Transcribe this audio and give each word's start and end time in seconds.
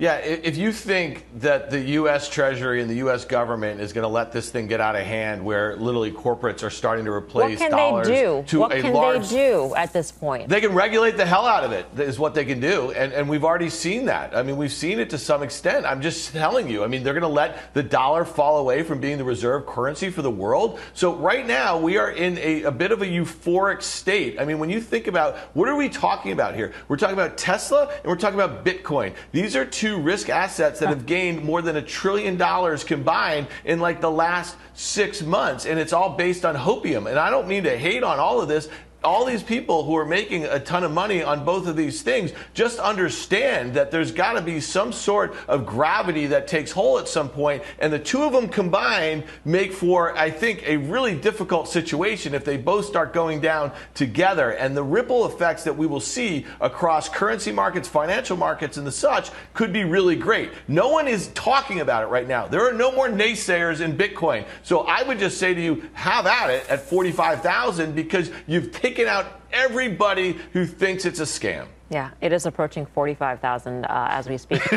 Yeah, 0.00 0.16
if 0.16 0.56
you 0.56 0.72
think 0.72 1.26
that 1.40 1.68
the 1.68 1.78
U.S. 1.78 2.26
Treasury 2.26 2.80
and 2.80 2.88
the 2.88 2.94
U.S. 2.94 3.26
government 3.26 3.82
is 3.82 3.92
going 3.92 4.04
to 4.04 4.08
let 4.08 4.32
this 4.32 4.48
thing 4.48 4.66
get 4.66 4.80
out 4.80 4.96
of 4.96 5.04
hand, 5.04 5.44
where 5.44 5.76
literally 5.76 6.10
corporates 6.10 6.62
are 6.62 6.70
starting 6.70 7.04
to 7.04 7.12
replace 7.12 7.60
what 7.60 7.68
can 7.68 7.76
dollars 7.76 8.08
they 8.08 8.22
do? 8.22 8.42
to 8.46 8.60
what 8.60 8.72
a 8.72 8.80
can 8.80 8.94
large, 8.94 9.28
they 9.28 9.36
do 9.36 9.74
at 9.74 9.92
this 9.92 10.10
point? 10.10 10.48
They 10.48 10.62
can 10.62 10.72
regulate 10.72 11.18
the 11.18 11.26
hell 11.26 11.44
out 11.44 11.64
of 11.64 11.72
it. 11.72 11.84
Is 11.98 12.18
what 12.18 12.34
they 12.34 12.46
can 12.46 12.60
do, 12.60 12.92
and 12.92 13.12
and 13.12 13.28
we've 13.28 13.44
already 13.44 13.68
seen 13.68 14.06
that. 14.06 14.34
I 14.34 14.42
mean, 14.42 14.56
we've 14.56 14.72
seen 14.72 15.00
it 15.00 15.10
to 15.10 15.18
some 15.18 15.42
extent. 15.42 15.84
I'm 15.84 16.00
just 16.00 16.32
telling 16.32 16.70
you. 16.70 16.82
I 16.82 16.86
mean, 16.86 17.02
they're 17.02 17.12
going 17.12 17.20
to 17.20 17.28
let 17.28 17.74
the 17.74 17.82
dollar 17.82 18.24
fall 18.24 18.56
away 18.56 18.82
from 18.82 19.00
being 19.00 19.18
the 19.18 19.24
reserve 19.24 19.66
currency 19.66 20.08
for 20.08 20.22
the 20.22 20.30
world. 20.30 20.80
So 20.94 21.14
right 21.14 21.46
now 21.46 21.78
we 21.78 21.98
are 21.98 22.10
in 22.10 22.38
a, 22.38 22.62
a 22.62 22.70
bit 22.70 22.90
of 22.90 23.02
a 23.02 23.06
euphoric 23.06 23.82
state. 23.82 24.40
I 24.40 24.46
mean, 24.46 24.58
when 24.58 24.70
you 24.70 24.80
think 24.80 25.08
about 25.08 25.36
what 25.52 25.68
are 25.68 25.76
we 25.76 25.90
talking 25.90 26.32
about 26.32 26.54
here? 26.54 26.72
We're 26.88 26.96
talking 26.96 27.12
about 27.12 27.36
Tesla 27.36 27.92
and 27.92 28.06
we're 28.06 28.16
talking 28.16 28.40
about 28.40 28.64
Bitcoin. 28.64 29.12
These 29.32 29.56
are 29.56 29.66
two 29.66 29.89
risk 29.98 30.28
assets 30.28 30.80
that 30.80 30.88
have 30.88 31.06
gained 31.06 31.44
more 31.44 31.62
than 31.62 31.76
a 31.76 31.82
trillion 31.82 32.36
dollars 32.36 32.84
combined 32.84 33.46
in 33.64 33.80
like 33.80 34.00
the 34.00 34.10
last 34.10 34.56
six 34.74 35.22
months. 35.22 35.66
And 35.66 35.78
it's 35.78 35.92
all 35.92 36.16
based 36.16 36.44
on 36.44 36.56
hopium. 36.56 37.08
And 37.08 37.18
I 37.18 37.30
don't 37.30 37.48
mean 37.48 37.64
to 37.64 37.76
hate 37.76 38.02
on 38.02 38.18
all 38.18 38.40
of 38.40 38.48
this 38.48 38.68
all 39.02 39.24
these 39.24 39.42
people 39.42 39.84
who 39.84 39.96
are 39.96 40.04
making 40.04 40.44
a 40.44 40.60
ton 40.60 40.84
of 40.84 40.92
money 40.92 41.22
on 41.22 41.44
both 41.44 41.66
of 41.66 41.76
these 41.76 42.02
things 42.02 42.32
just 42.54 42.78
understand 42.78 43.74
that 43.74 43.90
there's 43.90 44.12
got 44.12 44.34
to 44.34 44.42
be 44.42 44.60
some 44.60 44.92
sort 44.92 45.34
of 45.48 45.66
gravity 45.66 46.26
that 46.26 46.46
takes 46.46 46.70
hold 46.70 47.00
at 47.00 47.08
some 47.08 47.28
point 47.28 47.62
and 47.78 47.92
the 47.92 47.98
two 47.98 48.22
of 48.22 48.32
them 48.32 48.48
combined 48.48 49.24
make 49.44 49.72
for 49.72 50.16
i 50.16 50.30
think 50.30 50.62
a 50.66 50.76
really 50.76 51.14
difficult 51.14 51.68
situation 51.68 52.34
if 52.34 52.44
they 52.44 52.56
both 52.56 52.84
start 52.84 53.12
going 53.12 53.40
down 53.40 53.72
together. 53.94 54.52
And 54.52 54.76
the 54.76 54.82
ripple 54.82 55.26
effects 55.26 55.64
that 55.64 55.76
we 55.76 55.86
will 55.86 56.00
see 56.00 56.46
across 56.60 57.08
currency 57.08 57.52
markets 57.52 57.88
financial 57.88 58.36
markets 58.36 58.76
and 58.76 58.86
the 58.86 58.92
such 58.92 59.30
could 59.54 59.72
be 59.72 59.84
really 59.84 60.16
great. 60.16 60.50
No 60.68 60.88
one 60.88 61.08
is 61.08 61.28
talking 61.28 61.80
about 61.80 62.02
it 62.02 62.06
right 62.06 62.26
now. 62.26 62.46
There 62.46 62.66
are 62.68 62.72
no 62.72 62.92
more 62.92 63.08
naysayers 63.08 63.80
in 63.80 63.96
bitcoin. 63.96 64.46
So 64.62 64.80
i 64.80 65.02
would 65.02 65.18
just 65.18 65.38
say 65.38 65.54
to 65.54 65.60
you 65.60 65.88
have 65.92 66.26
at 66.26 66.50
it 66.50 66.68
at 66.68 66.80
45000 66.82 67.94
because 67.94 68.30
you've 68.46 68.72
taken 68.72 68.89
taken 68.90 69.08
out 69.08 69.26
everybody 69.52 70.36
who 70.52 70.66
thinks 70.66 71.04
it's 71.04 71.20
a 71.20 71.26
scam. 71.26 71.66
Yeah, 71.92 72.10
it 72.20 72.32
is 72.32 72.46
approaching 72.46 72.86
45,000 72.86 73.84
uh, 73.84 73.88
as 73.88 74.28
we 74.28 74.38
speak. 74.38 74.62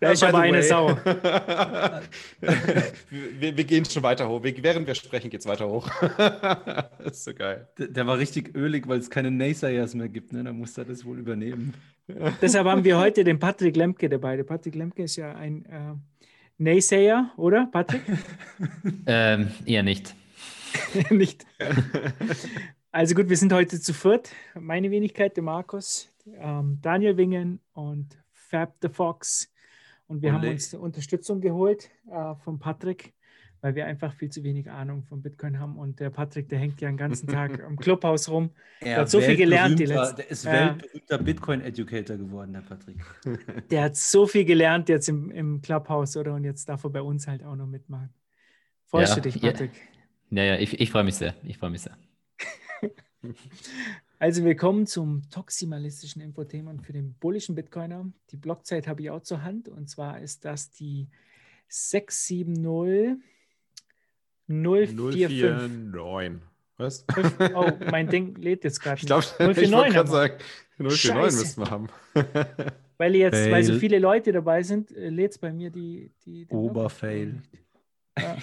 da 0.00 0.10
ist 0.10 0.24
aber 0.24 0.38
eine 0.40 0.60
Sau. 0.64 0.88
wir, 2.40 3.56
wir, 3.56 3.64
gehen 3.64 3.84
schon 3.84 4.02
weiter 4.02 4.28
hoch. 4.28 4.42
während 4.42 4.88
wir 4.88 4.96
sprechen, 4.96 5.30
geht 5.30 5.38
es 5.40 5.46
weiter 5.46 5.68
hoch. 5.68 5.88
das 6.18 6.88
ist 7.12 7.24
so 7.24 7.32
geil. 7.32 7.68
Der, 7.78 7.86
der 7.86 8.06
war 8.08 8.18
richtig 8.18 8.56
ölig, 8.56 8.88
weil 8.88 8.98
es 8.98 9.08
keine 9.08 9.30
Naysayers 9.30 9.94
mehr 9.94 10.08
gibt. 10.08 10.32
Ne? 10.32 10.42
Da 10.42 10.52
muss 10.52 10.76
er 10.76 10.84
das 10.84 11.04
wohl 11.04 11.20
übernehmen. 11.20 11.74
Deshalb 12.42 12.66
haben 12.66 12.82
wir 12.82 12.98
heute 12.98 13.22
den 13.22 13.38
Patrick 13.38 13.76
Lemke 13.76 14.08
dabei. 14.08 14.34
Der 14.36 14.42
Patrick 14.42 14.74
Lemke 14.74 15.04
ist 15.04 15.14
ja 15.14 15.32
ein 15.36 15.64
äh, 15.66 15.94
Naysayer, 16.58 17.30
oder, 17.36 17.68
Patrick? 17.70 18.02
ähm, 19.06 19.52
eher 19.64 19.84
nicht. 19.84 20.16
nicht. 21.10 21.46
Also 22.92 23.14
gut, 23.14 23.28
wir 23.28 23.36
sind 23.36 23.52
heute 23.52 23.80
zu 23.80 23.92
viert. 23.92 24.30
Meine 24.54 24.90
Wenigkeit, 24.90 25.36
der 25.36 25.42
Markus, 25.42 26.12
ähm, 26.38 26.78
Daniel 26.80 27.16
Wingen 27.16 27.60
und 27.72 28.16
Fab 28.32 28.76
the 28.82 28.88
Fox. 28.88 29.50
Und 30.06 30.22
wir 30.22 30.30
und 30.30 30.36
haben 30.36 30.48
uns 30.48 30.74
Unterstützung 30.74 31.40
geholt 31.40 31.90
äh, 32.10 32.34
von 32.36 32.58
Patrick, 32.58 33.14
weil 33.62 33.74
wir 33.74 33.86
einfach 33.86 34.12
viel 34.14 34.30
zu 34.30 34.44
wenig 34.44 34.70
Ahnung 34.70 35.02
von 35.02 35.22
Bitcoin 35.22 35.58
haben. 35.58 35.76
Und 35.76 35.98
der 35.98 36.10
Patrick, 36.10 36.48
der 36.50 36.58
hängt 36.58 36.80
ja 36.80 36.88
den 36.88 36.96
ganzen 36.96 37.26
Tag 37.26 37.58
im 37.68 37.76
Clubhaus 37.76 38.28
rum. 38.28 38.50
Er 38.80 38.86
der 38.86 38.96
hat 38.98 39.10
so 39.10 39.20
viel 39.20 39.36
gelernt. 39.36 39.78
Die 39.78 39.86
letzten, 39.86 40.16
der 40.16 40.30
ist 40.30 40.44
weltberühmter 40.44 41.18
Bitcoin-Educator 41.18 42.16
geworden, 42.16 42.52
der 42.52 42.60
Patrick. 42.60 42.98
Der 43.70 43.82
hat 43.82 43.96
so 43.96 44.26
viel 44.26 44.44
gelernt 44.44 44.88
jetzt 44.88 45.08
im, 45.08 45.30
im 45.30 45.62
Clubhaus, 45.62 46.16
oder? 46.16 46.34
Und 46.34 46.44
jetzt 46.44 46.68
darf 46.68 46.84
er 46.84 46.90
bei 46.90 47.02
uns 47.02 47.26
halt 47.26 47.42
auch 47.42 47.56
noch 47.56 47.66
mitmachen. 47.66 48.10
Freust 48.86 49.16
ja, 49.16 49.22
du 49.22 49.28
dich, 49.28 49.40
Patrick? 49.40 49.72
Ja. 49.74 49.93
Naja, 50.34 50.58
ich, 50.58 50.80
ich 50.80 50.90
freue 50.90 51.04
mich 51.04 51.14
sehr. 51.14 51.34
Ich 51.44 51.58
freue 51.58 51.70
mich 51.70 51.82
sehr. 51.82 51.96
Also 54.18 54.44
wir 54.44 54.54
kommen 54.54 54.86
zum 54.86 55.22
toximalistischen 55.30 56.22
Infotainment 56.22 56.86
für 56.86 56.92
den 56.92 57.14
bullischen 57.14 57.54
Bitcoiner. 57.54 58.10
Die 58.30 58.36
Blockzeit 58.36 58.86
habe 58.86 59.02
ich 59.02 59.10
auch 59.10 59.22
zur 59.22 59.42
Hand 59.42 59.68
und 59.68 59.88
zwar 59.88 60.20
ist 60.20 60.44
das 60.44 60.70
die 60.70 61.08
670 61.68 63.18
045. 64.46 66.40
Was? 66.76 67.06
Oh, 67.54 67.70
mein 67.90 68.08
Ding 68.08 68.36
lädt 68.36 68.64
jetzt 68.64 68.80
gerade. 68.80 69.00
Ich 69.00 69.06
glaube, 69.06 69.24
ich 69.24 69.72
wollte 69.72 69.92
gerade 69.92 70.10
sagen, 70.10 70.34
049 70.78 71.40
müssen 71.40 71.62
wir 71.62 71.70
haben. 71.70 71.88
Weil 72.98 73.16
jetzt, 73.16 73.36
Fail. 73.36 73.52
weil 73.52 73.64
so 73.64 73.78
viele 73.78 73.98
Leute 73.98 74.32
dabei 74.32 74.62
sind, 74.62 74.92
äh, 74.92 75.08
lädt 75.08 75.32
es 75.32 75.38
bei 75.38 75.52
mir 75.52 75.70
die. 75.70 76.12
die 76.24 76.46
Oberfail. 76.48 77.42
Ja. 78.16 78.36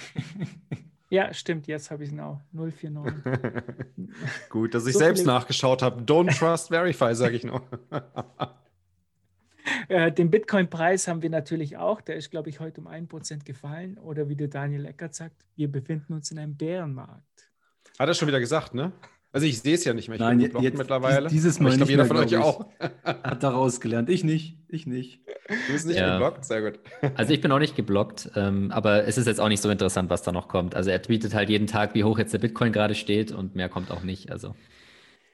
Ja, 1.12 1.34
stimmt, 1.34 1.66
jetzt 1.66 1.90
habe 1.90 2.04
ich 2.04 2.10
es 2.10 2.18
auch. 2.18 2.40
049. 2.52 3.22
Gut, 4.48 4.72
dass 4.72 4.86
ich 4.86 4.94
so 4.94 5.00
selbst 5.00 5.26
nachgeschaut 5.26 5.82
habe. 5.82 6.00
Don't 6.04 6.34
trust, 6.38 6.68
verify, 6.68 7.14
sage 7.14 7.36
ich 7.36 7.44
noch. 7.44 7.60
äh, 9.90 10.10
den 10.10 10.30
Bitcoin-Preis 10.30 11.08
haben 11.08 11.20
wir 11.20 11.28
natürlich 11.28 11.76
auch. 11.76 12.00
Der 12.00 12.16
ist, 12.16 12.30
glaube 12.30 12.48
ich, 12.48 12.60
heute 12.60 12.80
um 12.80 12.88
1% 12.88 13.44
gefallen. 13.44 13.98
Oder 13.98 14.30
wie 14.30 14.36
der 14.36 14.48
Daniel 14.48 14.86
Eckert 14.86 15.14
sagt, 15.14 15.44
wir 15.54 15.70
befinden 15.70 16.14
uns 16.14 16.30
in 16.30 16.38
einem 16.38 16.56
Bärenmarkt. 16.56 17.50
Hat 17.98 18.08
er 18.08 18.14
schon 18.14 18.28
wieder 18.28 18.40
gesagt, 18.40 18.72
ne? 18.72 18.92
Also 19.34 19.46
ich 19.46 19.60
sehe 19.60 19.74
es 19.74 19.84
ja 19.84 19.94
nicht 19.94 20.08
mehr. 20.08 20.16
Ich 20.16 20.20
Nein, 20.20 20.38
bin 20.38 20.62
jetzt, 20.62 20.76
mittlerweile. 20.76 21.28
Dieses 21.28 21.58
Mal 21.58 21.70
ich 21.70 21.76
glaube, 21.76 21.90
jeder 21.90 22.04
von 22.04 22.18
euch 22.18 22.36
auch. 22.36 22.66
Hat 23.02 23.42
daraus 23.42 23.80
gelernt. 23.80 24.10
Ich 24.10 24.24
nicht. 24.24 24.58
Ich 24.68 24.86
nicht. 24.86 25.20
Du 25.48 25.72
bist 25.72 25.86
nicht 25.86 25.96
ja. 25.96 26.12
geblockt? 26.12 26.44
Sehr 26.44 26.60
gut. 26.60 26.80
Also 27.16 27.32
ich 27.32 27.40
bin 27.40 27.50
auch 27.50 27.58
nicht 27.58 27.74
geblockt, 27.74 28.30
ähm, 28.36 28.70
aber 28.70 29.06
es 29.06 29.16
ist 29.16 29.26
jetzt 29.26 29.40
auch 29.40 29.48
nicht 29.48 29.62
so 29.62 29.70
interessant, 29.70 30.10
was 30.10 30.22
da 30.22 30.32
noch 30.32 30.48
kommt. 30.48 30.74
Also 30.74 30.90
er 30.90 31.00
tweetet 31.00 31.34
halt 31.34 31.48
jeden 31.48 31.66
Tag, 31.66 31.94
wie 31.94 32.04
hoch 32.04 32.18
jetzt 32.18 32.34
der 32.34 32.38
Bitcoin 32.38 32.72
gerade 32.72 32.94
steht 32.94 33.32
und 33.32 33.54
mehr 33.54 33.70
kommt 33.70 33.90
auch 33.90 34.02
nicht. 34.02 34.30
Also 34.30 34.54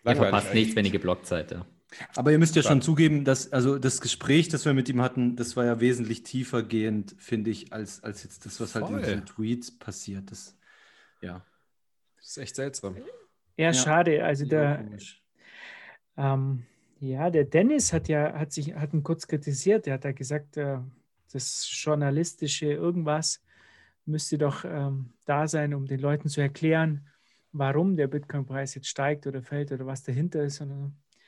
ihr 0.07 0.15
verpasst 0.15 0.55
nichts, 0.55 0.77
wenn 0.77 0.85
ihr 0.85 0.93
geblockt 0.93 1.27
seid. 1.27 1.51
Ja. 1.51 1.67
Aber 2.15 2.31
ihr 2.31 2.39
müsst 2.39 2.55
ja 2.55 2.63
schon 2.63 2.83
zugeben, 2.83 3.25
dass 3.25 3.53
also 3.53 3.79
das 3.79 4.01
Gespräch, 4.01 4.49
das 4.49 4.65
wir 4.65 4.75
mit 4.75 4.89
ihm 4.89 5.01
hatten, 5.01 5.37
das 5.37 5.57
war 5.57 5.65
ja 5.65 5.81
wesentlich 5.81 6.23
tiefer 6.23 6.63
gehend, 6.63 7.17
finde 7.19 7.51
ich, 7.51 7.73
als, 7.73 8.05
als 8.05 8.23
jetzt 8.23 8.47
das, 8.47 8.61
was 8.61 8.75
halt 8.75 8.87
Voll. 8.87 8.99
in 8.99 9.05
diesen 9.05 9.27
Tweets 9.27 9.77
passiert. 9.77 10.31
Das, 10.31 10.57
ja. 11.21 11.45
Das 12.17 12.29
ist 12.29 12.39
echt 12.39 12.57
seltsam. 12.57 12.97
Ja, 13.59 13.73
schade. 13.75 14.25
Also 14.25 14.47
der, 14.47 14.85
ähm, 16.17 16.65
ja, 17.01 17.29
der 17.29 17.45
Dennis 17.45 17.93
hat 17.93 18.09
ja, 18.09 18.33
hat 18.33 18.53
sich, 18.53 18.75
hat 18.75 18.95
ihn 18.95 19.03
kurz 19.03 19.27
kritisiert. 19.27 19.87
Er 19.89 19.95
hat 19.95 20.05
ja 20.05 20.13
gesagt, 20.13 20.57
äh, 20.57 20.79
das 21.33 21.69
journalistische 21.71 22.67
irgendwas 22.67 23.43
müsste 24.07 24.39
doch 24.39 24.65
ähm, 24.65 25.13
da 25.27 25.49
sein, 25.49 25.75
um 25.75 25.87
den 25.87 26.01
Leuten 26.01 26.29
zu 26.29 26.41
erklären, 26.41 27.09
warum 27.53 27.97
der 27.97 28.07
Bitcoin-Preis 28.07 28.77
jetzt 28.77 28.89
steigt 28.89 29.27
oder 29.27 29.43
fällt 29.43 29.73
oder 29.73 29.87
was 29.87 30.05
dahinter 30.05 30.45
ist. 30.45 30.61
Und, 30.61 30.71
äh, 30.71 31.19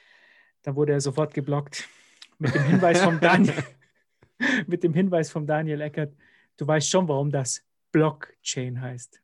da 0.63 0.77
wurde 0.77 0.93
er 0.93 1.01
sofort 1.01 1.35
geblockt 1.35 1.89
mit 2.39 2.55
dem 2.55 2.63
Hinweis 2.63 3.03
vom 3.03 3.19
Daniel, 3.21 3.65
mit 4.69 4.85
dem 4.85 4.95
Hinweis 4.95 5.31
vom 5.31 5.47
Daniel 5.47 5.81
Eckert. 5.81 6.15
Du 6.57 6.65
weißt 6.65 6.89
schon, 6.89 7.09
warum 7.09 7.31
das 7.31 7.61
Blockchain 7.91 8.81
heißt. 8.81 9.21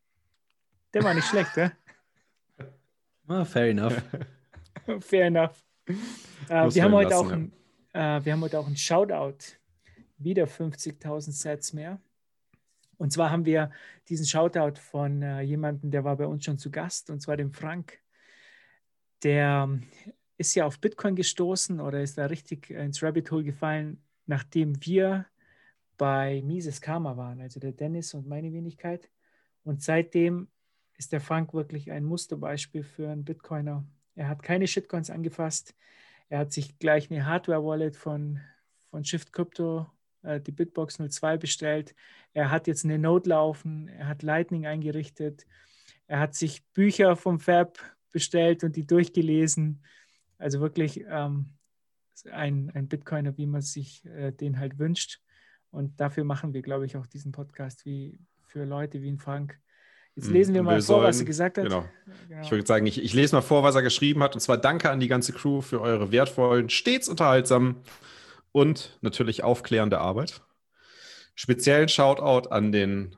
Der 0.93 1.05
war 1.05 1.15
nicht 1.15 1.29
schlecht, 1.29 1.57
ja? 1.57 1.71
Ah, 3.29 3.45
fair 3.45 3.71
enough. 3.71 4.03
fair 5.01 5.27
enough. 5.27 5.63
Äh, 6.49 6.75
wir, 6.75 6.85
haben 6.85 6.93
heute 6.93 7.11
lassen, 7.11 7.27
auch 7.27 7.33
ein, 7.33 7.53
äh, 7.93 8.25
wir 8.25 8.33
haben 8.33 8.41
heute 8.41 8.59
auch 8.59 8.67
ein 8.67 8.77
Shoutout. 8.77 9.39
Wieder 10.19 10.45
50.000 10.45 11.33
Sets 11.33 11.73
mehr. 11.73 12.01
Und 12.99 13.13
zwar 13.13 13.31
haben 13.31 13.45
wir 13.45 13.71
diesen 14.09 14.27
Shoutout 14.27 14.81
von 14.81 15.23
äh, 15.23 15.41
jemandem, 15.43 15.91
der 15.91 16.05
war 16.05 16.17
bei 16.17 16.27
uns 16.27 16.45
schon 16.45 16.59
zu 16.59 16.71
Gast, 16.71 17.11
und 17.11 17.21
zwar 17.21 17.37
dem 17.37 17.53
Frank. 17.53 17.99
Der 19.23 19.67
ähm, 19.69 19.83
ist 20.39 20.55
ja 20.55 20.67
auf 20.67 20.81
Bitcoin 20.81 21.17
gestoßen 21.17 21.81
oder 21.81 22.01
ist 22.01 22.19
da 22.19 22.27
richtig 22.27 22.71
ins 22.71 23.03
Rabbit 23.03 23.31
Hole 23.31 23.45
gefallen, 23.45 24.03
nachdem 24.27 24.85
wir 24.85 25.27
bei 25.99 26.43
Mises 26.43 26.81
Karma 26.81 27.17
waren, 27.17 27.41
also 27.41 27.59
der 27.59 27.73
Dennis 27.73 28.15
und 28.15 28.27
meine 28.27 28.53
Wenigkeit. 28.53 29.11
Und 29.65 29.83
seitdem 29.83 30.49
ist 30.99 31.13
der 31.13 31.21
Frank 31.21 31.55
wirklich 31.55 31.91
ein 31.91 32.05
Musterbeispiel 32.05 32.83
für 32.83 33.09
einen 33.09 33.25
Bitcoiner. 33.25 33.85
Er 34.15 34.29
hat 34.29 34.43
keine 34.43 34.67
Shitcoins 34.67 35.11
angefasst. 35.11 35.75
Er 36.29 36.41
hat 36.41 36.53
sich 36.53 36.79
gleich 36.79 37.11
eine 37.11 37.27
Hardware-Wallet 37.27 37.97
von, 37.97 38.41
von 38.91 39.05
Shift 39.05 39.33
Crypto, 39.33 39.87
äh, 40.23 40.41
die 40.41 40.53
Bitbox 40.53 40.99
02 40.99 41.37
bestellt. 41.37 41.95
Er 42.33 42.51
hat 42.51 42.67
jetzt 42.67 42.85
eine 42.85 42.99
Node 42.99 43.31
laufen. 43.31 43.89
Er 43.89 44.09
hat 44.09 44.23
Lightning 44.23 44.67
eingerichtet. 44.67 45.47
Er 46.07 46.21
hat 46.21 46.35
sich 46.35 46.65
Bücher 46.73 47.17
vom 47.17 47.41
Fab 47.41 47.79
bestellt 48.11 48.65
und 48.65 48.77
die 48.77 48.87
durchgelesen. 48.87 49.85
Also 50.39 50.61
wirklich 50.61 51.05
ähm, 51.09 51.51
ein, 52.31 52.71
ein 52.75 52.89
Bitcoiner, 52.89 53.37
wie 53.37 53.47
man 53.47 53.63
sich 53.63 54.05
äh, 54.07 54.33
den 54.33 54.59
halt 54.59 54.79
wünscht. 54.79 55.21
Und 55.71 56.01
dafür 56.01 56.25
machen 56.25 56.55
wir, 56.55 56.63
glaube 56.63 56.87
ich, 56.87 56.97
auch 56.97 57.07
diesen 57.07 57.33
Podcast 57.33 57.85
wie 57.85 58.19
für 58.41 58.65
Leute 58.65 59.03
wie 59.03 59.11
ein 59.11 59.19
Frank, 59.19 59.61
Jetzt 60.17 60.31
lesen 60.31 60.55
wir 60.55 60.63
mal 60.63 60.77
wir 60.77 60.83
vor, 60.83 60.97
sollen, 60.97 61.09
was 61.09 61.19
er 61.21 61.27
gesagt 61.27 61.59
hat. 61.59 61.65
Genau. 61.65 61.85
genau. 62.27 62.43
Ich 62.43 62.51
würde 62.51 62.67
sagen, 62.67 62.87
ich, 62.87 63.03
ich, 63.03 63.13
lese 63.13 63.37
mal 63.37 63.43
vor, 63.43 63.63
was 63.63 63.75
er 63.75 63.83
geschrieben 63.83 64.23
hat. 64.23 64.35
Und 64.35 64.41
zwar 64.41 64.57
danke 64.57 64.91
an 64.91 64.99
die 64.99 65.09
ganze 65.09 65.35
Crew 65.35 65.61
für 65.61 65.83
eure 65.83 66.11
wertvollen, 66.11 66.71
stets 66.71 67.09
unterhaltsamen 67.09 67.77
und 68.51 68.99
natürlich 69.03 69.45
aufklärende 69.45 69.99
Arbeit. 69.99 70.41
Speziellen 71.35 71.89
Shoutout 71.89 72.49
an 72.49 72.73
den 72.73 73.15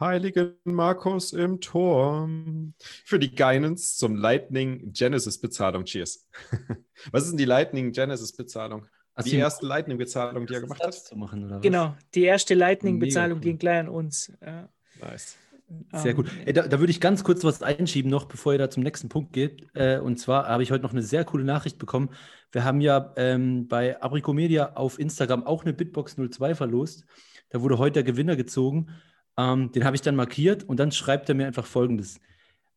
heiligen 0.00 0.56
Markus 0.64 1.32
im 1.32 1.60
Turm 1.60 2.74
für 3.04 3.20
die 3.20 3.36
Guidance 3.36 3.96
zum 3.96 4.16
Lightning 4.16 4.92
Genesis 4.92 5.38
Bezahlung. 5.40 5.84
Cheers. 5.84 6.28
Was 7.12 7.22
ist 7.22 7.30
denn 7.30 7.38
die 7.38 7.44
Lightning 7.44 7.92
Genesis 7.92 8.32
Bezahlung? 8.32 8.88
Hast 9.14 9.30
die 9.30 9.36
erste 9.36 9.66
Lightning-Bezahlung, 9.66 10.46
die 10.46 10.54
er 10.54 10.62
gemacht 10.62 10.82
hat? 10.82 10.94
Zu 10.94 11.16
machen, 11.16 11.44
oder 11.44 11.56
was? 11.56 11.62
Genau, 11.62 11.94
die 12.14 12.24
erste 12.24 12.54
Lightning-Bezahlung 12.54 13.38
cool. 13.38 13.44
ging 13.44 13.58
gleich 13.58 13.80
an 13.80 13.88
uns. 13.90 14.32
Ja. 14.40 14.70
Nice. 15.00 15.36
Sehr 15.94 16.14
gut. 16.14 16.30
Ey, 16.44 16.52
da, 16.52 16.66
da, 16.66 16.78
würde 16.80 16.90
ich 16.90 17.00
ganz 17.00 17.24
kurz 17.24 17.44
was 17.44 17.62
einschieben 17.62 18.10
noch, 18.10 18.24
bevor 18.24 18.52
ihr 18.52 18.58
da 18.58 18.70
zum 18.70 18.82
nächsten 18.82 19.08
Punkt 19.08 19.32
geht. 19.32 19.68
Äh, 19.74 19.98
und 19.98 20.18
zwar 20.18 20.48
habe 20.48 20.62
ich 20.62 20.70
heute 20.70 20.82
noch 20.82 20.92
eine 20.92 21.02
sehr 21.02 21.24
coole 21.24 21.44
Nachricht 21.44 21.78
bekommen. 21.78 22.10
Wir 22.50 22.64
haben 22.64 22.80
ja 22.80 23.12
ähm, 23.16 23.68
bei 23.68 24.00
Abricomedia 24.00 24.72
auf 24.74 24.98
Instagram 24.98 25.46
auch 25.46 25.64
eine 25.64 25.72
Bitbox 25.72 26.16
02 26.16 26.54
verlost. 26.54 27.04
Da 27.50 27.60
wurde 27.60 27.78
heute 27.78 27.94
der 27.94 28.02
Gewinner 28.04 28.36
gezogen. 28.36 28.88
Ähm, 29.36 29.72
den 29.72 29.84
habe 29.84 29.96
ich 29.96 30.02
dann 30.02 30.16
markiert 30.16 30.64
und 30.64 30.78
dann 30.80 30.92
schreibt 30.92 31.28
er 31.28 31.34
mir 31.34 31.46
einfach 31.46 31.66
folgendes. 31.66 32.20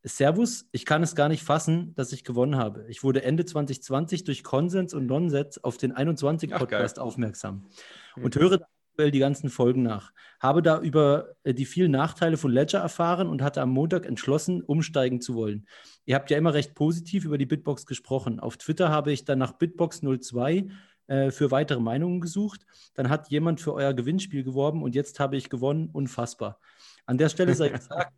Servus, 0.02 0.68
ich 0.70 0.84
kann 0.84 1.02
es 1.02 1.16
gar 1.16 1.28
nicht 1.28 1.42
fassen, 1.42 1.92
dass 1.96 2.12
ich 2.12 2.22
gewonnen 2.22 2.56
habe. 2.56 2.86
Ich 2.88 3.02
wurde 3.02 3.22
Ende 3.22 3.44
2020 3.44 4.22
durch 4.24 4.44
Konsens 4.44 4.94
und 4.94 5.06
Nonsens 5.06 5.62
auf 5.64 5.78
den 5.78 5.92
21 5.92 6.50
Podcast 6.50 6.98
Ach, 6.98 7.02
aufmerksam 7.02 7.66
und 8.14 8.36
höre 8.36 8.60
aktuell 8.96 9.10
die 9.10 9.18
ganzen 9.18 9.50
Folgen 9.50 9.82
nach. 9.82 10.10
Habe 10.40 10.62
da 10.62 10.80
über 10.80 11.34
äh, 11.44 11.52
die 11.52 11.66
vielen 11.66 11.90
Nachteile 11.90 12.38
von 12.38 12.50
Ledger 12.50 12.78
erfahren 12.78 13.28
und 13.28 13.42
hatte 13.42 13.60
am 13.60 13.68
Montag 13.68 14.06
entschlossen, 14.06 14.62
umsteigen 14.62 15.20
zu 15.20 15.34
wollen. 15.34 15.66
Ihr 16.06 16.14
habt 16.14 16.30
ja 16.30 16.38
immer 16.38 16.54
recht 16.54 16.74
positiv 16.74 17.26
über 17.26 17.36
die 17.36 17.44
Bitbox 17.44 17.84
gesprochen. 17.84 18.40
Auf 18.40 18.56
Twitter 18.56 18.88
habe 18.88 19.12
ich 19.12 19.26
dann 19.26 19.38
nach 19.38 19.52
Bitbox 19.52 20.00
02 20.00 20.68
äh, 21.08 21.30
für 21.30 21.50
weitere 21.50 21.80
Meinungen 21.80 22.22
gesucht. 22.22 22.64
Dann 22.94 23.10
hat 23.10 23.28
jemand 23.28 23.60
für 23.60 23.74
euer 23.74 23.92
Gewinnspiel 23.92 24.44
geworben 24.44 24.82
und 24.82 24.94
jetzt 24.94 25.20
habe 25.20 25.36
ich 25.36 25.50
gewonnen. 25.50 25.90
Unfassbar. 25.92 26.58
An 27.04 27.18
der 27.18 27.28
Stelle 27.28 27.54
sei 27.54 27.68
gesagt, 27.68 28.14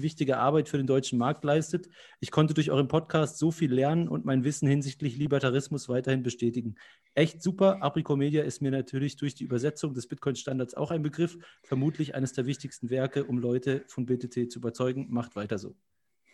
wichtige 0.00 0.38
Arbeit 0.38 0.68
für 0.68 0.76
den 0.76 0.86
deutschen 0.86 1.18
Markt 1.18 1.44
leistet. 1.44 1.88
Ich 2.20 2.30
konnte 2.30 2.54
durch 2.54 2.70
euren 2.70 2.88
Podcast 2.88 3.38
so 3.38 3.50
viel 3.50 3.72
lernen 3.72 4.08
und 4.08 4.24
mein 4.24 4.44
Wissen 4.44 4.68
hinsichtlich 4.68 5.16
Libertarismus 5.16 5.88
weiterhin 5.88 6.22
bestätigen. 6.22 6.76
Echt 7.14 7.42
super. 7.42 7.82
Apricomedia 7.82 8.42
ist 8.44 8.62
mir 8.62 8.70
natürlich 8.70 9.16
durch 9.16 9.34
die 9.34 9.44
Übersetzung 9.44 9.94
des 9.94 10.06
Bitcoin-Standards 10.06 10.74
auch 10.74 10.90
ein 10.90 11.02
Begriff. 11.02 11.38
Vermutlich 11.62 12.14
eines 12.14 12.32
der 12.32 12.46
wichtigsten 12.46 12.90
Werke, 12.90 13.24
um 13.24 13.38
Leute 13.38 13.84
von 13.88 14.06
BTT 14.06 14.50
zu 14.50 14.58
überzeugen. 14.60 15.08
Macht 15.10 15.36
weiter 15.36 15.58
so. 15.58 15.74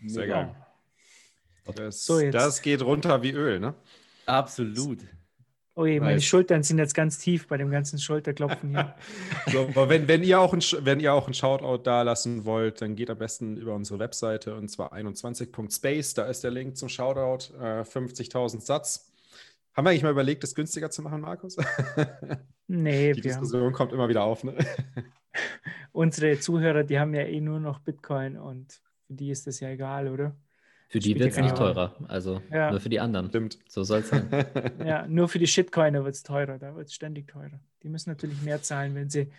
Sehr 0.04 0.26
geil. 0.26 0.54
Das, 1.74 2.04
so 2.04 2.20
das 2.30 2.62
geht 2.62 2.82
runter 2.82 3.22
wie 3.22 3.32
Öl, 3.32 3.58
ne? 3.58 3.74
Absolut. 4.26 5.00
Oh 5.78 5.84
je, 5.84 6.00
meine 6.00 6.22
Schultern 6.22 6.62
sind 6.62 6.78
jetzt 6.78 6.94
ganz 6.94 7.18
tief 7.18 7.48
bei 7.48 7.58
dem 7.58 7.70
ganzen 7.70 7.98
Schulterklopfen 7.98 8.70
hier. 8.70 8.94
so, 9.52 9.68
aber 9.68 9.90
wenn, 9.90 10.08
wenn, 10.08 10.22
ihr 10.22 10.40
auch 10.40 10.54
ein, 10.54 10.60
wenn 10.60 11.00
ihr 11.00 11.12
auch 11.12 11.28
ein 11.28 11.34
Shoutout 11.34 11.82
da 11.82 12.00
lassen 12.00 12.46
wollt, 12.46 12.80
dann 12.80 12.96
geht 12.96 13.10
am 13.10 13.18
besten 13.18 13.58
über 13.58 13.74
unsere 13.74 13.98
Webseite 13.98 14.54
und 14.54 14.70
zwar 14.70 14.94
21.space. 14.94 16.14
Da 16.14 16.24
ist 16.24 16.42
der 16.44 16.50
Link 16.50 16.78
zum 16.78 16.88
Shoutout. 16.88 17.54
Äh, 17.58 17.82
50.000 17.82 18.62
Satz. 18.62 19.12
Haben 19.74 19.84
wir 19.84 19.90
eigentlich 19.90 20.02
mal 20.02 20.12
überlegt, 20.12 20.42
das 20.42 20.54
günstiger 20.54 20.90
zu 20.90 21.02
machen, 21.02 21.20
Markus? 21.20 21.56
Nee, 22.68 23.12
die 23.12 23.20
Diskussion 23.20 23.72
kommt 23.72 23.92
immer 23.92 24.08
wieder 24.08 24.24
auf. 24.24 24.42
Ne? 24.42 24.56
Unsere 25.92 26.40
Zuhörer, 26.40 26.82
die 26.82 26.98
haben 26.98 27.14
ja 27.14 27.22
eh 27.22 27.40
nur 27.40 27.60
noch 27.60 27.78
Bitcoin 27.78 28.36
und 28.36 28.80
für 29.06 29.14
die 29.14 29.30
ist 29.30 29.46
das 29.46 29.60
ja 29.60 29.68
egal, 29.68 30.08
oder? 30.08 30.34
Für 30.88 31.00
die 31.00 31.18
wird 31.18 31.32
es 31.32 31.38
nicht 31.38 31.56
teurer. 31.56 31.96
Also 32.06 32.40
ja. 32.50 32.70
nur 32.70 32.80
für 32.80 32.88
die 32.88 33.00
anderen. 33.00 33.28
Stimmt. 33.28 33.58
So 33.68 33.82
soll 33.82 34.00
es 34.00 34.08
sein. 34.08 34.28
ja, 34.84 35.06
nur 35.08 35.28
für 35.28 35.38
die 35.38 35.46
Shitcoiner 35.46 36.04
wird 36.04 36.14
es 36.14 36.22
teurer. 36.22 36.58
Da 36.58 36.76
wird 36.76 36.86
es 36.86 36.94
ständig 36.94 37.26
teurer. 37.28 37.60
Die 37.82 37.88
müssen 37.88 38.10
natürlich 38.10 38.40
mehr 38.42 38.62
zahlen, 38.62 38.94
wenn 38.94 39.10
sie, 39.10 39.30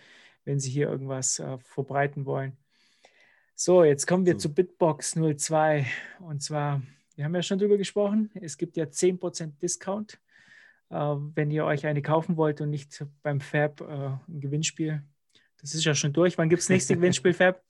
wenn 0.44 0.60
sie 0.60 0.70
hier 0.70 0.90
irgendwas 0.90 1.40
äh, 1.40 1.58
verbreiten 1.60 2.26
wollen. 2.26 2.58
So, 3.56 3.84
jetzt 3.84 4.06
kommen 4.06 4.26
wir 4.26 4.34
so. 4.34 4.40
zu 4.40 4.54
Bitbox 4.54 5.16
02. 5.16 5.86
Und 6.20 6.44
zwar, 6.44 6.82
wir 7.16 7.26
haben 7.26 7.34
ja 7.34 7.42
schon 7.42 7.58
drüber 7.60 7.78
gesprochen, 7.78 8.30
es 8.36 8.58
gibt 8.58 8.76
ja 8.76 8.84
10% 8.84 9.58
Discount, 9.60 10.20
äh, 10.90 10.96
wenn 10.98 11.50
ihr 11.50 11.66
euch 11.66 11.88
eine 11.88 12.02
kaufen 12.02 12.36
wollt 12.36 12.60
und 12.60 12.72
nicht 12.72 13.06
beim 13.24 13.40
Fab 13.40 13.82
äh, 13.82 13.86
ein 13.86 14.42
Gewinnspiel. 14.42 15.02
Das 15.62 15.74
ist 15.74 15.86
ja 15.86 15.96
schon 15.96 16.14
durch. 16.14 16.38
Wann 16.38 16.50
gibt 16.50 16.62
es 16.62 16.70
nächste 16.70 16.94
Gewinnspiel, 16.98 17.34
Fab? 17.34 17.64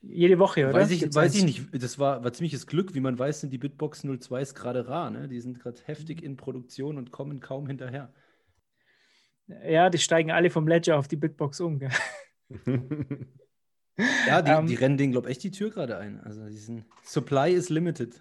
Jede 0.00 0.38
Woche, 0.38 0.68
oder? 0.68 0.74
Weiß 0.74 0.90
ich, 0.90 1.12
weiß 1.12 1.34
ich 1.34 1.44
nicht. 1.44 1.82
Das 1.82 1.98
war, 1.98 2.22
war 2.22 2.32
ziemliches 2.32 2.66
Glück. 2.66 2.94
Wie 2.94 3.00
man 3.00 3.18
weiß, 3.18 3.40
sind 3.40 3.52
die 3.52 3.58
Bitbox 3.58 4.02
02 4.02 4.44
gerade 4.54 4.86
rar. 4.86 5.10
Ne? 5.10 5.28
Die 5.28 5.40
sind 5.40 5.58
gerade 5.58 5.80
heftig 5.84 6.22
in 6.22 6.36
Produktion 6.36 6.98
und 6.98 7.10
kommen 7.10 7.40
kaum 7.40 7.66
hinterher. 7.66 8.12
Ja, 9.66 9.90
die 9.90 9.98
steigen 9.98 10.30
alle 10.30 10.50
vom 10.50 10.68
Ledger 10.68 10.98
auf 10.98 11.08
die 11.08 11.16
Bitbox 11.16 11.60
um. 11.60 11.80
ja, 14.26 14.42
die, 14.42 14.50
um, 14.52 14.58
ähm. 14.58 14.66
die 14.66 14.74
rennen 14.74 14.98
den, 14.98 15.10
glaube 15.10 15.28
ich, 15.28 15.36
echt 15.36 15.44
die 15.44 15.50
Tür 15.50 15.70
gerade 15.70 15.96
ein. 15.98 16.20
Also 16.20 16.46
diesen 16.46 16.84
Supply 17.02 17.50
is 17.52 17.68
limited. 17.68 18.20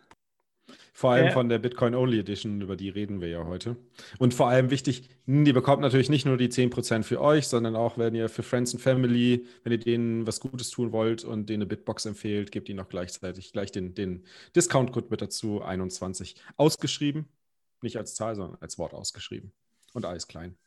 Vor 0.98 1.12
allem 1.12 1.28
ja. 1.28 1.32
von 1.32 1.48
der 1.48 1.60
Bitcoin 1.60 1.94
Only 1.94 2.18
Edition, 2.22 2.60
über 2.60 2.76
die 2.76 2.90
reden 2.90 3.22
wir 3.22 3.28
ja 3.28 3.46
heute. 3.46 3.78
Und 4.18 4.34
vor 4.34 4.50
allem 4.50 4.72
wichtig, 4.72 5.12
die 5.28 5.54
bekommt 5.54 5.84
natürlich 5.84 6.10
nicht 6.10 6.26
nur 6.26 6.38
die 6.38 6.48
10% 6.50 7.04
für 7.04 7.22
euch, 7.22 7.48
sondern 7.48 7.76
auch, 7.76 8.00
wenn 8.00 8.16
ihr 8.16 8.30
für 8.30 8.42
Friends 8.42 8.74
and 8.74 8.82
Family, 8.82 9.46
wenn 9.62 9.74
ihr 9.74 9.78
denen 9.78 10.26
was 10.26 10.40
Gutes 10.40 10.72
tun 10.72 10.92
wollt 10.92 11.24
und 11.24 11.50
denen 11.50 11.62
eine 11.62 11.68
Bitbox 11.68 12.08
empfehlt, 12.08 12.52
gebt 12.52 12.68
ihnen 12.68 12.80
auch 12.80 12.90
gleichzeitig 12.90 13.52
gleich 13.52 13.72
den, 13.72 13.94
den 13.94 14.26
Discount-Code 14.56 15.06
mit 15.12 15.22
dazu, 15.22 15.62
21. 15.62 16.36
Ausgeschrieben, 16.56 17.28
nicht 17.84 17.98
als 17.98 18.16
Zahl, 18.16 18.36
sondern 18.36 18.58
als 18.60 18.80
Wort 18.80 18.96
ausgeschrieben. 18.96 19.52
Und 19.94 20.04
alles 20.04 20.26
klein. 20.26 20.58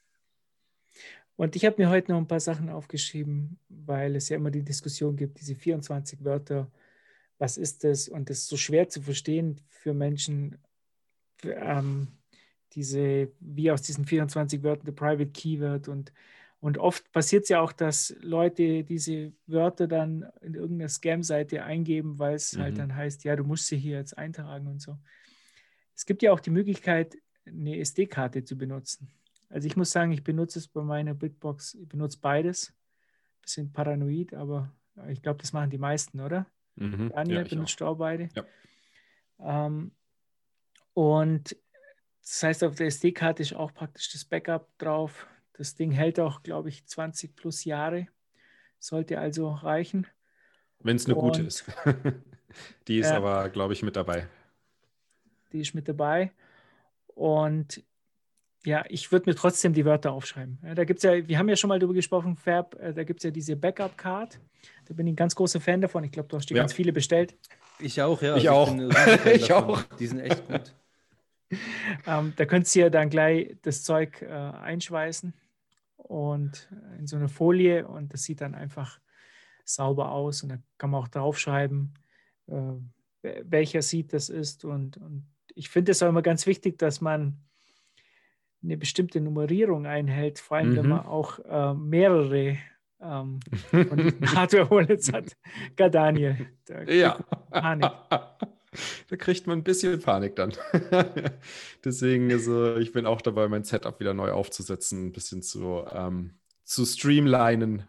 Und 1.34 1.56
ich 1.56 1.64
habe 1.64 1.82
mir 1.82 1.90
heute 1.90 2.12
noch 2.12 2.18
ein 2.18 2.28
paar 2.28 2.38
Sachen 2.38 2.68
aufgeschrieben, 2.68 3.58
weil 3.68 4.14
es 4.14 4.28
ja 4.28 4.36
immer 4.36 4.52
die 4.52 4.62
Diskussion 4.62 5.16
gibt, 5.16 5.40
diese 5.40 5.56
24 5.56 6.22
Wörter 6.22 6.70
was 7.40 7.56
ist 7.56 7.84
das? 7.84 8.08
Und 8.08 8.30
das 8.30 8.38
ist 8.38 8.48
so 8.48 8.56
schwer 8.56 8.88
zu 8.88 9.00
verstehen 9.00 9.60
für 9.68 9.94
Menschen, 9.94 10.58
für, 11.36 11.54
ähm, 11.54 12.08
diese, 12.74 13.32
wie 13.40 13.70
aus 13.70 13.82
diesen 13.82 14.04
24 14.04 14.62
Wörtern 14.62 14.84
der 14.84 14.92
Private 14.92 15.30
Key 15.30 15.58
wird. 15.58 15.88
Und, 15.88 16.12
und 16.60 16.76
oft 16.76 17.10
passiert 17.12 17.44
es 17.44 17.48
ja 17.48 17.60
auch, 17.60 17.72
dass 17.72 18.14
Leute 18.20 18.84
diese 18.84 19.32
Wörter 19.46 19.88
dann 19.88 20.26
in 20.42 20.54
irgendeiner 20.54 20.90
Scam-Seite 20.90 21.64
eingeben, 21.64 22.18
weil 22.18 22.34
es 22.34 22.52
halt 22.52 22.58
mhm. 22.58 22.62
halt 22.62 22.78
dann 22.78 22.94
heißt, 22.94 23.24
ja, 23.24 23.34
du 23.34 23.44
musst 23.44 23.66
sie 23.66 23.78
hier 23.78 23.96
jetzt 23.96 24.18
eintragen 24.18 24.66
und 24.66 24.82
so. 24.82 24.98
Es 25.96 26.04
gibt 26.04 26.22
ja 26.22 26.32
auch 26.32 26.40
die 26.40 26.50
Möglichkeit, 26.50 27.16
eine 27.46 27.78
SD-Karte 27.78 28.44
zu 28.44 28.56
benutzen. 28.56 29.10
Also 29.48 29.66
ich 29.66 29.76
muss 29.76 29.90
sagen, 29.90 30.12
ich 30.12 30.22
benutze 30.22 30.58
es 30.58 30.68
bei 30.68 30.82
meiner 30.82 31.14
Bitbox, 31.14 31.74
ich 31.74 31.88
benutze 31.88 32.18
beides. 32.20 32.72
Bisschen 33.40 33.72
paranoid, 33.72 34.34
aber 34.34 34.70
ich 35.08 35.22
glaube, 35.22 35.40
das 35.40 35.54
machen 35.54 35.70
die 35.70 35.78
meisten, 35.78 36.20
oder? 36.20 36.46
Mhm. 36.80 37.12
Daniel 37.14 37.42
ja, 37.42 37.44
benutzt 37.44 37.80
auch 37.82 37.96
beide. 37.96 38.30
Ja. 38.34 39.66
Ähm, 39.66 39.92
und 40.94 41.56
das 42.22 42.42
heißt, 42.42 42.64
auf 42.64 42.74
der 42.74 42.86
SD-Karte 42.86 43.42
ist 43.42 43.54
auch 43.54 43.72
praktisch 43.72 44.10
das 44.12 44.24
Backup 44.24 44.66
drauf. 44.78 45.26
Das 45.52 45.74
Ding 45.74 45.90
hält 45.90 46.18
auch, 46.18 46.42
glaube 46.42 46.68
ich, 46.70 46.86
20 46.86 47.36
plus 47.36 47.64
Jahre. 47.64 48.08
Sollte 48.78 49.18
also 49.18 49.50
reichen. 49.50 50.06
Wenn 50.78 50.96
es 50.96 51.04
eine 51.04 51.14
und, 51.14 51.20
gute 51.20 51.42
ist. 51.42 51.64
die 52.88 52.98
ist 52.98 53.10
äh, 53.10 53.14
aber, 53.14 53.50
glaube 53.50 53.74
ich, 53.74 53.82
mit 53.82 53.96
dabei. 53.96 54.26
Die 55.52 55.60
ist 55.60 55.74
mit 55.74 55.86
dabei. 55.86 56.32
Und 57.08 57.82
ja, 58.64 58.84
ich 58.88 59.10
würde 59.10 59.30
mir 59.30 59.34
trotzdem 59.34 59.72
die 59.72 59.84
Wörter 59.84 60.12
aufschreiben. 60.12 60.58
Ja, 60.62 60.74
da 60.74 60.84
gibt's 60.84 61.02
ja, 61.02 61.26
wir 61.26 61.38
haben 61.38 61.48
ja 61.48 61.56
schon 61.56 61.68
mal 61.68 61.78
darüber 61.78 61.94
gesprochen, 61.94 62.36
Fab, 62.36 62.74
äh, 62.74 62.92
da 62.92 63.04
gibt 63.04 63.20
es 63.20 63.24
ja 63.24 63.30
diese 63.30 63.56
Backup-Card. 63.56 64.38
Da 64.86 64.94
bin 64.94 65.06
ich 65.06 65.12
ein 65.12 65.16
ganz 65.16 65.34
großer 65.34 65.60
Fan 65.60 65.80
davon. 65.80 66.04
Ich 66.04 66.12
glaube, 66.12 66.28
du 66.28 66.36
hast 66.36 66.50
die 66.50 66.54
ja. 66.54 66.62
ganz 66.62 66.72
viele 66.72 66.92
bestellt. 66.92 67.36
Ich 67.78 68.02
auch, 68.02 68.20
ja. 68.20 68.36
Ich 68.36 68.50
also 68.50 68.72
auch. 68.72 68.76
Ich, 69.26 69.42
ich 69.42 69.52
auch. 69.52 69.82
Die 69.98 70.06
sind 70.06 70.20
echt 70.20 70.46
gut. 70.46 70.74
ähm, 72.06 72.32
da 72.36 72.44
könnt 72.44 72.74
ihr 72.76 72.90
dann 72.90 73.08
gleich 73.08 73.56
das 73.62 73.82
Zeug 73.82 74.22
äh, 74.22 74.26
einschweißen 74.28 75.32
und 75.96 76.68
in 76.98 77.06
so 77.06 77.16
eine 77.16 77.28
Folie 77.28 77.86
und 77.86 78.12
das 78.12 78.24
sieht 78.24 78.40
dann 78.40 78.54
einfach 78.54 79.00
sauber 79.64 80.10
aus 80.10 80.42
und 80.42 80.50
da 80.50 80.58
kann 80.78 80.90
man 80.90 81.02
auch 81.02 81.08
draufschreiben, 81.08 81.94
äh, 82.48 83.32
welcher 83.44 83.82
Seed 83.82 84.12
das 84.12 84.28
ist 84.28 84.64
und, 84.64 84.96
und 84.96 85.26
ich 85.54 85.68
finde 85.68 85.92
es 85.92 86.02
auch 86.02 86.08
immer 86.08 86.22
ganz 86.22 86.46
wichtig, 86.46 86.78
dass 86.78 87.00
man 87.00 87.38
eine 88.62 88.76
bestimmte 88.76 89.20
Nummerierung 89.20 89.86
einhält, 89.86 90.38
vor 90.38 90.58
allem 90.58 90.70
mhm. 90.70 90.76
wenn 90.76 90.88
man 90.88 91.06
auch 91.06 91.38
äh, 91.40 91.74
mehrere 91.74 92.58
ähm, 93.00 93.40
Hardware-Wallets 94.34 95.12
hat. 95.12 95.36
Gar 95.76 95.90
Daniel. 95.90 96.36
ja. 96.86 97.18
Panik. 97.50 97.90
Da 99.08 99.16
kriegt 99.16 99.48
man 99.48 99.58
ein 99.58 99.64
bisschen 99.64 100.00
Panik 100.00 100.36
dann. 100.36 100.52
Deswegen, 101.84 102.30
also, 102.30 102.76
ich 102.76 102.92
bin 102.92 103.04
auch 103.04 103.20
dabei, 103.20 103.48
mein 103.48 103.64
Setup 103.64 103.98
wieder 103.98 104.14
neu 104.14 104.30
aufzusetzen, 104.30 105.06
ein 105.06 105.12
bisschen 105.12 105.42
zu, 105.42 105.84
ähm, 105.92 106.38
zu 106.62 106.86
streamlinen, 106.86 107.82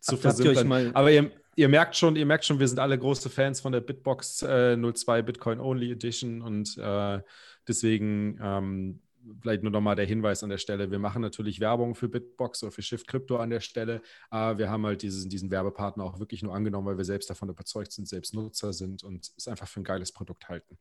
zu 0.00 0.18
versimpeln. 0.18 0.94
Aber 0.94 1.10
ihr, 1.10 1.30
ihr 1.54 1.68
merkt 1.70 1.96
schon, 1.96 2.14
ihr 2.14 2.26
merkt 2.26 2.44
schon, 2.44 2.60
wir 2.60 2.68
sind 2.68 2.78
alle 2.78 2.98
große 2.98 3.30
Fans 3.30 3.60
von 3.60 3.72
der 3.72 3.80
Bitbox 3.80 4.42
äh, 4.42 4.76
02 4.76 5.22
Bitcoin 5.22 5.60
Only 5.60 5.90
Edition 5.90 6.42
und 6.42 6.76
äh, 6.76 7.20
deswegen 7.66 8.38
ähm, 8.42 9.00
vielleicht 9.40 9.62
nur 9.62 9.72
nochmal 9.72 9.96
der 9.96 10.06
Hinweis 10.06 10.42
an 10.42 10.50
der 10.50 10.58
Stelle, 10.58 10.90
wir 10.90 10.98
machen 10.98 11.22
natürlich 11.22 11.60
Werbung 11.60 11.94
für 11.94 12.08
Bitbox 12.08 12.62
oder 12.62 12.72
für 12.72 12.82
Shift 12.82 13.06
Crypto 13.06 13.36
an 13.36 13.50
der 13.50 13.60
Stelle, 13.60 14.02
aber 14.30 14.58
wir 14.58 14.70
haben 14.70 14.86
halt 14.86 15.02
diesen, 15.02 15.30
diesen 15.30 15.50
Werbepartner 15.50 16.04
auch 16.04 16.18
wirklich 16.18 16.42
nur 16.42 16.54
angenommen, 16.54 16.86
weil 16.86 16.98
wir 16.98 17.04
selbst 17.04 17.28
davon 17.30 17.48
überzeugt 17.48 17.92
sind, 17.92 18.08
selbst 18.08 18.34
Nutzer 18.34 18.72
sind 18.72 19.02
und 19.02 19.32
es 19.36 19.48
einfach 19.48 19.68
für 19.68 19.80
ein 19.80 19.84
geiles 19.84 20.12
Produkt 20.12 20.48
halten. 20.48 20.78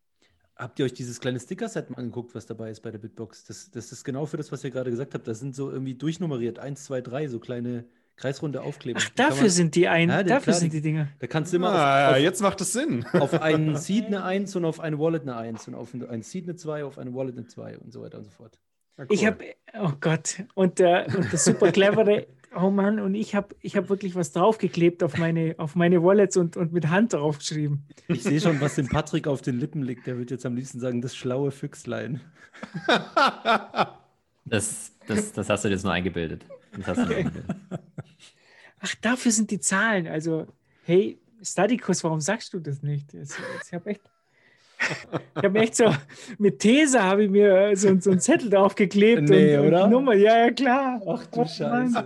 Habt 0.56 0.80
ihr 0.80 0.86
euch 0.86 0.94
dieses 0.94 1.20
kleine 1.20 1.40
Sticker-Set 1.40 1.90
mal 1.90 1.98
angeguckt, 1.98 2.34
was 2.34 2.46
dabei 2.46 2.72
ist 2.72 2.82
bei 2.82 2.90
der 2.90 3.00
Bitbox? 3.00 3.44
Das, 3.44 3.72
das 3.72 3.92
ist 3.92 4.06
genau 4.06 4.26
für 4.26 4.38
das, 4.38 4.54
was 4.54 4.64
ihr 4.64 4.72
gerade 4.72 4.90
gesagt 4.90 5.14
habt. 5.14 5.28
Das 5.28 5.40
sind 5.40 5.54
so 5.54 5.70
irgendwie 5.70 5.96
durchnummeriert, 5.96 6.60
1, 6.60 6.86
2, 6.86 7.02
3, 7.02 7.28
so 7.28 7.40
kleine 7.40 7.86
kreisrunde 8.18 8.62
Aufkleber. 8.62 9.00
Ach, 9.02 9.10
dafür 9.16 9.44
man, 9.44 9.50
sind 9.50 9.76
die 9.76 9.88
ein, 9.88 10.10
ja, 10.10 10.24
dafür 10.24 10.54
klar, 10.54 10.56
sind 10.56 10.74
die 10.74 10.82
Dinge. 10.82 11.10
Da 11.20 11.28
kannst 11.28 11.52
du 11.54 11.58
immer 11.58 11.72
ah, 11.72 12.10
auf, 12.10 12.16
auf, 12.16 12.22
jetzt 12.22 12.42
macht 12.42 12.62
es 12.62 12.74
Sinn. 12.74 13.06
Auf 13.14 13.42
einen 13.42 13.76
Seed 13.78 14.06
eine 14.08 14.24
1 14.24 14.56
und 14.56 14.66
auf 14.66 14.80
eine 14.80 15.00
Wallet 15.00 15.24
eine 15.24 15.36
1 15.36 15.68
und 15.68 15.76
auf 15.76 15.94
ein 15.94 16.22
Seed 16.22 16.46
eine 16.46 16.56
2, 16.56 16.86
auf 16.86 16.98
eine 16.98 17.14
Wallet 17.14 17.38
eine 17.38 17.48
2 17.48 17.78
und 17.80 17.92
so 17.92 18.02
weiter 18.02 18.18
und 18.18 18.24
so 18.24 18.32
fort. 18.32 18.58
cool. 18.98 19.08
Ich 19.10 19.26
habe, 19.26 19.44
oh 19.82 19.92
Gott, 20.00 20.44
und, 20.54 20.80
äh, 20.80 21.06
und 21.16 21.34
das 21.34 21.46
super 21.46 21.72
clevere 21.72 22.28
oh 22.56 22.70
Mann, 22.70 23.00
und 23.00 23.16
ich 23.16 23.36
habe 23.36 23.56
ich 23.62 23.76
hab 23.76 23.90
wirklich 23.90 24.16
was 24.16 24.32
draufgeklebt 24.32 25.04
auf 25.04 25.18
meine, 25.18 25.56
auf 25.58 25.76
meine 25.76 26.04
Wallets 26.04 26.38
und, 26.38 26.58
und 26.58 26.74
mit 26.74 26.90
Hand 26.90 27.14
draufgeschrieben. 27.14 27.86
Ich 28.08 28.24
sehe 28.24 28.40
schon, 28.40 28.62
was 28.62 28.76
dem 28.76 28.88
Patrick 28.88 29.28
auf 29.28 29.42
den 29.42 29.60
Lippen 29.60 29.82
liegt. 29.82 30.08
Der 30.08 30.18
wird 30.18 30.32
jetzt 30.32 30.46
am 30.46 30.56
liebsten 30.56 30.80
sagen, 30.80 31.02
das 31.02 31.16
schlaue 31.16 31.52
Füchslein. 31.52 32.22
Das, 34.48 34.92
das, 35.08 35.32
das 35.34 35.50
hast 35.50 35.66
du 35.66 35.70
jetzt 35.70 35.84
nur 35.84 35.92
eingebildet. 35.92 36.46
Okay. 36.80 37.30
Ach, 38.80 38.96
dafür 39.02 39.32
sind 39.32 39.52
die 39.52 39.60
Zahlen. 39.60 40.08
Also, 40.08 40.48
hey, 40.84 41.18
Stadicus, 41.42 42.04
warum 42.04 42.22
sagst 42.22 42.54
du 42.54 42.60
das 42.60 42.84
nicht? 42.84 43.14
Jetzt, 43.14 43.38
jetzt, 43.38 43.68
ich 43.68 43.74
habe 43.74 43.90
echt 43.90 44.02
ich 45.38 45.44
habe 45.44 45.60
echt 45.60 45.76
so, 45.76 45.94
mit 46.38 46.60
These 46.60 47.02
habe 47.02 47.24
ich 47.24 47.30
mir 47.30 47.76
so, 47.76 48.00
so 48.00 48.12
einen 48.12 48.20
Zettel 48.20 48.50
draufgeklebt. 48.50 49.24
Nee, 49.24 49.58
und, 49.58 49.68
oder? 49.68 49.86
Und 49.86 49.92
Nummer, 49.92 50.14
ja, 50.14 50.46
ja, 50.46 50.52
klar. 50.52 51.02
Ach 51.08 51.26
du 51.28 51.46
Scheiße. 51.46 52.06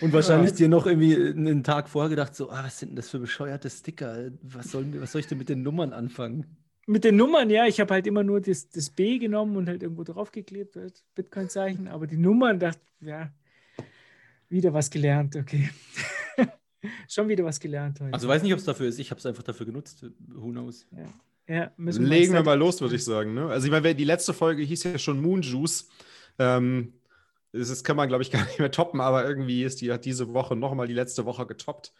Und 0.00 0.12
wahrscheinlich 0.12 0.50
ja. 0.50 0.56
dir 0.56 0.68
noch 0.68 0.86
irgendwie 0.86 1.14
einen 1.14 1.62
Tag 1.62 1.88
vorher 1.88 2.10
gedacht, 2.10 2.34
so, 2.34 2.50
ah, 2.50 2.64
was 2.64 2.78
sind 2.78 2.90
denn 2.90 2.96
das 2.96 3.10
für 3.10 3.18
bescheuerte 3.18 3.70
Sticker? 3.70 4.30
Was, 4.42 4.70
soll, 4.70 4.86
was 5.00 5.12
soll 5.12 5.20
ich 5.20 5.28
denn 5.28 5.38
mit 5.38 5.48
den 5.48 5.62
Nummern 5.62 5.92
anfangen? 5.92 6.56
Mit 6.86 7.04
den 7.04 7.16
Nummern, 7.16 7.48
ja, 7.50 7.66
ich 7.66 7.80
habe 7.80 7.94
halt 7.94 8.06
immer 8.06 8.22
nur 8.22 8.40
das, 8.40 8.68
das 8.68 8.90
B 8.90 9.18
genommen 9.18 9.56
und 9.56 9.68
halt 9.68 9.82
irgendwo 9.82 10.04
draufgeklebt, 10.04 10.76
halt 10.76 11.02
Bitcoin-Zeichen, 11.14 11.88
aber 11.88 12.06
die 12.06 12.18
Nummern, 12.18 12.58
dachte, 12.58 12.80
ja, 13.00 13.32
wieder 14.48 14.74
was 14.74 14.90
gelernt, 14.90 15.36
okay. 15.36 15.70
Schon 17.08 17.28
wieder 17.28 17.44
was 17.44 17.58
gelernt 17.58 18.00
heute. 18.00 18.12
Also 18.12 18.28
weiß 18.28 18.42
nicht, 18.42 18.52
ob 18.52 18.58
es 18.58 18.64
dafür 18.66 18.86
ist, 18.86 18.98
ich 18.98 19.10
habe 19.10 19.18
es 19.18 19.26
einfach 19.26 19.42
dafür 19.42 19.64
genutzt, 19.64 20.04
who 20.28 20.50
knows. 20.50 20.86
Ja. 20.90 21.06
Ja, 21.46 21.70
Legen 21.76 22.32
wir 22.32 22.42
mal 22.42 22.58
los, 22.58 22.80
würde 22.80 22.96
ich 22.96 23.04
sagen. 23.04 23.34
Ne? 23.34 23.48
Also 23.48 23.66
ich 23.66 23.70
meine, 23.70 23.94
die 23.94 24.04
letzte 24.04 24.32
Folge 24.32 24.62
hieß 24.62 24.84
ja 24.84 24.98
schon 24.98 25.20
Moon 25.20 25.42
Juice. 25.42 25.88
Ähm, 26.38 26.94
das 27.52 27.84
kann 27.84 27.96
man, 27.96 28.08
glaube 28.08 28.22
ich, 28.22 28.30
gar 28.30 28.44
nicht 28.46 28.58
mehr 28.58 28.70
toppen, 28.70 29.00
aber 29.00 29.26
irgendwie 29.26 29.62
ist 29.62 29.80
die, 29.80 29.92
hat 29.92 30.04
diese 30.04 30.32
Woche 30.32 30.56
nochmal 30.56 30.88
die 30.88 30.94
letzte 30.94 31.24
Woche 31.26 31.46
getoppt. 31.46 31.92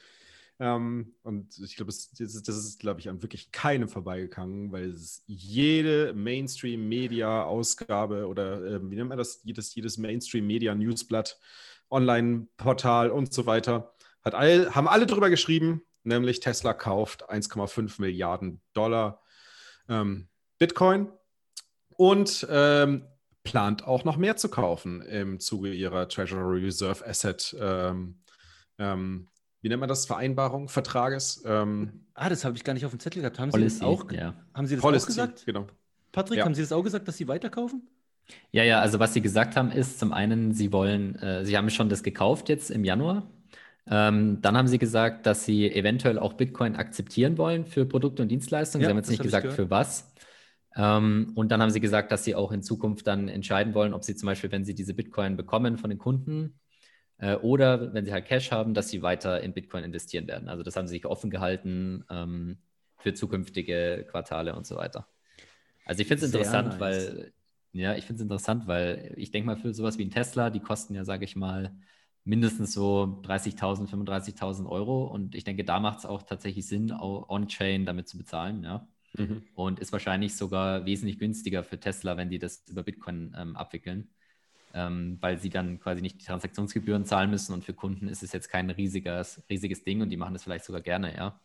Ähm, 0.60 1.14
und 1.22 1.58
ich 1.58 1.76
glaube, 1.76 1.90
das, 1.90 2.12
das, 2.12 2.56
ist, 2.56 2.78
glaube 2.78 3.00
ich, 3.00 3.08
an 3.08 3.22
wirklich 3.22 3.50
keinem 3.50 3.88
vorbeigegangen, 3.88 4.70
weil 4.70 4.90
es 4.90 5.24
jede 5.26 6.14
Mainstream-Media-Ausgabe 6.14 8.28
oder 8.28 8.64
äh, 8.64 8.90
wie 8.90 8.94
nennt 8.94 9.08
man 9.08 9.18
das? 9.18 9.40
Jedes, 9.44 9.74
jedes 9.74 9.98
Mainstream-Media-Newsblatt, 9.98 11.40
Online-Portal 11.90 13.10
und 13.10 13.32
so 13.32 13.46
weiter, 13.46 13.94
hat 14.22 14.34
all, 14.34 14.74
haben 14.74 14.88
alle 14.88 15.06
drüber 15.06 15.28
geschrieben, 15.28 15.82
nämlich 16.04 16.40
Tesla 16.40 16.72
kauft 16.72 17.28
1,5 17.28 18.00
Milliarden 18.00 18.62
Dollar 18.72 19.22
ähm, 19.88 20.28
Bitcoin 20.58 21.08
und 21.96 22.46
ähm, 22.48 23.06
plant 23.42 23.86
auch 23.86 24.04
noch 24.04 24.16
mehr 24.16 24.36
zu 24.36 24.48
kaufen 24.48 25.02
im 25.02 25.40
Zuge 25.40 25.72
ihrer 25.72 26.08
Treasury 26.08 26.64
Reserve 26.64 27.06
Asset, 27.06 27.54
ähm, 27.60 28.22
ähm, 28.78 29.28
wie 29.64 29.70
nennt 29.70 29.80
man 29.80 29.88
das, 29.88 30.04
Vereinbarung, 30.04 30.68
Vertrages. 30.68 31.42
Ähm, 31.46 32.04
ah, 32.12 32.28
das 32.28 32.44
habe 32.44 32.54
ich 32.54 32.64
gar 32.64 32.74
nicht 32.74 32.84
auf 32.84 32.90
dem 32.90 33.00
Zettel 33.00 33.22
gehabt. 33.22 33.38
Haben 33.38 33.50
Policy, 33.50 33.76
Sie 33.76 33.80
das 33.80 33.88
auch, 33.88 34.12
ja. 34.12 34.34
haben 34.52 34.66
Sie 34.66 34.74
das 34.74 34.82
Policy, 34.82 35.04
auch 35.04 35.06
gesagt? 35.06 35.46
Genau. 35.46 35.66
Patrick, 36.12 36.38
ja. 36.38 36.44
haben 36.44 36.54
Sie 36.54 36.60
das 36.60 36.70
auch 36.70 36.82
gesagt, 36.82 37.08
dass 37.08 37.16
Sie 37.16 37.28
weiterkaufen? 37.28 37.88
Ja, 38.52 38.62
ja, 38.62 38.80
also 38.80 38.98
was 38.98 39.14
Sie 39.14 39.22
gesagt 39.22 39.56
haben, 39.56 39.70
ist 39.70 39.98
zum 39.98 40.12
einen, 40.12 40.52
Sie 40.52 40.70
wollen, 40.70 41.16
äh, 41.16 41.46
Sie 41.46 41.56
haben 41.56 41.70
schon 41.70 41.88
das 41.88 42.02
gekauft 42.02 42.50
jetzt 42.50 42.70
im 42.70 42.84
Januar. 42.84 43.26
Ähm, 43.86 44.42
dann 44.42 44.54
haben 44.54 44.68
Sie 44.68 44.78
gesagt, 44.78 45.24
dass 45.24 45.46
Sie 45.46 45.74
eventuell 45.74 46.18
auch 46.18 46.34
Bitcoin 46.34 46.76
akzeptieren 46.76 47.38
wollen 47.38 47.64
für 47.64 47.86
Produkte 47.86 48.20
und 48.20 48.28
Dienstleistungen. 48.28 48.82
Ja, 48.82 48.88
Sie 48.88 48.90
haben 48.90 48.98
jetzt 48.98 49.08
nicht 49.08 49.22
gesagt, 49.22 49.50
für 49.54 49.70
was. 49.70 50.12
Ähm, 50.76 51.32
und 51.36 51.50
dann 51.50 51.62
haben 51.62 51.70
sie 51.70 51.80
gesagt, 51.80 52.12
dass 52.12 52.24
sie 52.24 52.34
auch 52.34 52.52
in 52.52 52.62
Zukunft 52.62 53.06
dann 53.06 53.28
entscheiden 53.28 53.74
wollen, 53.74 53.94
ob 53.94 54.04
sie 54.04 54.16
zum 54.16 54.26
Beispiel, 54.26 54.50
wenn 54.50 54.64
sie 54.64 54.74
diese 54.74 54.92
Bitcoin 54.92 55.36
bekommen 55.36 55.78
von 55.78 55.88
den 55.88 55.98
Kunden 55.98 56.58
äh, 57.18 57.36
oder 57.36 57.94
wenn 57.94 58.04
sie 58.04 58.12
halt 58.12 58.26
Cash 58.26 58.50
haben, 58.50 58.74
dass 58.74 58.88
sie 58.88 59.02
weiter 59.02 59.40
in 59.40 59.52
Bitcoin 59.52 59.84
investieren 59.84 60.26
werden. 60.26 60.48
Also 60.48 60.62
das 60.62 60.76
haben 60.76 60.86
sie 60.86 60.94
sich 60.94 61.06
offen 61.06 61.30
gehalten 61.30 62.04
ähm, 62.10 62.58
für 62.98 63.14
zukünftige 63.14 64.06
Quartale 64.10 64.54
und 64.54 64.66
so 64.66 64.76
weiter. 64.76 65.06
Also 65.84 66.00
ich 66.00 66.08
finde 66.08 66.24
es 66.24 66.32
interessant, 66.32 66.68
nice. 66.68 66.80
weil 66.80 67.32
ja, 67.72 67.94
ich 67.94 68.04
finde 68.04 68.20
es 68.20 68.22
interessant, 68.22 68.66
weil 68.66 69.12
ich 69.16 69.32
denke 69.32 69.46
mal 69.46 69.56
für 69.56 69.74
sowas 69.74 69.98
wie 69.98 70.04
ein 70.04 70.10
Tesla, 70.10 70.50
die 70.50 70.60
kosten 70.60 70.94
ja, 70.94 71.04
sage 71.04 71.24
ich 71.24 71.34
mal, 71.34 71.76
mindestens 72.24 72.72
so 72.72 73.20
30.000, 73.24 73.90
35.000 73.90 74.66
Euro 74.66 75.04
und 75.06 75.34
ich 75.34 75.44
denke, 75.44 75.64
da 75.64 75.80
macht 75.80 75.98
es 75.98 76.06
auch 76.06 76.22
tatsächlich 76.22 76.66
Sinn, 76.66 76.90
on-chain 76.92 77.84
damit 77.84 78.08
zu 78.08 78.16
bezahlen, 78.16 78.62
ja. 78.64 78.88
Mhm. 79.16 79.42
Und 79.54 79.78
ist 79.78 79.92
wahrscheinlich 79.92 80.34
sogar 80.36 80.86
wesentlich 80.86 81.18
günstiger 81.18 81.62
für 81.62 81.78
Tesla, 81.78 82.16
wenn 82.16 82.30
die 82.30 82.38
das 82.38 82.64
über 82.68 82.82
Bitcoin 82.82 83.34
ähm, 83.38 83.56
abwickeln, 83.56 84.08
ähm, 84.74 85.18
weil 85.20 85.38
sie 85.38 85.50
dann 85.50 85.78
quasi 85.80 86.02
nicht 86.02 86.20
die 86.20 86.24
Transaktionsgebühren 86.24 87.04
zahlen 87.04 87.30
müssen 87.30 87.54
und 87.54 87.64
für 87.64 87.74
Kunden 87.74 88.08
ist 88.08 88.22
es 88.22 88.32
jetzt 88.32 88.48
kein 88.48 88.70
riesiges, 88.70 89.42
riesiges 89.48 89.84
Ding 89.84 90.02
und 90.02 90.10
die 90.10 90.16
machen 90.16 90.34
das 90.34 90.42
vielleicht 90.42 90.64
sogar 90.64 90.82
gerne, 90.82 91.16
ja. 91.16 91.40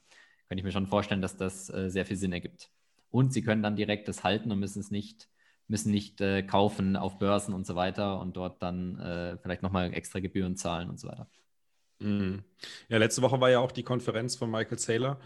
Könnte 0.48 0.62
ich 0.62 0.66
mir 0.66 0.72
schon 0.72 0.88
vorstellen, 0.88 1.22
dass 1.22 1.38
das 1.38 1.70
äh, 1.70 1.90
sehr 1.90 2.06
viel 2.06 2.18
Sinn 2.18 2.34
ergibt. 2.34 2.72
Und 3.12 3.34
sie 3.34 3.44
können 3.44 3.64
dann 3.64 3.76
direkt 3.76 4.08
das 4.08 4.24
halten 4.24 4.52
und 4.52 4.60
müssen 4.60 4.80
es 4.80 4.92
nicht, 4.92 5.30
müssen 5.68 5.92
nicht 5.92 6.22
äh, 6.22 6.42
kaufen 6.44 6.96
auf 6.96 7.20
Börsen 7.20 7.54
und 7.54 7.68
so 7.68 7.76
weiter 7.76 8.20
und 8.20 8.36
dort 8.36 8.62
dann 8.64 9.00
äh, 9.00 9.38
vielleicht 9.38 9.62
nochmal 9.62 9.94
extra 9.94 10.20
Gebühren 10.20 10.56
zahlen 10.58 10.90
und 10.90 11.00
so 11.00 11.08
weiter. 11.08 11.28
Mhm. 12.00 12.44
Ja, 12.88 12.98
letzte 12.98 13.22
Woche 13.22 13.40
war 13.40 13.50
ja 13.50 13.60
auch 13.60 13.72
die 13.72 13.84
Konferenz 13.84 14.36
von 14.36 14.50
Michael 14.50 14.80
Saylor, 14.80 15.20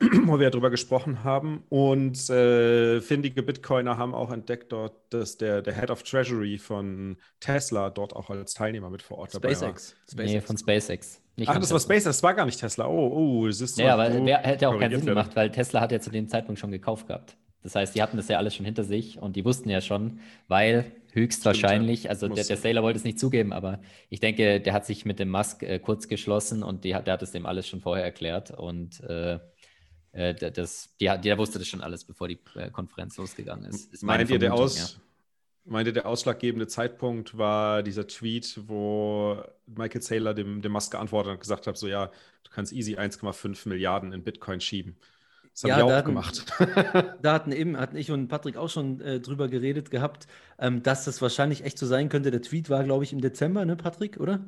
wo 0.24 0.38
wir 0.38 0.50
darüber 0.50 0.70
gesprochen 0.70 1.24
haben. 1.24 1.64
Und 1.68 2.28
äh, 2.30 3.00
findige 3.00 3.42
Bitcoiner 3.42 3.98
haben 3.98 4.14
auch 4.14 4.30
entdeckt 4.30 4.72
dort, 4.72 4.94
dass 5.10 5.36
der, 5.36 5.62
der 5.62 5.74
Head 5.74 5.90
of 5.90 6.02
Treasury 6.02 6.58
von 6.58 7.16
Tesla 7.40 7.90
dort 7.90 8.16
auch 8.16 8.30
als 8.30 8.54
Teilnehmer 8.54 8.90
mit 8.90 9.02
vor 9.02 9.18
Ort 9.18 9.32
SpaceX. 9.32 9.60
dabei 9.60 9.72
war. 9.72 9.78
SpaceX. 9.78 10.32
Nee, 10.32 10.40
von 10.40 10.58
SpaceX. 10.58 11.20
Nicht 11.36 11.48
Ach, 11.48 11.54
das 11.54 11.64
Tesla. 11.64 11.74
war 11.74 11.80
SpaceX, 11.80 12.04
das 12.04 12.22
war 12.22 12.34
gar 12.34 12.46
nicht 12.46 12.60
Tesla. 12.60 12.86
Oh, 12.86 13.08
oh, 13.12 13.46
das 13.46 13.60
ist 13.60 13.76
so. 13.76 13.82
Ja, 13.82 13.94
aber 13.94 14.08
der 14.08 14.38
hätte 14.38 14.68
auch 14.68 14.78
keinen 14.78 14.96
Sinn 14.96 15.06
gemacht, 15.06 15.34
weil 15.34 15.50
Tesla 15.50 15.80
hat 15.80 15.92
ja 15.92 16.00
zu 16.00 16.10
dem 16.10 16.28
Zeitpunkt 16.28 16.60
schon 16.60 16.70
gekauft 16.70 17.06
gehabt. 17.06 17.36
Das 17.64 17.74
heißt, 17.74 17.94
die 17.94 18.02
hatten 18.02 18.18
das 18.18 18.28
ja 18.28 18.36
alles 18.36 18.54
schon 18.54 18.66
hinter 18.66 18.84
sich 18.84 19.18
und 19.18 19.36
die 19.36 19.44
wussten 19.44 19.70
ja 19.70 19.80
schon, 19.80 20.20
weil 20.48 20.92
höchstwahrscheinlich, 21.12 22.00
Stimmt, 22.00 22.10
also 22.10 22.28
der, 22.28 22.44
der, 22.44 22.56
Sailor 22.58 22.82
wollte 22.82 22.98
es 22.98 23.04
nicht 23.04 23.18
zugeben, 23.18 23.54
aber 23.54 23.80
ich 24.10 24.20
denke, 24.20 24.60
der 24.60 24.74
hat 24.74 24.84
sich 24.84 25.06
mit 25.06 25.18
dem 25.18 25.30
Musk 25.30 25.62
äh, 25.62 25.78
kurz 25.78 26.06
geschlossen 26.06 26.62
und 26.62 26.84
die, 26.84 26.90
der 26.90 27.14
hat 27.14 27.22
es 27.22 27.32
dem 27.32 27.46
alles 27.46 27.66
schon 27.66 27.80
vorher 27.80 28.04
erklärt 28.04 28.50
und 28.50 29.00
äh, 29.04 29.38
äh 30.12 30.34
das, 30.34 30.94
die, 31.00 31.06
der 31.06 31.38
wusste 31.38 31.58
das 31.58 31.66
schon 31.66 31.80
alles, 31.80 32.04
bevor 32.04 32.28
die 32.28 32.38
äh, 32.54 32.70
Konferenz 32.70 33.16
losgegangen 33.16 33.64
ist. 33.64 33.94
ist 33.94 34.02
meint, 34.02 34.28
ihr 34.28 34.38
der 34.38 34.52
Aus, 34.52 34.76
ja. 34.76 35.00
meint 35.64 35.86
ihr, 35.86 35.94
der 35.94 36.04
ausschlaggebende 36.04 36.66
Zeitpunkt 36.66 37.38
war 37.38 37.82
dieser 37.82 38.06
Tweet, 38.06 38.60
wo 38.66 39.42
Michael 39.64 40.02
Saylor 40.02 40.34
dem, 40.34 40.60
dem 40.60 40.72
Musk 40.72 40.90
geantwortet 40.90 41.30
hat 41.30 41.36
und 41.36 41.40
gesagt 41.40 41.66
hat, 41.66 41.78
so 41.78 41.88
ja, 41.88 42.10
du 42.42 42.50
kannst 42.50 42.74
easy 42.74 42.96
1,5 42.96 43.70
Milliarden 43.70 44.12
in 44.12 44.22
Bitcoin 44.22 44.60
schieben. 44.60 44.98
Das 45.54 45.62
ja, 45.62 45.76
haben 45.76 45.80
wir 45.80 45.86
auch 45.86 45.92
hatten, 45.92 46.08
gemacht. 46.08 46.46
da 47.22 47.32
hatten 47.32 47.52
eben, 47.52 47.78
hatten 47.78 47.96
ich 47.96 48.10
und 48.10 48.26
Patrick 48.26 48.56
auch 48.56 48.68
schon 48.68 49.00
äh, 49.00 49.20
drüber 49.20 49.46
geredet 49.46 49.92
gehabt, 49.92 50.26
ähm, 50.58 50.82
dass 50.82 51.04
das 51.04 51.22
wahrscheinlich 51.22 51.64
echt 51.64 51.78
so 51.78 51.86
sein 51.86 52.08
könnte. 52.08 52.32
Der 52.32 52.42
Tweet 52.42 52.70
war, 52.70 52.82
glaube 52.82 53.04
ich, 53.04 53.12
im 53.12 53.20
Dezember, 53.20 53.64
ne, 53.64 53.76
Patrick, 53.76 54.18
oder? 54.18 54.40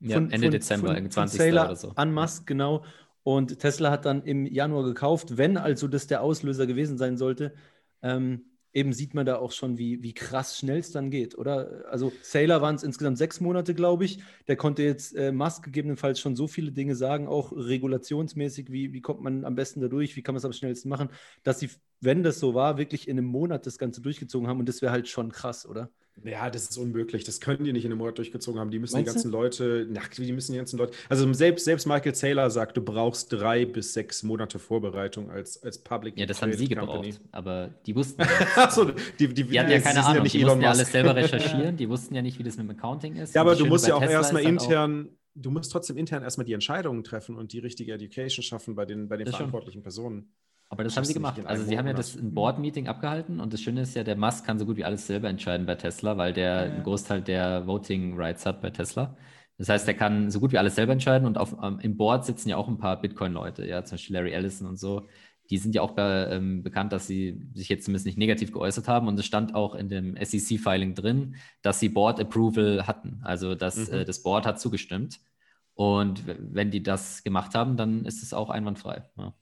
Ja, 0.00 0.16
von, 0.16 0.32
Ende 0.32 0.46
von, 0.46 0.50
Dezember, 0.50 0.94
von, 0.96 1.10
20. 1.10 1.40
Von 1.40 1.48
oder 1.52 1.76
so. 1.76 1.92
An 1.94 2.12
Musk, 2.12 2.46
genau. 2.48 2.84
Und 3.22 3.60
Tesla 3.60 3.92
hat 3.92 4.04
dann 4.04 4.22
im 4.22 4.46
Januar 4.46 4.82
gekauft, 4.82 5.36
wenn 5.36 5.56
also 5.56 5.86
das 5.86 6.08
der 6.08 6.22
Auslöser 6.22 6.66
gewesen 6.66 6.98
sein 6.98 7.16
sollte. 7.16 7.54
Ähm, 8.02 8.42
eben 8.72 8.92
sieht 8.92 9.14
man 9.14 9.26
da 9.26 9.36
auch 9.36 9.52
schon, 9.52 9.78
wie, 9.78 10.02
wie 10.02 10.12
krass 10.12 10.58
schnell 10.58 10.78
es 10.78 10.92
dann 10.92 11.10
geht, 11.10 11.36
oder? 11.36 11.84
Also 11.90 12.12
Sailor 12.22 12.60
waren 12.60 12.74
es 12.74 12.82
insgesamt 12.82 13.18
sechs 13.18 13.40
Monate, 13.40 13.74
glaube 13.74 14.04
ich. 14.04 14.20
Der 14.46 14.56
konnte 14.56 14.82
jetzt 14.82 15.14
äh, 15.16 15.32
Musk 15.32 15.64
gegebenenfalls 15.64 16.20
schon 16.20 16.36
so 16.36 16.46
viele 16.46 16.72
Dinge 16.72 16.94
sagen, 16.94 17.28
auch 17.28 17.52
regulationsmäßig, 17.52 18.70
wie, 18.70 18.92
wie 18.92 19.00
kommt 19.00 19.22
man 19.22 19.44
am 19.44 19.54
besten 19.54 19.80
da 19.80 19.88
durch, 19.88 20.16
wie 20.16 20.22
kann 20.22 20.34
man 20.34 20.38
es 20.38 20.44
am 20.44 20.52
schnellsten 20.52 20.88
machen, 20.88 21.08
dass 21.42 21.60
sie, 21.60 21.70
wenn 22.00 22.22
das 22.22 22.38
so 22.38 22.54
war, 22.54 22.78
wirklich 22.78 23.08
in 23.08 23.18
einem 23.18 23.26
Monat 23.26 23.66
das 23.66 23.78
Ganze 23.78 24.00
durchgezogen 24.02 24.48
haben 24.48 24.60
und 24.60 24.68
das 24.68 24.82
wäre 24.82 24.92
halt 24.92 25.08
schon 25.08 25.32
krass, 25.32 25.66
oder? 25.66 25.90
Ja, 26.24 26.50
das 26.50 26.68
ist 26.68 26.76
unmöglich. 26.76 27.24
Das 27.24 27.40
können 27.40 27.64
die 27.64 27.72
nicht 27.72 27.84
in 27.84 27.90
einem 27.90 27.98
Monat 27.98 28.18
durchgezogen 28.18 28.60
haben. 28.60 28.70
Die 28.70 28.78
müssen 28.78 28.94
Meinst 28.94 29.10
die 29.10 29.14
ganzen 29.14 29.30
du? 29.30 29.38
Leute, 29.38 29.86
na, 29.90 30.00
die 30.16 30.32
müssen 30.32 30.52
die 30.52 30.58
ganzen 30.58 30.78
Leute. 30.78 30.92
Also 31.08 31.32
selbst, 31.32 31.64
selbst 31.64 31.86
Michael 31.86 32.14
Saylor 32.14 32.50
sagt, 32.50 32.76
du 32.76 32.82
brauchst 32.82 33.32
drei 33.32 33.64
bis 33.64 33.92
sechs 33.92 34.22
Monate 34.22 34.58
Vorbereitung 34.58 35.30
als, 35.30 35.62
als 35.62 35.78
Public. 35.78 36.18
Ja, 36.18 36.26
das 36.26 36.42
haben 36.42 36.52
sie 36.52 36.68
Company. 36.68 37.10
gebraucht, 37.10 37.28
aber 37.32 37.70
die 37.86 37.94
wussten. 37.94 38.22
Achso, 38.56 38.92
die, 39.18 39.28
die, 39.28 39.44
die 39.44 39.60
hatten 39.60 39.70
ja 39.70 39.80
keine 39.80 40.04
Ahnung. 40.04 40.24
Ja 40.24 40.30
die 40.30 40.44
mussten 40.44 40.60
ja 40.60 40.70
alles 40.70 40.92
selber 40.92 41.16
recherchieren. 41.16 41.76
Die 41.78 41.88
wussten 41.88 42.14
ja 42.14 42.22
nicht, 42.22 42.38
wie 42.38 42.42
das 42.42 42.56
mit 42.56 42.66
dem 42.68 42.76
Accounting 42.76 43.16
ist. 43.16 43.34
Ja, 43.34 43.42
aber 43.42 43.54
du 43.54 43.66
musst 43.66 43.86
ja 43.86 43.94
auch 43.94 44.02
erstmal 44.02 44.42
intern. 44.42 45.10
Du 45.34 45.50
musst 45.50 45.70
trotzdem 45.70 45.96
intern 45.96 46.24
erstmal 46.24 46.46
die 46.46 46.52
Entscheidungen 46.52 47.04
treffen 47.04 47.36
und 47.36 47.52
die 47.52 47.60
richtige 47.60 47.92
Education 47.92 48.42
schaffen 48.42 48.74
bei 48.74 48.84
den, 48.84 49.08
bei 49.08 49.16
den 49.16 49.28
verantwortlichen 49.28 49.78
schon. 49.78 49.82
Personen. 49.82 50.32
Aber 50.70 50.84
das, 50.84 50.96
haben 50.96 51.04
sie 51.04 51.14
gemacht. 51.14 51.40
Also 51.46 51.64
sie 51.64 51.78
haben 51.78 51.86
ja 51.86 51.94
das 51.94 52.14
ein 52.14 52.34
Board-Meeting 52.34 52.88
abgehalten 52.88 53.40
und 53.40 53.52
das 53.52 53.62
Schöne 53.62 53.82
ist 53.82 53.94
ja, 53.94 54.04
der 54.04 54.16
Musk 54.16 54.44
kann 54.44 54.58
so 54.58 54.66
gut 54.66 54.76
wie 54.76 54.84
alles 54.84 55.06
selber 55.06 55.28
entscheiden 55.28 55.66
bei 55.66 55.76
Tesla, 55.76 56.18
weil 56.18 56.34
der 56.34 56.66
ja. 56.66 56.72
einen 56.72 56.82
Großteil 56.82 57.22
der 57.22 57.66
Voting-Rights 57.66 58.44
hat 58.44 58.60
bei 58.60 58.70
Tesla. 58.70 59.16
Das 59.56 59.68
heißt, 59.70 59.88
er 59.88 59.94
kann 59.94 60.30
so 60.30 60.40
gut 60.40 60.52
wie 60.52 60.58
alles 60.58 60.76
selber 60.76 60.92
entscheiden 60.92 61.26
und 61.26 61.38
auf, 61.38 61.56
ähm, 61.62 61.78
im 61.80 61.96
Board 61.96 62.24
sitzen 62.26 62.50
ja 62.50 62.56
auch 62.56 62.68
ein 62.68 62.78
paar 62.78 63.00
Bitcoin-Leute, 63.00 63.66
ja, 63.66 63.82
zum 63.84 63.96
Beispiel 63.96 64.14
Larry 64.14 64.32
Ellison 64.32 64.68
und 64.68 64.78
so. 64.78 65.06
Die 65.50 65.56
sind 65.56 65.74
ja 65.74 65.80
auch 65.80 65.92
bei, 65.92 66.28
ähm, 66.30 66.62
bekannt, 66.62 66.92
dass 66.92 67.06
sie 67.06 67.40
sich 67.54 67.70
jetzt 67.70 67.86
zumindest 67.86 68.04
nicht 68.04 68.18
negativ 68.18 68.52
geäußert 68.52 68.86
haben 68.88 69.08
und 69.08 69.18
es 69.18 69.24
stand 69.24 69.54
auch 69.54 69.74
in 69.74 69.88
dem 69.88 70.16
SEC-Filing 70.22 70.94
drin, 70.94 71.36
dass 71.62 71.80
sie 71.80 71.88
Board-Approval 71.88 72.86
hatten. 72.86 73.20
Also 73.24 73.54
dass, 73.54 73.88
mhm. 73.88 73.94
äh, 73.94 74.04
das 74.04 74.22
Board 74.22 74.46
hat 74.46 74.60
zugestimmt. 74.60 75.20
Und 75.74 76.24
wenn 76.26 76.70
die 76.70 76.82
das 76.82 77.22
gemacht 77.24 77.54
haben, 77.54 77.76
dann 77.76 78.04
ist 78.04 78.22
es 78.22 78.34
auch 78.34 78.50
einwandfrei. 78.50 79.04
Ja. 79.16 79.32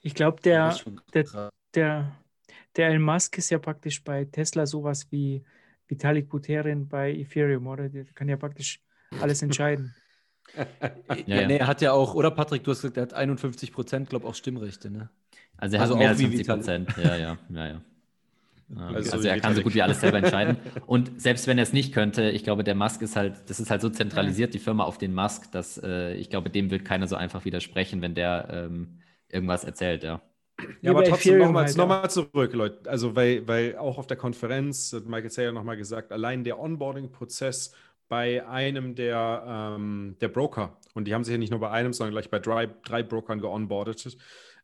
Ich 0.00 0.14
glaube, 0.14 0.40
der, 0.42 0.76
der, 1.12 1.50
der, 1.74 2.16
der 2.76 2.88
Elon 2.88 3.02
Musk 3.02 3.38
ist 3.38 3.50
ja 3.50 3.58
praktisch 3.58 4.02
bei 4.02 4.24
Tesla 4.24 4.66
sowas 4.66 5.06
wie 5.10 5.44
Vitalik 5.88 6.28
Buterin 6.28 6.88
bei 6.88 7.12
Ethereum, 7.12 7.66
oder? 7.66 7.88
Der 7.88 8.04
kann 8.04 8.28
ja 8.28 8.36
praktisch 8.36 8.80
alles 9.20 9.42
entscheiden. 9.42 9.94
ja, 11.26 11.40
ja. 11.40 11.46
Nee, 11.46 11.56
er 11.56 11.66
hat 11.66 11.80
ja 11.80 11.92
auch, 11.92 12.14
oder 12.14 12.30
Patrick, 12.30 12.64
du 12.64 12.70
hast 12.70 12.82
gesagt, 12.82 12.96
er 12.96 13.04
hat 13.04 13.14
51 13.14 13.72
Prozent, 13.72 14.08
glaube 14.10 14.24
ich, 14.24 14.30
auch 14.30 14.34
Stimmrechte, 14.34 14.90
ne? 14.90 15.10
Also 15.56 15.76
er 15.76 15.82
also 15.82 15.94
hat 15.94 15.98
mehr 16.00 16.08
als 16.10 16.20
50 16.20 16.46
Prozent, 16.46 16.96
ja, 17.02 17.16
ja, 17.16 17.38
ja, 17.50 17.66
ja. 17.66 17.80
Also, 18.76 19.12
also, 19.12 19.28
er 19.28 19.38
kann 19.40 19.54
so 19.54 19.62
gut 19.62 19.74
wie 19.74 19.82
alles 19.82 20.00
selber 20.00 20.18
entscheiden. 20.22 20.56
Und 20.86 21.20
selbst 21.20 21.46
wenn 21.46 21.58
er 21.58 21.62
es 21.62 21.72
nicht 21.72 21.92
könnte, 21.92 22.30
ich 22.30 22.44
glaube, 22.44 22.64
der 22.64 22.74
Musk 22.74 23.02
ist 23.02 23.14
halt, 23.14 23.48
das 23.48 23.60
ist 23.60 23.70
halt 23.70 23.82
so 23.82 23.90
zentralisiert, 23.90 24.54
die 24.54 24.58
Firma 24.58 24.84
auf 24.84 24.98
den 24.98 25.14
Musk, 25.14 25.52
dass 25.52 25.78
äh, 25.82 26.14
ich 26.14 26.30
glaube, 26.30 26.50
dem 26.50 26.70
wird 26.70 26.84
keiner 26.84 27.06
so 27.06 27.14
einfach 27.14 27.44
widersprechen, 27.44 28.00
wenn 28.00 28.14
der 28.14 28.48
ähm, 28.50 28.98
irgendwas 29.34 29.64
erzählt, 29.64 30.02
ja. 30.04 30.22
Ja, 30.80 30.92
aber 30.92 31.04
trotzdem 31.04 31.38
nochmal 31.38 31.66
halt, 31.66 31.76
noch 31.76 31.88
mal 31.88 32.08
zurück, 32.08 32.52
Leute. 32.52 32.88
Also, 32.88 33.16
weil, 33.16 33.46
weil 33.48 33.76
auch 33.76 33.98
auf 33.98 34.06
der 34.06 34.16
Konferenz 34.16 34.92
hat 34.92 35.06
Michael 35.06 35.30
Saylor 35.30 35.52
nochmal 35.52 35.76
gesagt, 35.76 36.12
allein 36.12 36.44
der 36.44 36.58
Onboarding-Prozess 36.60 37.74
bei 38.08 38.46
einem 38.46 38.94
der, 38.94 39.44
ähm, 39.76 40.16
der 40.20 40.28
Broker, 40.28 40.76
und 40.94 41.06
die 41.06 41.14
haben 41.14 41.24
sich 41.24 41.32
ja 41.32 41.38
nicht 41.38 41.50
nur 41.50 41.58
bei 41.58 41.70
einem, 41.70 41.92
sondern 41.92 42.12
gleich 42.12 42.30
bei 42.30 42.38
drei, 42.38 42.66
drei 42.66 43.02
Brokern 43.02 43.40
geonboardet, 43.40 44.16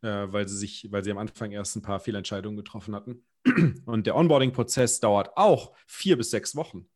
äh, 0.03 0.33
weil 0.33 0.47
sie 0.47 0.57
sich, 0.57 0.93
weil 0.93 1.03
sie 1.03 1.11
am 1.11 1.19
Anfang 1.19 1.51
erst 1.51 1.75
ein 1.77 1.83
paar 1.83 1.99
Fehlentscheidungen 1.99 2.57
getroffen 2.57 2.95
hatten. 2.95 3.25
Und 3.87 4.07
der 4.07 4.15
Onboarding-Prozess 4.15 5.01
dauert 5.01 5.37
auch 5.37 5.73
vier 5.87 6.17
bis 6.17 6.31
sechs 6.31 6.55
Wochen. 6.55 6.87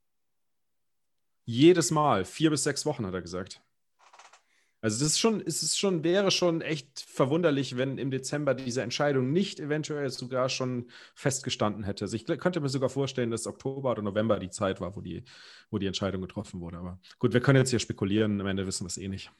Jedes 1.46 1.90
Mal, 1.90 2.24
vier 2.24 2.50
bis 2.50 2.62
sechs 2.62 2.86
Wochen, 2.86 3.04
hat 3.06 3.14
er 3.14 3.22
gesagt. 3.22 3.60
Also 4.84 5.02
das 5.02 5.12
ist 5.12 5.18
schon, 5.18 5.42
es 5.46 5.62
ist 5.62 5.78
schon, 5.78 6.04
wäre 6.04 6.30
schon 6.30 6.60
echt 6.60 7.06
verwunderlich, 7.08 7.78
wenn 7.78 7.96
im 7.96 8.10
Dezember 8.10 8.52
diese 8.52 8.82
Entscheidung 8.82 9.32
nicht 9.32 9.58
eventuell 9.58 10.10
sogar 10.10 10.50
schon 10.50 10.88
festgestanden 11.14 11.84
hätte. 11.84 12.04
Also 12.04 12.16
ich 12.16 12.26
könnte 12.26 12.60
mir 12.60 12.68
sogar 12.68 12.90
vorstellen, 12.90 13.30
dass 13.30 13.46
Oktober 13.46 13.92
oder 13.92 14.02
November 14.02 14.38
die 14.38 14.50
Zeit 14.50 14.82
war, 14.82 14.94
wo 14.94 15.00
die, 15.00 15.24
wo 15.70 15.78
die 15.78 15.86
Entscheidung 15.86 16.20
getroffen 16.20 16.60
wurde. 16.60 16.76
Aber 16.76 16.98
gut, 17.18 17.32
wir 17.32 17.40
können 17.40 17.60
jetzt 17.60 17.70
hier 17.70 17.78
spekulieren, 17.78 18.38
am 18.42 18.46
Ende 18.46 18.66
wissen 18.66 18.84
wir 18.84 18.88
es 18.88 18.98
eh 18.98 19.08
nicht. 19.08 19.30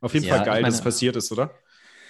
Auf 0.00 0.14
jeden 0.14 0.24
ja, 0.24 0.36
Fall 0.36 0.46
geil, 0.46 0.54
meine, 0.62 0.68
dass 0.68 0.76
es 0.76 0.82
passiert 0.84 1.16
ist, 1.16 1.30
oder? 1.32 1.50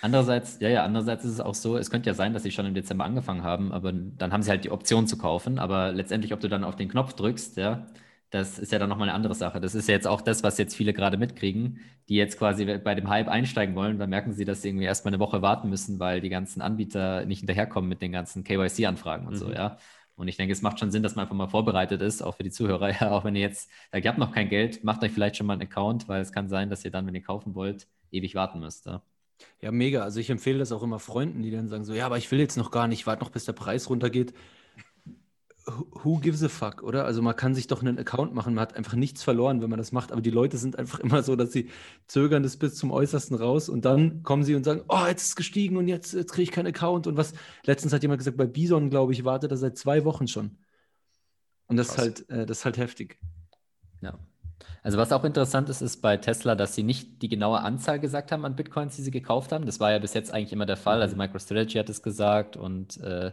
Andererseits, 0.01 0.61
ja, 0.61 0.69
ja, 0.69 0.85
andererseits 0.85 1.25
ist 1.25 1.33
es 1.33 1.41
auch 1.41 1.57
so, 1.57 1.77
es 1.77 1.91
könnte 1.91 2.09
ja 2.09 2.15
sein, 2.15 2.33
dass 2.33 2.45
sie 2.45 2.53
schon 2.53 2.65
im 2.65 2.75
Dezember 2.75 3.05
angefangen 3.05 3.43
haben, 3.43 3.73
aber 3.73 3.91
dann 3.93 4.33
haben 4.33 4.45
sie 4.45 4.51
halt 4.51 4.63
die 4.63 4.71
Option 4.71 5.09
zu 5.09 5.19
kaufen. 5.19 5.59
Aber 5.59 5.91
letztendlich, 5.91 6.33
ob 6.33 6.39
du 6.39 6.49
dann 6.49 6.63
auf 6.63 6.77
den 6.77 6.89
Knopf 6.89 7.15
drückst, 7.15 7.57
ja, 7.57 7.89
das 8.31 8.59
ist 8.59 8.73
ja 8.73 8.79
dann 8.79 8.89
nochmal 8.89 9.09
eine 9.09 9.17
andere 9.17 9.35
Sache. 9.35 9.61
Das 9.61 9.75
ist 9.75 9.89
ja 9.89 9.95
jetzt 9.95 10.07
auch 10.07 10.21
das, 10.21 10.43
was 10.43 10.59
jetzt 10.59 10.75
viele 10.75 10.93
gerade 10.93 11.17
mitkriegen, 11.17 11.81
die 12.09 12.17
jetzt 12.17 12.39
quasi 12.39 12.65
bei 12.79 12.95
dem 12.95 13.09
Hype 13.09 13.29
einsteigen 13.29 13.75
wollen. 13.75 13.99
Dann 13.99 14.11
merken 14.11 14.33
sie, 14.33 14.45
dass 14.45 14.63
sie 14.63 14.69
irgendwie 14.69 14.85
erstmal 14.85 15.15
eine 15.15 15.21
Woche 15.21 15.41
warten 15.41 15.71
müssen, 15.71 15.99
weil 15.99 16.21
die 16.21 16.29
ganzen 16.29 16.61
Anbieter 16.61 17.25
nicht 17.25 17.41
hinterherkommen 17.41 17.89
mit 17.89 18.03
den 18.03 18.13
ganzen 18.13 18.45
KYC-Anfragen 18.45 19.27
und 19.27 19.35
mhm. 19.35 19.39
so, 19.39 19.53
ja. 19.53 19.79
Und 20.17 20.27
ich 20.27 20.37
denke, 20.37 20.53
es 20.53 20.63
macht 20.63 20.81
schon 20.81 20.91
Sinn, 20.91 21.05
dass 21.05 21.15
man 21.15 21.25
einfach 21.25 21.37
mal 21.37 21.47
vorbereitet 21.47 22.03
ist, 22.03 22.23
auch 22.23 22.35
für 22.35 22.43
die 22.43 22.51
Zuhörer. 22.51 22.91
Ja, 23.01 23.13
auch 23.13 23.25
wenn 23.25 23.37
ihr 23.37 23.43
jetzt 23.43 23.71
sagt, 23.93 24.05
ihr 24.05 24.11
habt 24.11 24.19
noch 24.19 24.33
kein 24.33 24.49
Geld, 24.49 24.85
macht 24.85 25.03
euch 25.05 25.13
vielleicht 25.13 25.37
schon 25.37 25.47
mal 25.47 25.53
einen 25.55 25.63
Account, 25.63 26.09
weil 26.09 26.21
es 26.21 26.33
kann 26.33 26.49
sein, 26.49 26.71
dass 26.71 26.85
ihr 26.85 26.91
dann, 26.91 27.07
wenn 27.07 27.15
ihr 27.15 27.23
kaufen 27.23 27.55
wollt, 27.55 27.87
ewig 28.11 28.35
warten 28.35 28.61
müsst. 28.61 28.87
Ja. 28.87 29.03
Ja, 29.61 29.71
mega. 29.71 30.03
Also 30.03 30.19
ich 30.19 30.31
empfehle 30.31 30.59
das 30.59 30.73
auch 30.73 30.83
immer 30.83 30.99
Freunden, 30.99 31.43
die 31.43 31.53
dann 31.53 31.69
sagen 31.69 31.85
so, 31.85 31.95
ja, 31.95 32.07
aber 32.07 32.19
ich 32.19 32.31
will 32.33 32.41
jetzt 32.41 32.57
noch 32.57 32.73
gar 32.73 32.89
nicht, 32.89 33.07
warte 33.07 33.23
noch, 33.23 33.31
bis 33.31 33.45
der 33.45 33.53
Preis 33.53 33.89
runtergeht 33.89 34.35
who 36.05 36.19
gives 36.19 36.43
a 36.43 36.49
fuck, 36.49 36.83
oder? 36.83 37.05
Also 37.05 37.23
man 37.23 37.37
kann 37.37 37.55
sich 37.55 37.67
doch 37.67 37.83
einen 37.83 37.99
Account 37.99 38.35
machen, 38.35 38.55
man 38.55 38.63
hat 38.63 38.77
einfach 38.77 38.95
nichts 38.95 39.23
verloren, 39.23 39.61
wenn 39.63 39.71
man 39.71 39.79
das 39.79 39.93
macht, 39.93 40.13
aber 40.13 40.21
die 40.21 40.31
Leute 40.31 40.57
sind 40.59 40.79
einfach 40.79 40.99
immer 41.01 41.23
so, 41.23 41.37
dass 41.37 41.53
sie 41.53 41.71
zögern 42.07 42.43
das 42.43 42.57
bis 42.57 42.77
zum 42.77 42.91
Äußersten 42.91 43.37
raus 43.37 43.69
und 43.69 43.85
dann 43.85 44.23
kommen 44.23 44.45
sie 44.45 44.55
und 44.55 44.65
sagen, 44.65 44.83
oh, 44.89 45.07
jetzt 45.07 45.23
ist 45.23 45.29
es 45.31 45.37
gestiegen 45.37 45.77
und 45.77 45.89
jetzt, 45.89 46.15
jetzt 46.15 46.33
kriege 46.33 46.45
ich 46.45 46.53
keinen 46.53 46.69
Account 46.69 47.07
und 47.07 47.17
was, 47.17 47.35
letztens 47.65 47.93
hat 47.93 48.03
jemand 48.03 48.19
gesagt, 48.19 48.37
bei 48.37 48.47
Bison, 48.47 48.91
glaube 48.91 49.13
ich, 49.13 49.25
wartet 49.25 49.51
er 49.51 49.57
seit 49.57 49.77
zwei 49.77 50.05
Wochen 50.05 50.29
schon. 50.29 50.59
Und 51.67 51.77
das 51.77 51.91
ist 51.91 51.99
halt, 51.99 52.31
äh, 52.31 52.47
das 52.47 52.59
ist 52.59 52.65
halt 52.65 52.79
heftig. 52.79 53.19
Ja. 54.01 54.19
Also 54.83 54.97
was 54.97 55.13
auch 55.13 55.25
interessant 55.25 55.69
ist, 55.69 55.83
ist 55.83 56.01
bei 56.01 56.17
Tesla, 56.17 56.55
dass 56.55 56.75
sie 56.75 56.83
nicht 56.83 57.21
die 57.21 57.29
genaue 57.29 57.61
Anzahl 57.61 58.01
gesagt 58.01 58.33
haben 58.33 58.45
an 58.45 58.57
Bitcoins, 58.57 58.97
die 58.97 59.03
sie 59.03 59.11
gekauft 59.11 59.53
haben. 59.53 59.67
Das 59.67 59.81
war 59.81 59.93
ja 59.93 59.99
bis 59.99 60.15
jetzt 60.15 60.33
eigentlich 60.33 60.53
immer 60.53 60.67
der 60.67 60.77
Fall. 60.77 61.03
Also 61.03 61.17
MicroStrategy 61.17 61.79
hat 61.79 61.89
es 61.91 62.03
gesagt 62.03 62.57
und 62.57 62.99
äh, 62.99 63.33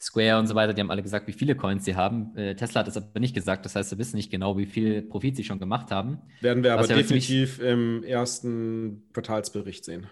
Square 0.00 0.38
und 0.38 0.46
so 0.46 0.54
weiter, 0.54 0.72
die 0.72 0.80
haben 0.80 0.90
alle 0.90 1.02
gesagt, 1.02 1.26
wie 1.26 1.32
viele 1.32 1.54
Coins 1.54 1.84
sie 1.84 1.94
haben. 1.94 2.34
Äh, 2.34 2.54
Tesla 2.54 2.80
hat 2.80 2.88
es 2.88 2.96
aber 2.96 3.20
nicht 3.20 3.34
gesagt, 3.34 3.66
das 3.66 3.76
heißt, 3.76 3.90
sie 3.90 3.98
wissen 3.98 4.16
nicht 4.16 4.30
genau, 4.30 4.56
wie 4.56 4.66
viel 4.66 5.02
Profit 5.02 5.36
sie 5.36 5.44
schon 5.44 5.58
gemacht 5.58 5.90
haben. 5.90 6.18
Werden 6.40 6.62
wir 6.62 6.72
aber 6.72 6.86
ja 6.86 6.96
definitiv 6.96 7.60
im 7.60 8.02
ersten 8.02 9.02
Quartalsbericht 9.12 9.84
sehen. 9.84 10.06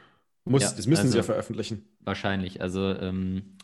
Muss, 0.45 0.63
ja, 0.63 0.73
das 0.77 0.87
müssen 0.87 1.03
also 1.03 1.13
sie 1.13 1.19
ja 1.19 1.23
veröffentlichen. 1.23 1.85
Wahrscheinlich. 2.01 2.61
Also 2.61 2.95
ähm, 2.95 3.57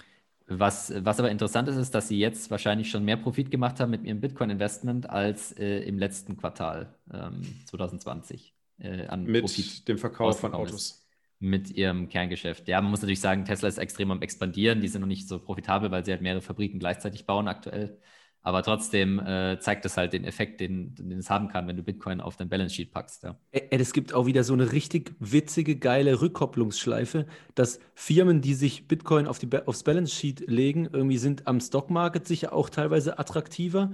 was, 0.47 0.93
was 0.97 1.19
aber 1.19 1.31
interessant 1.31 1.69
ist, 1.69 1.77
ist, 1.77 1.95
dass 1.95 2.09
sie 2.09 2.19
jetzt 2.19 2.51
wahrscheinlich 2.51 2.91
schon 2.91 3.05
mehr 3.05 3.17
Profit 3.17 3.51
gemacht 3.51 3.81
haben 3.81 3.91
mit 3.91 4.05
ihrem 4.05 4.21
Bitcoin-Investment 4.21 5.09
als 5.09 5.53
äh, 5.53 5.81
im 5.81 5.99
letzten 5.99 6.37
Quartal 6.39 6.95
ähm, 7.13 7.43
2020. 7.67 8.55
Äh, 8.79 9.17
mit 9.19 9.43
Profit 9.43 9.89
dem 9.89 9.99
Verkauf 9.99 10.41
von 10.41 10.55
Autos. 10.55 10.75
Ist 10.75 11.04
mit 11.39 11.71
ihrem 11.71 12.09
Kerngeschäft. 12.09 12.69
Ja, 12.69 12.81
man 12.81 12.91
muss 12.91 13.03
natürlich 13.03 13.21
sagen, 13.21 13.45
Tesla 13.45 13.69
ist 13.69 13.79
extrem 13.79 14.11
am 14.11 14.23
expandieren. 14.23 14.81
Die 14.81 14.89
sind 14.89 15.01
noch 15.01 15.09
nicht 15.09 15.29
so 15.29 15.39
profitabel, 15.39 15.91
weil 15.91 16.05
sie 16.05 16.13
halt 16.13 16.23
mehrere 16.23 16.43
Fabriken 16.43 16.79
gleichzeitig 16.79 17.27
bauen 17.27 17.49
aktuell. 17.49 17.99
Aber 18.47 18.63
trotzdem 18.63 19.19
äh, 19.21 19.59
zeigt 19.59 19.87
das 19.87 19.97
halt 19.97 20.13
den 20.13 20.25
Effekt, 20.25 20.61
den, 20.61 20.95
den 20.95 21.19
es 21.19 21.31
haben 21.31 21.49
kann, 21.49 21.67
wenn 21.67 21.79
du 21.79 21.83
Bitcoin 21.83 22.21
auf 22.21 22.37
dein 22.37 22.51
Balance 22.51 22.75
Sheet 22.75 22.93
packst. 22.93 23.23
Ja. 23.23 23.39
Es 23.51 23.95
gibt 23.95 24.13
auch 24.13 24.27
wieder 24.27 24.45
so 24.45 24.53
eine 24.53 24.71
richtig 24.71 25.15
witzige, 25.19 25.77
geile 25.77 26.21
Rückkopplungsschleife, 26.21 27.27
dass 27.55 27.81
Firmen, 27.95 28.43
die 28.43 28.53
sich 28.53 28.87
Bitcoin 28.87 29.27
auf 29.27 29.39
die, 29.39 29.49
aufs 29.65 29.83
Balance 29.83 30.15
Sheet 30.15 30.45
legen, 30.47 30.91
irgendwie 30.93 31.17
sind 31.17 31.47
am 31.47 31.59
Stockmarket 31.59 32.27
sicher 32.27 32.53
auch 32.53 32.69
teilweise 32.69 33.19
attraktiver. 33.19 33.93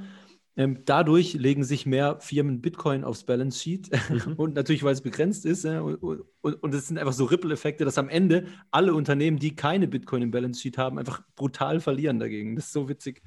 Ähm, 0.61 0.83
dadurch 0.85 1.33
legen 1.33 1.65
sich 1.65 1.87
mehr 1.87 2.21
Firmen 2.21 2.61
Bitcoin 2.61 3.03
aufs 3.03 3.25
Balance 3.25 3.59
Sheet 3.59 3.91
mhm. 4.11 4.35
und 4.37 4.55
natürlich, 4.55 4.83
weil 4.83 4.93
es 4.93 5.01
begrenzt 5.01 5.47
ist. 5.47 5.65
Und, 5.65 5.97
und, 6.03 6.75
es 6.75 6.87
sind 6.87 6.99
einfach 6.99 7.15
so 7.15 7.25
Ripple-Effekte, 7.25 7.87
dass 7.87 7.97
am 7.97 8.11
Ende 8.11 8.47
alle 8.71 8.93
Unternehmen, 8.93 9.39
die 9.39 9.57
keine 9.57 9.89
Bitcoin 9.89 10.21
im 10.21 10.31
Balance 10.31 10.61
Sheet 10.61 10.77
haben, 10.77 10.99
einfach 10.99 11.23
brutal 11.35 11.81
verlieren 11.81 12.19
dagegen. 12.19 12.57
Das 12.57 12.67
ist 12.67 12.75
so 12.75 12.91
witzig. 12.91 13.23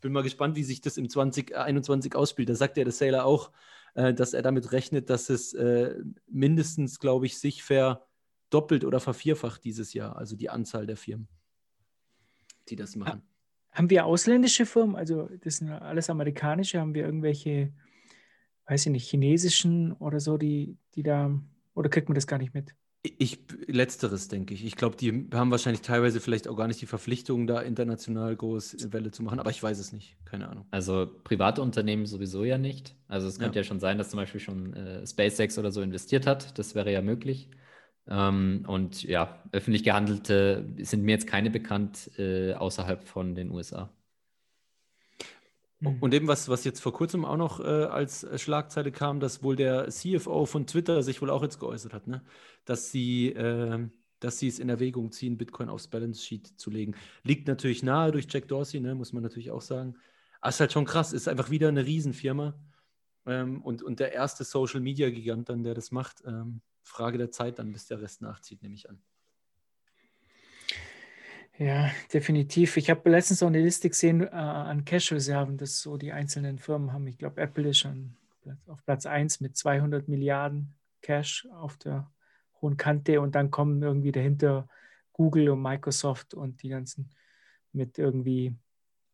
Bin 0.00 0.14
mal 0.14 0.22
gespannt, 0.22 0.56
wie 0.56 0.64
sich 0.64 0.80
das 0.80 0.96
im 0.96 1.10
2021 1.10 2.14
ausspielt. 2.16 2.48
Da 2.48 2.54
sagt 2.54 2.78
ja 2.78 2.84
der 2.84 2.92
Sailor 2.94 3.26
auch, 3.26 3.52
äh, 3.92 4.14
dass 4.14 4.32
er 4.32 4.40
damit 4.40 4.72
rechnet, 4.72 5.10
dass 5.10 5.28
es 5.28 5.52
äh, 5.52 5.94
mindestens, 6.26 7.00
glaube 7.00 7.26
ich, 7.26 7.38
sich 7.38 7.62
verdoppelt 7.64 8.86
oder 8.86 9.00
vervierfacht 9.00 9.62
dieses 9.62 9.92
Jahr, 9.92 10.16
also 10.16 10.36
die 10.36 10.48
Anzahl 10.48 10.86
der 10.86 10.96
Firmen, 10.96 11.28
die 12.70 12.76
das 12.76 12.96
machen. 12.96 13.27
Haben 13.78 13.90
wir 13.90 14.06
ausländische 14.06 14.66
Firmen, 14.66 14.96
also 14.96 15.28
das 15.44 15.58
sind 15.58 15.70
alles 15.70 16.10
amerikanische, 16.10 16.80
haben 16.80 16.94
wir 16.96 17.04
irgendwelche, 17.04 17.72
weiß 18.66 18.86
ich 18.86 18.90
nicht, 18.90 19.08
chinesischen 19.08 19.92
oder 19.92 20.18
so, 20.18 20.36
die, 20.36 20.76
die 20.96 21.04
da, 21.04 21.30
oder 21.74 21.88
kriegt 21.88 22.08
man 22.08 22.16
das 22.16 22.26
gar 22.26 22.38
nicht 22.38 22.54
mit? 22.54 22.74
Ich, 23.04 23.38
letzteres 23.68 24.26
denke 24.26 24.52
ich. 24.52 24.64
Ich 24.64 24.74
glaube, 24.74 24.96
die 24.96 25.28
haben 25.32 25.52
wahrscheinlich 25.52 25.82
teilweise 25.82 26.18
vielleicht 26.18 26.48
auch 26.48 26.56
gar 26.56 26.66
nicht 26.66 26.80
die 26.80 26.86
Verpflichtung, 26.86 27.46
da 27.46 27.60
international 27.60 28.34
groß 28.34 28.92
Welle 28.92 29.12
zu 29.12 29.22
machen, 29.22 29.38
aber 29.38 29.50
ich 29.50 29.62
weiß 29.62 29.78
es 29.78 29.92
nicht. 29.92 30.16
Keine 30.24 30.48
Ahnung. 30.48 30.66
Also 30.72 31.08
private 31.22 31.62
Unternehmen 31.62 32.06
sowieso 32.06 32.42
ja 32.42 32.58
nicht. 32.58 32.96
Also 33.06 33.28
es 33.28 33.38
könnte 33.38 33.60
ja, 33.60 33.62
ja 33.62 33.64
schon 33.68 33.78
sein, 33.78 33.96
dass 33.96 34.10
zum 34.10 34.16
Beispiel 34.16 34.40
schon 34.40 34.74
äh, 34.74 35.06
SpaceX 35.06 35.56
oder 35.56 35.70
so 35.70 35.82
investiert 35.82 36.26
hat. 36.26 36.58
Das 36.58 36.74
wäre 36.74 36.92
ja 36.92 37.00
möglich. 37.00 37.48
Ähm, 38.08 38.64
und 38.66 39.02
ja, 39.02 39.42
öffentlich 39.52 39.84
gehandelte 39.84 40.66
sind 40.78 41.04
mir 41.04 41.12
jetzt 41.12 41.26
keine 41.26 41.50
bekannt 41.50 42.10
äh, 42.18 42.54
außerhalb 42.54 43.06
von 43.06 43.34
den 43.34 43.50
USA. 43.50 43.90
Und 45.80 46.12
eben, 46.12 46.26
was, 46.26 46.48
was 46.48 46.64
jetzt 46.64 46.80
vor 46.80 46.92
kurzem 46.92 47.24
auch 47.24 47.36
noch 47.36 47.60
äh, 47.60 47.62
als 47.62 48.26
Schlagzeile 48.40 48.90
kam, 48.90 49.20
dass 49.20 49.44
wohl 49.44 49.54
der 49.54 49.88
CFO 49.90 50.44
von 50.44 50.66
Twitter 50.66 51.04
sich 51.04 51.22
wohl 51.22 51.30
auch 51.30 51.42
jetzt 51.44 51.60
geäußert 51.60 51.92
hat, 51.92 52.08
ne? 52.08 52.22
dass 52.64 52.90
sie 52.90 53.28
äh, 53.28 53.88
dass 54.20 54.38
sie 54.38 54.48
es 54.48 54.58
in 54.58 54.68
Erwägung 54.68 55.12
ziehen, 55.12 55.38
Bitcoin 55.38 55.68
aufs 55.68 55.88
Balance 55.88 56.22
Sheet 56.24 56.46
zu 56.58 56.70
legen. 56.70 56.94
Liegt 57.22 57.46
natürlich 57.46 57.82
nahe 57.82 58.10
durch 58.10 58.26
Jack 58.28 58.48
Dorsey, 58.48 58.80
ne? 58.80 58.94
muss 58.94 59.12
man 59.12 59.22
natürlich 59.22 59.50
auch 59.50 59.60
sagen. 59.60 59.94
Aber 60.40 60.50
ist 60.50 60.60
halt 60.60 60.72
schon 60.72 60.84
krass, 60.84 61.12
ist 61.12 61.28
einfach 61.28 61.50
wieder 61.50 61.68
eine 61.68 61.84
Riesenfirma 61.84 62.54
ähm, 63.26 63.62
und, 63.62 63.82
und 63.82 64.00
der 64.00 64.12
erste 64.12 64.44
Social 64.44 64.80
Media 64.80 65.10
Gigant 65.10 65.48
dann, 65.48 65.62
der 65.62 65.74
das 65.74 65.90
macht. 65.90 66.22
Ähm, 66.26 66.60
Frage 66.88 67.18
der 67.18 67.30
Zeit 67.30 67.58
dann, 67.58 67.72
bis 67.72 67.86
der 67.86 68.00
Rest 68.00 68.22
nachzieht, 68.22 68.62
nehme 68.62 68.74
ich 68.74 68.88
an. 68.88 69.00
Ja, 71.58 71.90
definitiv. 72.12 72.76
Ich 72.76 72.88
habe 72.88 73.10
letztens 73.10 73.42
auch 73.42 73.48
eine 73.48 73.60
Liste 73.60 73.88
gesehen 73.88 74.22
äh, 74.22 74.28
an 74.30 74.84
Cash-Reserven, 74.84 75.58
das 75.58 75.80
so 75.80 75.96
die 75.96 76.12
einzelnen 76.12 76.58
Firmen 76.58 76.92
haben. 76.92 77.06
Ich 77.08 77.18
glaube, 77.18 77.40
Apple 77.40 77.70
ist 77.70 77.78
schon 77.78 78.16
auf 78.68 78.84
Platz 78.84 79.06
1 79.06 79.40
mit 79.40 79.56
200 79.56 80.08
Milliarden 80.08 80.74
Cash 81.02 81.48
auf 81.52 81.76
der 81.76 82.10
hohen 82.60 82.76
Kante 82.76 83.20
und 83.20 83.34
dann 83.34 83.50
kommen 83.50 83.82
irgendwie 83.82 84.12
dahinter 84.12 84.68
Google 85.12 85.48
und 85.50 85.60
Microsoft 85.60 86.32
und 86.32 86.62
die 86.62 86.68
ganzen 86.68 87.10
mit 87.72 87.98
irgendwie 87.98 88.54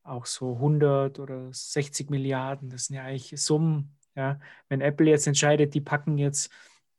auch 0.02 0.26
so 0.26 0.56
100 0.56 1.18
oder 1.18 1.50
60 1.50 2.10
Milliarden. 2.10 2.68
Das 2.68 2.86
sind 2.86 2.96
ja 2.96 3.04
eigentlich 3.04 3.40
Summen. 3.40 3.96
Ja. 4.14 4.38
Wenn 4.68 4.82
Apple 4.82 5.08
jetzt 5.08 5.26
entscheidet, 5.26 5.74
die 5.74 5.80
packen 5.80 6.18
jetzt 6.18 6.52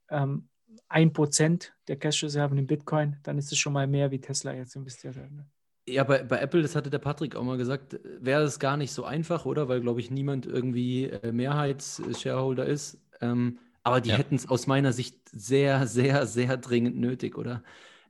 ähm, 0.09 0.49
1% 0.89 1.69
der 1.87 1.95
Cash-Reserven 1.97 2.57
in 2.57 2.67
Bitcoin, 2.67 3.17
dann 3.23 3.37
ist 3.37 3.51
es 3.51 3.57
schon 3.57 3.73
mal 3.73 3.87
mehr, 3.87 4.11
wie 4.11 4.19
Tesla 4.19 4.53
jetzt 4.53 4.75
investiert 4.75 5.15
hat. 5.17 5.31
Ne? 5.31 5.45
Ja, 5.87 6.03
bei, 6.03 6.23
bei 6.23 6.39
Apple, 6.39 6.61
das 6.61 6.75
hatte 6.75 6.89
der 6.89 6.99
Patrick 6.99 7.35
auch 7.35 7.43
mal 7.43 7.57
gesagt, 7.57 7.99
wäre 8.19 8.43
es 8.43 8.59
gar 8.59 8.75
nicht 8.75 8.91
so 8.91 9.03
einfach, 9.03 9.45
oder? 9.45 9.67
Weil, 9.67 9.81
glaube 9.81 9.99
ich, 9.99 10.09
niemand 10.09 10.45
irgendwie 10.45 11.05
äh, 11.05 11.31
Mehrheits-Shareholder 11.31 12.65
ist. 12.65 12.97
Ähm, 13.21 13.59
aber 13.83 14.01
die 14.01 14.09
ja. 14.09 14.17
hätten 14.17 14.35
es 14.35 14.49
aus 14.49 14.65
meiner 14.65 14.93
Sicht 14.93 15.15
sehr, 15.31 15.85
sehr, 15.85 16.25
sehr 16.25 16.57
dringend 16.57 16.97
nötig, 16.97 17.37
oder? 17.37 17.61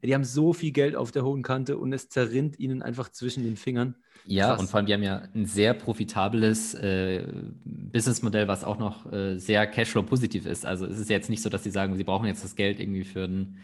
Die 0.04 0.14
haben 0.14 0.24
so 0.24 0.54
viel 0.54 0.72
Geld 0.72 0.96
auf 0.96 1.12
der 1.12 1.24
hohen 1.24 1.42
Kante 1.42 1.78
und 1.78 1.94
es 1.94 2.10
zerrinnt 2.10 2.60
ihnen 2.60 2.82
einfach 2.82 3.10
zwischen 3.10 3.44
den 3.44 3.56
Fingern. 3.56 3.96
Ja, 4.26 4.50
Krass. 4.50 4.60
und 4.60 4.70
vor 4.70 4.78
allem, 4.78 4.88
die 4.88 4.94
haben 4.94 5.04
ja 5.04 5.24
ein 5.34 5.46
sehr 5.46 5.74
profitables 5.74 6.74
äh, 6.74 7.28
Businessmodell, 7.64 8.48
was 8.48 8.64
auch 8.64 8.80
noch 8.80 9.12
äh, 9.12 9.38
sehr 9.38 9.68
Cashflow-positiv 9.68 10.46
ist. 10.46 10.66
Also 10.66 10.86
es 10.86 11.00
ist 11.00 11.10
jetzt 11.10 11.30
nicht 11.30 11.44
so, 11.44 11.50
dass 11.50 11.64
sie 11.64 11.72
sagen, 11.72 11.96
sie 11.96 12.04
brauchen 12.04 12.26
jetzt 12.26 12.44
das 12.44 12.56
Geld 12.56 12.80
irgendwie 12.80 13.04
für, 13.04 13.26
ein, 13.26 13.60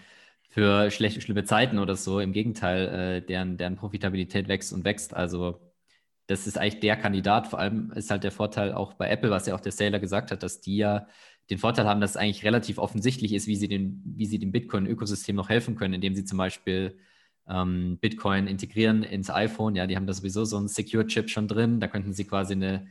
für 0.50 0.92
schlechte, 0.92 1.22
schlimme 1.22 1.46
Zeiten 1.46 1.80
oder 1.80 1.96
so. 1.96 2.20
Im 2.20 2.32
Gegenteil, 2.32 2.88
äh, 2.88 3.22
deren, 3.26 3.58
deren 3.58 3.76
Profitabilität 3.76 4.48
wächst 4.48 4.72
und 4.72 4.86
wächst. 4.86 5.16
Also 5.16 5.60
das 6.28 6.46
ist 6.48 6.58
eigentlich 6.58 6.80
der 6.80 6.96
Kandidat. 6.96 7.48
Vor 7.48 7.60
allem 7.60 7.92
ist 7.92 8.12
halt 8.12 8.24
der 8.24 8.32
Vorteil 8.32 8.74
auch 8.74 8.94
bei 8.94 9.10
Apple, 9.10 9.32
was 9.32 9.48
ja 9.48 9.56
auch 9.56 9.60
der 9.60 9.72
Sailor 9.72 10.00
gesagt 10.00 10.32
hat, 10.32 10.44
dass 10.44 10.62
die 10.62 10.78
ja 10.78 11.08
den 11.52 11.58
Vorteil 11.58 11.86
haben, 11.86 12.00
dass 12.00 12.12
es 12.12 12.18
eigentlich 12.18 12.46
relativ 12.46 12.78
offensichtlich 12.78 13.34
ist, 13.34 13.46
wie 13.46 13.58
sie, 13.58 13.68
den, 13.68 14.02
wie 14.06 14.26
sie 14.26 14.40
dem 14.40 14.54
Bitcoin-Ökosystem 14.54 15.36
noch 15.36 15.50
helfen 15.50 15.76
können, 15.76 15.94
indem 15.94 16.16
sie 16.16 16.24
zum 16.24 16.38
Beispiel 16.38 16.98
ähm, 17.48 17.98
Bitcoin 18.00 18.48
integrieren 18.48 19.04
ins 19.04 19.30
iPhone. 19.30 19.76
Ja, 19.76 19.86
die 19.86 19.98
haben 19.98 20.08
da 20.08 20.14
sowieso 20.14 20.46
so 20.46 20.58
einen 20.58 20.70
Secure-Chip 20.70 21.30
schon 21.30 21.50
drin. 21.50 21.82
Da 21.82 21.88
könnten 21.88 22.14
sie 22.14 22.24
quasi 22.24 22.54
eine 22.54 22.88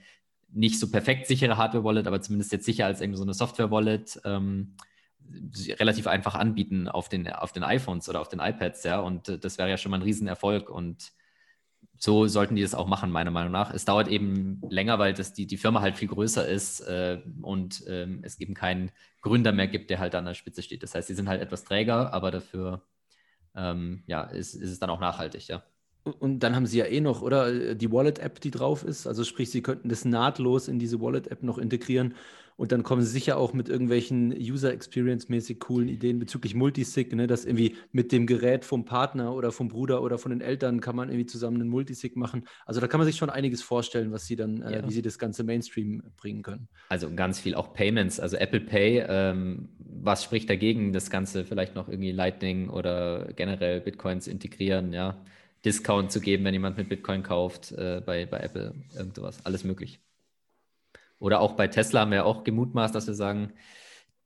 nicht 0.53 0.79
so 0.79 0.90
perfekt 0.90 1.27
sichere 1.27 1.57
Hardware-Wallet, 1.57 2.07
aber 2.07 2.20
zumindest 2.20 2.53
jetzt 2.53 2.66
sicher 2.66 2.85
als 2.85 3.01
irgendwie 3.01 3.16
so 3.16 3.23
eine 3.23 3.35
Software-Wallet 3.35 4.20
ähm, 4.25 4.75
relativ 5.79 6.07
einfach 6.07 6.35
anbieten 6.35 6.87
auf 6.87 7.09
den, 7.09 7.29
auf 7.29 7.53
den 7.53 7.62
iPhones 7.62 8.11
oder 8.11 8.20
auf 8.20 8.29
den 8.29 8.40
iPads. 8.40 8.85
Ja, 8.85 9.01
und 9.01 9.29
äh, 9.31 9.38
das 9.38 9.57
wäre 9.57 9.70
ja 9.70 9.79
schon 9.79 9.90
mal 9.90 9.99
ein 9.99 10.03
Riesenerfolg 10.03 10.68
und 10.68 11.12
so 12.00 12.26
sollten 12.26 12.56
die 12.56 12.62
das 12.62 12.74
auch 12.74 12.86
machen, 12.86 13.10
meiner 13.10 13.30
Meinung 13.30 13.52
nach. 13.52 13.74
Es 13.74 13.84
dauert 13.84 14.08
eben 14.08 14.62
länger, 14.70 14.98
weil 14.98 15.12
das 15.12 15.34
die, 15.34 15.46
die 15.46 15.58
Firma 15.58 15.82
halt 15.82 15.98
viel 15.98 16.08
größer 16.08 16.48
ist 16.48 16.80
äh, 16.80 17.20
und 17.42 17.84
ähm, 17.86 18.20
es 18.22 18.40
eben 18.40 18.54
keinen 18.54 18.90
Gründer 19.20 19.52
mehr 19.52 19.68
gibt, 19.68 19.90
der 19.90 19.98
halt 19.98 20.14
an 20.14 20.24
der 20.24 20.34
Spitze 20.34 20.62
steht. 20.62 20.82
Das 20.82 20.94
heißt, 20.94 21.08
sie 21.08 21.14
sind 21.14 21.28
halt 21.28 21.42
etwas 21.42 21.62
träger, 21.64 22.14
aber 22.14 22.30
dafür 22.30 22.82
ähm, 23.54 24.02
ja, 24.06 24.22
ist, 24.22 24.54
ist 24.54 24.70
es 24.70 24.78
dann 24.78 24.88
auch 24.88 25.00
nachhaltig, 25.00 25.48
ja. 25.48 25.62
Und 26.04 26.38
dann 26.40 26.56
haben 26.56 26.66
sie 26.66 26.78
ja 26.78 26.86
eh 26.86 27.00
noch, 27.02 27.20
oder? 27.20 27.74
Die 27.74 27.92
Wallet-App, 27.92 28.40
die 28.40 28.50
drauf 28.50 28.82
ist. 28.84 29.06
Also 29.06 29.22
sprich, 29.22 29.50
sie 29.50 29.62
könnten 29.62 29.90
das 29.90 30.06
nahtlos 30.06 30.68
in 30.68 30.78
diese 30.78 31.00
Wallet-App 31.02 31.42
noch 31.42 31.58
integrieren. 31.58 32.14
Und 32.61 32.73
dann 32.73 32.83
kommen 32.83 33.01
sie 33.01 33.11
sicher 33.11 33.38
auch 33.38 33.55
mit 33.55 33.70
irgendwelchen 33.70 34.35
User-Experience-mäßig 34.38 35.61
coolen 35.61 35.88
Ideen 35.88 36.18
bezüglich 36.18 36.55
Multisig, 36.55 37.11
ne? 37.14 37.27
dass 37.27 37.46
irgendwie 37.46 37.77
mit 37.90 38.12
dem 38.12 38.27
Gerät 38.27 38.66
vom 38.66 38.85
Partner 38.85 39.35
oder 39.35 39.51
vom 39.51 39.68
Bruder 39.68 40.03
oder 40.03 40.18
von 40.18 40.31
den 40.31 40.42
Eltern 40.42 40.83
kann 40.83 40.94
man 40.94 41.09
irgendwie 41.09 41.25
zusammen 41.25 41.59
einen 41.59 41.70
Multisig 41.70 42.16
machen. 42.16 42.44
Also 42.66 42.83
da 42.83 42.87
kann 42.87 43.01
man 43.01 43.07
sich 43.07 43.16
schon 43.16 43.31
einiges 43.31 43.62
vorstellen, 43.62 44.12
was 44.12 44.27
sie 44.27 44.37
dann, 44.37 44.61
äh, 44.61 44.77
ja. 44.77 44.87
wie 44.87 44.92
sie 44.92 45.01
das 45.01 45.18
ganze 45.18 45.42
Mainstream 45.42 46.03
bringen 46.18 46.42
können. 46.42 46.68
Also 46.90 47.11
ganz 47.14 47.40
viel 47.40 47.55
auch 47.55 47.73
Payments, 47.73 48.20
also 48.20 48.37
Apple 48.37 48.61
Pay. 48.61 49.07
Ähm, 49.09 49.70
was 49.79 50.23
spricht 50.23 50.51
dagegen, 50.51 50.92
das 50.92 51.09
Ganze 51.09 51.46
vielleicht 51.46 51.75
noch 51.75 51.88
irgendwie 51.88 52.12
Lightning 52.12 52.68
oder 52.68 53.33
generell 53.37 53.81
Bitcoins 53.81 54.27
integrieren, 54.27 54.92
ja? 54.92 55.25
Discount 55.64 56.12
zu 56.12 56.20
geben, 56.20 56.44
wenn 56.44 56.53
jemand 56.53 56.77
mit 56.77 56.90
Bitcoin 56.90 57.23
kauft 57.23 57.73
äh, 57.73 58.03
bei, 58.05 58.27
bei 58.27 58.40
Apple, 58.40 58.75
irgendwas, 58.94 59.46
alles 59.46 59.64
möglich. 59.64 59.99
Oder 61.20 61.40
auch 61.40 61.52
bei 61.52 61.68
Tesla 61.68 62.00
haben 62.00 62.11
wir 62.11 62.26
auch 62.26 62.42
gemutmaßt, 62.42 62.94
dass 62.94 63.06
wir 63.06 63.14
sagen, 63.14 63.52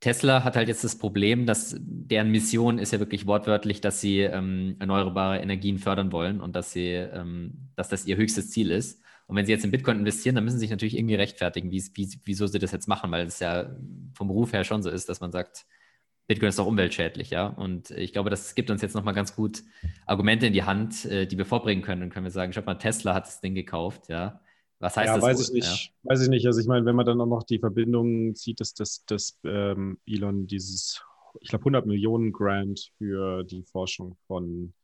Tesla 0.00 0.44
hat 0.44 0.56
halt 0.56 0.68
jetzt 0.68 0.84
das 0.84 0.98
Problem, 0.98 1.46
dass 1.46 1.76
deren 1.78 2.30
Mission 2.30 2.78
ist 2.78 2.92
ja 2.92 2.98
wirklich 3.00 3.26
wortwörtlich, 3.26 3.80
dass 3.80 4.00
sie 4.00 4.20
ähm, 4.20 4.76
erneuerbare 4.78 5.40
Energien 5.40 5.78
fördern 5.78 6.12
wollen 6.12 6.40
und 6.40 6.54
dass 6.56 6.72
sie, 6.72 6.90
ähm, 6.90 7.70
dass 7.74 7.88
das 7.88 8.06
ihr 8.06 8.16
höchstes 8.16 8.50
Ziel 8.50 8.70
ist. 8.70 9.02
Und 9.26 9.36
wenn 9.36 9.46
sie 9.46 9.52
jetzt 9.52 9.64
in 9.64 9.70
Bitcoin 9.70 9.98
investieren, 10.00 10.34
dann 10.34 10.44
müssen 10.44 10.56
sie 10.56 10.64
sich 10.66 10.70
natürlich 10.70 10.96
irgendwie 10.96 11.14
rechtfertigen, 11.14 11.70
wie, 11.70 11.82
wie, 11.94 12.08
wieso 12.24 12.46
sie 12.46 12.58
das 12.58 12.72
jetzt 12.72 12.88
machen, 12.88 13.10
weil 13.10 13.26
es 13.26 13.40
ja 13.40 13.74
vom 14.14 14.28
Beruf 14.28 14.52
her 14.52 14.64
schon 14.64 14.82
so 14.82 14.90
ist, 14.90 15.08
dass 15.08 15.20
man 15.20 15.32
sagt, 15.32 15.64
Bitcoin 16.26 16.48
ist 16.50 16.58
doch 16.58 16.66
umweltschädlich, 16.66 17.30
ja. 17.30 17.46
Und 17.46 17.90
ich 17.90 18.12
glaube, 18.12 18.30
das 18.30 18.54
gibt 18.54 18.70
uns 18.70 18.82
jetzt 18.82 18.94
nochmal 18.94 19.14
ganz 19.14 19.34
gut 19.34 19.62
Argumente 20.06 20.46
in 20.46 20.52
die 20.52 20.64
Hand, 20.64 21.04
äh, 21.06 21.26
die 21.26 21.38
wir 21.38 21.46
vorbringen 21.46 21.82
können. 21.82 22.02
Dann 22.02 22.10
können 22.10 22.24
wir 22.24 22.30
sagen, 22.30 22.52
schau 22.52 22.62
mal, 22.62 22.74
Tesla 22.74 23.14
hat 23.14 23.26
das 23.26 23.40
Ding 23.40 23.54
gekauft, 23.54 24.08
ja. 24.08 24.40
Was 24.80 24.96
heißt 24.96 25.06
ja, 25.06 25.14
das? 25.14 25.22
Weiß 25.22 25.48
ich 25.48 25.54
nicht. 25.54 25.86
Ja. 25.86 26.10
Weiß 26.10 26.22
ich 26.22 26.28
nicht. 26.28 26.46
Also 26.46 26.60
ich 26.60 26.66
meine, 26.66 26.84
wenn 26.84 26.96
man 26.96 27.06
dann 27.06 27.20
auch 27.20 27.26
noch 27.26 27.42
die 27.42 27.58
Verbindung 27.58 28.34
zieht, 28.34 28.60
dass, 28.60 28.74
dass, 28.74 29.04
dass 29.06 29.38
ähm, 29.44 29.98
Elon 30.06 30.46
dieses, 30.46 31.02
ich 31.40 31.48
glaube, 31.48 31.62
100 31.62 31.86
Millionen 31.86 32.32
Grant 32.32 32.90
für 32.98 33.44
die 33.44 33.62
Forschung 33.62 34.16
von 34.26 34.74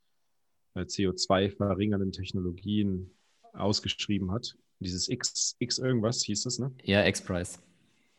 äh, 0.73 0.81
CO2-verringernden 0.81 2.11
Technologien 2.11 3.11
ausgeschrieben 3.53 4.31
hat. 4.31 4.55
Dieses 4.79 5.09
X, 5.09 5.55
X 5.59 5.77
irgendwas 5.77 6.23
hieß 6.23 6.43
das, 6.43 6.57
ne? 6.57 6.73
Ja, 6.83 7.05
X-Price. 7.05 7.59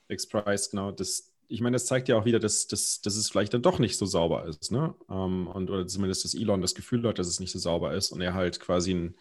X-Price, 0.09 0.71
genau. 0.71 0.93
Das, 0.93 1.33
ich 1.49 1.61
meine, 1.61 1.75
das 1.75 1.87
zeigt 1.87 2.09
ja 2.09 2.17
auch 2.17 2.25
wieder, 2.25 2.39
dass, 2.39 2.69
dass, 2.69 3.01
dass 3.01 3.17
es 3.17 3.31
vielleicht 3.31 3.55
dann 3.55 3.63
doch 3.63 3.79
nicht 3.79 3.97
so 3.97 4.07
sauber 4.07 4.47
ist, 4.47 4.71
ne? 4.71 4.95
Ähm, 5.11 5.49
und, 5.49 5.71
oder 5.71 5.87
zumindest, 5.87 6.25
dass 6.25 6.35
Elon 6.35 6.61
das 6.61 6.75
Gefühl 6.75 7.07
hat, 7.09 7.19
dass 7.19 7.27
es 7.27 7.41
nicht 7.41 7.51
so 7.51 7.59
sauber 7.59 7.95
ist 7.95 8.13
und 8.13 8.21
er 8.21 8.35
halt 8.35 8.61
quasi 8.61 8.95
ein 8.95 9.17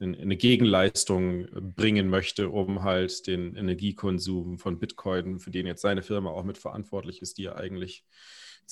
eine 0.00 0.36
Gegenleistung 0.36 1.46
bringen 1.52 2.08
möchte, 2.08 2.48
um 2.48 2.82
halt 2.82 3.26
den 3.26 3.54
Energiekonsum 3.54 4.58
von 4.58 4.78
Bitcoin, 4.78 5.38
für 5.38 5.50
den 5.50 5.66
jetzt 5.66 5.82
seine 5.82 6.02
Firma 6.02 6.30
auch 6.30 6.44
mitverantwortlich 6.44 7.22
ist, 7.22 7.38
die 7.38 7.44
ja 7.44 7.54
eigentlich 7.56 8.04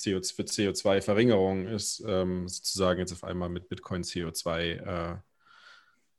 CO, 0.01 0.21
für 0.21 0.43
CO2-Verringerung 0.43 1.67
ist, 1.67 2.03
ähm, 2.07 2.47
sozusagen 2.47 2.99
jetzt 2.99 3.13
auf 3.13 3.23
einmal 3.23 3.49
mit 3.49 3.69
Bitcoin 3.69 4.03
CO2 4.03 4.59
äh, 4.59 5.17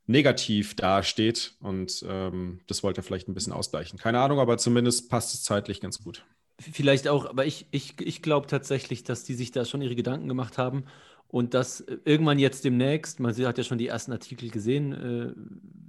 negativ 0.07 0.77
dasteht. 0.77 1.57
Und 1.61 2.05
ähm, 2.09 2.61
das 2.67 2.83
wollte 2.83 3.01
er 3.01 3.05
vielleicht 3.05 3.29
ein 3.29 3.35
bisschen 3.35 3.53
ausgleichen. 3.53 3.99
Keine 3.99 4.21
Ahnung, 4.21 4.38
aber 4.41 4.59
zumindest 4.59 5.11
passt 5.11 5.35
es 5.35 5.43
zeitlich 5.43 5.81
ganz 5.81 6.03
gut. 6.03 6.25
Vielleicht 6.59 7.09
auch, 7.09 7.27
aber 7.27 7.47
ich, 7.47 7.67
ich, 7.71 8.01
ich 8.01 8.23
glaube 8.23 8.47
tatsächlich, 8.47 9.03
dass 9.03 9.25
die 9.25 9.35
sich 9.35 9.51
da 9.51 9.65
schon 9.65 9.83
ihre 9.83 9.97
Gedanken 9.97 10.29
gemacht 10.29 10.59
haben 10.59 10.85
und 11.33 11.55
dass 11.55 11.81
äh, 11.81 11.97
irgendwann 12.05 12.38
jetzt 12.38 12.62
demnächst, 12.62 13.18
man 13.18 13.35
hat 13.35 13.57
ja 13.57 13.64
schon 13.64 13.79
die 13.79 13.87
ersten 13.87 14.12
Artikel 14.12 14.51
gesehen, 14.51 14.92
äh, 14.92 15.33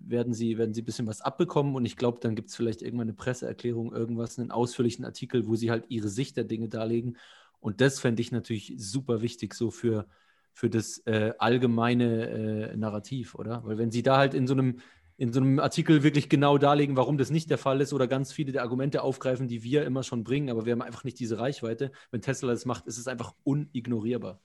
werden, 0.09 0.33
sie, 0.33 0.57
werden 0.57 0.73
sie 0.73 0.81
ein 0.81 0.85
bisschen 0.85 1.05
was 1.05 1.19
abbekommen. 1.19 1.75
Und 1.75 1.85
ich 1.85 1.97
glaube, 1.97 2.19
dann 2.21 2.33
gibt 2.33 2.49
es 2.49 2.55
vielleicht 2.55 2.81
irgendwann 2.81 3.09
eine 3.09 3.13
Presseerklärung, 3.13 3.93
irgendwas, 3.93 4.39
einen 4.39 4.51
ausführlichen 4.51 5.03
Artikel, 5.03 5.45
wo 5.45 5.55
sie 5.55 5.69
halt 5.69 5.83
ihre 5.89 6.07
Sicht 6.07 6.37
der 6.37 6.45
Dinge 6.45 6.69
darlegen. 6.69 7.17
Und 7.59 7.81
das 7.81 7.99
fände 7.99 8.21
ich 8.21 8.31
natürlich 8.31 8.75
super 8.77 9.21
wichtig, 9.21 9.53
so 9.53 9.69
für, 9.69 10.07
für 10.53 10.69
das 10.69 10.99
äh, 11.07 11.33
allgemeine 11.39 12.29
äh, 12.29 12.77
Narrativ, 12.77 13.35
oder? 13.35 13.65
Weil 13.65 13.77
wenn 13.77 13.91
sie 13.91 14.01
da 14.01 14.17
halt 14.17 14.33
in 14.33 14.47
so 14.47 14.53
einem 14.53 14.79
in 15.17 15.31
so 15.31 15.41
einem 15.41 15.59
Artikel 15.59 16.03
wirklich 16.03 16.27
genau 16.27 16.57
darlegen, 16.57 16.97
warum 16.97 17.17
das 17.17 17.29
nicht 17.29 17.49
der 17.49 17.59
Fall 17.59 17.81
ist 17.81 17.93
oder 17.93 18.07
ganz 18.07 18.31
viele 18.33 18.51
der 18.51 18.63
Argumente 18.63 19.03
aufgreifen, 19.03 19.47
die 19.47 19.61
wir 19.61 19.85
immer 19.85 20.03
schon 20.03 20.23
bringen, 20.23 20.49
aber 20.49 20.65
wir 20.65 20.71
haben 20.71 20.81
einfach 20.81 21.03
nicht 21.03 21.19
diese 21.19 21.37
Reichweite. 21.37 21.91
Wenn 22.11 22.21
Tesla 22.21 22.51
das 22.51 22.65
macht, 22.65 22.87
ist 22.87 22.97
es 22.97 23.07
einfach 23.07 23.33
unignorierbar. 23.43 24.41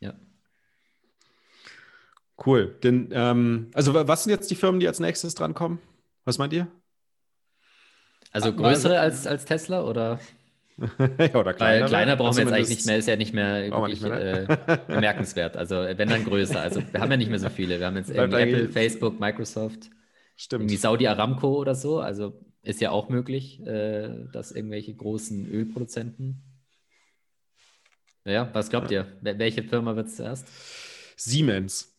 Ja. 0.00 0.14
Cool. 2.44 2.74
Denn, 2.82 3.10
ähm, 3.12 3.70
also 3.74 3.94
was 3.94 4.24
sind 4.24 4.32
jetzt 4.32 4.50
die 4.50 4.54
Firmen, 4.54 4.80
die 4.80 4.88
als 4.88 5.00
nächstes 5.00 5.34
drankommen? 5.34 5.78
Was 6.24 6.38
meint 6.38 6.52
ihr? 6.52 6.68
Also 8.32 8.52
größere 8.52 8.98
als, 8.98 9.26
als 9.26 9.44
Tesla 9.44 9.82
oder? 9.84 10.20
ja, 11.18 11.34
oder 11.34 11.52
kleiner. 11.52 11.82
Weil 11.82 11.88
kleiner 11.88 12.16
brauchen 12.16 12.36
wir 12.36 12.44
jetzt 12.44 12.52
eigentlich 12.52 12.68
nicht 12.68 12.86
mehr, 12.86 12.96
ist 12.96 13.08
ja 13.08 13.16
nicht 13.16 13.34
mehr, 13.34 13.70
wirklich, 13.70 14.00
nicht 14.00 14.10
mehr 14.10 14.46
ne? 14.46 14.58
äh, 14.66 14.78
bemerkenswert. 14.86 15.56
Also 15.56 15.74
wenn 15.76 16.08
dann 16.08 16.24
größer. 16.24 16.60
Also 16.60 16.82
wir 16.90 17.00
haben 17.00 17.10
ja 17.10 17.16
nicht 17.16 17.30
mehr 17.30 17.38
so 17.38 17.50
viele. 17.50 17.78
Wir 17.78 17.86
haben 17.86 17.96
jetzt 17.96 18.10
Apple, 18.10 18.68
Facebook, 18.68 19.20
Microsoft. 19.20 19.90
Stimmt. 20.36 20.70
Wie 20.70 20.76
Saudi 20.76 21.06
Aramco 21.06 21.58
oder 21.58 21.74
so. 21.74 22.00
Also 22.00 22.40
ist 22.62 22.80
ja 22.80 22.90
auch 22.90 23.08
möglich, 23.08 23.60
äh, 23.66 24.08
dass 24.32 24.52
irgendwelche 24.52 24.94
großen 24.94 25.50
Ölproduzenten. 25.50 26.42
Ja, 28.24 28.48
was 28.52 28.68
glaubt 28.68 28.90
ihr? 28.90 29.06
Welche 29.20 29.62
Firma 29.62 29.96
wird 29.96 30.08
es 30.08 30.16
zuerst? 30.16 30.46
Siemens. 31.16 31.90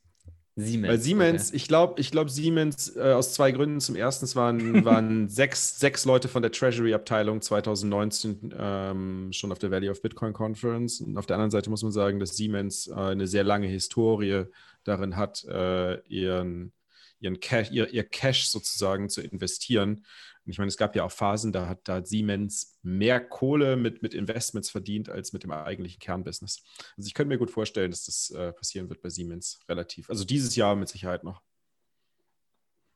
Siemens. 0.55 0.91
Weil 0.91 0.99
Siemens, 0.99 1.47
okay. 1.47 1.55
ich 1.55 1.67
glaube, 1.67 2.01
ich 2.01 2.12
glaub, 2.12 2.29
Siemens 2.29 2.95
äh, 2.95 3.13
aus 3.13 3.34
zwei 3.34 3.51
Gründen. 3.51 3.79
Zum 3.79 3.95
ersten 3.95 4.34
waren, 4.36 4.84
waren 4.86 5.29
sechs, 5.29 5.79
sechs 5.79 6.05
Leute 6.05 6.27
von 6.27 6.41
der 6.41 6.51
Treasury-Abteilung 6.51 7.41
2019 7.41 8.53
ähm, 8.57 9.29
schon 9.31 9.51
auf 9.51 9.60
der 9.60 9.71
Value 9.71 9.89
of 9.89 10.01
Bitcoin 10.01 10.34
Conference. 10.34 10.99
Und 10.99 11.17
auf 11.17 11.25
der 11.25 11.38
anderen 11.38 11.51
Seite 11.51 11.69
muss 11.69 11.84
man 11.84 11.91
sagen, 11.91 12.19
dass 12.19 12.36
Siemens 12.36 12.88
äh, 12.88 12.93
eine 12.93 13.27
sehr 13.27 13.43
lange 13.43 13.67
Historie 13.67 14.43
darin 14.84 15.15
hat, 15.15 15.45
äh, 15.45 15.99
ihren, 16.07 16.73
ihren 17.19 17.39
Cash, 17.39 17.71
ihr, 17.71 17.89
ihr 17.93 18.03
Cash 18.03 18.47
sozusagen 18.47 19.10
zu 19.10 19.21
investieren. 19.21 20.03
Und 20.45 20.51
ich 20.51 20.58
meine, 20.58 20.69
es 20.69 20.77
gab 20.77 20.95
ja 20.95 21.04
auch 21.04 21.12
Phasen, 21.12 21.51
da 21.51 21.67
hat, 21.67 21.88
da 21.88 21.95
hat 21.95 22.08
Siemens 22.08 22.80
mehr 22.82 23.19
Kohle 23.19 23.75
mit, 23.75 24.01
mit 24.01 24.13
Investments 24.13 24.69
verdient 24.69 25.10
als 25.10 25.34
mit 25.34 25.43
dem 25.43 25.51
eigentlichen 25.51 25.99
Kernbusiness. 25.99 26.63
Also 26.97 27.08
ich 27.08 27.13
könnte 27.13 27.30
mir 27.30 27.38
gut 27.38 27.51
vorstellen, 27.51 27.91
dass 27.91 28.06
das 28.06 28.32
äh, 28.32 28.51
passieren 28.51 28.89
wird 28.89 29.01
bei 29.01 29.10
Siemens 29.10 29.60
relativ. 29.69 30.10
Also 30.10 30.25
dieses 30.25 30.56
Jahr 30.56 30.75
mit 30.75 30.89
Sicherheit 30.89 31.23
noch. 31.23 31.41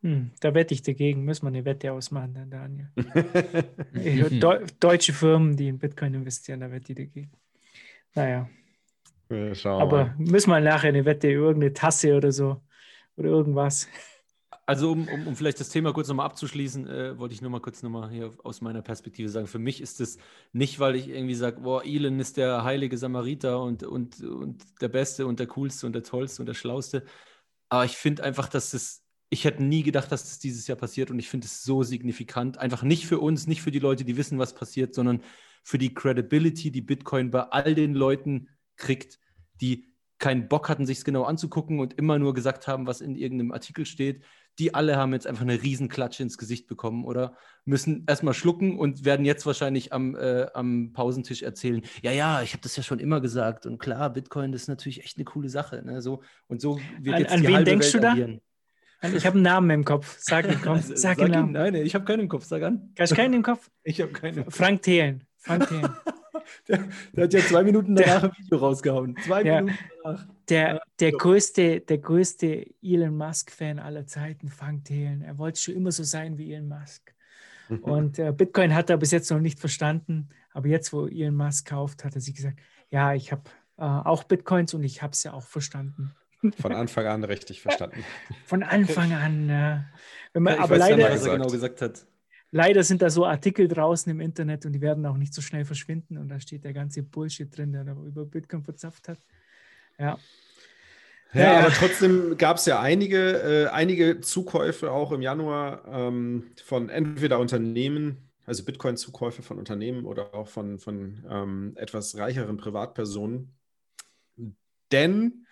Hm, 0.02 0.32
da 0.40 0.54
wette 0.54 0.74
ich 0.74 0.82
dagegen. 0.82 1.24
Müssen 1.24 1.44
wir 1.44 1.50
eine 1.50 1.66
Wette 1.66 1.92
ausmachen, 1.92 2.34
dann, 2.34 2.50
Daniel. 2.50 2.92
De 3.94 4.66
deutsche 4.80 5.14
Firmen, 5.14 5.56
die 5.56 5.68
in 5.68 5.78
Bitcoin 5.78 6.14
investieren, 6.14 6.60
da 6.60 6.72
wette 6.72 6.92
ich 6.92 6.98
dagegen. 6.98 7.32
Naja. 8.16 8.50
Aber 9.64 10.06
mal. 10.06 10.16
müssen 10.18 10.50
wir 10.52 10.60
nachher 10.62 10.90
eine 10.90 11.06
Wette, 11.06 11.30
irgendeine 11.30 11.74
Tasse 11.74 12.16
oder 12.16 12.32
so 12.32 12.62
oder 13.18 13.30
irgendwas. 13.30 13.88
Also 14.68 14.92
um, 14.92 15.08
um, 15.08 15.28
um, 15.28 15.36
vielleicht 15.36 15.60
das 15.60 15.70
Thema 15.70 15.94
kurz 15.94 16.08
nochmal 16.08 16.26
abzuschließen, 16.26 16.88
äh, 16.88 17.20
wollte 17.20 17.36
ich 17.36 17.42
nochmal 17.42 17.62
kurz 17.62 17.84
nochmal 17.84 18.10
hier 18.10 18.34
aus 18.44 18.62
meiner 18.62 18.82
Perspektive 18.82 19.30
sagen, 19.30 19.46
für 19.46 19.60
mich 19.60 19.80
ist 19.80 20.02
es 20.02 20.18
nicht, 20.54 20.80
weil 20.80 20.96
ich 20.96 21.08
irgendwie 21.08 21.36
sage, 21.36 21.62
boah, 21.62 21.86
Elon 21.86 22.20
ist 22.20 22.38
der 22.38 22.64
heilige 22.64 22.98
Samariter 22.98 23.62
und, 23.62 23.84
und, 23.84 24.22
und 24.22 24.64
der 24.82 24.88
Beste 24.88 25.28
und 25.28 25.40
der 25.40 25.46
Coolste 25.48 25.86
und 25.86 25.94
der 25.94 26.02
Tollste 26.02 26.42
und 26.42 26.48
der 26.48 26.56
Schlauste, 26.56 27.04
aber 27.70 27.86
ich 27.86 27.96
finde 27.98 28.24
einfach, 28.24 28.48
dass 28.48 28.72
das, 28.72 29.04
ich 29.30 29.46
hätte 29.46 29.64
nie 29.64 29.84
gedacht, 29.84 30.12
dass 30.12 30.24
das 30.24 30.40
dieses 30.40 30.66
Jahr 30.68 30.78
passiert 30.78 31.12
und 31.12 31.20
ich 31.20 31.30
finde 31.30 31.46
es 31.46 31.64
so 31.64 31.84
signifikant, 31.84 32.58
einfach 32.58 32.84
nicht 32.84 33.06
für 33.06 33.20
uns, 33.20 33.48
nicht 33.48 33.62
für 33.62 33.72
die 33.72 33.80
Leute, 33.80 34.04
die 34.04 34.18
wissen, 34.18 34.40
was 34.40 34.56
passiert, 34.56 34.96
sondern 34.96 35.22
für 35.64 35.78
die 35.78 35.94
Credibility, 35.94 36.72
die 36.72 36.82
Bitcoin 36.82 37.32
bei 37.32 37.42
all 37.42 37.76
den 37.76 37.94
Leuten 37.94 38.50
kriegt, 38.78 39.20
die 39.62 39.94
keinen 40.20 40.48
Bock 40.48 40.70
hatten, 40.70 40.86
sich 40.86 41.00
es 41.00 41.06
genau 41.06 41.24
anzugucken 41.24 41.80
und 41.80 41.94
immer 41.96 42.20
nur 42.20 42.34
gesagt 42.34 42.68
haben, 42.68 42.88
was 42.88 43.02
in 43.02 43.16
irgendeinem 43.16 43.52
Artikel 43.52 43.86
steht, 43.86 44.24
die 44.60 44.74
alle 44.74 44.96
haben 44.96 45.14
jetzt 45.14 45.28
einfach 45.28 45.44
eine 45.44 45.62
Riesenklatsche 45.62 46.24
ins 46.24 46.38
Gesicht 46.38 46.68
bekommen 46.68 47.06
oder 47.06 47.36
müssen 47.66 48.06
erstmal 48.08 48.34
schlucken 48.34 48.78
und 48.78 49.06
werden 49.06 49.26
jetzt 49.26 49.46
wahrscheinlich 49.46 49.92
am, 49.92 50.16
äh, 50.16 50.48
am 50.54 50.94
Pausentisch 50.94 51.42
erzählen, 51.42 51.82
ja, 52.02 52.12
ja, 52.12 52.42
ich 52.42 52.54
habe 52.54 52.62
das 52.64 52.76
ja 52.76 52.84
schon 52.84 53.00
immer 53.00 53.22
gesagt 53.22 53.66
und 53.66 53.80
klar, 53.80 54.12
Bitcoin 54.12 54.52
das 54.52 54.64
ist 54.64 54.68
natürlich 54.68 55.04
echt 55.04 55.18
eine 55.18 55.26
coole 55.26 55.50
Sache. 55.50 55.82
Ne? 55.84 56.02
So, 56.02 56.22
und 56.48 56.62
so 56.62 56.80
wird 57.00 57.16
an, 57.16 57.22
jetzt 57.22 57.34
an 57.34 57.42
die 57.42 57.48
wen 57.48 57.56
halbe 57.56 57.70
denkst 57.70 57.94
Welt 57.94 58.04
du 58.04 58.10
agieren. 58.10 58.32
da? 58.34 58.46
Ich 59.14 59.26
habe 59.26 59.36
einen 59.36 59.44
Namen 59.44 59.70
im 59.70 59.86
Kopf. 59.86 60.18
Sag 60.20 60.48
ihn, 60.48 60.60
komm. 60.62 60.82
Sag, 60.82 60.98
sag 60.98 61.20
ihn. 61.20 61.32
Namen. 61.32 61.52
Nein, 61.52 61.76
ich 61.76 61.94
habe 61.94 62.06
keinen 62.06 62.22
im 62.22 62.30
Kopf. 62.30 62.46
Sag 62.46 62.64
an. 62.64 62.94
Hast 62.98 63.12
du 63.12 63.16
keinen 63.16 63.34
im 63.34 63.44
Kopf? 63.44 63.70
Ich 63.84 64.02
habe 64.02 64.12
keinen. 64.12 64.50
Frank 64.50 64.82
Thelen. 64.82 65.28
Frank 65.38 65.68
Thelen. 65.68 65.90
der, 66.68 66.84
der, 67.14 67.24
hat 67.24 67.34
ja 67.34 67.40
zwei 67.42 67.64
Minuten 67.64 67.96
danach 67.96 68.22
der, 68.22 68.30
ein 68.32 68.38
Video 68.38 68.58
rausgehauen. 68.58 69.18
Zwei 69.26 69.44
ja. 69.44 69.62
Minuten 69.62 69.80
danach. 70.04 70.28
Der, 70.50 70.82
der, 71.00 71.12
größte, 71.12 71.82
der 71.82 71.98
größte 71.98 72.68
Elon 72.82 73.18
Musk-Fan 73.18 73.80
aller 73.80 74.06
Zeiten, 74.06 74.50
Frank 74.50 74.86
Thelen. 74.86 75.22
Er 75.22 75.38
wollte 75.38 75.60
schon 75.60 75.76
immer 75.76 75.92
so 75.92 76.04
sein 76.04 76.38
wie 76.38 76.54
Elon 76.54 76.68
Musk. 76.68 77.14
Und 77.82 78.20
äh, 78.20 78.32
Bitcoin 78.32 78.74
hat 78.76 78.90
er 78.90 78.98
bis 78.98 79.12
jetzt 79.12 79.32
noch 79.32 79.40
nicht 79.40 79.60
verstanden. 79.60 80.30
Aber 80.54 80.68
jetzt, 80.68 80.94
wo 80.94 81.08
Elon 81.08 81.36
Musk 81.36 81.68
kauft, 81.68 82.04
hat 82.04 82.16
er 82.16 82.22
sich 82.22 82.36
gesagt, 82.36 82.60
ja, 82.90 83.14
ich 83.14 83.32
habe 83.32 83.44
äh, 83.78 83.84
auch 83.84 84.24
Bitcoins 84.24 84.74
und 84.74 84.84
ich 84.84 85.02
habe 85.02 85.12
es 85.12 85.24
ja 85.24 85.34
auch 85.34 85.44
verstanden. 85.44 86.16
Von 86.60 86.74
Anfang 86.74 87.08
an 87.08 87.24
richtig 87.24 87.62
verstanden. 87.62 88.04
Von 88.46 88.64
Anfang 88.64 89.14
an. 89.14 89.50
Äh, 89.50 89.80
wenn 90.34 90.44
man, 90.44 90.56
ja, 90.56 90.64
aber 90.64 90.78
leider, 90.78 91.10
was 91.10 91.26
er 91.26 91.34
genau 91.34 91.48
gesagt 91.48 91.82
hat. 91.82 92.06
Leider 92.52 92.84
sind 92.84 93.02
da 93.02 93.10
so 93.10 93.26
Artikel 93.26 93.68
draußen 93.68 94.10
im 94.12 94.22
Internet 94.22 94.66
und 94.66 94.74
die 94.74 94.82
werden 94.82 95.06
auch 95.06 95.18
nicht 95.18 95.34
so 95.34 95.42
schnell 95.42 95.66
verschwinden. 95.66 96.18
Und 96.18 96.30
da 96.30 96.40
steht 96.40 96.64
der 96.64 96.74
ganze 96.74 97.04
Bullshit 97.04 97.56
drin, 97.56 97.74
der 97.74 97.84
da 97.84 97.92
über 97.94 98.26
Bitcoin 98.26 98.64
verzapft 98.64 99.08
hat. 99.08 99.20
Ja. 100.00 100.18
Ja, 101.34 101.42
ja, 101.42 101.60
aber 101.60 101.74
trotzdem 101.74 102.38
gab 102.38 102.58
es 102.58 102.66
ja 102.66 102.80
einige, 102.80 103.66
äh, 103.66 103.68
einige 103.68 104.22
Zukäufe 104.22 104.92
auch 104.92 105.12
im 105.12 105.22
Januar 105.22 105.84
ähm, 105.86 106.52
von 106.64 106.88
entweder 106.88 107.40
Unternehmen, 107.40 108.30
also 108.46 108.64
Bitcoin-Zukäufe 108.64 109.42
von 109.42 109.60
Unternehmen 109.60 110.06
oder 110.06 110.34
auch 110.34 110.48
von, 110.48 110.80
von 110.80 111.26
ähm, 111.30 111.74
etwas 111.76 112.18
reicheren 112.18 112.56
Privatpersonen. 112.56 113.54
Denn 114.94 115.46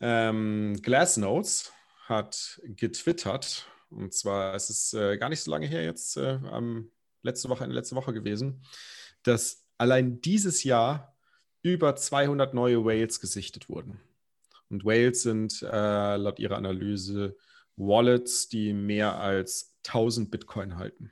ähm, 0.00 0.78
Glassnotes 0.80 1.72
hat 2.06 2.60
getwittert, 2.64 3.66
und 3.94 4.12
zwar 4.12 4.54
es 4.54 4.70
ist 4.70 4.94
äh, 4.94 5.16
gar 5.16 5.28
nicht 5.28 5.42
so 5.42 5.50
lange 5.50 5.66
her 5.66 5.84
jetzt, 5.84 6.16
äh, 6.16 6.38
letzte 7.22 7.48
Woche, 7.48 7.66
letzte 7.66 7.96
Woche 7.96 8.12
gewesen, 8.12 8.62
dass 9.22 9.64
allein 9.78 10.20
dieses 10.20 10.64
Jahr 10.64 11.16
über 11.62 11.96
200 11.96 12.54
neue 12.54 12.84
Whales 12.84 13.20
gesichtet 13.20 13.68
wurden. 13.68 14.00
Und 14.70 14.84
Whales 14.84 15.22
sind 15.22 15.62
äh, 15.62 16.16
laut 16.16 16.38
ihrer 16.38 16.56
Analyse 16.56 17.36
Wallets, 17.76 18.48
die 18.48 18.72
mehr 18.72 19.18
als 19.18 19.74
1000 19.86 20.30
Bitcoin 20.30 20.76
halten. 20.76 21.10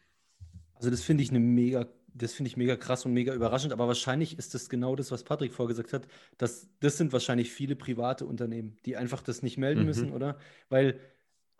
Also 0.75 0.91
das 0.91 1.03
finde 1.03 1.23
ich 1.23 1.31
eine 1.31 1.41
mega, 1.41 1.87
das 2.15 2.35
finde 2.35 2.49
ich 2.49 2.57
mega 2.57 2.77
krass 2.77 3.05
und 3.07 3.13
mega 3.13 3.35
überraschend. 3.35 3.73
Aber 3.73 3.87
wahrscheinlich 3.87 4.39
ist 4.39 4.55
das 4.55 4.69
genau 4.69 4.97
das, 4.97 5.11
was 5.11 5.25
Patrick 5.25 5.53
vorgesagt 5.53 5.93
hat. 5.93 6.07
Dass, 6.39 6.69
das 6.81 6.99
sind 6.99 7.13
wahrscheinlich 7.13 7.51
viele 7.51 7.77
private 7.77 8.27
Unternehmen, 8.27 8.77
die 8.85 8.97
einfach 8.97 9.23
das 9.23 9.43
nicht 9.43 9.59
melden 9.59 9.81
mhm. 9.81 9.87
müssen, 9.87 10.13
oder? 10.13 10.39
Weil, 10.69 11.01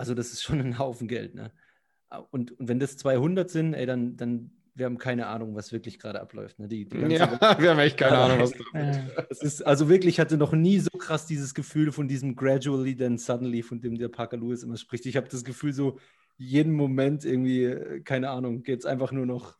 also 0.03 0.15
das 0.15 0.33
ist 0.33 0.43
schon 0.43 0.59
ein 0.59 0.81
Haufen 0.81 1.07
Geld, 1.07 1.37
ne? 1.37 1.53
Und, 2.33 2.59
und 2.59 2.69
wenn 2.69 2.81
das 2.81 2.97
200 2.97 3.49
sind, 3.49 3.73
ey, 3.73 3.87
dann, 3.87 4.17
dann 4.17 4.51
wir 4.75 4.87
haben 4.87 4.99
keine 4.99 5.29
Ahnung, 5.29 5.55
was 5.55 5.71
wirklich 5.71 6.01
gerade 6.01 6.21
abläuft. 6.21 6.59
Ne? 6.59 6.67
Die, 6.67 6.89
die 6.89 6.99
ja, 6.99 7.59
wir 7.61 7.71
haben 7.71 7.79
echt 7.79 7.97
keine 7.97 8.19
Ahnung, 8.19 8.41
was 8.41 8.51
da 8.51 9.25
es 9.31 9.43
ist. 9.43 9.63
Also 9.63 9.89
wirklich, 9.89 10.15
ich 10.15 10.21
hatte 10.21 10.37
noch 10.37 10.53
nie 10.53 10.81
so 10.81 10.91
krass 10.91 11.25
dieses 11.25 11.55
Gefühl 11.55 11.93
von 11.93 12.09
diesem 12.09 12.35
gradually, 12.35 12.97
then 12.97 13.17
suddenly, 13.17 13.63
von 13.63 13.81
dem 13.81 13.97
der 13.97 14.09
Parker 14.09 14.39
Lewis 14.39 14.65
immer 14.65 14.77
spricht. 14.77 15.07
Ich 15.07 15.17
habe 15.17 15.29
das 15.29 15.45
Gefühl, 15.45 15.73
so 15.73 16.01
jeden 16.37 16.73
Moment 16.73 17.25
irgendwie, 17.25 18.03
keine 18.05 18.31
Ahnung, 18.31 18.65
geht 18.65 18.81
es 18.81 18.87
einfach 18.87 19.13
nur 19.13 19.27
noch 19.27 19.57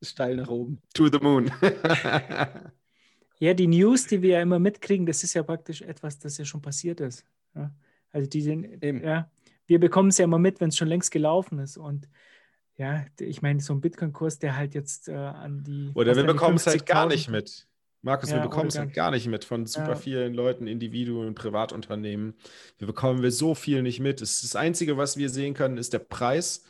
steil 0.00 0.36
nach 0.36 0.48
oben. 0.48 0.80
To 0.94 1.08
the 1.08 1.18
moon. 1.20 1.50
ja, 3.40 3.52
die 3.52 3.66
News, 3.66 4.06
die 4.06 4.22
wir 4.22 4.30
ja 4.30 4.42
immer 4.42 4.58
mitkriegen, 4.58 5.04
das 5.04 5.22
ist 5.22 5.34
ja 5.34 5.42
praktisch 5.42 5.82
etwas, 5.82 6.18
das 6.18 6.38
ja 6.38 6.46
schon 6.46 6.62
passiert 6.62 7.00
ist. 7.00 7.26
Ja? 7.54 7.70
Also 8.16 8.28
die 8.28 8.40
sind, 8.40 8.82
Eben. 8.82 9.04
ja, 9.04 9.30
wir 9.66 9.80
bekommen 9.80 10.08
es 10.08 10.18
ja 10.18 10.24
immer 10.24 10.38
mit, 10.38 10.60
wenn 10.60 10.68
es 10.68 10.76
schon 10.76 10.88
längst 10.88 11.10
gelaufen 11.10 11.58
ist. 11.58 11.76
Und 11.76 12.08
ja, 12.76 13.04
ich 13.18 13.42
meine, 13.42 13.60
so 13.60 13.72
ein 13.72 13.80
Bitcoin-Kurs, 13.80 14.38
der 14.38 14.56
halt 14.56 14.74
jetzt 14.74 15.08
äh, 15.08 15.14
an 15.14 15.62
die. 15.64 15.90
Oder 15.94 16.16
wir 16.16 16.24
bekommen 16.24 16.56
es 16.56 16.66
halt 16.66 16.86
gar 16.86 17.06
nicht 17.06 17.30
mit. 17.30 17.66
Markus, 18.02 18.30
ja, 18.30 18.36
wir 18.36 18.42
bekommen 18.42 18.68
es 18.68 18.78
halt 18.78 18.92
gar 18.92 19.10
nicht 19.10 19.26
mit 19.26 19.44
von 19.44 19.66
super 19.66 19.90
ja. 19.90 19.96
vielen 19.96 20.34
Leuten, 20.34 20.68
Individuen, 20.68 21.34
Privatunternehmen. 21.34 22.34
Wir 22.78 22.86
bekommen 22.86 23.22
wir 23.22 23.32
so 23.32 23.54
viel 23.54 23.82
nicht 23.82 23.98
mit. 23.98 24.20
Das 24.20 24.54
Einzige, 24.54 24.96
was 24.96 25.16
wir 25.16 25.28
sehen 25.28 25.54
können, 25.54 25.76
ist 25.76 25.92
der 25.92 25.98
Preis. 25.98 26.64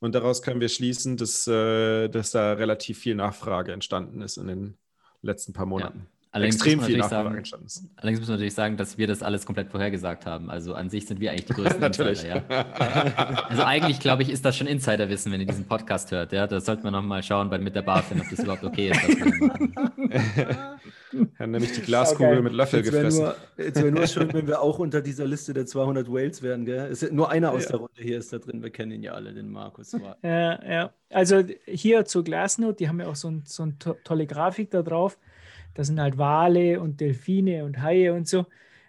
Und 0.00 0.14
daraus 0.14 0.42
können 0.42 0.60
wir 0.60 0.68
schließen, 0.68 1.16
dass, 1.16 1.46
äh, 1.46 2.08
dass 2.08 2.30
da 2.30 2.52
relativ 2.52 2.98
viel 2.98 3.16
Nachfrage 3.16 3.72
entstanden 3.72 4.22
ist 4.22 4.36
in 4.36 4.46
den 4.46 4.78
letzten 5.22 5.52
paar 5.52 5.66
Monaten. 5.66 5.98
Ja. 5.98 6.17
Allerdings 6.38 6.56
extrem 6.56 6.80
viel 6.80 6.98
Nachfrage 6.98 7.44
sagen, 7.46 7.66
Allerdings 7.96 8.20
muss 8.20 8.28
man 8.28 8.36
natürlich 8.36 8.54
sagen, 8.54 8.76
dass 8.76 8.98
wir 8.98 9.06
das 9.06 9.22
alles 9.22 9.44
komplett 9.44 9.68
vorhergesagt 9.68 10.26
haben. 10.26 10.50
Also 10.50 10.74
an 10.74 10.88
sich 10.90 11.06
sind 11.06 11.20
wir 11.20 11.30
eigentlich 11.30 11.46
die 11.46 11.52
größten 11.54 11.80
natürlich. 11.80 12.24
Insider, 12.24 12.44
ja. 12.50 13.44
also 13.48 13.62
eigentlich, 13.64 14.00
glaube 14.00 14.22
ich, 14.22 14.30
ist 14.30 14.44
das 14.44 14.56
schon 14.56 14.66
Insiderwissen, 14.66 15.32
wenn 15.32 15.40
ihr 15.40 15.46
diesen 15.46 15.66
Podcast 15.66 16.10
hört. 16.10 16.32
Ja, 16.32 16.46
da 16.46 16.60
sollte 16.60 16.82
man 16.84 16.92
nochmal 16.92 17.22
schauen 17.22 17.50
bei, 17.50 17.58
mit 17.58 17.74
der 17.74 17.82
BaFin, 17.82 18.20
ob 18.20 18.30
das 18.30 18.38
überhaupt 18.40 18.64
okay 18.64 18.90
ist. 18.90 19.02
Wir 21.10 21.28
haben 21.38 21.50
nämlich 21.52 21.72
die 21.72 21.80
Glaskugel 21.80 22.34
okay. 22.34 22.42
mit 22.42 22.52
Löffel 22.52 22.80
jetzt 22.80 22.90
gefressen. 22.90 23.24
Nur, 23.24 23.36
jetzt 23.56 23.76
wäre 23.76 23.92
nur 23.92 24.06
schön, 24.06 24.32
wenn 24.32 24.46
wir 24.46 24.60
auch 24.60 24.78
unter 24.78 25.00
dieser 25.00 25.26
Liste 25.26 25.54
der 25.54 25.66
200 25.66 26.08
Whales 26.08 26.42
wären. 26.42 26.64
Gell? 26.64 26.90
Ist, 26.90 27.10
nur 27.12 27.30
einer 27.30 27.52
aus 27.52 27.64
ja. 27.64 27.70
der 27.70 27.78
Runde 27.80 28.02
hier 28.02 28.18
ist 28.18 28.32
da 28.32 28.38
drin. 28.38 28.62
Wir 28.62 28.70
kennen 28.70 28.92
ihn 28.92 29.02
ja 29.02 29.12
alle, 29.12 29.32
den 29.32 29.50
Markus. 29.50 29.96
Ja, 30.22 30.62
ja. 30.64 30.90
Also 31.10 31.42
hier 31.66 32.04
zu 32.04 32.22
Glassnote, 32.22 32.76
die 32.76 32.88
haben 32.88 33.00
ja 33.00 33.06
auch 33.06 33.16
so, 33.16 33.28
ein, 33.30 33.42
so 33.46 33.62
eine 33.62 33.74
tolle 34.04 34.26
Grafik 34.26 34.70
da 34.70 34.82
drauf. 34.82 35.18
Da 35.78 35.84
sind 35.84 36.00
halt 36.00 36.18
Wale 36.18 36.80
und 36.80 37.00
Delfine 37.00 37.64
und 37.64 37.80
Haie 37.80 38.12
und 38.12 38.26
so. 38.26 38.46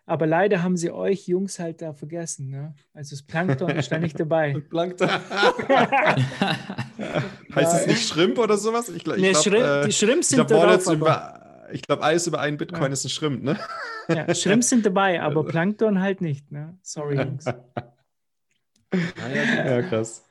Aber 0.07 0.25
leider 0.25 0.63
haben 0.63 0.75
sie 0.75 0.89
euch 0.89 1.27
Jungs 1.27 1.59
halt 1.59 1.83
da 1.83 1.93
vergessen. 1.93 2.49
Ne? 2.49 2.73
Also 2.95 3.11
das 3.11 3.21
Plankton 3.21 3.69
ist 3.69 3.91
da 3.91 3.99
nicht 3.99 4.19
dabei. 4.19 4.59
Plankton. 4.71 5.07
heißt 7.53 7.75
es 7.75 7.85
nicht 7.85 8.07
Shrimp 8.07 8.39
oder 8.39 8.57
sowas? 8.57 8.89
Ich, 8.89 9.05
ich 9.05 9.17
nee, 9.17 9.33
glaub, 9.33 9.43
Schrimp, 9.43 9.63
äh, 9.63 9.85
die 9.85 9.91
Shrimps 9.91 10.29
sind 10.29 10.49
da 10.49 10.65
drauf. 10.65 10.91
Über, 10.91 11.67
ich 11.71 11.83
glaube, 11.83 12.01
alles 12.01 12.25
über 12.25 12.39
einen 12.39 12.57
Bitcoin 12.57 12.81
ja. 12.81 12.87
ist 12.87 13.05
ein 13.05 13.09
Shrimp, 13.09 13.43
ne? 13.43 13.59
Ja, 14.07 14.33
Shrimps 14.33 14.69
sind 14.69 14.83
dabei, 14.83 15.21
aber 15.29 15.45
Plankton 15.45 16.01
halt 16.01 16.21
nicht. 16.21 16.51
Ne? 16.51 16.75
Sorry, 16.81 17.17
Jungs. 17.17 17.45
ja, 18.91 19.81
krass. 19.83 20.25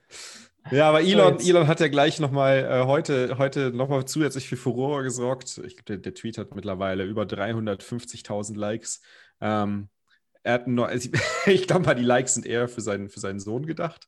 Ja, 0.70 0.88
aber 0.88 1.02
Elon, 1.02 1.40
Elon 1.40 1.66
hat 1.66 1.80
ja 1.80 1.88
gleich 1.88 2.20
nochmal 2.20 2.58
äh, 2.58 2.86
heute, 2.86 3.38
heute 3.38 3.70
nochmal 3.70 4.04
zusätzlich 4.04 4.48
für 4.48 4.56
Furore 4.56 5.02
gesorgt. 5.02 5.58
Ich 5.64 5.76
glaube, 5.76 5.84
der, 5.84 5.96
der, 5.98 6.14
Tweet 6.14 6.36
hat 6.36 6.54
mittlerweile 6.54 7.04
über 7.04 7.22
350.000 7.22 8.56
Likes. 8.56 9.00
Ähm, 9.40 9.88
er 10.42 10.54
hat 10.54 10.66
noch, 10.66 10.86
also 10.88 11.08
ich, 11.10 11.20
ich 11.46 11.66
glaube 11.66 11.86
mal, 11.86 11.94
die 11.94 12.02
Likes 12.02 12.34
sind 12.34 12.44
eher 12.44 12.68
für 12.68 12.80
seinen, 12.80 13.08
für 13.08 13.20
seinen 13.20 13.40
Sohn 13.40 13.66
gedacht. 13.66 14.06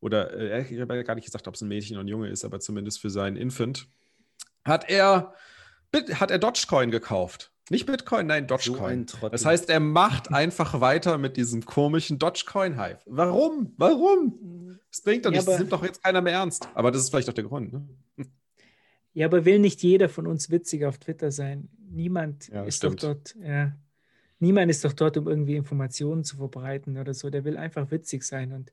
Oder 0.00 0.32
äh, 0.32 0.62
ich 0.62 0.80
habe 0.80 0.96
ja 0.96 1.02
gar 1.02 1.14
nicht 1.14 1.26
gesagt, 1.26 1.46
ob 1.46 1.54
es 1.54 1.60
ein 1.60 1.68
Mädchen 1.68 1.96
oder 1.96 2.04
ein 2.04 2.08
Junge 2.08 2.28
ist, 2.28 2.44
aber 2.44 2.58
zumindest 2.58 3.00
für 3.00 3.10
seinen 3.10 3.36
Infant. 3.36 3.86
Hat 4.64 4.88
er, 4.90 5.34
hat 5.92 6.30
er 6.30 6.38
Dogecoin 6.38 6.90
gekauft. 6.90 7.52
Nicht 7.70 7.86
Bitcoin, 7.86 8.26
nein, 8.26 8.48
Dogecoin. 8.48 9.06
So 9.06 9.28
das 9.28 9.46
heißt, 9.46 9.70
er 9.70 9.78
macht 9.78 10.32
einfach 10.32 10.80
weiter 10.80 11.18
mit 11.18 11.36
diesem 11.36 11.64
komischen 11.64 12.18
Dogecoin-Hype. 12.18 13.00
Warum? 13.06 13.74
Warum? 13.76 14.76
Das 14.90 15.02
bringt 15.02 15.24
doch 15.24 15.30
nichts. 15.30 15.46
Ja, 15.46 15.52
das 15.52 15.60
nimmt 15.60 15.72
doch 15.72 15.84
jetzt 15.84 16.02
keiner 16.02 16.20
mehr 16.20 16.32
ernst. 16.32 16.68
Aber 16.74 16.90
das 16.90 17.02
ist 17.02 17.10
vielleicht 17.10 17.28
auch 17.28 17.34
der 17.34 17.44
Grund. 17.44 17.72
Ne? 17.72 17.88
Ja, 19.12 19.26
aber 19.26 19.44
will 19.44 19.58
nicht 19.58 19.82
jeder 19.82 20.08
von 20.08 20.28
uns 20.28 20.50
witzig 20.50 20.84
auf 20.84 20.98
Twitter 20.98 21.32
sein? 21.32 21.68
Niemand 21.90 22.46
ja, 22.46 22.62
ist 22.62 22.76
stimmt. 22.76 23.02
doch 23.02 23.08
dort. 23.08 23.34
Ja, 23.42 23.76
niemand 24.38 24.70
ist 24.70 24.84
doch 24.84 24.92
dort, 24.92 25.16
um 25.16 25.26
irgendwie 25.26 25.56
Informationen 25.56 26.22
zu 26.22 26.36
verbreiten 26.36 26.96
oder 26.96 27.12
so. 27.12 27.28
Der 27.28 27.44
will 27.44 27.56
einfach 27.56 27.90
witzig 27.90 28.22
sein 28.22 28.52
und 28.52 28.72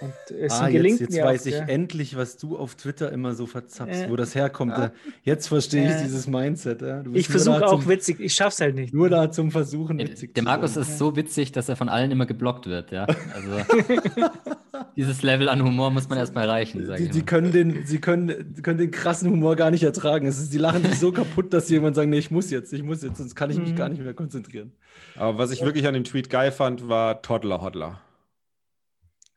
und 0.00 0.36
es 0.36 0.52
ah, 0.52 0.68
gelingt 0.68 1.00
jetzt, 1.00 1.14
jetzt 1.14 1.24
weiß 1.24 1.42
auch, 1.42 1.46
ich 1.46 1.54
ja. 1.54 1.64
endlich, 1.64 2.16
was 2.16 2.36
du 2.36 2.56
auf 2.56 2.74
Twitter 2.74 3.12
immer 3.12 3.34
so 3.34 3.46
verzapfst, 3.46 4.04
äh, 4.04 4.10
wo 4.10 4.16
das 4.16 4.34
herkommt. 4.34 4.72
Ja. 4.72 4.92
Jetzt 5.22 5.48
verstehe 5.48 5.88
ich 5.88 6.02
dieses 6.02 6.26
Mindset. 6.26 6.82
Ja. 6.82 7.02
Ich 7.12 7.28
versuche 7.28 7.66
auch 7.66 7.80
zum, 7.80 7.88
witzig, 7.88 8.20
ich 8.20 8.34
schaff's 8.34 8.60
halt 8.60 8.74
nicht. 8.74 8.94
Nur 8.94 9.08
da 9.08 9.30
zum 9.30 9.50
Versuchen, 9.50 9.98
witzig 9.98 10.34
Der 10.34 10.42
Markus 10.42 10.74
sein. 10.74 10.82
ist 10.82 10.98
so 10.98 11.16
witzig, 11.16 11.52
dass 11.52 11.68
er 11.68 11.76
von 11.76 11.88
allen 11.88 12.10
immer 12.10 12.26
geblockt 12.26 12.66
wird. 12.66 12.92
Ja? 12.92 13.06
Also 13.34 13.84
dieses 14.96 15.22
Level 15.22 15.48
an 15.48 15.62
Humor 15.62 15.90
muss 15.90 16.08
man 16.08 16.18
erstmal 16.18 16.44
erreichen. 16.44 16.88
Die, 16.98 17.08
die 17.08 17.22
können, 17.22 17.52
den, 17.52 17.86
sie 17.86 18.00
können, 18.00 18.54
können 18.62 18.78
den 18.78 18.90
krassen 18.90 19.30
Humor 19.30 19.56
gar 19.56 19.70
nicht 19.70 19.82
ertragen. 19.82 20.26
Es 20.26 20.38
ist, 20.38 20.52
die 20.52 20.58
lachen 20.58 20.84
sich 20.84 20.98
so 20.98 21.12
kaputt, 21.12 21.52
dass 21.52 21.68
sie 21.68 21.74
irgendwann 21.74 21.94
sagen, 21.94 22.10
nee, 22.10 22.18
ich 22.18 22.30
muss 22.30 22.50
jetzt, 22.50 22.72
ich 22.72 22.82
muss 22.82 23.02
jetzt, 23.02 23.18
sonst 23.18 23.34
kann 23.34 23.50
ich 23.50 23.58
mich 23.58 23.72
mhm. 23.72 23.76
gar 23.76 23.88
nicht 23.88 24.02
mehr 24.02 24.14
konzentrieren. 24.14 24.72
Aber 25.16 25.38
was 25.38 25.50
ich 25.50 25.62
wirklich 25.62 25.86
an 25.86 25.94
dem 25.94 26.04
Tweet 26.04 26.30
geil 26.30 26.52
fand, 26.52 26.88
war 26.88 27.22
Toddler 27.22 27.60
Hodler. 27.60 28.00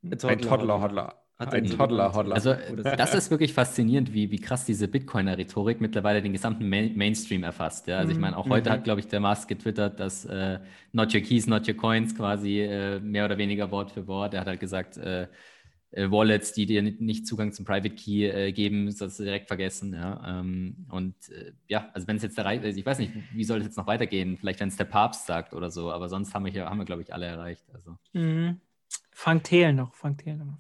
Ein 0.04 0.40
Toddler, 0.40 0.82
Hodler. 0.82 1.16
Ein 1.40 1.66
Toddler, 1.68 2.14
Hodler. 2.14 2.36
Also, 2.36 2.54
das 2.84 3.14
ist 3.14 3.32
wirklich 3.32 3.54
faszinierend, 3.54 4.14
wie, 4.14 4.30
wie 4.30 4.40
krass 4.40 4.66
diese 4.66 4.90
Bitcoiner-Rhetorik 4.90 5.80
mittlerweile 5.80 6.22
den 6.22 6.34
gesamten 6.34 6.68
Main 6.68 6.98
Mainstream 6.98 7.44
erfasst. 7.44 7.88
Ja? 7.88 8.00
Also, 8.00 8.12
ich 8.12 8.18
meine, 8.18 8.36
auch 8.36 8.46
mhm. 8.46 8.52
heute 8.52 8.70
hat, 8.70 8.84
glaube 8.84 9.00
ich, 9.00 9.08
der 9.08 9.22
Mars 9.22 9.48
getwittert, 9.48 10.02
dass 10.02 10.26
äh, 10.26 10.60
Not 10.92 11.14
Your 11.16 11.22
Keys, 11.22 11.48
Not 11.48 11.66
Your 11.66 11.76
Coins 11.76 12.14
quasi 12.14 12.60
äh, 12.60 13.00
mehr 13.00 13.24
oder 13.24 13.38
weniger 13.38 13.72
Wort 13.72 13.92
für 13.92 14.06
Wort. 14.06 14.34
Er 14.34 14.42
hat 14.42 14.48
halt 14.48 14.60
gesagt, 14.60 14.98
äh, 14.98 15.28
äh 15.92 16.12
Wallets, 16.12 16.52
die 16.52 16.66
dir 16.66 16.82
nicht 16.82 17.26
Zugang 17.26 17.54
zum 17.54 17.64
Private 17.64 17.92
Key 17.92 18.26
äh, 18.26 18.52
geben, 18.52 18.92
sollst 18.92 19.20
du 19.20 19.24
direkt 19.24 19.48
vergessen. 19.48 19.94
Ja? 19.94 20.42
Ähm, 20.42 20.88
und 20.92 21.16
äh, 21.30 21.54
ja, 21.70 21.90
also, 21.94 22.06
wenn 22.10 22.18
es 22.18 22.24
jetzt 22.24 22.38
der 22.38 22.44
Reich, 22.44 22.62
also 22.62 22.78
ich 22.78 22.86
weiß 22.86 23.00
nicht, 23.00 23.14
wie 23.34 23.46
soll 23.46 23.60
es 23.60 23.66
jetzt 23.66 23.78
noch 23.78 23.88
weitergehen? 23.88 24.36
Vielleicht, 24.38 24.60
wenn 24.60 24.68
es 24.68 24.76
der 24.76 24.84
Papst 24.84 25.26
sagt 25.26 25.54
oder 25.54 25.72
so, 25.72 25.90
aber 25.90 26.10
sonst 26.10 26.34
haben 26.34 26.44
wir, 26.44 26.66
haben 26.66 26.80
wir 26.80 26.86
glaube 26.86 27.02
ich, 27.02 27.14
alle 27.14 27.28
erreicht. 27.28 27.64
Also. 27.74 27.96
Mhm. 28.12 28.60
Frank 29.20 29.44
Thelen 29.44 29.76
noch, 29.76 29.94
Frank 29.96 30.20
Thelen 30.20 30.38
noch. 30.38 30.58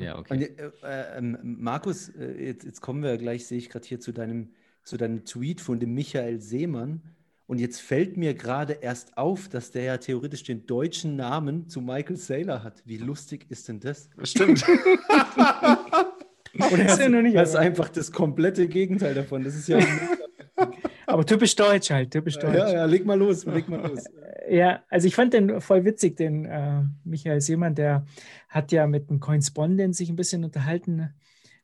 ja, 0.00 0.18
okay. 0.18 0.32
Und, 0.34 0.42
äh, 0.82 1.18
äh, 1.18 1.20
Markus, 1.20 2.08
äh, 2.08 2.46
jetzt, 2.46 2.64
jetzt, 2.64 2.80
kommen 2.80 3.04
wir 3.04 3.16
gleich, 3.16 3.46
sehe 3.46 3.58
ich 3.58 3.70
gerade 3.70 3.86
hier 3.86 4.00
zu 4.00 4.10
deinem, 4.10 4.50
zu 4.82 4.96
deinem 4.96 5.24
Tweet 5.24 5.60
von 5.60 5.78
dem 5.78 5.94
Michael 5.94 6.40
Seemann. 6.40 7.00
Und 7.46 7.60
jetzt 7.60 7.80
fällt 7.80 8.16
mir 8.16 8.34
gerade 8.34 8.72
erst 8.72 9.16
auf, 9.16 9.48
dass 9.48 9.70
der 9.70 9.84
ja 9.84 9.98
theoretisch 9.98 10.42
den 10.42 10.66
deutschen 10.66 11.14
Namen 11.14 11.68
zu 11.68 11.80
Michael 11.80 12.16
Saylor 12.16 12.64
hat. 12.64 12.82
Wie 12.86 12.98
lustig 12.98 13.46
ist 13.50 13.68
denn 13.68 13.78
das? 13.78 14.10
Stimmt. 14.24 14.66
Und 16.52 16.80
ist, 16.80 16.98
ja 16.98 17.08
noch 17.08 17.22
nicht, 17.22 17.36
das 17.36 17.50
ist 17.50 17.56
einfach 17.56 17.88
das 17.88 18.10
komplette 18.10 18.66
Gegenteil 18.66 19.14
davon. 19.14 19.44
Das 19.44 19.54
ist 19.54 19.68
ja. 19.68 19.78
aber 21.06 21.24
typisch 21.24 21.54
deutsch 21.54 21.90
halt, 21.90 22.10
typisch 22.10 22.36
deutsch. 22.36 22.56
Ja, 22.56 22.72
ja, 22.72 22.84
leg 22.84 23.06
mal 23.06 23.16
los, 23.16 23.44
leg 23.44 23.68
mal 23.68 23.88
los. 23.88 24.04
Ja, 24.50 24.82
also 24.88 25.06
ich 25.06 25.14
fand 25.14 25.32
den 25.32 25.60
voll 25.60 25.84
witzig, 25.84 26.16
den 26.16 26.44
äh, 26.44 26.82
Michael 27.04 27.40
Seemann, 27.40 27.76
der 27.76 28.04
hat 28.48 28.72
ja 28.72 28.88
mit 28.88 29.08
dem 29.08 29.20
Coinspondent 29.20 29.94
sich 29.94 30.10
ein 30.10 30.16
bisschen 30.16 30.42
unterhalten 30.42 31.14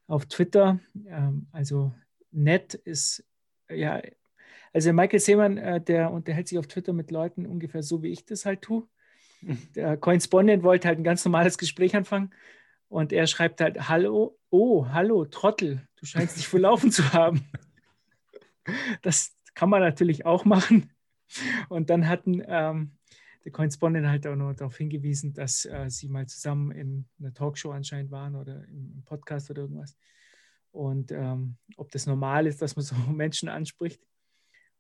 auf 0.07 0.27
Twitter. 0.27 0.79
Ähm, 1.09 1.49
also 1.51 1.93
nett 2.31 2.75
ist, 2.75 3.25
ja, 3.69 4.01
also 4.73 4.93
Michael 4.93 5.19
Seemann, 5.19 5.59
äh, 5.59 5.81
der 5.81 6.13
unterhält 6.13 6.47
sich 6.47 6.59
auf 6.59 6.69
Twitter 6.69 6.93
mit 6.93 7.11
Leuten 7.11 7.45
ungefähr 7.45 7.83
so, 7.83 8.05
wie 8.05 8.13
ich 8.13 8.25
das 8.25 8.47
halt 8.47 8.63
tue. 8.63 8.87
Der 9.75 9.97
Coinspondent 9.97 10.63
wollte 10.63 10.87
halt 10.87 10.99
ein 10.99 11.05
ganz 11.05 11.25
normales 11.25 11.59
Gespräch 11.59 11.97
anfangen 11.97 12.31
und 12.89 13.13
er 13.13 13.27
schreibt 13.27 13.61
halt, 13.61 13.89
hallo, 13.89 14.39
oh, 14.51 14.87
hallo, 14.91 15.25
Trottel, 15.25 15.89
du 15.97 16.07
scheinst 16.07 16.37
dich 16.37 16.47
verlaufen 16.47 16.93
zu 16.93 17.13
haben. 17.13 17.45
Das 19.03 19.33
kann 19.55 19.71
man 19.71 19.81
natürlich 19.81 20.27
auch 20.27 20.45
machen. 20.45 20.91
Und 21.69 21.91
dann 21.91 22.09
hatten 22.09 22.43
ähm, 22.47 22.93
der 23.45 23.53
Correspondent 23.53 24.09
halt 24.09 24.27
auch 24.27 24.35
noch 24.35 24.55
darauf 24.55 24.77
hingewiesen, 24.77 25.33
dass 25.33 25.65
äh, 25.65 25.89
sie 25.89 26.09
mal 26.09 26.27
zusammen 26.27 26.73
in 26.73 27.07
einer 27.21 27.33
Talkshow 27.33 27.71
anscheinend 27.71 28.11
waren 28.11 28.35
oder 28.35 28.65
im, 28.69 29.03
Podcast 29.05 29.51
oder 29.51 29.63
irgendwas. 29.63 29.97
Und 30.73 31.13
ähm, 31.13 31.57
ob 31.77 31.91
das 31.93 32.07
normal 32.07 32.47
ist, 32.47 32.61
dass 32.61 32.75
man 32.75 32.85
so 32.85 32.97
Menschen 33.13 33.49
anspricht. 33.49 34.03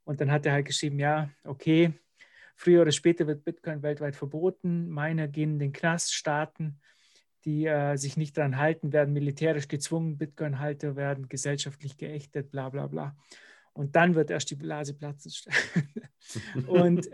Und 0.04 0.20
dann 0.20 0.30
hat 0.30 0.46
er 0.46 0.52
halt 0.52 0.66
geschrieben, 0.66 0.98
ja, 0.98 1.30
okay, 1.44 1.92
früher 2.56 2.82
oder 2.82 2.90
später 2.90 3.26
wird 3.28 3.44
Bitcoin 3.44 3.82
weltweit 3.82 4.16
verboten. 4.16 4.88
Miner 4.88 5.28
gehen 5.28 5.52
in 5.52 5.58
den 5.60 5.72
Knast, 5.72 6.12
Staaten, 6.12 6.80
die 7.44 7.66
äh, 7.66 7.96
sich 7.96 8.16
nicht 8.16 8.36
daran 8.36 8.56
halten, 8.56 8.92
werden 8.92 9.14
militärisch 9.14 9.68
gezwungen, 9.68 10.18
Bitcoin-Halter 10.18 10.96
werden 10.96 11.28
gesellschaftlich 11.28 11.96
geächtet, 11.96 12.50
bla 12.50 12.68
bla 12.68 12.88
bla. 12.88 13.16
Und 13.76 13.94
dann 13.94 14.14
wird 14.14 14.30
erst 14.30 14.50
die 14.50 14.54
Blase 14.54 14.94
platzen. 14.94 15.32
und, 16.66 17.08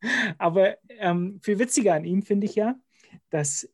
aber 0.38 0.76
ähm, 0.88 1.40
viel 1.42 1.58
witziger 1.58 1.94
an 1.94 2.04
ihm 2.04 2.22
finde 2.22 2.46
ich 2.46 2.54
ja, 2.54 2.76
dass 3.30 3.68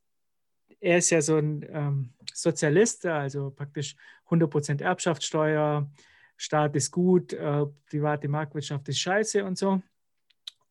er 0.79 0.97
ist 0.97 1.09
ja 1.09 1.21
so 1.21 1.37
ein 1.37 1.65
ähm, 1.69 2.13
Sozialist, 2.33 3.05
also 3.05 3.51
praktisch 3.51 3.95
100% 4.29 4.81
Erbschaftssteuer, 4.81 5.91
Staat 6.37 6.75
ist 6.75 6.91
gut, 6.91 7.33
äh, 7.33 7.65
private 7.85 8.27
Marktwirtschaft 8.27 8.87
ist 8.89 8.99
scheiße 8.99 9.45
und 9.45 9.59
so. 9.59 9.83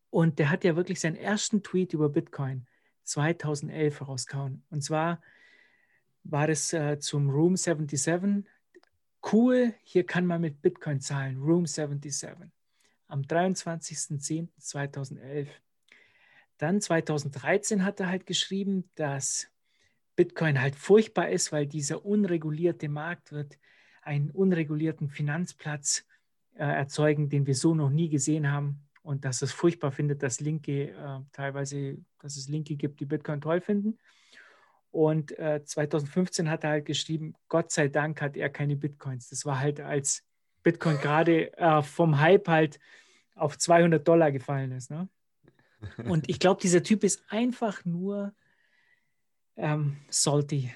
Und 0.09 0.41
der 0.41 0.51
hat 0.51 0.65
ja 0.65 0.75
wirklich 0.75 0.99
seinen 0.99 1.15
ersten 1.15 1.63
Tweet 1.63 1.93
über 1.93 2.09
Bitcoin 2.09 2.67
2011 3.05 4.09
rausgehauen. 4.09 4.65
Und 4.71 4.83
zwar 4.83 5.21
war 6.25 6.49
das 6.49 6.73
äh, 6.73 6.99
zum 6.99 7.31
Room 7.31 7.57
77 7.57 8.45
Cool, 9.23 9.75
hier 9.83 10.07
kann 10.07 10.27
man 10.27 10.41
mit 10.41 10.63
Bitcoin 10.63 11.01
zahlen. 11.01 11.39
Room 11.39 11.67
77 11.67 12.51
am 13.11 13.23
23.10.2011. 13.23 15.49
Dann 16.59 16.81
2013 16.81 17.85
hat 17.85 17.99
er 18.01 18.09
halt 18.09 18.27
geschrieben, 18.27 18.91
dass 18.95 19.49
Bitcoin 20.17 20.61
halt 20.61 20.75
furchtbar 20.77 21.31
ist, 21.31 21.53
weil 21.53 21.67
dieser 21.67 22.05
unregulierte 22.05 22.89
Markt 22.89 23.31
wird 23.33 23.59
einen 24.03 24.31
unregulierten 24.31 25.09
Finanzplatz 25.09 26.05
äh, 26.55 26.65
erzeugen, 26.65 27.29
den 27.29 27.47
wir 27.47 27.55
so 27.55 27.75
noch 27.75 27.91
nie 27.91 28.09
gesehen 28.09 28.51
haben. 28.51 28.83
Und 29.03 29.25
dass 29.25 29.41
es 29.43 29.53
furchtbar 29.53 29.93
findet, 29.93 30.23
dass 30.23 30.41
Linke 30.41 30.91
äh, 30.91 31.21
teilweise, 31.33 31.97
dass 32.19 32.37
es 32.37 32.49
Linke 32.49 32.77
gibt, 32.77 33.01
die 33.01 33.07
Bitcoin 33.07 33.41
toll 33.41 33.63
finden. 33.63 33.99
Und 34.91 35.39
äh, 35.39 35.63
2015 35.65 36.51
hat 36.51 36.65
er 36.65 36.71
halt 36.71 36.87
geschrieben, 36.87 37.35
Gott 37.49 37.71
sei 37.71 37.89
Dank 37.89 38.21
hat 38.21 38.37
er 38.37 38.51
keine 38.51 38.77
Bitcoins. 38.77 39.29
Das 39.29 39.47
war 39.47 39.61
halt 39.61 39.81
als 39.81 40.25
Bitcoin 40.63 40.99
gerade 40.99 41.57
äh, 41.57 41.83
vom 41.83 42.21
Hype 42.21 42.49
halt 42.49 42.81
auf 43.35 43.57
200 43.57 44.07
Dollar 44.07 44.33
gefallen 44.33 44.73
ist. 44.73 44.91
Ne? 44.91 45.09
Und 46.05 46.29
ich 46.29 46.41
glaube, 46.41 46.61
dieser 46.61 46.83
Typ 46.83 47.05
ist 47.05 47.23
einfach 47.29 47.85
nur 47.85 48.35
ähm, 49.57 49.97
salty. 50.09 50.75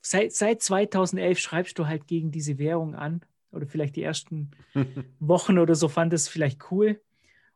Seit, 0.00 0.32
seit 0.32 0.62
2011 0.62 1.38
schreibst 1.38 1.78
du 1.78 1.86
halt 1.86 2.06
gegen 2.06 2.30
diese 2.30 2.58
Währung 2.58 2.94
an. 2.94 3.22
Oder 3.50 3.66
vielleicht 3.66 3.96
die 3.96 4.02
ersten 4.02 4.50
Wochen 5.20 5.58
oder 5.58 5.74
so 5.74 5.88
fand 5.88 6.12
es 6.12 6.28
vielleicht 6.28 6.70
cool 6.70 7.00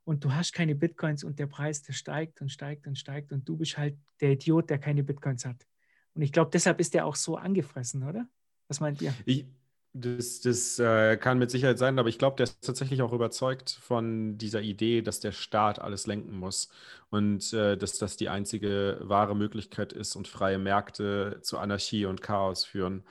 und 0.04 0.24
du 0.24 0.32
hast 0.32 0.52
keine 0.52 0.74
Bitcoins 0.74 1.24
und 1.24 1.38
der 1.38 1.46
Preis, 1.46 1.82
der 1.82 1.92
steigt 1.92 2.40
und 2.40 2.50
steigt 2.50 2.86
und 2.86 2.96
steigt 2.98 3.32
und 3.32 3.48
du 3.48 3.56
bist 3.56 3.78
halt 3.78 3.96
der 4.20 4.32
Idiot, 4.32 4.70
der 4.70 4.78
keine 4.78 5.02
Bitcoins 5.04 5.44
hat. 5.44 5.66
Und 6.14 6.22
ich 6.22 6.32
glaube, 6.32 6.50
deshalb 6.52 6.80
ist 6.80 6.94
der 6.94 7.06
auch 7.06 7.16
so 7.16 7.36
angefressen, 7.36 8.02
oder? 8.02 8.28
Was 8.68 8.80
meint 8.80 9.00
ihr? 9.00 9.14
Ich, 9.24 9.46
das, 9.94 10.40
das 10.40 10.78
äh, 10.78 11.18
kann 11.18 11.38
mit 11.38 11.50
Sicherheit 11.50 11.78
sein, 11.78 11.98
aber 11.98 12.08
ich 12.08 12.18
glaube, 12.18 12.36
der 12.36 12.44
ist 12.44 12.64
tatsächlich 12.64 13.02
auch 13.02 13.12
überzeugt 13.12 13.70
von 13.70 14.38
dieser 14.38 14.62
Idee, 14.62 15.02
dass 15.02 15.20
der 15.20 15.32
Staat 15.32 15.78
alles 15.78 16.06
lenken 16.06 16.34
muss 16.34 16.70
und 17.10 17.52
äh, 17.52 17.76
dass 17.76 17.98
das 17.98 18.16
die 18.16 18.30
einzige 18.30 18.98
wahre 19.02 19.36
Möglichkeit 19.36 19.92
ist 19.92 20.16
und 20.16 20.28
freie 20.28 20.58
Märkte 20.58 21.40
zu 21.42 21.58
Anarchie 21.58 22.06
und 22.06 22.22
Chaos 22.22 22.64
führen. 22.64 23.04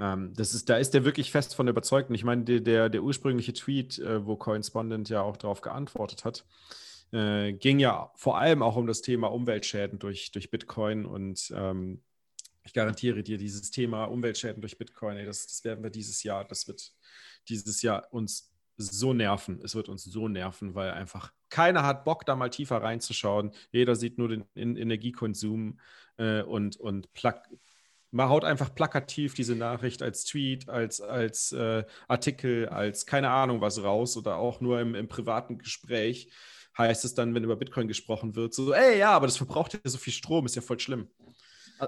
Ähm, 0.00 0.32
das 0.34 0.54
ist, 0.54 0.68
da 0.68 0.76
ist 0.78 0.94
der 0.94 1.04
wirklich 1.04 1.30
fest 1.30 1.54
von 1.54 1.68
überzeugt. 1.68 2.08
Und 2.08 2.14
ich 2.14 2.24
meine, 2.24 2.44
der, 2.44 2.88
der, 2.88 3.02
ursprüngliche 3.02 3.52
Tweet, 3.52 3.98
äh, 3.98 4.24
wo 4.26 4.36
Coinspondent 4.36 5.08
ja 5.10 5.22
auch 5.22 5.36
darauf 5.36 5.60
geantwortet 5.60 6.24
hat, 6.24 6.44
äh, 7.12 7.52
ging 7.52 7.78
ja 7.78 8.10
vor 8.16 8.38
allem 8.38 8.62
auch 8.62 8.76
um 8.76 8.86
das 8.86 9.02
Thema 9.02 9.28
Umweltschäden 9.28 9.98
durch, 9.98 10.32
durch 10.32 10.50
Bitcoin 10.50 11.04
und 11.04 11.52
ähm, 11.54 12.02
ich 12.62 12.74
garantiere 12.74 13.22
dir, 13.22 13.38
dieses 13.38 13.70
Thema 13.70 14.04
Umweltschäden 14.04 14.60
durch 14.60 14.78
Bitcoin, 14.78 15.16
ey, 15.16 15.26
das, 15.26 15.46
das 15.46 15.64
werden 15.64 15.82
wir 15.82 15.90
dieses 15.90 16.22
Jahr, 16.22 16.44
das 16.44 16.68
wird 16.68 16.92
dieses 17.48 17.82
Jahr 17.82 18.06
uns 18.12 18.52
so 18.76 19.12
nerven. 19.12 19.60
Es 19.62 19.74
wird 19.74 19.88
uns 19.88 20.04
so 20.04 20.28
nerven, 20.28 20.74
weil 20.74 20.92
einfach 20.92 21.32
keiner 21.48 21.82
hat 21.82 22.04
Bock, 22.04 22.24
da 22.24 22.36
mal 22.36 22.50
tiefer 22.50 22.82
reinzuschauen. 22.82 23.52
Jeder 23.72 23.96
sieht 23.96 24.18
nur 24.18 24.28
den 24.28 24.46
Energiekonsum 24.54 25.80
äh, 26.16 26.42
und, 26.42 26.76
und 26.76 27.12
plak 27.12 27.48
man 28.10 28.28
haut 28.28 28.44
einfach 28.44 28.74
plakativ 28.74 29.34
diese 29.34 29.54
Nachricht 29.54 30.02
als 30.02 30.24
Tweet, 30.24 30.68
als, 30.68 31.00
als 31.00 31.52
äh, 31.52 31.84
Artikel, 32.08 32.68
als 32.68 33.06
keine 33.06 33.30
Ahnung 33.30 33.60
was 33.60 33.82
raus 33.82 34.16
oder 34.16 34.36
auch 34.36 34.60
nur 34.60 34.80
im, 34.80 34.94
im 34.94 35.08
privaten 35.08 35.58
Gespräch 35.58 36.30
heißt 36.76 37.04
es 37.04 37.14
dann, 37.14 37.34
wenn 37.34 37.44
über 37.44 37.56
Bitcoin 37.56 37.88
gesprochen 37.88 38.34
wird, 38.36 38.54
so, 38.54 38.72
ey, 38.72 38.98
ja, 38.98 39.10
aber 39.10 39.26
das 39.26 39.36
verbraucht 39.36 39.74
ja 39.74 39.80
so 39.84 39.98
viel 39.98 40.12
Strom, 40.12 40.46
ist 40.46 40.56
ja 40.56 40.62
voll 40.62 40.80
schlimm. 40.80 41.08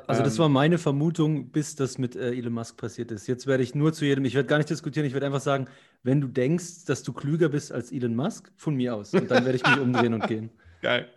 Also 0.07 0.23
das 0.23 0.35
ähm, 0.35 0.41
war 0.41 0.49
meine 0.49 0.79
Vermutung, 0.79 1.51
bis 1.51 1.77
das 1.77 1.99
mit 1.99 2.17
äh, 2.17 2.31
Elon 2.31 2.55
Musk 2.55 2.79
passiert 2.79 3.11
ist. 3.11 3.27
Jetzt 3.27 3.47
werde 3.47 3.63
ich 3.63 3.75
nur 3.75 3.93
zu 3.93 4.07
jedem, 4.07 4.25
ich 4.25 4.35
werde 4.35 4.49
gar 4.49 4.57
nicht 4.57 4.71
diskutieren, 4.71 5.07
ich 5.07 5.13
werde 5.13 5.27
einfach 5.27 5.41
sagen, 5.41 5.69
wenn 6.03 6.21
du 6.21 6.29
denkst, 6.29 6.87
dass 6.87 7.03
du 7.03 7.13
klüger 7.13 7.49
bist 7.51 7.73
als 7.73 7.93
Elon 7.93 8.17
Musk, 8.17 8.51
von 8.57 8.75
mir 8.75 8.95
aus. 8.95 9.13
Und 9.13 9.31
dann 9.31 9.45
werde 9.45 9.57
ich 9.57 9.67
mich 9.67 9.79
umdrehen 9.79 10.15
und 10.15 10.27
gehen. 10.27 10.51
Geil. 10.83 11.09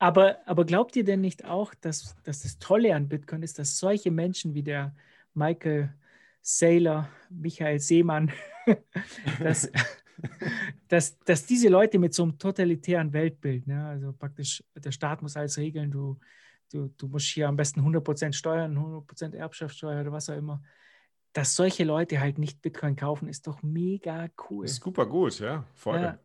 Aber, 0.00 0.38
aber 0.46 0.64
glaubt 0.64 0.96
ihr 0.96 1.04
denn 1.04 1.20
nicht 1.20 1.44
auch, 1.44 1.74
dass, 1.74 2.16
dass 2.24 2.40
das 2.40 2.58
Tolle 2.58 2.94
an 2.94 3.08
Bitcoin 3.08 3.42
ist, 3.42 3.58
dass 3.58 3.78
solche 3.78 4.10
Menschen 4.10 4.54
wie 4.54 4.62
der 4.62 4.94
Michael 5.34 5.94
Saylor, 6.40 7.10
Michael 7.28 7.78
Seemann, 7.78 8.32
dass, 9.42 9.70
dass, 10.88 11.18
dass 11.18 11.44
diese 11.44 11.68
Leute 11.68 11.98
mit 11.98 12.14
so 12.14 12.22
einem 12.22 12.38
totalitären 12.38 13.12
Weltbild, 13.12 13.66
ne, 13.66 13.88
also 13.88 14.14
praktisch 14.14 14.64
der 14.74 14.90
Staat 14.90 15.20
muss 15.20 15.36
alles 15.36 15.58
regeln, 15.58 15.90
du, 15.90 16.18
du, 16.72 16.88
du 16.96 17.08
musst 17.08 17.26
hier 17.26 17.46
am 17.46 17.56
besten 17.56 17.82
100% 17.82 18.32
Steuern, 18.32 18.78
100% 18.78 19.36
Erbschaftssteuer 19.36 20.00
oder 20.00 20.12
was 20.12 20.30
auch 20.30 20.36
immer, 20.36 20.62
dass 21.34 21.54
solche 21.54 21.84
Leute 21.84 22.20
halt 22.20 22.38
nicht 22.38 22.62
Bitcoin 22.62 22.96
kaufen, 22.96 23.28
ist 23.28 23.46
doch 23.46 23.62
mega 23.62 24.28
cool. 24.48 24.64
Ist 24.64 24.82
super 24.82 25.04
gut, 25.04 25.38
ja, 25.40 25.66
voll. 25.74 26.00
Ja, 26.00 26.18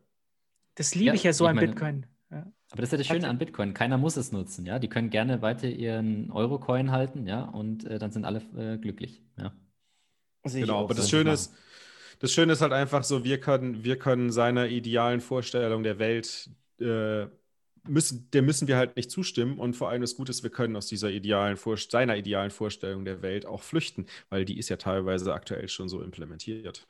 das 0.76 0.94
liebe 0.94 1.08
ja, 1.08 1.14
ich 1.14 1.24
ja 1.24 1.34
so 1.34 1.44
an 1.44 1.56
meine, 1.56 1.68
Bitcoin. 1.68 2.06
Ja. 2.30 2.52
Aber 2.70 2.82
das 2.82 2.88
ist 2.88 2.92
ja 2.92 2.98
das 2.98 3.06
Schöne 3.06 3.28
an 3.28 3.38
Bitcoin. 3.38 3.72
Keiner 3.74 3.98
muss 3.98 4.16
es 4.16 4.32
nutzen, 4.32 4.66
ja. 4.66 4.78
Die 4.78 4.88
können 4.88 5.10
gerne 5.10 5.42
weiter 5.42 5.68
ihren 5.68 6.30
Euro-Coin 6.30 6.90
halten, 6.90 7.26
ja, 7.26 7.44
und 7.44 7.84
äh, 7.84 7.98
dann 7.98 8.10
sind 8.10 8.24
alle 8.24 8.42
äh, 8.56 8.78
glücklich, 8.78 9.22
ja. 9.38 9.52
Genau, 10.42 10.84
aber 10.84 10.94
das 10.94 11.10
Schöne 11.10 11.32
ist, 11.32 11.54
das 12.20 12.32
Schöne 12.32 12.52
ist 12.52 12.62
halt 12.62 12.72
einfach 12.72 13.04
so, 13.04 13.24
wir 13.24 13.40
können, 13.40 13.84
wir 13.84 13.98
können 13.98 14.30
seiner 14.30 14.68
idealen 14.68 15.20
Vorstellung 15.20 15.82
der 15.82 15.98
Welt, 15.98 16.50
äh, 16.80 17.26
müssen, 17.88 18.30
der 18.32 18.42
müssen 18.42 18.68
wir 18.68 18.76
halt 18.76 18.96
nicht 18.96 19.10
zustimmen. 19.10 19.58
Und 19.58 19.74
vor 19.74 19.90
allem 19.90 20.00
das 20.00 20.16
Gute 20.16 20.30
ist, 20.30 20.42
wir 20.42 20.50
können 20.50 20.76
aus 20.76 20.86
dieser 20.86 21.10
idealen 21.10 21.56
seiner 21.76 22.16
idealen 22.16 22.50
Vorstellung 22.50 23.04
der 23.04 23.22
Welt 23.22 23.46
auch 23.46 23.62
flüchten, 23.62 24.06
weil 24.28 24.44
die 24.44 24.58
ist 24.58 24.68
ja 24.68 24.76
teilweise 24.76 25.32
aktuell 25.34 25.68
schon 25.68 25.88
so 25.88 26.02
implementiert. 26.02 26.86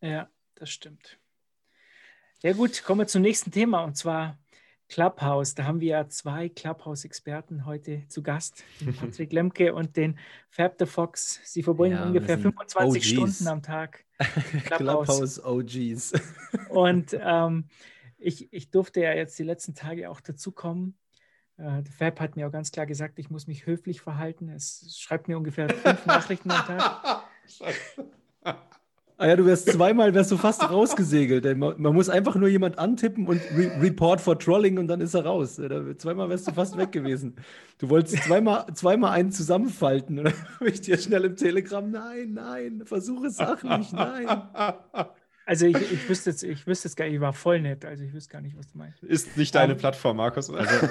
Ja, 0.00 0.28
das 0.54 0.70
stimmt. 0.70 1.18
Ja 2.40 2.52
gut, 2.52 2.84
kommen 2.84 3.00
wir 3.00 3.08
zum 3.08 3.22
nächsten 3.22 3.50
Thema 3.50 3.82
und 3.82 3.96
zwar 3.96 4.38
Clubhouse. 4.88 5.56
Da 5.56 5.64
haben 5.64 5.80
wir 5.80 5.88
ja 5.88 6.08
zwei 6.08 6.48
Clubhouse-Experten 6.48 7.66
heute 7.66 8.06
zu 8.06 8.22
Gast, 8.22 8.62
den 8.80 8.94
Patrick 8.96 9.32
Lemke 9.32 9.74
und 9.74 9.96
den 9.96 10.16
Fab 10.48 10.76
the 10.78 10.86
Fox. 10.86 11.40
Sie 11.42 11.64
verbringen 11.64 11.96
ja, 11.96 12.06
ungefähr 12.06 12.38
25 12.38 13.02
OGs. 13.02 13.06
Stunden 13.08 13.48
am 13.48 13.60
Tag. 13.60 14.04
Clubhouse, 14.66 15.40
Clubhouse 15.40 15.44
OGs. 15.44 16.12
und 16.70 17.18
ähm, 17.20 17.64
ich, 18.18 18.52
ich 18.52 18.70
durfte 18.70 19.00
ja 19.00 19.14
jetzt 19.14 19.36
die 19.40 19.44
letzten 19.44 19.74
Tage 19.74 20.08
auch 20.08 20.20
dazukommen. 20.20 20.96
Äh, 21.56 21.82
der 21.82 21.92
Fab 21.92 22.20
hat 22.20 22.36
mir 22.36 22.46
auch 22.46 22.52
ganz 22.52 22.70
klar 22.70 22.86
gesagt, 22.86 23.18
ich 23.18 23.30
muss 23.30 23.48
mich 23.48 23.66
höflich 23.66 24.00
verhalten. 24.00 24.48
Es 24.48 24.96
schreibt 24.96 25.26
mir 25.26 25.36
ungefähr 25.36 25.68
fünf 25.68 26.06
Nachrichten 26.06 26.52
am 26.52 26.64
Tag. 26.64 27.24
Ah 29.20 29.26
ja, 29.26 29.34
du 29.34 29.44
wärst 29.44 29.72
zweimal 29.72 30.14
wärst 30.14 30.30
du 30.30 30.36
fast 30.36 30.70
rausgesegelt. 30.70 31.44
Man, 31.58 31.74
man, 31.76 31.92
muss 31.92 32.08
einfach 32.08 32.36
nur 32.36 32.48
jemand 32.48 32.78
antippen 32.78 33.26
und 33.26 33.40
re 33.56 33.72
Report 33.82 34.20
for 34.20 34.38
Trolling 34.38 34.78
und 34.78 34.86
dann 34.86 35.00
ist 35.00 35.12
er 35.14 35.26
raus. 35.26 35.60
Zweimal 35.96 36.28
wärst 36.28 36.46
du 36.46 36.52
fast 36.52 36.76
weg 36.76 36.92
gewesen. 36.92 37.34
Du 37.78 37.88
wolltest 37.88 38.22
zweimal, 38.22 38.66
zweimal 38.74 39.10
einen 39.10 39.32
zusammenfalten. 39.32 40.20
Und 40.20 40.26
dann 40.26 40.34
habe 40.60 40.70
ich 40.70 40.82
dir 40.82 40.96
schnell 40.98 41.24
im 41.24 41.34
Telegram, 41.34 41.90
nein, 41.90 42.34
nein, 42.34 42.82
versuche 42.84 43.30
sachlich, 43.30 43.92
nein. 43.92 44.28
Also 45.46 45.64
ich, 45.64 45.76
ich, 45.76 46.08
wüsste 46.08 46.28
jetzt, 46.28 46.42
ich 46.42 46.66
wüsste 46.66 46.88
jetzt 46.88 46.94
gar 46.94 47.06
nicht, 47.06 47.14
ich 47.14 47.20
war 47.22 47.32
voll 47.32 47.60
nett, 47.62 47.86
also 47.86 48.04
ich 48.04 48.12
wüsste 48.12 48.30
gar 48.30 48.42
nicht, 48.42 48.56
was 48.58 48.70
du 48.70 48.76
meinst. 48.76 49.02
Ist 49.02 49.34
nicht 49.38 49.54
deine 49.54 49.72
um, 49.72 49.72
ähm, 49.72 49.78
Plattform, 49.78 50.18
Markus? 50.18 50.50
Also, 50.50 50.86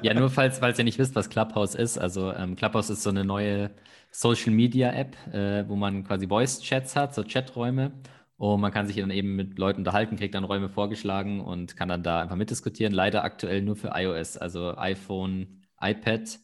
ja, 0.00 0.14
nur 0.14 0.30
falls, 0.30 0.58
falls 0.58 0.78
ihr 0.78 0.84
nicht 0.84 0.98
wisst, 0.98 1.14
was 1.14 1.28
Clubhouse 1.28 1.74
ist. 1.74 1.98
Also 1.98 2.32
ähm, 2.32 2.56
Clubhouse 2.56 2.88
ist 2.88 3.02
so 3.02 3.10
eine 3.10 3.26
neue 3.26 3.70
Social 4.14 4.52
Media 4.52 4.92
App, 4.92 5.16
äh, 5.34 5.68
wo 5.68 5.74
man 5.74 6.04
quasi 6.04 6.28
Voice-Chats 6.28 6.94
hat, 6.94 7.14
so 7.14 7.24
Chaträume. 7.24 7.92
Und 8.36 8.60
man 8.60 8.72
kann 8.72 8.86
sich 8.86 8.96
dann 8.96 9.10
eben 9.10 9.34
mit 9.34 9.58
Leuten 9.58 9.80
unterhalten, 9.80 10.16
kriegt 10.16 10.34
dann 10.34 10.44
Räume 10.44 10.68
vorgeschlagen 10.68 11.40
und 11.40 11.76
kann 11.76 11.88
dann 11.88 12.04
da 12.04 12.20
einfach 12.20 12.36
mitdiskutieren. 12.36 12.94
Leider 12.94 13.24
aktuell 13.24 13.62
nur 13.62 13.74
für 13.74 13.92
iOS, 13.94 14.36
also 14.36 14.76
iPhone, 14.76 15.64
iPad. 15.80 16.38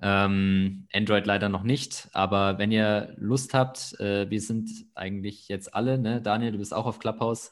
Ähm, 0.00 0.86
Android 0.92 1.26
leider 1.26 1.48
noch 1.48 1.64
nicht, 1.64 2.08
aber 2.12 2.58
wenn 2.58 2.70
ihr 2.70 3.14
Lust 3.16 3.52
habt, 3.52 3.98
äh, 3.98 4.30
wir 4.30 4.40
sind 4.40 4.70
eigentlich 4.94 5.48
jetzt 5.48 5.74
alle, 5.74 5.98
ne? 5.98 6.20
Daniel, 6.20 6.52
du 6.52 6.58
bist 6.58 6.72
auch 6.72 6.86
auf 6.86 6.98
Clubhouse. 6.98 7.50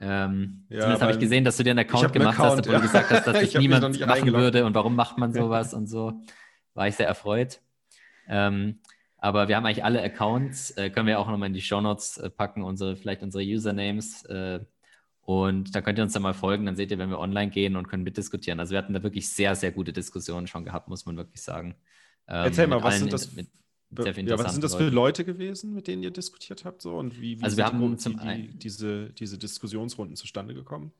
Ähm, 0.00 0.66
ja, 0.68 0.80
zumindest 0.80 1.02
habe 1.02 1.12
ich 1.12 1.18
gesehen, 1.18 1.44
dass 1.44 1.56
du 1.56 1.62
dir 1.62 1.70
einen 1.70 1.78
Account 1.78 2.12
gemacht 2.12 2.38
einen 2.38 2.46
Account, 2.46 2.50
hast, 2.50 2.58
obwohl 2.58 2.74
ja. 2.74 2.78
du 2.80 2.86
gesagt 2.86 3.10
hast, 3.10 3.26
dass 3.26 3.38
dich 3.40 3.56
niemand 3.56 3.98
machen 4.06 4.32
würde 4.32 4.66
und 4.66 4.74
warum 4.74 4.96
macht 4.96 5.18
man 5.18 5.32
sowas 5.34 5.72
und 5.72 5.86
so. 5.86 6.20
War 6.74 6.88
ich 6.88 6.96
sehr 6.96 7.06
erfreut. 7.06 7.60
Ähm, 8.28 8.80
aber 9.18 9.48
wir 9.48 9.56
haben 9.56 9.66
eigentlich 9.66 9.84
alle 9.84 10.02
Accounts, 10.02 10.70
äh, 10.72 10.90
können 10.90 11.08
wir 11.08 11.18
auch 11.18 11.28
nochmal 11.28 11.48
in 11.48 11.54
die 11.54 11.60
Show 11.60 11.80
Notes 11.80 12.18
äh, 12.18 12.30
packen, 12.30 12.62
unsere, 12.62 12.96
vielleicht 12.96 13.22
unsere 13.22 13.44
Usernames. 13.44 14.24
Äh, 14.24 14.60
und 15.22 15.74
da 15.74 15.82
könnt 15.82 15.98
ihr 15.98 16.04
uns 16.04 16.12
dann 16.12 16.22
mal 16.22 16.34
folgen, 16.34 16.64
dann 16.64 16.76
seht 16.76 16.90
ihr, 16.90 16.98
wenn 16.98 17.10
wir 17.10 17.18
online 17.18 17.50
gehen 17.50 17.76
und 17.76 17.88
können 17.88 18.04
mitdiskutieren. 18.04 18.60
Also 18.60 18.70
wir 18.70 18.78
hatten 18.78 18.94
da 18.94 19.02
wirklich 19.02 19.28
sehr, 19.28 19.54
sehr 19.56 19.72
gute 19.72 19.92
Diskussionen 19.92 20.46
schon 20.46 20.64
gehabt, 20.64 20.88
muss 20.88 21.04
man 21.04 21.16
wirklich 21.16 21.42
sagen. 21.42 21.74
Ähm, 22.28 22.44
Erzähl 22.44 22.66
mal, 22.66 22.82
was 22.82 22.98
sind 22.98 23.12
das? 23.12 23.34
Mit, 23.34 23.48
ja, 23.90 24.38
was 24.38 24.52
sind 24.52 24.62
das 24.62 24.74
für 24.74 24.88
Leute 24.88 25.24
gewesen, 25.24 25.74
mit 25.74 25.86
denen 25.86 26.02
ihr 26.02 26.10
diskutiert 26.10 26.64
habt? 26.64 26.82
So? 26.82 26.96
Und 26.96 27.20
wie, 27.20 27.40
wie 27.40 27.42
also 27.42 27.56
wir 27.56 27.66
haben 27.66 27.96
die, 27.96 28.16
die, 28.16 28.58
diese, 28.58 29.10
diese 29.10 29.38
Diskussionsrunden 29.38 30.14
zustande 30.14 30.54
gekommen? 30.54 30.92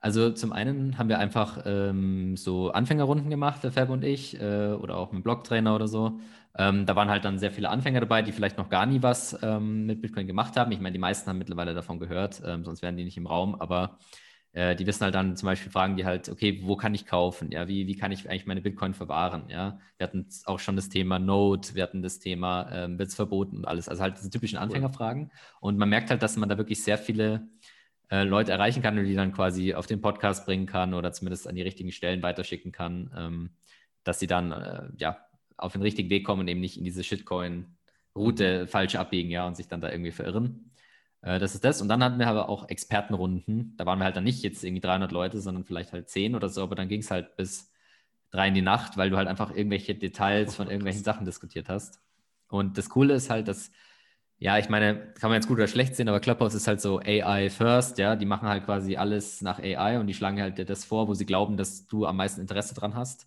Also 0.00 0.30
zum 0.30 0.52
einen 0.52 0.98
haben 0.98 1.08
wir 1.08 1.18
einfach 1.18 1.62
ähm, 1.64 2.36
so 2.36 2.70
Anfängerrunden 2.70 3.30
gemacht, 3.30 3.64
der 3.64 3.72
Fab 3.72 3.90
und 3.90 4.04
ich, 4.04 4.40
äh, 4.40 4.72
oder 4.72 4.96
auch 4.96 5.10
mit 5.12 5.24
Blogtrainer 5.24 5.74
oder 5.74 5.88
so. 5.88 6.20
Ähm, 6.58 6.86
da 6.86 6.96
waren 6.96 7.10
halt 7.10 7.24
dann 7.24 7.38
sehr 7.38 7.50
viele 7.50 7.68
Anfänger 7.68 8.00
dabei, 8.00 8.22
die 8.22 8.32
vielleicht 8.32 8.56
noch 8.56 8.70
gar 8.70 8.86
nie 8.86 9.02
was 9.02 9.38
ähm, 9.42 9.86
mit 9.86 10.00
Bitcoin 10.00 10.26
gemacht 10.26 10.56
haben. 10.56 10.72
Ich 10.72 10.80
meine, 10.80 10.92
die 10.92 10.98
meisten 10.98 11.28
haben 11.28 11.38
mittlerweile 11.38 11.74
davon 11.74 11.98
gehört, 11.98 12.42
ähm, 12.44 12.64
sonst 12.64 12.82
wären 12.82 12.96
die 12.96 13.04
nicht 13.04 13.16
im 13.16 13.26
Raum, 13.26 13.54
aber 13.54 13.98
äh, 14.56 14.74
die 14.74 14.86
wissen 14.86 15.04
halt 15.04 15.14
dann 15.14 15.36
zum 15.36 15.48
Beispiel 15.48 15.70
Fragen, 15.70 15.96
die 15.96 16.06
halt, 16.06 16.30
okay, 16.30 16.60
wo 16.62 16.76
kann 16.76 16.94
ich 16.94 17.04
kaufen? 17.04 17.50
Ja, 17.50 17.68
wie, 17.68 17.86
wie 17.86 17.94
kann 17.94 18.10
ich 18.10 18.28
eigentlich 18.28 18.46
meine 18.46 18.62
Bitcoin 18.62 18.94
verwahren? 18.94 19.50
Ja, 19.50 19.78
wir 19.98 20.06
hatten 20.06 20.26
auch 20.46 20.58
schon 20.58 20.76
das 20.76 20.88
Thema 20.88 21.18
Node, 21.18 21.74
wir 21.74 21.82
hatten 21.82 22.02
das 22.02 22.20
Thema, 22.20 22.70
ähm, 22.72 22.98
wird 22.98 23.10
es 23.10 23.14
verboten 23.14 23.58
und 23.58 23.64
alles. 23.66 23.86
Also 23.90 24.02
halt 24.02 24.16
diese 24.16 24.30
typischen 24.30 24.56
Anfängerfragen. 24.56 25.30
Und 25.60 25.76
man 25.76 25.90
merkt 25.90 26.08
halt, 26.08 26.22
dass 26.22 26.38
man 26.38 26.48
da 26.48 26.56
wirklich 26.56 26.82
sehr 26.82 26.96
viele 26.96 27.48
äh, 28.10 28.22
Leute 28.24 28.52
erreichen 28.52 28.82
kann 28.82 28.98
und 28.98 29.04
die 29.04 29.14
dann 29.14 29.32
quasi 29.32 29.74
auf 29.74 29.86
den 29.86 30.00
Podcast 30.00 30.46
bringen 30.46 30.64
kann 30.64 30.94
oder 30.94 31.12
zumindest 31.12 31.46
an 31.46 31.54
die 31.54 31.62
richtigen 31.62 31.92
Stellen 31.92 32.22
weiterschicken 32.22 32.72
kann, 32.72 33.10
ähm, 33.14 33.50
dass 34.04 34.20
sie 34.20 34.26
dann 34.26 34.52
äh, 34.52 34.88
ja 34.96 35.18
auf 35.56 35.72
den 35.72 35.82
richtigen 35.82 36.10
Weg 36.10 36.24
kommen 36.24 36.42
und 36.42 36.48
eben 36.48 36.60
nicht 36.60 36.76
in 36.78 36.84
diese 36.84 37.04
Shitcoin-Route 37.04 38.66
falsch 38.66 38.96
abbiegen, 38.96 39.30
ja, 39.30 39.46
und 39.46 39.56
sich 39.56 39.68
dann 39.68 39.80
da 39.80 39.90
irgendwie 39.90 40.12
verirren. 40.12 40.70
Äh, 41.22 41.38
das 41.38 41.54
ist 41.54 41.64
das. 41.64 41.82
Und 41.82 41.88
dann 41.88 42.02
hatten 42.02 42.18
wir 42.18 42.28
aber 42.28 42.48
auch 42.48 42.68
Expertenrunden. 42.68 43.76
Da 43.76 43.86
waren 43.86 43.98
wir 43.98 44.04
halt 44.04 44.16
dann 44.16 44.24
nicht 44.24 44.42
jetzt 44.42 44.64
irgendwie 44.64 44.80
300 44.80 45.12
Leute, 45.12 45.40
sondern 45.40 45.64
vielleicht 45.64 45.92
halt 45.92 46.08
10 46.08 46.34
oder 46.34 46.48
so, 46.48 46.62
aber 46.62 46.74
dann 46.74 46.88
ging 46.88 47.00
es 47.00 47.10
halt 47.10 47.36
bis 47.36 47.72
drei 48.30 48.48
in 48.48 48.54
die 48.54 48.62
Nacht, 48.62 48.96
weil 48.96 49.10
du 49.10 49.16
halt 49.16 49.28
einfach 49.28 49.54
irgendwelche 49.54 49.94
Details 49.94 50.56
von 50.56 50.68
irgendwelchen 50.68 51.04
Sachen 51.04 51.24
diskutiert 51.24 51.68
hast. 51.68 52.00
Und 52.48 52.78
das 52.78 52.88
Coole 52.90 53.14
ist 53.14 53.30
halt, 53.30 53.48
dass, 53.48 53.70
ja, 54.38 54.58
ich 54.58 54.68
meine, 54.68 55.12
kann 55.14 55.30
man 55.30 55.36
jetzt 55.36 55.48
gut 55.48 55.58
oder 55.58 55.68
schlecht 55.68 55.96
sehen, 55.96 56.08
aber 56.08 56.20
Clubhouse 56.20 56.54
ist 56.54 56.68
halt 56.68 56.80
so 56.80 57.00
AI 57.00 57.50
first, 57.50 57.98
ja, 57.98 58.16
die 58.16 58.26
machen 58.26 58.48
halt 58.48 58.64
quasi 58.64 58.96
alles 58.96 59.42
nach 59.42 59.58
AI 59.58 59.98
und 59.98 60.06
die 60.06 60.14
schlagen 60.14 60.40
halt 60.40 60.58
dir 60.58 60.64
das 60.64 60.84
vor, 60.84 61.08
wo 61.08 61.14
sie 61.14 61.26
glauben, 61.26 61.56
dass 61.56 61.86
du 61.86 62.06
am 62.06 62.16
meisten 62.16 62.40
Interesse 62.40 62.74
dran 62.74 62.94
hast. 62.94 63.26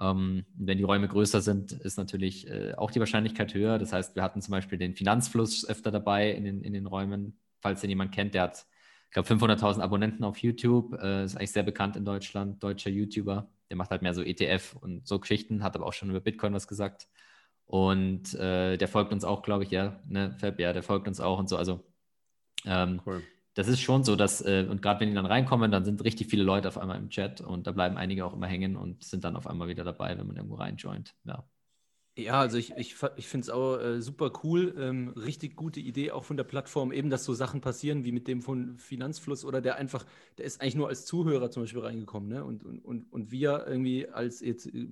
Ähm, 0.00 0.44
wenn 0.54 0.78
die 0.78 0.84
Räume 0.84 1.08
größer 1.08 1.40
sind, 1.40 1.72
ist 1.72 1.96
natürlich 1.96 2.48
äh, 2.48 2.74
auch 2.74 2.90
die 2.90 3.00
Wahrscheinlichkeit 3.00 3.54
höher. 3.54 3.78
Das 3.78 3.92
heißt, 3.92 4.16
wir 4.16 4.22
hatten 4.22 4.40
zum 4.40 4.52
Beispiel 4.52 4.78
den 4.78 4.94
Finanzfluss 4.94 5.68
öfter 5.68 5.90
dabei 5.90 6.30
in 6.32 6.44
den, 6.44 6.62
in 6.62 6.72
den 6.72 6.86
Räumen. 6.86 7.38
Falls 7.60 7.80
den 7.80 7.90
jemand 7.90 8.12
kennt, 8.12 8.34
der 8.34 8.42
hat, 8.42 8.66
ich 9.06 9.12
glaube, 9.12 9.28
500.000 9.28 9.80
Abonnenten 9.80 10.24
auf 10.24 10.38
YouTube, 10.38 10.94
äh, 11.00 11.24
ist 11.24 11.36
eigentlich 11.36 11.52
sehr 11.52 11.62
bekannt 11.62 11.96
in 11.96 12.04
Deutschland, 12.04 12.62
deutscher 12.62 12.90
YouTuber. 12.90 13.48
Der 13.70 13.76
macht 13.76 13.90
halt 13.90 14.02
mehr 14.02 14.14
so 14.14 14.22
ETF 14.22 14.76
und 14.80 15.06
so 15.06 15.18
Geschichten, 15.20 15.62
hat 15.62 15.76
aber 15.76 15.86
auch 15.86 15.92
schon 15.92 16.10
über 16.10 16.20
Bitcoin 16.20 16.52
was 16.54 16.66
gesagt. 16.66 17.08
Und 17.66 18.34
äh, 18.34 18.76
der 18.76 18.88
folgt 18.88 19.12
uns 19.12 19.24
auch, 19.24 19.42
glaube 19.42 19.64
ich, 19.64 19.70
ja, 19.70 20.00
ne, 20.06 20.36
Fab, 20.38 20.58
ja, 20.58 20.72
der 20.72 20.82
folgt 20.82 21.08
uns 21.08 21.20
auch 21.20 21.38
und 21.38 21.48
so. 21.48 21.56
Also 21.56 21.84
ähm, 22.64 23.00
cool. 23.06 23.22
Das 23.54 23.68
ist 23.68 23.80
schon 23.80 24.04
so, 24.04 24.16
dass, 24.16 24.40
äh, 24.40 24.66
und 24.68 24.82
gerade 24.82 25.00
wenn 25.00 25.08
die 25.10 25.14
dann 25.14 25.26
reinkommen, 25.26 25.70
dann 25.70 25.84
sind 25.84 26.04
richtig 26.04 26.28
viele 26.28 26.42
Leute 26.42 26.68
auf 26.68 26.78
einmal 26.78 26.98
im 26.98 27.10
Chat 27.10 27.40
und 27.40 27.66
da 27.66 27.72
bleiben 27.72 27.96
einige 27.96 28.24
auch 28.24 28.34
immer 28.34 28.46
hängen 28.46 28.76
und 28.76 29.04
sind 29.04 29.24
dann 29.24 29.36
auf 29.36 29.46
einmal 29.46 29.68
wieder 29.68 29.84
dabei, 29.84 30.16
wenn 30.18 30.26
man 30.26 30.36
irgendwo 30.36 30.56
reinjoint. 30.56 31.14
Ja. 31.24 31.44
Ja, 32.14 32.40
also 32.40 32.58
ich, 32.58 32.72
ich, 32.76 32.94
ich 33.16 33.26
finde 33.26 33.44
es 33.44 33.50
auch 33.50 33.78
äh, 33.78 34.02
super 34.02 34.30
cool. 34.44 34.74
Ähm, 34.78 35.08
richtig 35.16 35.56
gute 35.56 35.80
Idee 35.80 36.10
auch 36.10 36.24
von 36.24 36.36
der 36.36 36.44
Plattform, 36.44 36.92
eben, 36.92 37.08
dass 37.08 37.24
so 37.24 37.32
Sachen 37.32 37.62
passieren 37.62 38.04
wie 38.04 38.12
mit 38.12 38.28
dem 38.28 38.42
von 38.42 38.76
Finanzfluss 38.76 39.46
oder 39.46 39.62
der 39.62 39.76
einfach, 39.76 40.04
der 40.36 40.44
ist 40.44 40.60
eigentlich 40.60 40.74
nur 40.74 40.88
als 40.88 41.06
Zuhörer 41.06 41.50
zum 41.50 41.62
Beispiel 41.62 41.80
reingekommen. 41.80 42.28
Ne? 42.28 42.44
Und, 42.44 42.64
und, 42.64 42.84
und, 42.84 43.10
und 43.10 43.30
wir 43.30 43.66
irgendwie 43.66 44.08
als 44.10 44.40
jetzt 44.40 44.66
äh, 44.66 44.88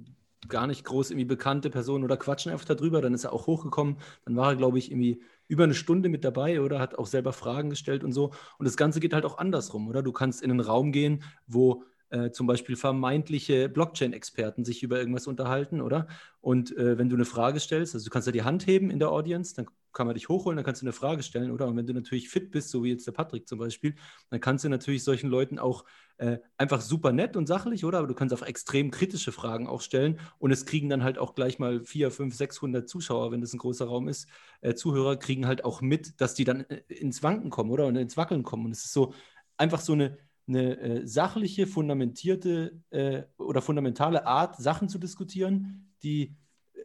gar 0.48 0.66
nicht 0.66 0.82
groß 0.84 1.10
irgendwie 1.10 1.26
bekannte 1.26 1.68
Personen 1.68 2.04
oder 2.04 2.16
quatschen 2.16 2.52
einfach 2.52 2.64
darüber, 2.64 3.02
dann 3.02 3.12
ist 3.12 3.24
er 3.24 3.34
auch 3.34 3.46
hochgekommen. 3.46 3.98
Dann 4.24 4.36
war 4.36 4.52
er, 4.52 4.56
glaube 4.56 4.78
ich, 4.78 4.90
irgendwie 4.90 5.20
über 5.50 5.64
eine 5.64 5.74
Stunde 5.74 6.08
mit 6.08 6.24
dabei 6.24 6.60
oder 6.60 6.78
hat 6.78 6.96
auch 6.96 7.06
selber 7.06 7.32
Fragen 7.32 7.70
gestellt 7.70 8.04
und 8.04 8.12
so. 8.12 8.32
Und 8.58 8.66
das 8.66 8.76
Ganze 8.76 9.00
geht 9.00 9.12
halt 9.12 9.24
auch 9.24 9.38
andersrum, 9.38 9.88
oder? 9.88 10.02
Du 10.02 10.12
kannst 10.12 10.42
in 10.42 10.50
einen 10.50 10.60
Raum 10.60 10.92
gehen, 10.92 11.24
wo 11.46 11.82
äh, 12.10 12.30
zum 12.30 12.46
Beispiel 12.46 12.76
vermeintliche 12.76 13.68
Blockchain-Experten 13.68 14.64
sich 14.64 14.84
über 14.84 14.98
irgendwas 14.98 15.26
unterhalten, 15.26 15.80
oder? 15.80 16.06
Und 16.40 16.76
äh, 16.76 16.98
wenn 16.98 17.08
du 17.08 17.16
eine 17.16 17.24
Frage 17.24 17.58
stellst, 17.58 17.94
also 17.94 18.04
du 18.04 18.10
kannst 18.10 18.26
ja 18.26 18.32
die 18.32 18.44
Hand 18.44 18.66
heben 18.68 18.90
in 18.90 19.00
der 19.00 19.10
Audience, 19.10 19.54
dann 19.56 19.66
kann 19.92 20.06
man 20.06 20.14
dich 20.14 20.28
hochholen, 20.28 20.56
dann 20.56 20.64
kannst 20.64 20.82
du 20.82 20.86
eine 20.86 20.92
Frage 20.92 21.22
stellen, 21.22 21.50
oder? 21.50 21.66
Und 21.66 21.76
wenn 21.76 21.86
du 21.86 21.94
natürlich 21.94 22.28
fit 22.28 22.50
bist, 22.50 22.70
so 22.70 22.84
wie 22.84 22.90
jetzt 22.90 23.06
der 23.06 23.12
Patrick 23.12 23.48
zum 23.48 23.58
Beispiel, 23.58 23.94
dann 24.30 24.40
kannst 24.40 24.64
du 24.64 24.68
natürlich 24.68 25.04
solchen 25.04 25.30
Leuten 25.30 25.58
auch 25.58 25.84
äh, 26.18 26.38
einfach 26.56 26.80
super 26.80 27.12
nett 27.12 27.36
und 27.36 27.46
sachlich, 27.46 27.84
oder? 27.84 27.98
Aber 27.98 28.06
du 28.06 28.14
kannst 28.14 28.34
auch 28.34 28.42
extrem 28.42 28.90
kritische 28.90 29.32
Fragen 29.32 29.66
auch 29.66 29.80
stellen 29.80 30.20
und 30.38 30.50
es 30.50 30.66
kriegen 30.66 30.88
dann 30.88 31.02
halt 31.02 31.18
auch 31.18 31.34
gleich 31.34 31.58
mal 31.58 31.82
4, 31.82 32.10
5, 32.10 32.34
600 32.34 32.88
Zuschauer, 32.88 33.32
wenn 33.32 33.40
das 33.40 33.52
ein 33.52 33.58
großer 33.58 33.86
Raum 33.86 34.08
ist, 34.08 34.28
äh, 34.60 34.74
Zuhörer 34.74 35.16
kriegen 35.16 35.46
halt 35.46 35.64
auch 35.64 35.80
mit, 35.80 36.20
dass 36.20 36.34
die 36.34 36.44
dann 36.44 36.60
äh, 36.60 36.82
ins 36.88 37.22
Wanken 37.22 37.50
kommen, 37.50 37.70
oder? 37.70 37.86
Und 37.86 37.96
ins 37.96 38.16
Wackeln 38.16 38.42
kommen. 38.42 38.66
Und 38.66 38.72
es 38.72 38.84
ist 38.84 38.92
so 38.92 39.14
einfach 39.56 39.80
so 39.80 39.92
eine 39.92 40.18
eine 40.50 40.78
äh, 40.78 41.06
sachliche, 41.06 41.66
fundamentierte 41.66 42.80
äh, 42.90 43.22
oder 43.38 43.62
fundamentale 43.62 44.26
Art, 44.26 44.56
Sachen 44.56 44.88
zu 44.88 44.98
diskutieren, 44.98 45.92
die 46.02 46.34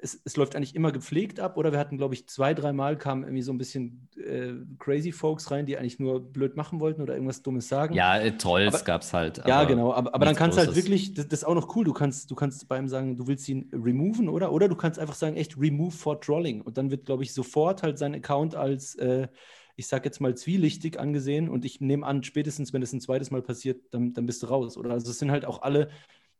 es, 0.01 0.19
es, 0.23 0.37
läuft 0.37 0.55
eigentlich 0.55 0.75
immer 0.75 0.91
gepflegt 0.91 1.39
ab. 1.39 1.57
Oder 1.57 1.71
wir 1.71 1.79
hatten, 1.79 1.97
glaube 1.97 2.13
ich, 2.13 2.27
zwei, 2.27 2.53
dreimal 2.53 2.97
kamen 2.97 3.23
irgendwie 3.23 3.41
so 3.41 3.51
ein 3.51 3.57
bisschen 3.57 4.07
äh, 4.17 4.53
crazy 4.79 5.11
Folks 5.11 5.51
rein, 5.51 5.65
die 5.65 5.77
eigentlich 5.77 5.99
nur 5.99 6.21
blöd 6.21 6.55
machen 6.55 6.79
wollten 6.79 7.01
oder 7.01 7.13
irgendwas 7.13 7.41
Dummes 7.41 7.67
sagen. 7.67 7.93
Ja, 7.93 8.17
äh, 8.17 8.37
Trolls 8.37 8.85
gab 8.85 9.01
es 9.01 9.13
halt. 9.13 9.41
Ja, 9.45 9.63
genau. 9.63 9.93
Aber, 9.93 10.13
aber 10.13 10.25
dann 10.25 10.35
kannst 10.35 10.57
du 10.57 10.61
halt 10.61 10.75
wirklich, 10.75 11.13
das, 11.13 11.27
das, 11.27 11.39
ist 11.39 11.45
auch 11.45 11.55
noch 11.55 11.75
cool, 11.75 11.85
du 11.85 11.93
kannst, 11.93 12.29
du 12.31 12.35
kannst 12.35 12.67
bei 12.67 12.77
ihm 12.77 12.87
sagen, 12.87 13.17
du 13.17 13.27
willst 13.27 13.47
ihn 13.49 13.69
removen, 13.73 14.29
oder? 14.29 14.51
Oder 14.51 14.67
du 14.67 14.75
kannst 14.75 14.99
einfach 14.99 15.15
sagen, 15.15 15.35
echt 15.35 15.57
remove 15.57 15.91
for 15.91 16.19
trolling. 16.21 16.61
Und 16.61 16.77
dann 16.77 16.91
wird, 16.91 17.05
glaube 17.05 17.23
ich, 17.23 17.33
sofort 17.33 17.83
halt 17.83 17.97
sein 17.97 18.15
Account 18.15 18.55
als 18.55 18.95
äh, 18.95 19.27
ich 19.75 19.87
sage 19.87 20.05
jetzt 20.05 20.21
mal, 20.21 20.35
zwielichtig 20.35 20.99
angesehen 20.99 21.49
und 21.49 21.65
ich 21.65 21.81
nehme 21.81 22.05
an, 22.05 22.23
spätestens, 22.23 22.71
wenn 22.71 22.81
es 22.81 22.93
ein 22.93 23.01
zweites 23.01 23.31
Mal 23.31 23.41
passiert, 23.41 23.81
dann, 23.91 24.13
dann 24.13 24.25
bist 24.25 24.41
du 24.41 24.47
raus. 24.47 24.77
Oder 24.77 24.91
also 24.91 25.11
es 25.11 25.19
sind 25.19 25.31
halt 25.31 25.45
auch 25.45 25.61
alle, 25.61 25.89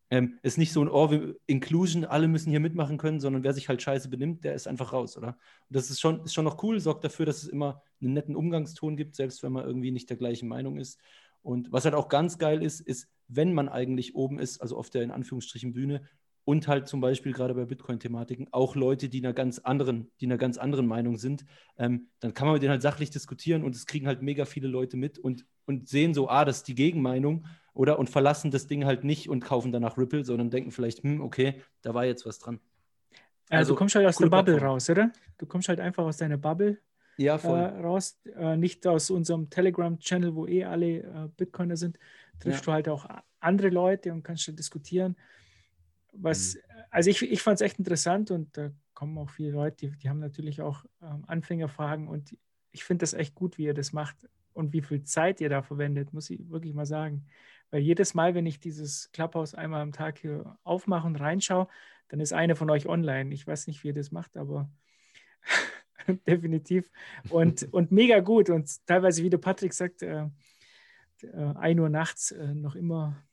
ähm, 0.10 0.38
ist 0.44 0.58
nicht 0.58 0.72
so 0.72 0.82
ein 0.82 0.90
oh, 0.90 1.10
Inclusion, 1.48 2.06
alle 2.06 2.28
müssen 2.28 2.50
hier 2.50 2.60
mitmachen 2.60 2.98
können, 2.98 3.20
sondern 3.20 3.44
wer 3.44 3.54
sich 3.54 3.70
halt 3.70 3.82
scheiße 3.82 4.10
benimmt, 4.10 4.44
der 4.44 4.54
ist 4.54 4.68
einfach 4.68 4.94
raus, 4.94 5.18
oder? 5.18 5.30
Und 5.30 5.76
das 5.76 5.90
ist 5.90 6.00
schon, 6.00 6.24
ist 6.24 6.34
schon 6.34 6.46
noch 6.46 6.62
cool, 6.64 6.80
sorgt 6.80 7.04
dafür, 7.04 7.26
dass 7.26 7.44
es 7.44 7.50
immer 7.50 7.82
einen 8.02 8.14
netten 8.14 8.36
Umgangston 8.36 8.98
gibt, 8.98 9.16
selbst 9.16 9.42
wenn 9.44 9.52
man 9.52 9.66
irgendwie 9.66 9.92
nicht 9.92 10.10
der 10.10 10.18
gleichen 10.18 10.48
Meinung 10.48 10.78
ist. 10.78 11.00
Und 11.42 11.72
was 11.72 11.86
halt 11.86 11.96
auch 11.96 12.08
ganz 12.08 12.38
geil 12.38 12.64
ist, 12.64 12.82
ist, 12.82 13.08
wenn 13.28 13.54
man 13.54 13.70
eigentlich 13.70 14.16
oben 14.16 14.40
ist, 14.40 14.62
also 14.62 14.78
auf 14.78 14.90
der 14.90 15.04
in 15.04 15.12
Anführungsstrichen 15.12 15.74
Bühne, 15.74 16.02
und 16.46 16.68
halt 16.68 16.88
zum 16.88 17.02
Beispiel 17.02 17.34
gerade 17.34 17.56
bei 17.56 17.66
Bitcoin-Thematiken 17.66 18.48
auch 18.52 18.76
Leute, 18.76 19.10
die 19.10 19.18
einer 19.18 19.34
ganz 19.34 19.60
anderen, 19.60 20.12
die 20.22 20.28
einer 20.28 20.38
ganz 20.38 20.58
anderen 20.58 20.86
Meinung 20.86 21.18
sind, 21.18 21.44
ähm, 21.78 22.08
dann 22.20 22.34
kann 22.36 22.46
man 22.46 22.54
mit 22.54 22.62
denen 22.62 22.72
halt 22.72 22.84
sachlich 22.84 23.10
diskutieren 23.10 23.64
und 23.64 23.76
es 23.76 23.88
kriegen 23.88 24.08
halt 24.08 24.22
mega 24.22 24.46
viele 24.46 24.68
Leute 24.68 24.96
mit 24.96 25.18
und, 25.18 25.46
und 25.66 25.90
sehen 25.90 26.14
so, 26.14 26.30
ah, 26.30 26.46
das 26.46 26.58
ist 26.58 26.68
die 26.68 26.76
Gegenmeinung 26.76 27.48
oder 27.76 28.00
und 28.00 28.10
verlassen 28.10 28.50
das 28.50 28.66
Ding 28.66 28.86
halt 28.86 29.04
nicht 29.04 29.30
und 29.30 29.42
kaufen 29.42 29.72
danach 29.72 29.98
Ripple, 29.98 30.26
sondern 30.26 30.50
denken 30.50 30.72
vielleicht, 30.72 31.04
hm, 31.04 31.22
okay, 31.22 31.62
da 31.84 31.94
war 31.94 32.06
jetzt 32.06 32.26
was 32.26 32.40
dran. 32.40 32.60
Also, 33.50 33.74
du 33.74 33.78
kommst 33.78 33.94
halt 33.94 34.08
aus 34.08 34.18
der 34.18 34.26
Bubble 34.26 34.54
Plattform. 34.54 34.72
raus, 34.72 34.90
oder? 34.90 35.12
Du 35.38 35.46
kommst 35.46 35.70
halt 35.70 35.80
einfach 35.80 36.04
aus 36.04 36.18
deiner 36.18 36.38
Bubble 36.38 36.80
ja, 37.18 37.36
äh, 37.36 37.82
raus, 37.82 38.20
äh, 38.36 38.58
nicht 38.58 38.88
aus 38.88 39.12
unserem 39.12 39.52
Telegram-Channel, 39.52 40.34
wo 40.34 40.48
eh 40.48 40.64
alle 40.64 41.04
äh, 41.04 41.30
Bitcoiner 41.38 41.78
sind, 41.78 42.00
triffst 42.40 42.62
ja. 42.62 42.66
du 42.66 42.72
halt 42.72 42.90
auch 42.90 43.08
andere 43.40 43.70
Leute 43.70 44.12
und 44.12 44.24
kannst 44.24 44.48
halt 44.48 44.58
diskutieren 44.58 45.16
was, 46.18 46.56
mhm. 46.56 46.62
also 46.92 47.10
ich, 47.10 47.22
ich 47.22 47.42
fand 47.42 47.56
es 47.56 47.62
echt 47.62 47.80
interessant 47.80 48.32
und 48.32 48.56
da 48.58 48.72
kommen 48.94 49.18
auch 49.18 49.30
viele 49.30 49.52
Leute, 49.52 49.88
die, 49.88 49.98
die 49.98 50.10
haben 50.10 50.20
natürlich 50.20 50.62
auch 50.62 50.86
ähm, 51.02 51.24
Anfängerfragen 51.28 52.08
und 52.08 52.36
ich 52.72 52.84
finde 52.84 53.04
das 53.04 53.14
echt 53.14 53.36
gut, 53.36 53.58
wie 53.58 53.66
ihr 53.66 53.74
das 53.74 53.94
macht 53.94 54.28
und 54.54 54.74
wie 54.74 54.82
viel 54.82 55.04
Zeit 55.04 55.42
ihr 55.42 55.50
da 55.50 55.62
verwendet, 55.62 56.14
muss 56.14 56.30
ich 56.30 56.50
wirklich 56.50 56.74
mal 56.74 56.86
sagen. 56.86 57.26
Weil 57.72 57.82
jedes 57.82 58.14
Mal, 58.14 58.36
wenn 58.36 58.46
ich 58.46 58.60
dieses 58.60 59.12
Clubhouse 59.12 59.56
einmal 59.56 59.82
am 59.82 59.92
Tag 59.92 60.20
hier 60.20 60.58
aufmache 60.64 61.08
und 61.08 61.16
reinschaue, 61.16 61.68
dann 62.10 62.20
ist 62.20 62.34
einer 62.34 62.56
von 62.56 62.70
euch 62.70 62.88
online. 62.88 63.34
Ich 63.34 63.46
weiß 63.46 63.68
nicht, 63.68 63.84
wie 63.84 63.90
ihr 63.90 63.94
das 63.94 64.12
macht, 64.12 64.38
aber 64.38 64.70
definitiv. 66.28 66.92
Und, 67.30 67.68
und 67.74 67.92
mega 67.92 68.20
gut. 68.20 68.50
Und 68.50 68.86
teilweise, 68.86 69.24
wie 69.24 69.30
der 69.30 69.40
Patrick 69.40 69.74
sagt, 69.74 70.02
äh, 70.02 70.28
äh, 71.22 71.54
1 71.56 71.80
Uhr 71.80 71.90
nachts 71.90 72.32
äh, 72.32 72.54
noch 72.54 72.76
immer 72.76 73.24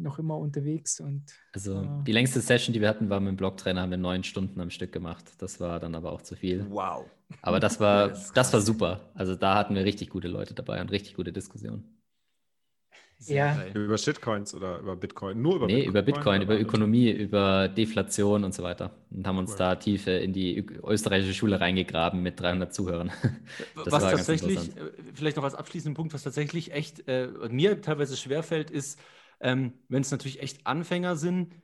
noch 0.00 0.18
immer 0.18 0.38
unterwegs. 0.38 1.00
Und, 1.00 1.24
also 1.52 1.82
äh, 1.82 2.04
die 2.06 2.12
längste 2.12 2.40
Session, 2.40 2.72
die 2.72 2.80
wir 2.80 2.88
hatten, 2.88 3.10
war 3.10 3.20
mit 3.20 3.28
dem 3.28 3.36
Blocktrainer, 3.36 3.82
haben 3.82 3.90
wir 3.90 3.98
neun 3.98 4.24
Stunden 4.24 4.60
am 4.60 4.70
Stück 4.70 4.92
gemacht. 4.92 5.24
Das 5.38 5.60
war 5.60 5.78
dann 5.78 5.94
aber 5.94 6.12
auch 6.12 6.22
zu 6.22 6.36
viel. 6.36 6.66
Wow. 6.70 7.04
Aber 7.42 7.60
das 7.60 7.80
war, 7.80 8.08
das, 8.10 8.32
das 8.32 8.52
war 8.52 8.60
super. 8.60 9.10
Also 9.14 9.34
da 9.36 9.56
hatten 9.56 9.74
wir 9.74 9.84
richtig 9.84 10.10
gute 10.10 10.28
Leute 10.28 10.54
dabei 10.54 10.80
und 10.80 10.90
richtig 10.90 11.14
gute 11.14 11.32
Diskussionen. 11.32 11.99
Ja. 13.26 13.66
Über 13.74 13.98
Shitcoins 13.98 14.54
oder 14.54 14.78
über 14.78 14.96
Bitcoin? 14.96 15.40
Nur 15.40 15.56
über 15.56 15.66
nee, 15.66 15.74
Bitcoin? 15.74 15.90
über 15.90 16.02
Bitcoin, 16.02 16.42
über 16.42 16.60
Ökonomie, 16.60 17.10
über 17.10 17.68
Deflation 17.68 18.44
und 18.44 18.54
so 18.54 18.62
weiter. 18.62 18.90
Und 19.10 19.26
haben 19.26 19.38
uns 19.38 19.52
cool. 19.52 19.58
da 19.58 19.76
tief 19.76 20.06
in 20.06 20.32
die 20.32 20.64
österreichische 20.84 21.34
Schule 21.34 21.60
reingegraben 21.60 22.22
mit 22.22 22.40
300 22.40 22.72
Zuhörern. 22.74 23.10
Das 23.74 23.92
was 23.92 24.02
tatsächlich, 24.02 24.76
äh, 24.76 24.90
vielleicht 25.14 25.36
noch 25.36 25.44
als 25.44 25.54
abschließenden 25.54 25.94
Punkt, 25.94 26.12
was 26.12 26.22
tatsächlich 26.22 26.72
echt 26.72 27.08
äh, 27.08 27.28
mir 27.48 27.80
teilweise 27.80 28.16
schwerfällt, 28.16 28.70
ist, 28.70 28.98
ähm, 29.40 29.72
Wenn 29.88 30.02
es 30.02 30.10
natürlich 30.10 30.42
echt 30.42 30.66
Anfänger 30.66 31.16
sind, 31.16 31.54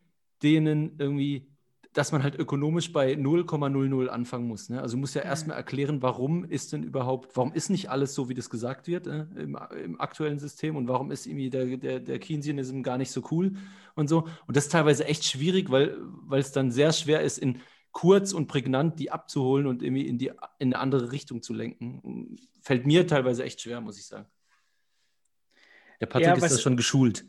denen 0.42 0.98
irgendwie, 0.98 1.55
dass 1.96 2.12
man 2.12 2.22
halt 2.22 2.38
ökonomisch 2.38 2.92
bei 2.92 3.14
0,00 3.14 4.08
anfangen 4.08 4.46
muss. 4.46 4.68
Ne? 4.68 4.82
Also 4.82 4.98
muss 4.98 5.14
ja 5.14 5.22
erstmal 5.22 5.56
erklären, 5.56 6.02
warum 6.02 6.44
ist 6.44 6.74
denn 6.74 6.82
überhaupt, 6.82 7.34
warum 7.34 7.54
ist 7.54 7.70
nicht 7.70 7.88
alles 7.88 8.14
so, 8.14 8.28
wie 8.28 8.34
das 8.34 8.50
gesagt 8.50 8.86
wird 8.86 9.06
äh, 9.06 9.24
im, 9.36 9.58
im, 9.82 9.98
aktuellen 9.98 10.38
System 10.38 10.76
und 10.76 10.88
warum 10.88 11.10
ist 11.10 11.26
irgendwie 11.26 11.48
der, 11.48 11.78
der, 11.78 12.00
der 12.00 12.18
Keynesianism 12.18 12.82
gar 12.82 12.98
nicht 12.98 13.10
so 13.10 13.22
cool 13.30 13.52
und 13.94 14.08
so. 14.08 14.28
Und 14.46 14.58
das 14.58 14.66
ist 14.66 14.72
teilweise 14.72 15.06
echt 15.06 15.24
schwierig, 15.24 15.70
weil, 15.70 15.96
es 16.32 16.52
dann 16.52 16.70
sehr 16.70 16.92
schwer 16.92 17.22
ist, 17.22 17.38
in 17.38 17.62
kurz 17.92 18.34
und 18.34 18.46
prägnant 18.46 18.98
die 18.98 19.10
abzuholen 19.10 19.66
und 19.66 19.82
irgendwie 19.82 20.06
in, 20.06 20.18
die, 20.18 20.32
in 20.58 20.74
eine 20.74 20.78
andere 20.78 21.12
Richtung 21.12 21.40
zu 21.40 21.54
lenken. 21.54 22.36
Fällt 22.60 22.86
mir 22.86 23.06
teilweise 23.06 23.42
echt 23.42 23.62
schwer, 23.62 23.80
muss 23.80 23.98
ich 23.98 24.04
sagen. 24.04 24.26
Der 26.02 26.04
Patrick 26.04 26.26
ja, 26.26 26.34
ist 26.34 26.42
das 26.42 26.60
schon 26.60 26.76
geschult. 26.76 27.24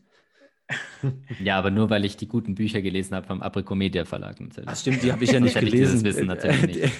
Ja, 1.39 1.57
aber 1.57 1.71
nur 1.71 1.89
weil 1.89 2.03
ich 2.03 2.17
die 2.17 2.27
guten 2.27 2.55
Bücher 2.55 2.81
gelesen 2.81 3.15
habe 3.15 3.25
vom 3.25 3.41
Aprico 3.41 3.73
Media 3.75 4.03
Verlag 4.03 4.39
natürlich. 4.39 4.69
Ach 4.69 4.75
stimmt, 4.75 5.01
die 5.01 5.11
habe 5.11 5.23
ich 5.23 5.31
ja 5.31 5.39
nicht 5.39 5.57
gelesen. 5.57 6.03
Wissen 6.03 6.27
natürlich 6.27 6.61
nicht. 6.61 6.99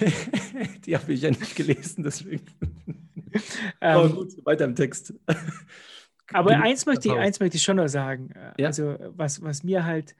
Die, 0.58 0.80
die 0.80 0.96
habe 0.96 1.12
ich 1.12 1.20
ja 1.20 1.30
nicht 1.30 1.54
gelesen, 1.54 2.02
deswegen. 2.02 2.46
aber 3.80 4.04
ähm, 4.04 4.14
gut, 4.14 4.46
weiter 4.46 4.64
im 4.64 4.74
Text. 4.74 5.12
Aber 6.32 6.60
eins 6.60 6.86
möchte, 6.86 7.08
ich, 7.08 7.14
eins 7.14 7.40
möchte 7.40 7.56
ich 7.56 7.62
schon 7.62 7.76
noch 7.76 7.88
sagen. 7.88 8.30
Ja. 8.58 8.68
Also, 8.68 8.96
was, 9.16 9.42
was 9.42 9.64
mir 9.64 9.84
halt, 9.84 10.14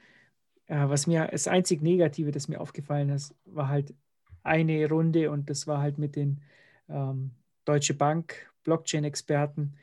äh, 0.67 0.89
was 0.89 1.07
mir 1.07 1.29
das 1.31 1.49
einzig 1.49 1.83
Negative, 1.83 2.31
das 2.31 2.49
mir 2.49 2.61
aufgefallen 2.61 3.11
ist, 3.11 3.35
war 3.47 3.69
halt 3.69 3.95
eine 4.43 4.89
Runde 4.89 5.31
und 5.31 5.51
das 5.51 5.67
war 5.67 5.81
halt 5.81 5.99
mit 5.99 6.17
den 6.17 6.41
ähm, 6.89 7.31
Deutsche 7.65 7.95
Bank 7.95 8.51
Blockchain-Experten, 8.65 9.75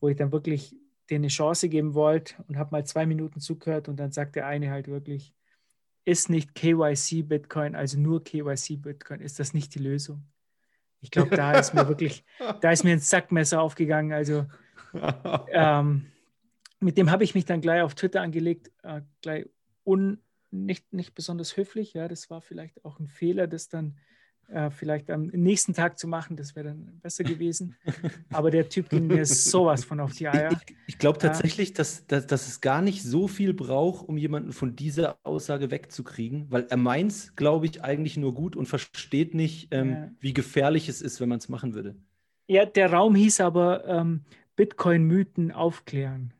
wo 0.00 0.08
ich 0.08 0.16
dann 0.16 0.32
wirklich 0.32 0.74
denen 1.12 1.24
eine 1.24 1.28
Chance 1.28 1.68
geben 1.68 1.94
wollt 1.94 2.36
und 2.48 2.56
habe 2.56 2.70
mal 2.72 2.86
zwei 2.86 3.04
Minuten 3.04 3.38
zugehört 3.38 3.88
und 3.88 3.96
dann 3.96 4.12
sagt 4.12 4.34
der 4.34 4.46
eine 4.46 4.70
halt 4.70 4.88
wirklich, 4.88 5.34
ist 6.04 6.30
nicht 6.30 6.54
KYC 6.54 7.22
Bitcoin, 7.22 7.76
also 7.76 8.00
nur 8.00 8.24
KYC 8.24 8.76
Bitcoin, 8.76 9.20
ist 9.20 9.38
das 9.38 9.52
nicht 9.52 9.74
die 9.74 9.78
Lösung? 9.78 10.24
Ich 11.00 11.10
glaube, 11.10 11.36
da 11.36 11.52
ist 11.52 11.74
mir 11.74 11.86
wirklich, 11.86 12.24
da 12.60 12.70
ist 12.70 12.82
mir 12.82 12.92
ein 12.92 12.98
Sackmesser 12.98 13.60
aufgegangen. 13.60 14.12
Also 14.12 14.46
ähm, 15.48 16.06
mit 16.80 16.96
dem 16.96 17.10
habe 17.10 17.24
ich 17.24 17.34
mich 17.34 17.44
dann 17.44 17.60
gleich 17.60 17.82
auf 17.82 17.94
Twitter 17.94 18.22
angelegt, 18.22 18.70
äh, 18.82 19.02
gleich 19.20 19.46
un, 19.84 20.18
nicht, 20.50 20.92
nicht 20.92 21.14
besonders 21.14 21.56
höflich. 21.56 21.92
Ja, 21.92 22.08
das 22.08 22.30
war 22.30 22.40
vielleicht 22.40 22.84
auch 22.84 22.98
ein 22.98 23.08
Fehler, 23.08 23.46
das 23.46 23.68
dann 23.68 23.98
äh, 24.48 24.70
vielleicht 24.70 25.10
am 25.10 25.26
nächsten 25.26 25.72
Tag 25.72 25.98
zu 25.98 26.06
machen, 26.06 26.36
das 26.36 26.54
wäre 26.54 26.68
dann 26.68 26.98
besser 27.00 27.24
gewesen. 27.24 27.76
Aber 28.30 28.50
der 28.50 28.68
Typ 28.68 28.88
ging 28.88 29.06
mir 29.06 29.24
sowas 29.24 29.84
von 29.84 30.00
auf 30.00 30.12
die 30.12 30.28
Eier. 30.28 30.52
Ich, 30.52 30.76
ich 30.86 30.98
glaube 30.98 31.18
tatsächlich, 31.18 31.72
dass, 31.72 32.06
dass, 32.06 32.26
dass, 32.26 32.48
es 32.48 32.60
gar 32.60 32.82
nicht 32.82 33.02
so 33.02 33.28
viel 33.28 33.54
braucht, 33.54 34.08
um 34.08 34.16
jemanden 34.16 34.52
von 34.52 34.76
dieser 34.76 35.16
Aussage 35.22 35.70
wegzukriegen, 35.70 36.46
weil 36.50 36.66
er 36.68 36.76
meint 36.76 37.12
es, 37.12 37.36
glaube 37.36 37.66
ich, 37.66 37.82
eigentlich 37.82 38.16
nur 38.16 38.34
gut 38.34 38.56
und 38.56 38.66
versteht 38.66 39.34
nicht, 39.34 39.68
ähm, 39.70 39.90
ja. 39.90 40.10
wie 40.20 40.34
gefährlich 40.34 40.88
es 40.88 41.00
ist, 41.00 41.20
wenn 41.20 41.28
man 41.28 41.38
es 41.38 41.48
machen 41.48 41.74
würde. 41.74 41.96
Ja, 42.46 42.66
der 42.66 42.92
Raum 42.92 43.14
hieß 43.14 43.40
aber 43.40 43.86
ähm, 43.86 44.24
Bitcoin-Mythen 44.56 45.52
aufklären. 45.52 46.34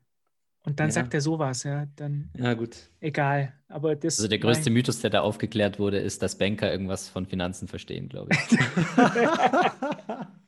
Und 0.64 0.78
dann 0.78 0.88
ja. 0.88 0.92
sagt 0.92 1.14
er 1.14 1.20
sowas, 1.20 1.64
ja, 1.64 1.86
dann. 1.96 2.30
Ja, 2.36 2.54
gut. 2.54 2.90
Egal. 3.00 3.52
Aber 3.72 3.96
das. 3.96 4.18
Also 4.18 4.28
der 4.28 4.38
größte 4.38 4.70
mein... 4.70 4.74
Mythos, 4.74 5.00
der 5.00 5.10
da 5.10 5.20
aufgeklärt 5.22 5.78
wurde, 5.78 5.98
ist, 5.98 6.22
dass 6.22 6.36
Banker 6.36 6.70
irgendwas 6.70 7.08
von 7.08 7.26
Finanzen 7.26 7.68
verstehen, 7.68 8.08
glaube 8.08 8.30
ich. 8.32 8.58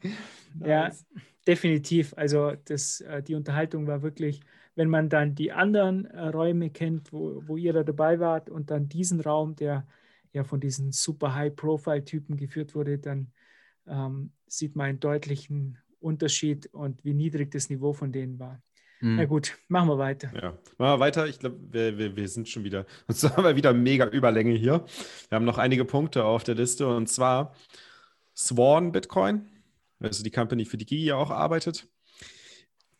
ja, 0.66 0.90
definitiv. 1.46 2.14
Also 2.16 2.52
das, 2.66 3.00
äh, 3.00 3.22
die 3.22 3.34
Unterhaltung 3.34 3.86
war 3.86 4.02
wirklich, 4.02 4.40
wenn 4.74 4.88
man 4.88 5.08
dann 5.08 5.34
die 5.34 5.52
anderen 5.52 6.04
äh, 6.06 6.28
Räume 6.28 6.70
kennt, 6.70 7.12
wo, 7.12 7.42
wo 7.46 7.56
ihr 7.56 7.72
da 7.72 7.82
dabei 7.82 8.20
wart 8.20 8.50
und 8.50 8.70
dann 8.70 8.88
diesen 8.88 9.20
Raum, 9.20 9.56
der 9.56 9.86
ja 10.32 10.44
von 10.44 10.60
diesen 10.60 10.92
super 10.92 11.34
High-Profile-Typen 11.34 12.36
geführt 12.36 12.74
wurde, 12.74 12.98
dann 12.98 13.32
ähm, 13.86 14.32
sieht 14.46 14.76
man 14.76 14.86
einen 14.86 15.00
deutlichen 15.00 15.78
Unterschied 16.00 16.66
und 16.74 17.04
wie 17.04 17.14
niedrig 17.14 17.50
das 17.50 17.70
Niveau 17.70 17.92
von 17.92 18.12
denen 18.12 18.38
war. 18.38 18.60
Mhm. 19.00 19.16
Na 19.16 19.24
gut, 19.26 19.56
machen 19.68 19.88
wir 19.88 19.98
weiter. 19.98 20.30
Ja, 20.34 20.50
machen 20.78 20.94
wir 20.94 21.00
weiter. 21.00 21.26
Ich 21.26 21.38
glaube, 21.38 21.58
wir, 21.70 21.98
wir, 21.98 22.16
wir, 22.16 22.28
sind 22.28 22.48
schon 22.48 22.64
wieder, 22.64 22.86
und 23.06 23.16
zwar 23.16 23.36
haben 23.36 23.44
wir 23.44 23.56
wieder 23.56 23.72
mega 23.72 24.06
Überlänge 24.06 24.54
hier. 24.54 24.84
Wir 25.28 25.36
haben 25.36 25.44
noch 25.44 25.58
einige 25.58 25.84
Punkte 25.84 26.24
auf 26.24 26.44
der 26.44 26.54
Liste 26.54 26.86
und 26.86 27.08
zwar 27.08 27.54
Sworn 28.36 28.92
Bitcoin, 28.92 29.48
also 30.00 30.24
die 30.24 30.30
Company, 30.30 30.64
für 30.64 30.76
die 30.76 30.86
Gigi 30.86 31.06
ja 31.06 31.16
auch 31.16 31.30
arbeitet. 31.30 31.88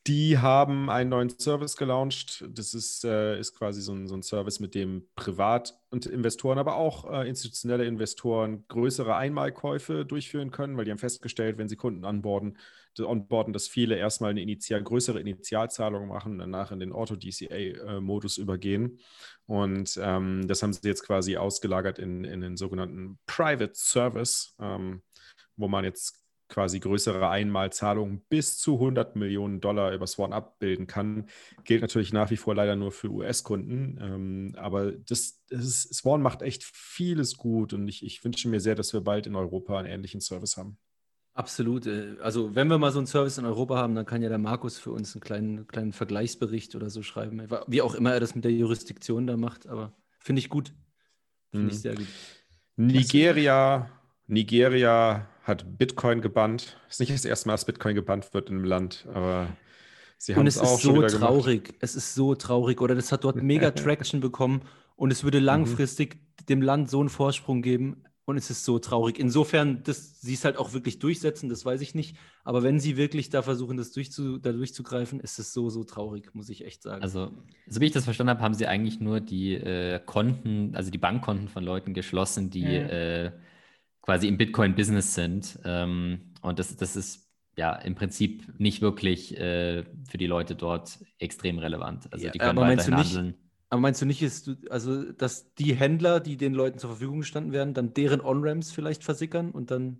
Die 0.07 0.37
haben 0.37 0.91
einen 0.91 1.09
neuen 1.09 1.31
Service 1.31 1.79
gelauncht. 1.79 2.45
Das 2.51 2.75
ist, 2.75 3.07
äh, 3.07 3.39
ist 3.39 3.55
quasi 3.55 3.81
so 3.81 3.95
ein, 3.95 4.07
so 4.07 4.15
ein, 4.15 4.23
Service, 4.23 4.61
mit 4.61 4.75
dem 4.75 5.09
Privat- 5.17 5.79
und 5.89 6.05
Investoren, 6.05 6.59
aber 6.59 6.77
auch 6.77 7.11
äh, 7.11 7.27
institutionelle 7.27 7.87
Investoren 7.87 8.67
größere 8.69 9.17
Einmalkäufe 9.17 10.05
durchführen 10.05 10.51
können, 10.51 10.77
weil 10.77 10.85
die 10.85 10.91
haben 10.91 10.99
festgestellt, 10.99 11.57
wenn 11.57 11.71
sie 11.71 11.77
Kunden 11.77 12.05
anborden, 12.05 12.59
onboarden, 13.01 13.53
dass 13.53 13.69
viele 13.69 13.97
erstmal 13.97 14.31
eine 14.31 14.43
initial, 14.43 14.83
größere 14.83 15.21
Initialzahlung 15.21 16.09
machen 16.09 16.33
und 16.33 16.39
danach 16.39 16.73
in 16.73 16.81
den 16.81 16.93
Auto-DCA-Modus 16.93 18.39
übergehen. 18.39 18.99
Und 19.47 19.99
ähm, 20.03 20.47
das 20.47 20.63
haben 20.63 20.73
sie 20.73 20.87
jetzt 20.89 21.05
quasi 21.05 21.37
ausgelagert 21.37 21.99
in, 21.99 22.25
in 22.25 22.41
den 22.41 22.57
sogenannten 22.57 23.19
Private 23.27 23.75
Service, 23.75 24.55
ähm, 24.61 25.03
wo 25.57 25.69
man 25.69 25.85
jetzt 25.85 26.25
quasi 26.49 26.79
größere 26.79 27.29
Einmalzahlungen 27.29 28.21
bis 28.29 28.59
zu 28.59 28.75
100 28.75 29.17
Millionen 29.17 29.61
Dollar 29.61 29.93
über 29.93 30.07
Swan 30.07 30.33
abbilden 30.33 30.87
kann. 30.87 31.27
Gilt 31.65 31.83
natürlich 31.83 32.13
nach 32.13 32.31
wie 32.31 32.37
vor 32.37 32.55
leider 32.55 32.77
nur 32.77 32.93
für 32.93 33.11
US-Kunden. 33.11 33.99
Ähm, 34.01 34.55
aber 34.57 34.93
das, 34.93 35.43
das 35.49 35.65
ist, 35.65 35.95
Swan 35.95 36.23
macht 36.23 36.43
echt 36.43 36.63
vieles 36.63 37.37
gut 37.37 37.73
und 37.73 37.89
ich, 37.89 38.05
ich 38.05 38.23
wünsche 38.25 38.49
mir 38.49 38.61
sehr, 38.61 38.75
dass 38.75 38.93
wir 38.93 39.01
bald 39.01 39.27
in 39.27 39.37
Europa 39.37 39.79
einen 39.79 39.89
ähnlichen 39.89 40.21
Service 40.21 40.57
haben. 40.57 40.79
Absolut. 41.35 41.87
Äh, 41.87 42.17
also 42.23 42.55
wenn 42.55 42.69
wir 42.69 42.79
mal 42.79 42.93
so 42.93 42.99
einen 42.99 43.09
Service 43.09 43.39
in 43.39 43.45
Europa 43.45 43.77
haben, 43.77 43.95
dann 43.95 44.07
kann 44.07 44.23
ja 44.23 44.29
der 44.29 44.39
Markus 44.39 44.79
für 44.79 44.93
uns 44.93 45.15
einen 45.15 45.21
kleinen, 45.21 45.67
kleinen 45.67 45.93
Vergleichsbericht 45.93 46.75
oder 46.77 46.89
so 46.91 47.03
schreiben. 47.03 47.47
Wie 47.67 47.83
auch 47.83 47.95
immer 47.95 48.13
er 48.13 48.21
das 48.21 48.35
mit 48.35 48.45
der 48.45 48.53
Jurisdiktion 48.53 49.27
da 49.27 49.37
macht, 49.37 49.67
aber 49.67 49.93
finde 50.21 50.41
ich 50.41 50.49
gut. 50.49 50.73
Finde 51.51 51.69
ich 51.69 51.75
mhm. 51.75 51.79
sehr 51.79 51.95
gut. 51.97 52.07
Nigeria, 52.77 53.91
Nigeria 54.27 55.29
hat 55.43 55.79
Bitcoin 55.79 56.21
gebannt. 56.21 56.81
Es 56.89 56.95
ist 56.95 57.01
nicht 57.01 57.15
das 57.15 57.25
erste 57.25 57.49
Mal, 57.49 57.55
dass 57.55 57.65
Bitcoin 57.65 57.95
gebannt 57.95 58.33
wird 58.33 58.49
in 58.49 58.57
einem 58.57 58.65
Land, 58.65 59.07
aber 59.13 59.49
sie 60.19 60.35
haben 60.35 60.47
es, 60.47 60.57
es 60.57 60.63
auch 60.63 60.81
schon 60.81 60.97
wieder 60.97 61.09
traurig. 61.09 61.65
Gemacht. 61.65 61.79
Es 61.81 61.97
ist 61.97 62.15
so 62.15 62.35
traurig, 62.35 62.81
oder? 62.81 62.95
Das 62.95 63.13
hat 63.13 63.25
dort 63.25 63.43
mega 63.43 63.71
Traction 63.73 64.21
bekommen 64.21 64.63
und 64.97 65.11
es 65.11 65.25
würde 65.25 65.41
mhm. 65.41 65.47
langfristig 65.47 66.15
mhm. 66.15 66.47
dem 66.47 66.63
Land 66.63 66.91
so 66.91 67.01
einen 67.01 67.09
Vorsprung 67.09 67.61
geben. 67.61 68.05
Und 68.27 68.39
es 68.39 68.49
ist 68.49 68.65
so 68.65 68.79
traurig. 68.79 69.19
Insofern, 69.19 69.83
dass 69.83 70.21
sie 70.23 70.33
es 70.33 70.45
halt 70.47 70.57
auch 70.57 70.73
wirklich 70.73 70.99
durchsetzen, 70.99 71.51
das 71.51 71.65
weiß 71.65 71.83
ich 71.83 71.95
nicht. 71.95 72.17
Aber 72.43 72.63
wenn 72.63 72.81
sie 72.81 72.97
wirklich 72.97 73.29
da 73.29 73.43
versuchen, 73.43 73.77
das 73.77 73.93
durchzu, 73.93 74.39
da 74.39 74.53
durchzugreifen, 74.53 75.21
ist 75.21 75.39
es 75.39 75.53
so, 75.53 75.69
so 75.69 75.85
traurig, 75.85 76.35
muss 76.35 76.49
ich 76.49 76.65
echt 76.65 76.83
sagen. 76.83 77.03
Also, 77.03 77.33
so 77.67 77.81
wie 77.81 77.87
ich 77.87 77.93
das 77.93 78.05
verstanden 78.05 78.31
habe, 78.31 78.41
haben 78.41 78.55
sie 78.55 78.67
eigentlich 78.67 78.99
nur 78.99 79.21
die 79.21 79.55
äh, 79.55 80.01
Konten, 80.05 80.75
also 80.75 80.91
die 80.91 80.99
Bankkonten 80.99 81.49
von 81.49 81.65
Leuten 81.65 81.93
geschlossen, 81.93 82.49
die 82.49 82.63
ja. 82.63 83.27
äh, 83.27 83.33
quasi 84.01 84.27
im 84.27 84.39
Bitcoin-Business 84.39 85.15
sind. 85.15 85.59
Ähm, 85.65 86.33
und 86.41 86.59
das, 86.59 86.77
das 86.77 86.97
ist 86.97 87.31
ja 87.57 87.75
im 87.75 87.95
Prinzip 87.95 88.59
nicht 88.59 88.81
wirklich 88.81 89.37
äh, 89.39 89.85
für 90.09 90.19
die 90.19 90.27
Leute 90.27 90.55
dort 90.55 90.99
extrem 91.19 91.59
relevant. 91.59 92.11
Also 92.11 92.25
ja, 92.25 92.33
die 92.33 92.39
können 92.39 92.59
weiterhin 92.59 92.97
handeln. 92.97 93.35
Aber 93.75 93.81
meinst 93.81 94.01
du 94.01 94.07
nicht, 94.07 94.23
ist, 94.23 94.53
also, 94.71 95.03
dass 95.03 95.53
die 95.55 95.75
Händler, 95.75 96.21
die 96.21 96.37
den 96.37 96.55
Leuten 96.55 96.79
zur 96.79 96.91
Verfügung 96.91 97.19
gestanden 97.19 97.53
werden, 97.53 97.75
dann 97.75 97.93
deren 97.93 98.21
On-Ramps 98.21 98.71
vielleicht 98.71 99.03
versickern 99.03 99.51
und 99.51 99.73
dann 99.73 99.99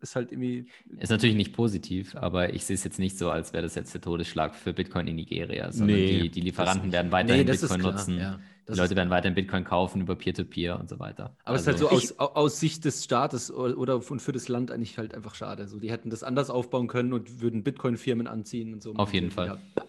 ist 0.00 0.16
halt 0.16 0.32
irgendwie. 0.32 0.68
Ist 0.98 1.10
natürlich 1.10 1.36
nicht 1.36 1.52
positiv, 1.52 2.16
aber 2.16 2.54
ich 2.54 2.64
sehe 2.64 2.72
es 2.72 2.82
jetzt 2.82 2.98
nicht 2.98 3.18
so, 3.18 3.28
als 3.30 3.52
wäre 3.52 3.62
das 3.62 3.74
jetzt 3.74 3.92
der 3.92 4.00
Todesschlag 4.00 4.54
für 4.54 4.72
Bitcoin 4.72 5.06
in 5.06 5.16
Nigeria, 5.16 5.70
sondern 5.70 5.98
nee, 5.98 6.20
die, 6.22 6.30
die, 6.30 6.40
Lieferanten 6.40 6.92
werden 6.92 7.12
weiterhin 7.12 7.44
nee, 7.44 7.52
Bitcoin 7.52 7.82
nutzen. 7.82 8.16
Ja. 8.16 8.40
Die 8.66 8.78
Leute 8.78 8.96
werden 8.96 9.10
weiterhin 9.10 9.34
Bitcoin 9.34 9.64
kaufen 9.64 10.00
über 10.00 10.16
Peer-to-Peer 10.16 10.76
-Peer 10.76 10.80
und 10.80 10.88
so 10.88 10.98
weiter. 10.98 11.36
Aber 11.44 11.56
es 11.56 11.68
also, 11.68 11.88
ist 11.88 11.92
halt 11.92 12.08
so 12.08 12.14
aus, 12.16 12.34
aus, 12.36 12.58
Sicht 12.58 12.86
des 12.86 13.04
Staates 13.04 13.52
oder 13.52 13.96
und 14.10 14.22
für 14.22 14.32
das 14.32 14.48
Land 14.48 14.70
eigentlich 14.70 14.96
halt 14.96 15.14
einfach 15.14 15.34
schade. 15.34 15.68
So, 15.68 15.78
die 15.78 15.90
hätten 15.90 16.08
das 16.08 16.22
anders 16.22 16.48
aufbauen 16.48 16.88
können 16.88 17.12
und 17.12 17.42
würden 17.42 17.64
Bitcoin-Firmen 17.64 18.26
anziehen 18.26 18.72
und 18.72 18.82
so. 18.82 18.94
Auf 18.94 19.12
jeden 19.12 19.30
Fall. 19.30 19.58
Ja. 19.76 19.84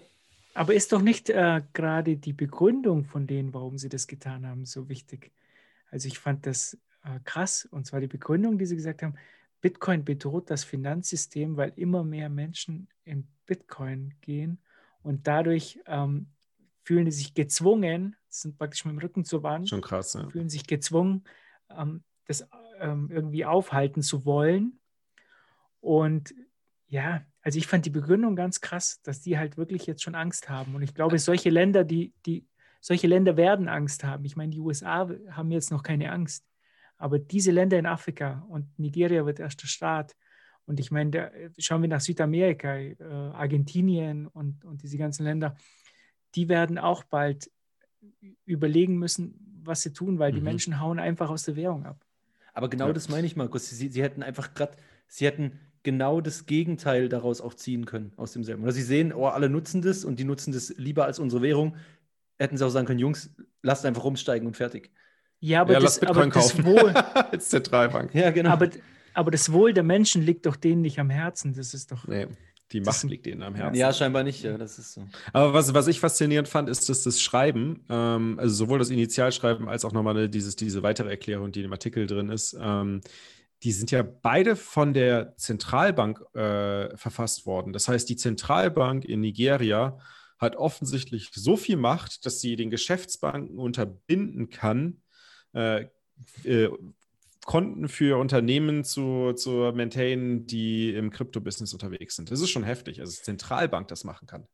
Aber 0.54 0.74
ist 0.74 0.92
doch 0.92 1.02
nicht 1.02 1.30
äh, 1.30 1.62
gerade 1.74 2.18
die 2.18 2.34
Begründung 2.34 3.06
von 3.06 3.28
denen, 3.28 3.54
warum 3.54 3.78
sie 3.78 3.90
das 3.90 4.08
getan 4.08 4.46
haben, 4.46 4.66
so 4.66 4.90
wichtig? 4.90 5.32
Also 5.90 6.08
ich 6.08 6.20
fand 6.20 6.46
das 6.46 6.78
äh, 7.04 7.20
krass. 7.24 7.68
Und 7.72 7.86
zwar 7.86 8.02
die 8.02 8.08
Begründung, 8.08 8.58
die 8.58 8.66
sie 8.66 8.76
gesagt 8.76 9.04
haben, 9.04 9.16
Bitcoin 9.62 10.04
bedroht 10.04 10.50
das 10.50 10.64
Finanzsystem, 10.64 11.56
weil 11.56 11.72
immer 11.76 12.04
mehr 12.04 12.30
Menschen 12.30 12.88
in 13.06 13.28
Bitcoin 13.46 14.14
gehen 14.22 14.60
und 15.04 15.28
dadurch 15.28 15.80
ähm, 15.86 16.28
fühlen 16.84 17.06
die 17.06 17.12
sich 17.12 17.34
gezwungen, 17.34 18.16
sind 18.28 18.58
praktisch 18.58 18.86
mit 18.86 18.94
dem 18.94 19.00
Rücken 19.00 19.24
zur 19.24 19.44
Wand, 19.44 19.70
Schon 19.70 19.82
krass, 19.82 20.14
ja. 20.14 20.28
fühlen 20.30 20.50
sich 20.50 20.66
gezwungen, 20.66 21.24
ähm, 21.70 22.04
das 22.26 22.48
ähm, 22.80 23.10
irgendwie 23.12 23.46
aufhalten 23.46 24.02
zu 24.02 24.26
wollen. 24.26 24.80
Und 25.80 26.34
ja, 26.88 27.26
also 27.42 27.58
ich 27.58 27.68
fand 27.68 27.86
die 27.86 27.92
Begründung 27.92 28.36
ganz 28.36 28.62
krass, 28.62 29.02
dass 29.02 29.22
die 29.22 29.38
halt 29.38 29.58
wirklich 29.58 29.86
jetzt 29.88 30.04
schon 30.04 30.16
Angst 30.16 30.50
haben. 30.50 30.76
Und 30.76 30.84
ich 30.84 30.94
glaube, 30.94 31.18
solche 31.18 31.50
Länder, 31.50 31.84
die, 31.84 32.14
die, 32.26 32.46
solche 32.82 33.08
Länder 33.08 33.36
werden 33.36 33.68
Angst 33.68 34.04
haben. 34.04 34.26
Ich 34.26 34.36
meine, 34.36 34.52
die 34.52 34.60
USA 34.60 35.10
haben 35.32 35.52
jetzt 35.52 35.72
noch 35.72 35.82
keine 35.82 36.12
Angst. 36.12 36.46
Aber 36.98 37.18
diese 37.18 37.52
Länder 37.52 37.80
in 37.80 37.88
Afrika 37.88 38.46
und 38.50 38.78
Nigeria 38.78 39.26
wird 39.26 39.40
erster 39.40 39.66
Staat. 39.66 40.16
Und 40.66 40.80
ich 40.80 40.92
meine, 40.92 41.10
da, 41.10 41.32
schauen 41.58 41.82
wir 41.82 41.90
nach 41.90 42.02
Südamerika, 42.02 42.78
äh, 42.78 42.96
Argentinien 43.00 44.28
und, 44.28 44.64
und 44.64 44.84
diese 44.84 44.98
ganzen 45.00 45.24
Länder, 45.24 45.56
die 46.36 46.48
werden 46.48 46.78
auch 46.78 47.04
bald 47.04 47.50
überlegen 48.46 48.98
müssen, 48.98 49.62
was 49.64 49.82
sie 49.82 49.94
tun, 49.94 50.20
weil 50.20 50.32
mhm. 50.32 50.36
die 50.36 50.42
Menschen 50.42 50.80
hauen 50.80 51.00
einfach 51.00 51.32
aus 51.32 51.44
der 51.44 51.56
Währung 51.56 51.86
ab. 51.86 52.06
Aber 52.54 52.70
genau 52.70 52.88
ja. 52.88 52.94
das 52.94 53.10
meine 53.10 53.26
ich, 53.26 53.36
Markus. 53.36 53.70
Sie, 53.70 53.90
sie 53.90 54.04
hätten 54.04 54.22
einfach 54.22 54.54
gerade, 54.54 54.78
sie 55.08 55.26
hätten 55.26 55.60
genau 55.84 56.22
das 56.22 56.46
Gegenteil 56.46 57.10
daraus 57.10 57.42
auch 57.42 57.54
ziehen 57.54 57.86
können, 57.86 58.14
aus 58.18 58.34
demselben. 58.34 58.64
Oder 58.64 58.72
sie 58.72 58.84
sehen, 58.84 59.14
oh, 59.14 59.28
alle 59.28 59.50
nutzen 59.50 59.82
das 59.82 60.06
und 60.06 60.20
die 60.20 60.24
nutzen 60.24 60.54
das 60.54 60.74
lieber 60.78 61.06
als 61.06 61.20
unsere 61.20 61.42
Währung. 61.42 61.76
Hätten 62.38 62.58
sie 62.58 62.66
auch 62.66 62.70
sagen 62.70 62.88
können, 62.88 63.00
Jungs, 63.00 63.32
lasst 63.62 63.86
einfach 63.86 64.04
rumsteigen 64.04 64.48
und 64.48 64.58
fertig. 64.58 64.92
Ja, 65.40 65.62
aber, 65.62 65.74
ja, 65.74 65.80
das, 65.80 66.02
aber 66.04 66.28
das 66.28 66.64
Wohl. 66.64 66.90
als 67.32 67.50
Zentralbank. 67.50 68.14
Ja, 68.14 68.30
genau. 68.32 68.52
Aber, 68.52 68.70
aber 69.14 69.32
das 69.32 69.52
Wohl 69.52 69.74
der 69.74 69.84
Menschen 69.84 70.22
liegt 70.22 70.46
doch 70.46 70.56
denen 70.56 70.82
nicht 70.82 71.00
am 71.00 71.10
Herzen. 71.10 71.54
Das 71.56 71.74
ist 71.74 71.92
doch. 71.92 72.08
Nee. 72.08 72.28
Die 72.72 72.80
Macht 72.80 73.04
liegt 73.04 73.28
ihnen 73.28 73.44
am 73.44 73.56
Herzen. 73.56 73.76
Ja, 73.76 73.92
scheinbar 73.92 74.24
nicht, 74.24 74.44
ja, 74.44 74.58
das 74.58 74.80
ist 74.80 74.94
so. 74.94 75.06
Aber 75.34 75.54
was, 75.54 75.74
was 75.74 75.88
ich 75.88 76.00
faszinierend 76.00 76.48
fand, 76.48 76.70
ist, 76.70 76.88
dass 76.88 77.04
das 77.04 77.22
Schreiben, 77.22 77.84
ähm, 77.90 78.40
also 78.40 78.56
sowohl 78.56 78.80
das 78.80 78.90
Initialschreiben 78.90 79.68
als 79.68 79.84
auch 79.84 79.92
nochmal 79.92 80.30
dieses, 80.30 80.56
diese 80.56 80.82
weitere 80.82 81.10
Erklärung, 81.10 81.52
die 81.52 81.64
im 81.64 81.72
Artikel 81.74 82.08
drin 82.08 82.30
ist, 82.30 82.56
ähm, 82.60 83.02
die 83.64 83.72
sind 83.72 83.92
ja 83.92 84.02
beide 84.02 84.56
von 84.56 84.94
der 84.94 85.36
Zentralbank 85.38 86.20
äh, 86.36 86.96
verfasst 86.98 87.46
worden. 87.46 87.74
Das 87.74 87.88
heißt, 87.88 88.10
die 88.10 88.16
Zentralbank 88.16 89.06
in 89.06 89.22
Nigeria 89.22 90.00
hat 90.40 90.56
offensichtlich 90.56 91.30
so 91.34 91.56
viel 91.56 91.78
Macht, 91.78 92.26
dass 92.26 92.42
sie 92.42 92.56
den 92.56 92.72
Geschäftsbanken 92.72 93.60
unterbinden 93.60 94.50
kann, 94.50 95.02
äh, 95.54 95.86
äh, 96.44 96.70
Konten 97.46 97.90
für 97.90 98.20
Unternehmen 98.20 98.84
zu, 98.84 99.34
zu 99.34 99.72
maintainen, 99.74 100.46
die 100.46 100.94
im 100.94 101.10
Krypto-Business 101.10 101.74
unterwegs 101.74 102.16
sind. 102.16 102.30
Das 102.30 102.40
ist 102.40 102.50
schon 102.50 102.64
heftig, 102.64 103.00
also 103.00 103.16
die 103.16 103.24
Zentralbank 103.24 103.88
das 103.88 104.04
machen 104.04 104.28
kann. 104.28 104.48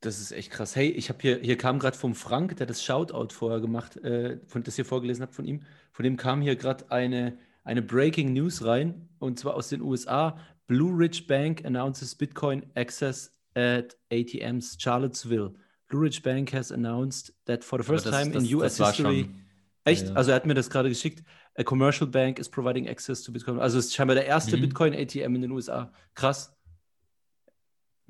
Das 0.00 0.18
ist 0.20 0.32
echt 0.32 0.50
krass. 0.50 0.76
Hey, 0.76 0.90
ich 0.90 1.08
habe 1.08 1.18
hier, 1.20 1.38
hier 1.40 1.58
kam 1.58 1.78
gerade 1.78 1.96
vom 1.96 2.14
Frank, 2.14 2.56
der 2.56 2.66
das 2.66 2.84
Shoutout 2.84 3.34
vorher 3.34 3.60
gemacht, 3.60 3.96
äh, 3.96 4.38
von, 4.46 4.62
das 4.62 4.76
hier 4.76 4.84
vorgelesen 4.84 5.22
hat 5.22 5.34
von 5.34 5.44
ihm, 5.44 5.62
von 5.92 6.04
dem 6.04 6.16
kam 6.16 6.40
hier 6.40 6.56
gerade 6.56 6.90
eine, 6.90 7.36
eine 7.68 7.82
Breaking 7.82 8.32
News 8.32 8.64
rein, 8.64 9.08
und 9.18 9.38
zwar 9.38 9.54
aus 9.54 9.68
den 9.68 9.82
USA. 9.82 10.38
Blue 10.66 10.90
Ridge 10.96 11.24
Bank 11.28 11.64
announces 11.66 12.14
Bitcoin 12.14 12.64
access 12.74 13.30
at 13.54 13.94
ATMs 14.10 14.78
Charlottesville. 14.80 15.52
Blue 15.88 16.00
Ridge 16.00 16.22
Bank 16.22 16.50
has 16.54 16.72
announced 16.72 17.34
that 17.44 17.62
for 17.62 17.78
the 17.78 17.84
first 17.84 18.06
das, 18.06 18.18
time 18.18 18.32
das, 18.32 18.42
in 18.42 18.56
US 18.56 18.78
history. 18.78 19.24
Schon, 19.24 19.44
echt? 19.84 20.08
Ja. 20.08 20.14
Also 20.14 20.30
er 20.30 20.36
hat 20.36 20.46
mir 20.46 20.54
das 20.54 20.70
gerade 20.70 20.88
geschickt. 20.88 21.22
A 21.56 21.62
commercial 21.62 22.08
bank 22.08 22.38
is 22.38 22.48
providing 22.48 22.88
access 22.88 23.22
to 23.22 23.32
Bitcoin. 23.32 23.58
Also 23.58 23.78
es 23.78 23.86
ist 23.86 23.94
scheinbar 23.94 24.14
der 24.14 24.24
erste 24.24 24.56
mhm. 24.56 24.62
Bitcoin 24.62 24.94
ATM 24.94 25.34
in 25.34 25.42
den 25.42 25.50
USA. 25.50 25.92
Krass. 26.14 26.56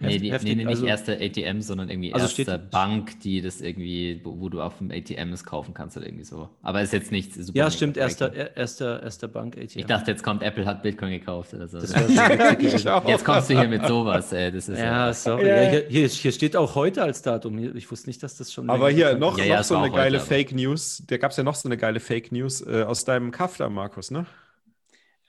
Nee, 0.01 0.19
die, 0.19 0.33
heftig, 0.33 0.51
nee, 0.51 0.55
nee, 0.55 0.65
nicht 0.65 0.77
also, 0.77 0.87
erste 0.87 1.21
ATM, 1.21 1.61
sondern 1.61 1.91
irgendwie 1.91 2.15
also 2.15 2.27
erste 2.27 2.43
steht, 2.43 2.71
Bank, 2.71 3.19
die 3.21 3.41
das 3.41 3.61
irgendwie, 3.61 4.21
wo, 4.23 4.39
wo, 4.39 4.49
du 4.49 4.63
auf 4.63 4.79
dem 4.79 4.93
ATM 4.93 5.33
es 5.33 5.45
kaufen 5.45 5.75
kannst 5.75 5.97
oder 5.97 6.07
irgendwie 6.07 6.25
so. 6.25 6.49
Aber 6.63 6.83
ist 6.83 6.93
jetzt 6.93 7.11
nichts 7.11 7.35
super. 7.35 7.59
Ja, 7.59 7.69
stimmt, 7.69 7.97
erster, 7.97 8.57
erster, 8.57 9.03
erster 9.03 9.27
Bank 9.27 9.57
ATM. 9.57 9.81
Ich 9.81 9.87
dachte, 9.87 10.13
jetzt 10.13 10.23
kommt 10.23 10.45
Apple 10.45 10.67
hat 10.67 10.85
Bitcoin 10.85 11.11
gekauft 11.11 11.53
oder 11.55 11.67
so. 11.67 11.79
jetzt 13.09 13.25
kommst 13.25 13.51
du 13.51 13.59
hier 13.59 13.69
mit 13.69 13.87
sowas, 13.87 14.33
ey. 14.33 14.53
Das 14.53 14.69
ist 14.69 14.79
ja, 14.79 15.09
ja 15.09 15.13
sorry. 15.13 15.49
Ja, 15.49 15.83
hier, 15.89 16.07
hier, 16.07 16.33
steht 16.33 16.55
auch 16.55 16.77
heute 16.77 17.03
als 17.03 17.23
Datum. 17.23 17.77
Ich 17.77 17.91
wusste 17.91 18.09
nicht, 18.09 18.23
dass 18.23 18.37
das 18.37 18.53
schon. 18.53 18.71
Aber 18.71 18.91
hier 18.91 19.17
noch, 19.17 19.37
ja, 19.37 19.57
noch 19.57 19.65
so 19.65 19.77
eine 19.77 19.91
geile 19.91 20.19
heute, 20.19 20.27
Fake 20.29 20.53
News. 20.53 21.03
Da 21.09 21.17
gab 21.17 21.33
es 21.33 21.39
ja 21.39 21.43
noch 21.43 21.57
so 21.57 21.69
eine 21.69 21.77
geile 21.77 21.99
Fake 21.99 22.31
News 22.31 22.65
äh, 22.65 22.85
aus 22.85 23.05
deinem 23.05 23.33
Kafta, 23.33 23.69
Markus, 23.69 24.13
ne? 24.13 24.27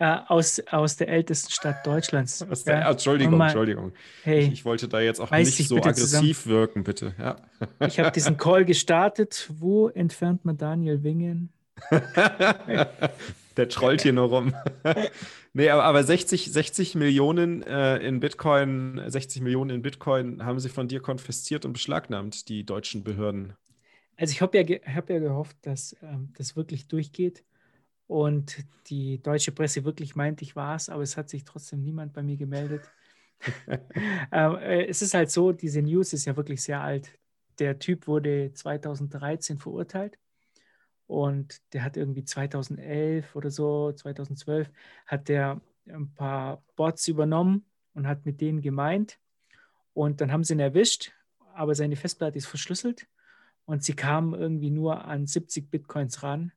Äh, 0.02 0.18
aus, 0.28 0.62
aus 0.72 0.96
der 0.96 1.10
ältesten 1.10 1.52
Stadt 1.52 1.86
Deutschlands. 1.86 2.40
Der, 2.66 2.80
ja. 2.80 2.92
Entschuldigung, 2.92 3.38
mal, 3.38 3.48
Entschuldigung. 3.48 3.92
Hey, 4.24 4.44
ich, 4.44 4.54
ich, 4.54 4.66
wollte 4.66 4.88
da 4.88 5.02
jetzt 5.02 5.20
auch 5.20 5.30
nicht 5.30 5.68
so 5.68 5.76
aggressiv 5.76 6.44
zusammen. 6.44 6.56
wirken, 6.56 6.84
bitte. 6.86 7.14
Ja. 7.20 7.36
Ich 7.86 8.00
habe 8.00 8.10
diesen 8.10 8.38
Call 8.38 8.64
gestartet. 8.64 9.50
Wo 9.60 9.90
entfernt 9.90 10.46
man 10.46 10.58
Daniel 10.58 11.04
Wingen? 11.04 11.52
der 13.58 13.68
trollt 13.68 14.02
hier 14.02 14.14
nur 14.14 14.30
rum. 14.30 14.56
nee, 15.54 15.70
aber, 15.70 15.84
aber 15.84 16.02
60, 16.02 16.50
60 16.50 16.96
Millionen 16.96 17.62
äh, 17.64 17.98
in 17.98 18.22
Bitcoin, 18.22 19.02
60 19.06 19.42
Millionen 19.42 19.70
in 19.70 19.82
Bitcoin 19.82 20.46
haben 20.46 20.62
sie 20.62 20.70
von 20.70 20.88
dir 20.88 21.02
konfisziert 21.02 21.66
und 21.66 21.74
beschlagnahmt, 21.74 22.48
die 22.48 22.66
deutschen 22.66 23.04
Behörden. 23.04 23.54
Also 24.16 24.32
ich 24.32 24.42
habe 24.42 24.58
ja, 24.58 24.96
hab 24.96 25.10
ja 25.10 25.20
gehofft, 25.20 25.58
dass 25.64 25.94
ähm, 26.02 26.32
das 26.38 26.56
wirklich 26.56 26.88
durchgeht 26.88 27.44
und 28.10 28.66
die 28.88 29.22
deutsche 29.22 29.52
Presse 29.52 29.86
wirklich 29.86 30.16
meint, 30.16 30.42
ich 30.42 30.56
war 30.56 30.76
es, 30.76 30.90
aber 30.90 31.04
es 31.04 31.16
hat 31.16 31.30
sich 31.30 31.44
trotzdem 31.44 31.84
niemand 31.84 32.12
bei 32.12 32.24
mir 32.24 32.38
gemeldet. 32.38 32.82
ähm, 34.32 34.56
äh, 34.56 34.88
es 34.88 35.04
ist 35.04 35.14
halt 35.14 35.30
so, 35.30 35.52
diese 35.52 35.84
News 35.84 36.12
ist 36.14 36.26
ja 36.26 36.36
wirklich 36.36 36.64
sehr 36.64 36.82
alt. 36.82 37.12
Der 37.60 37.78
Typ 37.78 38.08
wurde 38.08 38.52
2013 38.52 39.60
verurteilt 39.60 40.18
und 41.06 41.62
der 41.74 41.84
hat 41.84 41.98
irgendwie 41.98 42.24
2011 42.26 43.36
oder 43.36 43.52
so, 43.52 43.92
2012, 43.92 44.72
hat 45.06 45.30
der 45.30 45.62
ein 45.88 46.12
paar 46.16 46.64
Bots 46.76 47.08
übernommen 47.08 47.64
und 47.94 48.08
hat 48.08 48.26
mit 48.26 48.42
denen 48.42 48.62
gemeint. 48.62 49.20
Und 49.94 50.20
dann 50.20 50.32
haben 50.32 50.44
sie 50.44 50.54
ihn 50.54 50.60
erwischt, 50.60 51.12
aber 51.54 51.76
seine 51.76 51.96
Festplatte 51.96 52.40
ist 52.40 52.48
verschlüsselt 52.48 53.06
und 53.66 53.84
sie 53.84 53.94
kamen 53.94 54.34
irgendwie 54.34 54.72
nur 54.72 55.06
an 55.06 55.28
70 55.28 55.70
Bitcoins 55.70 56.24
ran 56.24 56.54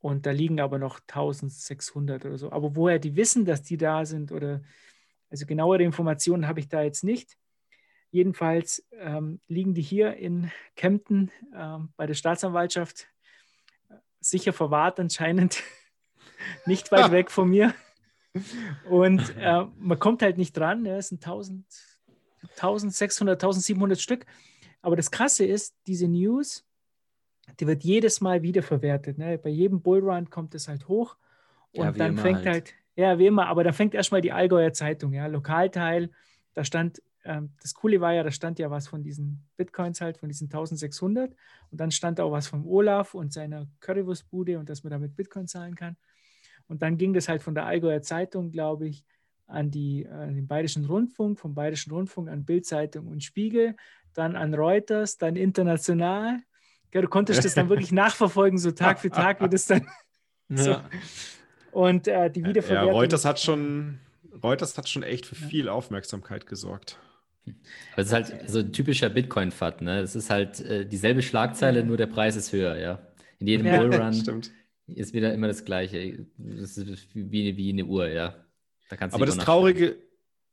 und 0.00 0.26
da 0.26 0.30
liegen 0.30 0.60
aber 0.60 0.78
noch 0.78 1.00
1600 1.00 2.24
oder 2.24 2.38
so. 2.38 2.50
Aber 2.52 2.74
woher 2.74 2.98
die 2.98 3.16
wissen, 3.16 3.44
dass 3.44 3.62
die 3.62 3.76
da 3.76 4.04
sind 4.04 4.32
oder 4.32 4.62
also 5.30 5.46
genauere 5.46 5.82
Informationen 5.82 6.48
habe 6.48 6.60
ich 6.60 6.68
da 6.68 6.82
jetzt 6.82 7.04
nicht. 7.04 7.36
Jedenfalls 8.10 8.84
ähm, 8.98 9.40
liegen 9.46 9.74
die 9.74 9.82
hier 9.82 10.16
in 10.16 10.50
Kempten 10.74 11.30
ähm, 11.54 11.92
bei 11.96 12.06
der 12.06 12.14
Staatsanwaltschaft 12.14 13.08
sicher 14.20 14.52
verwahrt 14.52 15.00
anscheinend, 15.00 15.62
nicht 16.66 16.90
weit 16.92 17.10
weg 17.12 17.30
von 17.30 17.48
mir. 17.48 17.74
Und 18.88 19.36
äh, 19.38 19.64
man 19.78 19.98
kommt 19.98 20.22
halt 20.22 20.38
nicht 20.38 20.56
dran. 20.56 20.84
Ja, 20.84 20.96
es 20.96 21.08
sind 21.08 21.24
1000, 21.24 21.64
1600, 22.56 23.42
1700 23.42 24.00
Stück. 24.00 24.26
Aber 24.82 24.96
das 24.96 25.10
Krasse 25.10 25.44
ist, 25.44 25.76
diese 25.86 26.08
News, 26.08 26.64
die 27.58 27.66
wird 27.66 27.82
jedes 27.82 28.20
Mal 28.20 28.42
wiederverwertet. 28.42 29.18
Ne? 29.18 29.38
Bei 29.38 29.50
jedem 29.50 29.82
Bullrun 29.82 30.30
kommt 30.30 30.54
es 30.54 30.68
halt 30.68 30.88
hoch 30.88 31.16
und 31.72 31.84
ja, 31.84 31.92
dann 31.92 32.16
fängt 32.16 32.46
halt. 32.46 32.46
halt. 32.46 32.74
ja, 32.96 33.18
wie 33.18 33.26
immer, 33.26 33.46
aber 33.46 33.64
dann 33.64 33.72
fängt 33.72 33.94
erstmal 33.94 34.20
die 34.20 34.32
Allgäuer 34.32 34.72
Zeitung, 34.72 35.12
ja, 35.12 35.26
Lokalteil, 35.26 36.10
da 36.54 36.64
stand, 36.64 37.02
ähm, 37.24 37.50
das 37.62 37.74
Coole 37.74 38.00
war 38.00 38.12
ja, 38.12 38.22
da 38.22 38.30
stand 38.30 38.58
ja 38.58 38.70
was 38.70 38.88
von 38.88 39.02
diesen 39.02 39.46
Bitcoins 39.56 40.00
halt, 40.00 40.18
von 40.18 40.28
diesen 40.28 40.46
1600 40.46 41.34
und 41.70 41.80
dann 41.80 41.90
stand 41.90 42.20
auch 42.20 42.32
was 42.32 42.46
vom 42.46 42.66
Olaf 42.66 43.14
und 43.14 43.32
seiner 43.32 43.66
Currywurstbude 43.80 44.58
und 44.58 44.68
dass 44.68 44.82
man 44.82 44.90
damit 44.90 45.16
Bitcoin 45.16 45.46
zahlen 45.46 45.74
kann. 45.74 45.96
Und 46.68 46.82
dann 46.82 46.96
ging 46.96 47.12
das 47.12 47.28
halt 47.28 47.42
von 47.42 47.54
der 47.54 47.66
Allgäuer 47.66 48.02
Zeitung, 48.02 48.52
glaube 48.52 48.86
ich, 48.88 49.04
an, 49.46 49.70
die, 49.70 50.06
an 50.08 50.34
den 50.34 50.46
Bayerischen 50.46 50.84
Rundfunk, 50.84 51.38
vom 51.38 51.54
Bayerischen 51.54 51.92
Rundfunk 51.92 52.28
an 52.28 52.44
Bildzeitung 52.44 53.08
und 53.08 53.24
Spiegel, 53.24 53.74
dann 54.14 54.36
an 54.36 54.54
Reuters, 54.54 55.18
dann 55.18 55.36
international 55.36 56.38
ja, 56.92 57.00
du 57.00 57.08
konntest 57.08 57.44
das 57.44 57.54
dann 57.54 57.68
wirklich 57.68 57.92
nachverfolgen, 57.92 58.58
so 58.58 58.70
Tag 58.72 59.00
für 59.00 59.10
Tag, 59.10 59.42
wie 59.42 59.48
das 59.48 59.66
dann. 59.66 59.86
so. 60.48 60.76
Und 61.72 62.08
äh, 62.08 62.30
die 62.30 62.44
Wiederverwertung. 62.44 62.88
Ja, 62.88 62.92
Reuters 62.92 63.24
hat 63.24 63.38
schon, 63.38 64.00
Reuters 64.42 64.76
hat 64.76 64.88
schon 64.88 65.02
echt 65.02 65.26
für 65.26 65.36
viel 65.36 65.68
Aufmerksamkeit 65.68 66.46
gesorgt. 66.46 66.98
Das 67.96 68.08
ist 68.08 68.12
halt 68.12 68.50
so 68.50 68.60
ein 68.60 68.72
typischer 68.72 69.08
Bitcoin-Fad, 69.08 69.82
ne? 69.82 70.00
Es 70.00 70.14
ist 70.14 70.30
halt 70.30 70.60
äh, 70.60 70.86
dieselbe 70.86 71.22
Schlagzeile, 71.22 71.84
nur 71.84 71.96
der 71.96 72.06
Preis 72.06 72.36
ist 72.36 72.52
höher, 72.52 72.76
ja. 72.76 73.00
In 73.38 73.46
jedem 73.46 73.66
ja, 73.66 73.78
Bullrun 73.78 74.12
stimmt. 74.12 74.52
ist 74.86 75.14
wieder 75.14 75.32
immer 75.32 75.48
das 75.48 75.64
Gleiche. 75.64 76.26
Das 76.36 76.76
ist 76.76 77.14
wie, 77.14 77.56
wie 77.56 77.72
eine 77.72 77.84
Uhr, 77.84 78.08
ja. 78.08 78.34
Da 78.88 78.96
kannst 78.96 79.14
aber 79.14 79.26
das 79.26 79.38
Traurige, 79.38 79.96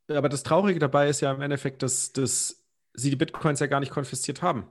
aber 0.08 0.28
das 0.28 0.42
Traurige 0.42 0.78
dabei 0.78 1.08
ist 1.08 1.20
ja 1.20 1.32
im 1.32 1.42
Endeffekt, 1.42 1.82
dass, 1.82 2.12
dass 2.12 2.64
sie 2.94 3.10
die 3.10 3.16
Bitcoins 3.16 3.60
ja 3.60 3.66
gar 3.66 3.80
nicht 3.80 3.90
konfisziert 3.90 4.42
haben. 4.42 4.66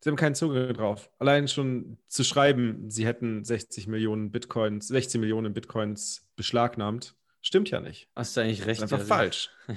Sie 0.00 0.10
haben 0.10 0.16
keinen 0.16 0.34
Zugriff 0.34 0.76
drauf. 0.76 1.10
Allein 1.18 1.48
schon 1.48 1.98
zu 2.06 2.22
schreiben, 2.22 2.90
sie 2.90 3.06
hätten 3.06 3.44
60 3.44 3.86
Millionen 3.86 4.30
Bitcoins, 4.30 4.88
16 4.88 5.20
Millionen 5.20 5.54
Bitcoins 5.54 6.28
beschlagnahmt, 6.36 7.14
stimmt 7.40 7.70
ja 7.70 7.80
nicht. 7.80 8.08
Hast 8.14 8.36
du 8.36 8.42
eigentlich 8.42 8.66
recht. 8.66 8.82
Das 8.82 8.90
ist 8.90 8.94
einfach 8.94 9.08
ja, 9.08 9.16
falsch. 9.16 9.50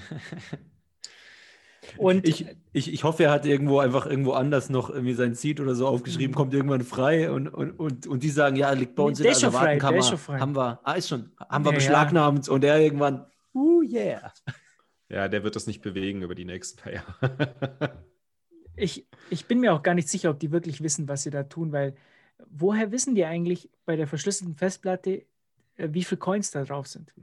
Und 1.97 2.27
ich, 2.27 2.45
ich, 2.71 2.93
ich 2.93 3.03
hoffe, 3.03 3.23
er 3.23 3.31
hat 3.31 3.45
irgendwo 3.45 3.79
einfach 3.79 4.05
irgendwo 4.05 4.33
anders 4.33 4.69
noch 4.69 4.89
irgendwie 4.89 5.13
sein 5.13 5.33
Seed 5.33 5.59
oder 5.59 5.75
so 5.75 5.87
aufgeschrieben, 5.87 6.35
kommt 6.35 6.53
irgendwann 6.53 6.83
frei 6.83 7.31
und, 7.31 7.47
und, 7.47 7.71
und, 7.71 8.05
und 8.05 8.21
die 8.21 8.29
sagen, 8.29 8.55
ja, 8.55 8.71
liegt 8.73 8.95
bei 8.95 9.03
uns 9.03 9.19
der 9.19 9.33
in 9.33 9.39
der 9.39 9.53
Wartenkammer. 9.53 10.03
Haben 10.39 10.55
wir, 10.55 10.79
ah, 10.83 10.93
ist 10.93 11.09
schon, 11.09 11.31
haben 11.49 11.65
wir 11.65 11.71
ja, 11.71 11.75
beschlagnahmt 11.75 12.47
ja. 12.47 12.53
und 12.53 12.63
er 12.63 12.79
irgendwann, 12.79 13.25
uh, 13.53 13.81
yeah. 13.81 14.31
Ja, 15.09 15.27
der 15.27 15.43
wird 15.43 15.55
das 15.55 15.65
nicht 15.65 15.81
bewegen 15.81 16.21
über 16.21 16.35
die 16.35 16.45
nächsten 16.45 16.79
paar 16.79 16.93
Jahre. 16.93 18.03
ich, 18.79 19.05
ich 19.29 19.45
bin 19.45 19.59
mir 19.59 19.73
auch 19.73 19.83
gar 19.83 19.93
nicht 19.93 20.09
sicher, 20.09 20.29
ob 20.29 20.39
die 20.39 20.51
wirklich 20.51 20.81
wissen, 20.81 21.07
was 21.07 21.23
sie 21.23 21.29
da 21.29 21.43
tun, 21.43 21.71
weil 21.71 21.95
woher 22.49 22.91
wissen 22.91 23.15
die 23.15 23.25
eigentlich 23.25 23.69
bei 23.85 23.95
der 23.95 24.07
verschlüsselten 24.07 24.55
Festplatte, 24.55 25.25
äh, 25.77 25.89
wie 25.91 26.03
viele 26.03 26.19
Coins 26.19 26.51
da 26.51 26.63
drauf 26.63 26.87
sind? 26.87 27.13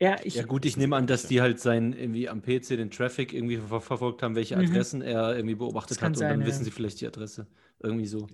Ja, 0.00 0.16
ich, 0.22 0.36
ja 0.36 0.44
gut, 0.44 0.64
ich 0.64 0.76
nehme 0.76 0.94
an, 0.94 1.08
dass 1.08 1.26
die 1.26 1.40
halt 1.40 1.58
sein 1.58 1.92
irgendwie 1.92 2.28
am 2.28 2.40
PC 2.40 2.68
den 2.68 2.90
Traffic 2.90 3.32
irgendwie 3.32 3.56
ver 3.56 3.80
verfolgt 3.80 4.22
haben, 4.22 4.36
welche 4.36 4.56
mhm. 4.56 4.66
Adressen 4.66 5.00
mhm. 5.00 5.06
er 5.06 5.34
irgendwie 5.34 5.56
beobachtet 5.56 6.00
hat 6.00 6.08
und 6.08 6.14
sein, 6.14 6.30
dann 6.30 6.40
ja. 6.42 6.46
wissen 6.46 6.64
sie 6.64 6.70
vielleicht 6.70 7.00
die 7.00 7.06
Adresse. 7.06 7.48
Irgendwie 7.80 8.06
so. 8.06 8.28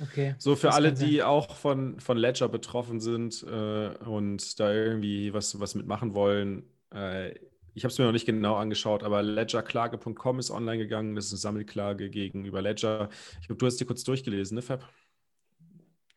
Okay. 0.00 0.34
So 0.38 0.54
für 0.54 0.72
alle, 0.72 0.92
die 0.92 1.22
auch 1.22 1.56
von, 1.56 1.98
von 2.00 2.16
Ledger 2.16 2.48
betroffen 2.48 3.00
sind 3.00 3.42
äh, 3.42 3.88
und 4.04 4.60
da 4.60 4.72
irgendwie 4.72 5.32
was, 5.32 5.58
was 5.58 5.74
mitmachen 5.74 6.14
wollen, 6.14 6.64
äh, 6.92 7.34
ich 7.76 7.84
habe 7.84 7.92
es 7.92 7.98
mir 7.98 8.06
noch 8.06 8.12
nicht 8.12 8.24
genau 8.24 8.56
angeschaut, 8.56 9.02
aber 9.02 9.22
ledgerklage.com 9.22 10.38
ist 10.38 10.50
online 10.50 10.78
gegangen. 10.78 11.14
Das 11.14 11.26
ist 11.26 11.32
eine 11.32 11.38
Sammelklage 11.38 12.08
gegenüber 12.08 12.62
Ledger. 12.62 13.10
Ich 13.42 13.48
glaube, 13.48 13.58
du 13.58 13.66
hast 13.66 13.76
dir 13.76 13.84
kurz 13.84 14.02
durchgelesen, 14.02 14.54
ne, 14.54 14.62
Fab? 14.62 14.88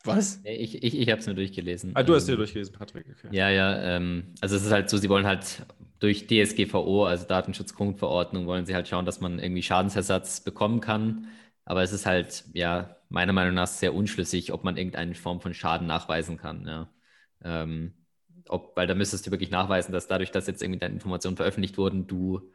Was? 0.06 0.40
Ich, 0.46 0.82
ich, 0.82 0.98
ich 0.98 1.10
habe 1.10 1.20
es 1.20 1.28
mir 1.28 1.36
durchgelesen. 1.36 1.92
Ah, 1.96 2.04
du 2.04 2.16
hast 2.16 2.28
dir 2.28 2.32
ähm, 2.32 2.38
durchgelesen, 2.38 2.74
Patrick. 2.74 3.08
Okay. 3.12 3.28
Ja, 3.36 3.50
ja. 3.50 3.78
Ähm, 3.98 4.34
also 4.40 4.56
es 4.56 4.64
ist 4.64 4.72
halt 4.72 4.90
so, 4.90 4.96
sie 4.96 5.10
wollen 5.10 5.26
halt 5.26 5.66
durch 6.00 6.28
DSGVO, 6.28 7.06
also 7.06 7.28
Datenschutzgrundverordnung, 7.28 8.48
wollen 8.48 8.66
sie 8.66 8.74
halt 8.74 8.88
schauen, 8.88 9.06
dass 9.06 9.20
man 9.20 9.38
irgendwie 9.38 9.62
Schadensersatz 9.62 10.42
bekommen 10.42 10.80
kann. 10.80 11.28
Aber 11.66 11.84
es 11.84 11.92
ist 11.92 12.06
halt, 12.06 12.46
ja, 12.54 12.96
meiner 13.10 13.34
Meinung 13.34 13.54
nach 13.54 13.68
sehr 13.68 13.94
unschlüssig, 13.94 14.54
ob 14.54 14.64
man 14.64 14.78
irgendeine 14.78 15.14
Form 15.14 15.42
von 15.42 15.54
Schaden 15.54 15.88
nachweisen 15.88 16.38
kann. 16.38 16.66
Ja. 16.66 16.90
Ähm, 17.44 17.99
ob, 18.50 18.76
weil 18.76 18.88
da 18.88 18.96
müsstest 18.96 19.26
du 19.28 19.32
wirklich 19.32 19.52
nachweisen, 19.52 19.92
dass 19.92 20.08
dadurch, 20.08 20.32
dass 20.32 20.48
jetzt 20.48 20.62
irgendwie 20.62 20.80
deine 20.80 20.94
Informationen 20.96 21.38
veröffentlicht 21.38 21.78
wurden, 21.78 22.08
du 22.08 22.52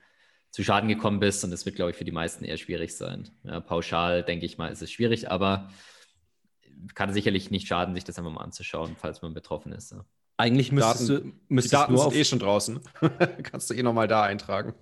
zu 0.51 0.63
Schaden 0.63 0.89
gekommen 0.89 1.21
bist. 1.21 1.43
Und 1.45 1.51
das 1.51 1.67
wird, 1.67 1.77
glaube 1.77 1.91
ich, 1.91 1.97
für 1.97 2.05
die 2.05 2.13
meisten 2.13 2.45
eher 2.45 2.57
schwierig 2.57 2.97
sein. 2.97 3.31
Ja, 3.43 3.61
pauschal, 3.61 4.23
denke 4.23 4.47
ich 4.47 4.59
mal, 4.59 4.69
ist 4.69 4.83
es 4.83 4.93
schwierig, 4.93 5.31
aber 5.31 5.71
kann 6.95 7.13
sicherlich 7.13 7.51
nicht 7.51 7.67
schaden, 7.67 7.95
sich 7.95 8.05
das 8.05 8.19
einfach 8.19 8.33
mal 8.33 8.43
anzuschauen, 8.43 8.97
falls 8.97 9.23
man 9.23 9.35
betroffen 9.35 9.73
ist. 9.73 9.93
Ja. 9.93 10.05
Eigentlich 10.37 10.73
müsstest 10.73 11.11
Daten, 11.11 11.31
du. 11.31 11.55
Müsstest 11.55 11.73
die 11.73 11.77
Daten 11.77 11.97
sind 11.97 12.15
eh 12.15 12.25
schon 12.25 12.39
draußen. 12.41 12.81
Kannst 13.45 13.71
du 13.71 13.75
eh 13.75 13.83
nochmal 13.85 14.09
da 14.09 14.25
eintragen. 14.25 14.75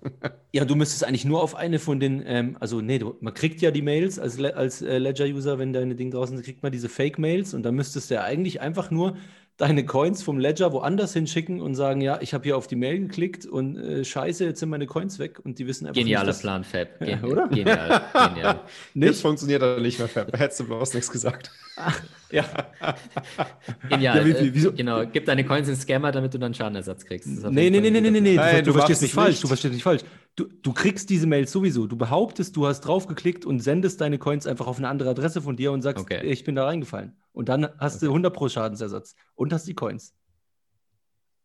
ja, 0.51 0.65
du 0.65 0.75
müsstest 0.75 1.03
eigentlich 1.03 1.25
nur 1.25 1.43
auf 1.43 1.55
eine 1.55 1.77
von 1.77 1.99
den. 1.99 2.23
Ähm, 2.25 2.57
also, 2.59 2.81
nee, 2.81 2.97
du, 2.97 3.15
man 3.21 3.35
kriegt 3.35 3.61
ja 3.61 3.69
die 3.69 3.83
Mails 3.83 4.17
als, 4.17 4.39
als 4.39 4.81
äh, 4.81 4.97
Ledger-User, 4.97 5.59
wenn 5.59 5.71
deine 5.71 5.95
Ding 5.95 6.09
draußen 6.09 6.35
ist, 6.37 6.43
kriegt 6.43 6.63
man 6.63 6.71
diese 6.71 6.89
Fake-Mails 6.89 7.53
und 7.53 7.63
dann 7.63 7.75
müsstest 7.75 8.09
du 8.09 8.15
ja 8.15 8.23
eigentlich 8.23 8.61
einfach 8.61 8.89
nur 8.89 9.15
deine 9.57 9.85
Coins 9.85 10.23
vom 10.23 10.39
Ledger 10.39 10.71
woanders 10.73 11.13
hinschicken 11.13 11.61
und 11.61 11.75
sagen, 11.75 12.01
ja, 12.01 12.19
ich 12.21 12.33
habe 12.33 12.43
hier 12.43 12.57
auf 12.57 12.65
die 12.65 12.75
Mail 12.75 12.99
geklickt 12.99 13.45
und 13.45 13.77
äh, 13.77 14.03
scheiße, 14.03 14.45
jetzt 14.45 14.59
sind 14.59 14.69
meine 14.69 14.87
Coins 14.87 15.19
weg 15.19 15.39
und 15.43 15.59
die 15.59 15.67
wissen 15.67 15.85
einfach 15.85 15.99
Genialer 15.99 16.27
nicht, 16.27 16.41
Plan, 16.41 16.63
Fab. 16.63 16.99
Gen 16.99 17.09
ja, 17.09 17.23
oder? 17.23 17.47
Genial, 17.49 18.01
genial. 18.13 18.59
Jetzt 18.95 19.21
funktioniert 19.21 19.61
er 19.61 19.79
nicht 19.79 19.99
mehr, 19.99 20.07
Fab. 20.07 20.35
Hättest 20.37 20.61
du 20.61 20.65
bloß 20.65 20.95
nichts 20.95 21.11
gesagt. 21.11 21.51
Ach, 21.75 22.01
ja. 22.31 22.45
Genial. 23.89 24.27
Ja, 24.27 24.41
wie, 24.41 24.53
wie, 24.53 24.71
genau, 24.71 25.05
gib 25.05 25.25
deine 25.25 25.45
Coins 25.45 25.67
in 25.67 25.75
Scammer, 25.75 26.11
damit 26.11 26.33
du 26.33 26.39
dann 26.39 26.53
Schadenersatz 26.53 27.05
kriegst. 27.05 27.27
Nee, 27.27 27.69
nee, 27.69 27.79
nee, 27.79 27.91
nee, 27.91 28.01
nee, 28.01 28.09
nee, 28.09 28.21
nee, 28.21 28.35
du, 28.35 28.63
du 28.63 28.73
verstehst 28.73 29.03
nicht 29.03 29.13
falsch, 29.13 29.39
du 29.39 29.47
verstehst 29.47 29.73
nicht 29.73 29.83
falsch. 29.83 30.01
Du, 30.35 30.45
du 30.45 30.73
kriegst 30.73 31.09
diese 31.09 31.27
Mail 31.27 31.47
sowieso. 31.47 31.85
Du 31.85 31.95
behauptest, 31.95 32.55
du 32.55 32.65
hast 32.65 32.81
draufgeklickt 32.81 33.45
und 33.45 33.59
sendest 33.59 34.01
deine 34.01 34.17
Coins 34.17 34.47
einfach 34.47 34.65
auf 34.65 34.77
eine 34.77 34.87
andere 34.87 35.11
Adresse 35.11 35.41
von 35.41 35.55
dir 35.55 35.71
und 35.71 35.83
sagst, 35.83 36.03
okay. 36.03 36.25
ich 36.25 36.43
bin 36.43 36.55
da 36.55 36.65
reingefallen. 36.65 37.15
Und 37.33 37.49
dann 37.49 37.67
hast 37.77 37.97
okay. 37.97 38.05
du 38.05 38.11
100 38.11 38.33
pro 38.33 38.49
Schadensersatz 38.49 39.15
und 39.35 39.53
hast 39.53 39.67
die 39.67 39.75
Coins. 39.75 40.15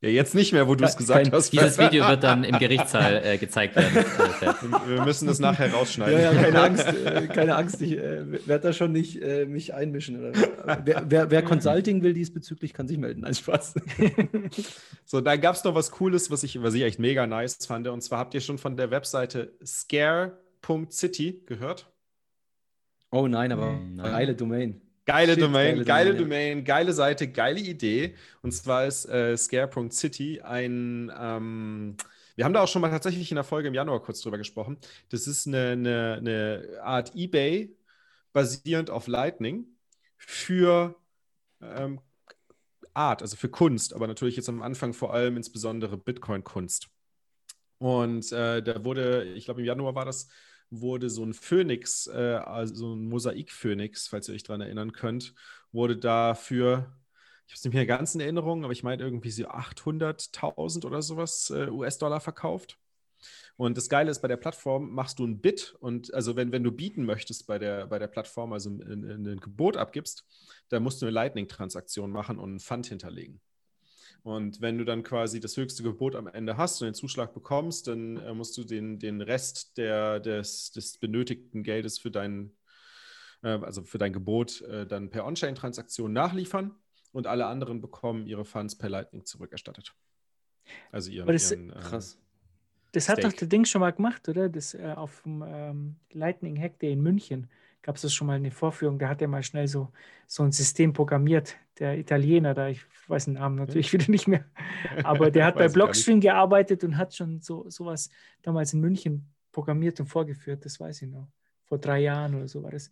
Ja, 0.00 0.10
jetzt 0.10 0.36
nicht 0.36 0.52
mehr, 0.52 0.68
wo 0.68 0.76
du 0.76 0.84
es 0.84 0.96
gesagt 0.96 1.24
kein, 1.24 1.32
hast. 1.32 1.52
Dieses 1.52 1.76
Video 1.76 2.06
wird 2.06 2.22
dann 2.22 2.44
im 2.44 2.56
Gerichtssaal 2.60 3.20
äh, 3.24 3.36
gezeigt 3.36 3.74
werden. 3.74 4.04
Wir 4.86 5.04
müssen 5.04 5.26
das 5.26 5.40
nachher 5.40 5.72
rausschneiden. 5.72 6.20
Ja, 6.20 6.32
ja, 6.32 6.40
keine 6.40 6.62
Angst, 6.62 6.86
äh, 7.04 7.26
keine 7.26 7.56
Angst, 7.56 7.82
ich 7.82 7.98
äh, 7.98 8.46
werde 8.46 8.68
da 8.68 8.72
schon 8.72 8.92
nicht 8.92 9.20
äh, 9.20 9.44
mich 9.44 9.74
einmischen. 9.74 10.20
Oder, 10.20 10.32
wer, 10.84 11.04
wer, 11.08 11.30
wer, 11.32 11.42
Consulting 11.42 12.04
will 12.04 12.14
diesbezüglich, 12.14 12.74
kann 12.74 12.86
sich 12.86 12.96
melden. 12.96 13.24
Als 13.24 13.40
Spaß. 13.40 13.74
so, 15.04 15.20
da 15.20 15.34
gab 15.34 15.56
es 15.56 15.64
noch 15.64 15.74
was 15.74 15.90
Cooles, 15.90 16.30
was 16.30 16.44
ich, 16.44 16.62
was 16.62 16.74
ich 16.74 16.82
echt 16.82 17.00
mega 17.00 17.26
nice 17.26 17.66
fand. 17.66 17.88
Und 17.88 18.00
zwar 18.00 18.20
habt 18.20 18.34
ihr 18.34 18.40
schon 18.40 18.58
von 18.58 18.76
der 18.76 18.92
Webseite 18.92 19.52
scare.city 19.64 21.42
gehört? 21.44 21.90
Oh 23.10 23.26
nein, 23.26 23.50
aber 23.50 23.72
nein. 23.72 24.12
geile 24.12 24.36
Domain. 24.36 24.80
Geile 25.08 25.32
Shit, 25.32 25.42
Domain, 25.42 25.74
geile, 25.76 25.84
geile 25.84 26.10
Domain, 26.10 26.50
Domain, 26.50 26.64
geile 26.64 26.92
Seite, 26.92 27.28
geile 27.28 27.60
Idee. 27.60 28.14
Und 28.42 28.52
zwar 28.52 28.84
ist 28.84 29.06
äh, 29.06 29.34
Scare.city 29.38 30.42
ein. 30.42 31.10
Ähm, 31.18 31.96
wir 32.36 32.44
haben 32.44 32.52
da 32.52 32.62
auch 32.62 32.68
schon 32.68 32.82
mal 32.82 32.90
tatsächlich 32.90 33.30
in 33.30 33.36
der 33.36 33.44
Folge 33.44 33.68
im 33.68 33.74
Januar 33.74 34.02
kurz 34.02 34.20
drüber 34.20 34.36
gesprochen. 34.36 34.76
Das 35.08 35.26
ist 35.26 35.46
eine, 35.46 35.70
eine, 35.70 36.14
eine 36.18 36.80
Art 36.82 37.16
eBay 37.16 37.74
basierend 38.34 38.90
auf 38.90 39.06
Lightning 39.06 39.64
für 40.18 40.94
ähm, 41.62 42.00
Art, 42.92 43.22
also 43.22 43.38
für 43.38 43.48
Kunst, 43.48 43.94
aber 43.94 44.08
natürlich 44.08 44.36
jetzt 44.36 44.50
am 44.50 44.60
Anfang 44.60 44.92
vor 44.92 45.14
allem 45.14 45.38
insbesondere 45.38 45.96
Bitcoin-Kunst. 45.96 46.90
Und 47.78 48.30
äh, 48.30 48.62
da 48.62 48.84
wurde, 48.84 49.24
ich 49.24 49.46
glaube 49.46 49.60
im 49.60 49.66
Januar 49.66 49.94
war 49.94 50.04
das, 50.04 50.28
wurde 50.70 51.10
so 51.10 51.24
ein 51.24 51.34
Phönix, 51.34 52.06
äh, 52.06 52.40
also 52.44 52.94
ein 52.94 53.08
Mosaik-Phönix, 53.08 54.08
falls 54.08 54.28
ihr 54.28 54.34
euch 54.34 54.42
daran 54.42 54.60
erinnern 54.60 54.92
könnt, 54.92 55.34
wurde 55.72 55.96
dafür, 55.96 56.92
ich 57.46 57.52
habe 57.52 57.56
es 57.56 57.64
nicht 57.64 57.74
mehr 57.74 57.86
ganz 57.86 58.14
in 58.14 58.20
Erinnerung, 58.20 58.64
aber 58.64 58.72
ich 58.72 58.82
meine 58.82 59.02
irgendwie 59.02 59.30
so 59.30 59.44
800.000 59.44 60.84
oder 60.84 61.02
sowas 61.02 61.50
äh, 61.50 61.68
US-Dollar 61.70 62.20
verkauft. 62.20 62.78
Und 63.56 63.76
das 63.76 63.88
Geile 63.88 64.10
ist, 64.10 64.22
bei 64.22 64.28
der 64.28 64.36
Plattform 64.36 64.90
machst 64.90 65.18
du 65.18 65.26
ein 65.26 65.40
Bit 65.40 65.74
und 65.80 66.14
also 66.14 66.36
wenn, 66.36 66.52
wenn 66.52 66.62
du 66.62 66.70
bieten 66.70 67.04
möchtest 67.04 67.46
bei 67.48 67.58
der, 67.58 67.88
bei 67.88 67.98
der 67.98 68.06
Plattform, 68.06 68.52
also 68.52 68.70
ein, 68.70 69.26
ein 69.26 69.40
Gebot 69.40 69.76
abgibst, 69.76 70.24
dann 70.68 70.84
musst 70.84 71.02
du 71.02 71.06
eine 71.06 71.12
Lightning-Transaktion 71.12 72.12
machen 72.12 72.38
und 72.38 72.50
einen 72.50 72.60
Fund 72.60 72.86
hinterlegen. 72.86 73.40
Und 74.28 74.60
wenn 74.60 74.76
du 74.76 74.84
dann 74.84 75.04
quasi 75.04 75.40
das 75.40 75.56
höchste 75.56 75.82
Gebot 75.82 76.14
am 76.14 76.26
Ende 76.26 76.58
hast 76.58 76.82
und 76.82 76.86
den 76.86 76.92
Zuschlag 76.92 77.32
bekommst, 77.32 77.88
dann 77.88 78.18
äh, 78.18 78.34
musst 78.34 78.58
du 78.58 78.64
den, 78.64 78.98
den 78.98 79.22
Rest 79.22 79.78
der, 79.78 80.20
des, 80.20 80.70
des 80.70 80.98
benötigten 80.98 81.62
Geldes 81.62 81.98
für 81.98 82.10
dein, 82.10 82.52
äh, 83.42 83.48
also 83.48 83.84
für 83.84 83.96
dein 83.96 84.12
Gebot 84.12 84.60
äh, 84.60 84.86
dann 84.86 85.08
per 85.08 85.24
On-Chain-Transaktion 85.24 86.12
nachliefern 86.12 86.74
und 87.12 87.26
alle 87.26 87.46
anderen 87.46 87.80
bekommen 87.80 88.26
ihre 88.26 88.44
Funds 88.44 88.76
per 88.76 88.90
Lightning 88.90 89.24
zurückerstattet. 89.24 89.94
Also 90.92 91.10
ihren, 91.10 91.26
das, 91.26 91.50
ihren 91.50 91.70
äh, 91.70 91.80
krass. 91.80 92.18
Das 92.92 93.08
hat 93.08 93.24
doch 93.24 93.32
der 93.32 93.48
Ding 93.48 93.64
schon 93.64 93.80
mal 93.80 93.92
gemacht, 93.92 94.28
oder? 94.28 94.50
Das 94.50 94.74
äh, 94.74 94.92
auf 94.94 95.22
dem 95.22 95.42
ähm, 95.46 95.96
Lightning 96.12 96.60
Hack 96.60 96.78
Day 96.80 96.92
in 96.92 97.00
München 97.00 97.48
gab 97.82 97.96
es 97.96 98.02
das 98.02 98.12
schon 98.12 98.26
mal 98.26 98.36
eine 98.36 98.50
Vorführung, 98.50 98.98
da 98.98 99.08
hat 99.08 99.22
er 99.22 99.28
mal 99.28 99.42
schnell 99.42 99.68
so, 99.68 99.92
so 100.26 100.42
ein 100.42 100.52
System 100.52 100.92
programmiert, 100.92 101.56
der 101.78 101.98
Italiener 101.98 102.54
da, 102.54 102.68
ich 102.68 102.84
weiß 103.06 103.26
den 103.26 103.34
Namen 103.34 103.56
natürlich 103.56 103.92
wieder 103.92 104.10
nicht 104.10 104.28
mehr, 104.28 104.44
aber 105.04 105.30
der 105.30 105.46
hat 105.46 105.56
bei 105.56 105.68
Blockstream 105.68 106.20
gearbeitet 106.20 106.84
und 106.84 106.96
hat 106.96 107.14
schon 107.14 107.40
so 107.40 107.68
sowas 107.70 108.10
damals 108.42 108.72
in 108.72 108.80
München 108.80 109.32
programmiert 109.52 109.98
und 110.00 110.06
vorgeführt, 110.06 110.64
das 110.64 110.78
weiß 110.78 111.02
ich 111.02 111.08
noch. 111.08 111.28
Vor 111.64 111.78
drei 111.78 112.00
Jahren 112.00 112.34
oder 112.34 112.48
so 112.48 112.62
war 112.62 112.70
das. 112.70 112.90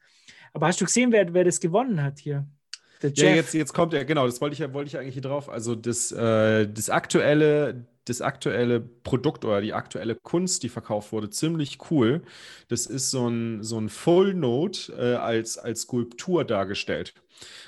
Aber 0.52 0.66
hast 0.66 0.80
du 0.80 0.84
gesehen, 0.84 1.10
wer, 1.10 1.32
wer 1.32 1.44
das 1.44 1.60
gewonnen 1.60 2.02
hat 2.02 2.18
hier? 2.18 2.46
Ja, 3.02 3.34
jetzt, 3.34 3.54
jetzt 3.54 3.72
kommt 3.74 3.94
er, 3.94 4.04
genau, 4.04 4.26
das 4.26 4.40
wollte 4.40 4.54
ich, 4.54 4.72
wollte 4.72 4.88
ich 4.88 4.98
eigentlich 4.98 5.14
hier 5.14 5.22
drauf. 5.22 5.48
Also 5.48 5.74
das, 5.74 6.12
äh, 6.12 6.68
das 6.68 6.90
aktuelle, 6.90 7.86
das 8.04 8.20
aktuelle 8.20 8.80
Produkt 8.80 9.44
oder 9.44 9.60
die 9.60 9.74
aktuelle 9.74 10.14
Kunst, 10.14 10.62
die 10.62 10.68
verkauft 10.68 11.12
wurde, 11.12 11.30
ziemlich 11.30 11.78
cool. 11.90 12.22
Das 12.68 12.86
ist 12.86 13.10
so 13.10 13.28
ein, 13.28 13.62
so 13.62 13.78
ein 13.78 13.88
Full 13.88 14.34
Note 14.34 14.92
äh, 14.92 15.16
als, 15.16 15.58
als 15.58 15.82
Skulptur 15.82 16.44
dargestellt. 16.44 17.14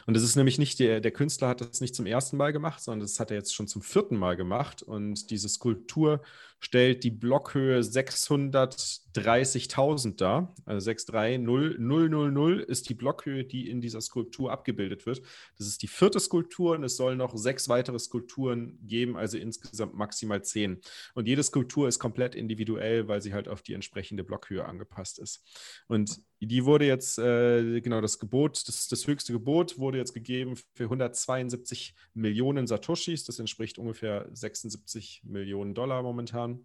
Und 0.06 0.14
das 0.14 0.22
ist 0.22 0.36
nämlich 0.36 0.58
nicht, 0.58 0.78
der, 0.78 1.00
der 1.00 1.10
Künstler 1.10 1.48
hat 1.48 1.60
das 1.60 1.80
nicht 1.80 1.94
zum 1.94 2.06
ersten 2.06 2.36
Mal 2.36 2.52
gemacht, 2.52 2.82
sondern 2.82 3.00
das 3.00 3.20
hat 3.20 3.30
er 3.30 3.36
jetzt 3.36 3.54
schon 3.54 3.68
zum 3.68 3.82
vierten 3.82 4.16
Mal 4.16 4.36
gemacht. 4.36 4.82
Und 4.82 5.30
diese 5.30 5.48
Skulptur 5.48 6.22
stellt 6.60 7.04
die 7.04 7.10
Blockhöhe 7.10 7.80
630.000 7.80 10.16
dar. 10.16 10.54
Also 10.64 10.90
630.000 10.90 12.60
ist 12.60 12.88
die 12.88 12.94
Blockhöhe, 12.94 13.44
die 13.44 13.68
in 13.70 13.80
dieser 13.80 14.00
Skulptur 14.00 14.50
abgebildet 14.50 15.06
wird. 15.06 15.22
Das 15.56 15.66
ist 15.66 15.82
die 15.82 15.88
vierte 15.88 16.20
Skulptur 16.20 16.76
und 16.76 16.84
es 16.84 16.96
soll 16.96 17.16
noch 17.16 17.36
sechs 17.36 17.68
weitere 17.68 17.98
Skulpturen 17.98 18.78
geben, 18.82 19.16
also 19.16 19.38
insgesamt 19.38 19.94
maximal 19.94 20.42
zehn. 20.42 20.80
Und 21.14 21.28
jede 21.28 21.42
Skulptur 21.42 21.88
ist 21.88 21.98
komplett 21.98 22.34
individuell, 22.34 23.08
weil 23.08 23.22
sie 23.22 23.34
halt 23.34 23.48
auf 23.48 23.62
die 23.62 23.74
entsprechende 23.74 24.24
Blockhöhe 24.24 24.64
angepasst 24.64 25.18
ist. 25.18 25.44
Und 25.86 26.20
die 26.40 26.64
wurde 26.64 26.86
jetzt, 26.86 27.18
äh, 27.18 27.80
genau, 27.80 28.00
das 28.00 28.18
Gebot, 28.18 28.68
das, 28.68 28.86
das 28.86 29.06
höchste 29.06 29.32
Gebot 29.32 29.78
wurde 29.78 29.98
jetzt 29.98 30.14
gegeben 30.14 30.54
für 30.74 30.84
172 30.84 31.94
Millionen 32.14 32.66
Satoshis. 32.66 33.24
Das 33.24 33.40
entspricht 33.40 33.78
ungefähr 33.78 34.28
76 34.32 35.22
Millionen 35.24 35.74
Dollar 35.74 36.02
momentan. 36.02 36.57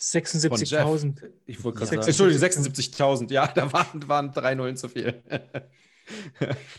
76.000. 0.00 1.30
Ich 1.46 1.62
wollte 1.62 1.78
gerade 1.78 1.90
sagen. 1.90 2.02
Entschuldigung, 2.06 2.42
76.000. 2.42 3.32
Ja, 3.32 3.46
da 3.54 3.72
waren, 3.72 4.08
waren 4.08 4.32
drei 4.32 4.54
Nullen 4.54 4.76
zu 4.76 4.88
viel. 4.88 5.22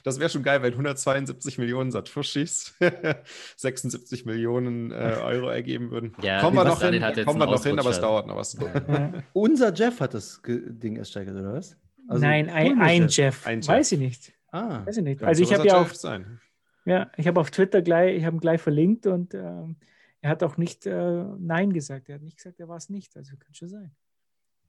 Das 0.04 0.20
wäre 0.20 0.30
schon 0.30 0.44
geil, 0.44 0.62
wenn 0.62 0.74
172 0.74 1.58
Millionen 1.58 1.90
Satoshis 1.90 2.76
76 3.56 4.26
Millionen 4.26 4.92
äh, 4.92 5.16
Euro 5.24 5.48
ergeben 5.48 5.90
würden. 5.90 6.14
Ja, 6.22 6.42
kommen 6.42 6.58
wir 6.58 6.66
noch 6.66 6.82
hin, 6.82 7.02
kommen 7.24 7.40
wir 7.40 7.46
noch 7.46 7.64
hin 7.64 7.80
aber 7.80 7.92
es 7.92 8.02
dauert 8.02 8.28
noch 8.28 8.36
was. 8.36 8.58
Ja. 8.60 9.24
Unser 9.32 9.74
Jeff 9.74 10.02
hat 10.02 10.16
das 10.16 10.42
Ding 10.46 10.98
ersteigert, 10.98 11.36
oder 11.36 11.54
was? 11.54 11.78
Also 12.10 12.26
Nein, 12.26 12.50
ein, 12.50 12.82
ein 12.82 13.08
Jeff. 13.08 13.48
ein, 13.48 13.62
Jeff. 13.62 13.70
Weiß 13.70 13.94
ich 13.94 14.00
nicht. 14.00 14.34
Ah. 14.52 14.86
Weiß 14.86 14.98
ich 14.98 15.04
nicht. 15.04 15.24
Also 15.24 15.44
ich 15.44 15.54
habe 15.54 15.66
ja 15.66 15.78
auch. 15.78 15.94
Sein. 15.94 16.42
Ja, 16.84 17.10
ich 17.16 17.28
habe 17.28 17.40
auf 17.40 17.52
Twitter 17.52 17.82
gleich, 17.82 18.18
ich 18.18 18.26
habe 18.26 18.36
ihn 18.36 18.42
gleich 18.42 18.60
verlinkt 18.60 19.08
und 19.08 19.34
ähm, 19.34 19.78
er 20.22 20.30
hat 20.30 20.44
auch 20.44 20.58
nicht 20.58 20.86
äh, 20.86 21.24
Nein 21.40 21.74
gesagt. 21.74 22.10
Er 22.10 22.16
hat 22.16 22.22
nicht 22.22 22.38
gesagt, 22.38 22.60
er 22.60 22.68
war 22.68 22.78
es 22.78 22.90
nicht. 22.90 23.16
Also 23.18 23.36
kann 23.38 23.54
schon 23.54 23.70
sein. 23.70 23.92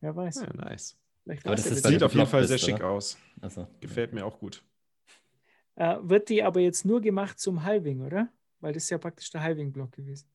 Wer 0.00 0.16
weiß. 0.16 0.36
Ja, 0.36 0.52
nice. 0.54 0.96
Aber 1.26 1.54
das, 1.54 1.68
das 1.68 1.82
sieht 1.82 2.02
auf 2.02 2.14
jeden 2.14 2.26
Fall 2.26 2.46
sehr 2.46 2.58
schick 2.58 2.76
oder? 2.76 2.88
aus. 2.88 3.16
So. 3.48 3.68
Gefällt 3.80 4.12
mir 4.12 4.24
auch 4.24 4.38
gut. 4.38 4.62
Äh, 5.76 5.98
wird 6.02 6.28
die 6.28 6.42
aber 6.42 6.60
jetzt 6.60 6.84
nur 6.84 7.00
gemacht 7.00 7.38
zum 7.38 7.62
Halving, 7.62 8.02
oder? 8.02 8.28
Weil 8.60 8.72
das 8.72 8.84
ist 8.84 8.90
ja 8.90 8.98
praktisch 8.98 9.30
der 9.30 9.42
Halving-Block 9.42 9.92
gewesen. 9.92 10.28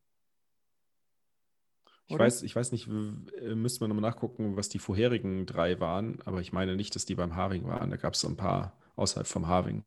Ich 2.10 2.18
weiß, 2.18 2.44
ich 2.44 2.56
weiß 2.56 2.72
nicht, 2.72 2.88
müsste 2.88 3.82
man 3.82 3.90
nochmal 3.90 4.10
nachgucken, 4.10 4.56
was 4.56 4.70
die 4.70 4.80
vorherigen 4.80 5.46
drei 5.46 5.82
waren, 5.82 6.20
aber 6.24 6.40
ich 6.40 6.54
meine 6.54 6.78
nicht, 6.78 6.96
dass 6.96 7.06
die 7.06 7.16
beim 7.16 7.36
Harving 7.36 7.66
waren. 7.66 7.90
Da 7.90 7.98
gab 7.98 8.14
es 8.14 8.22
so 8.22 8.30
ein 8.30 8.38
paar 8.38 8.78
außerhalb 8.96 9.28
vom 9.28 9.48
Harving. 9.48 9.84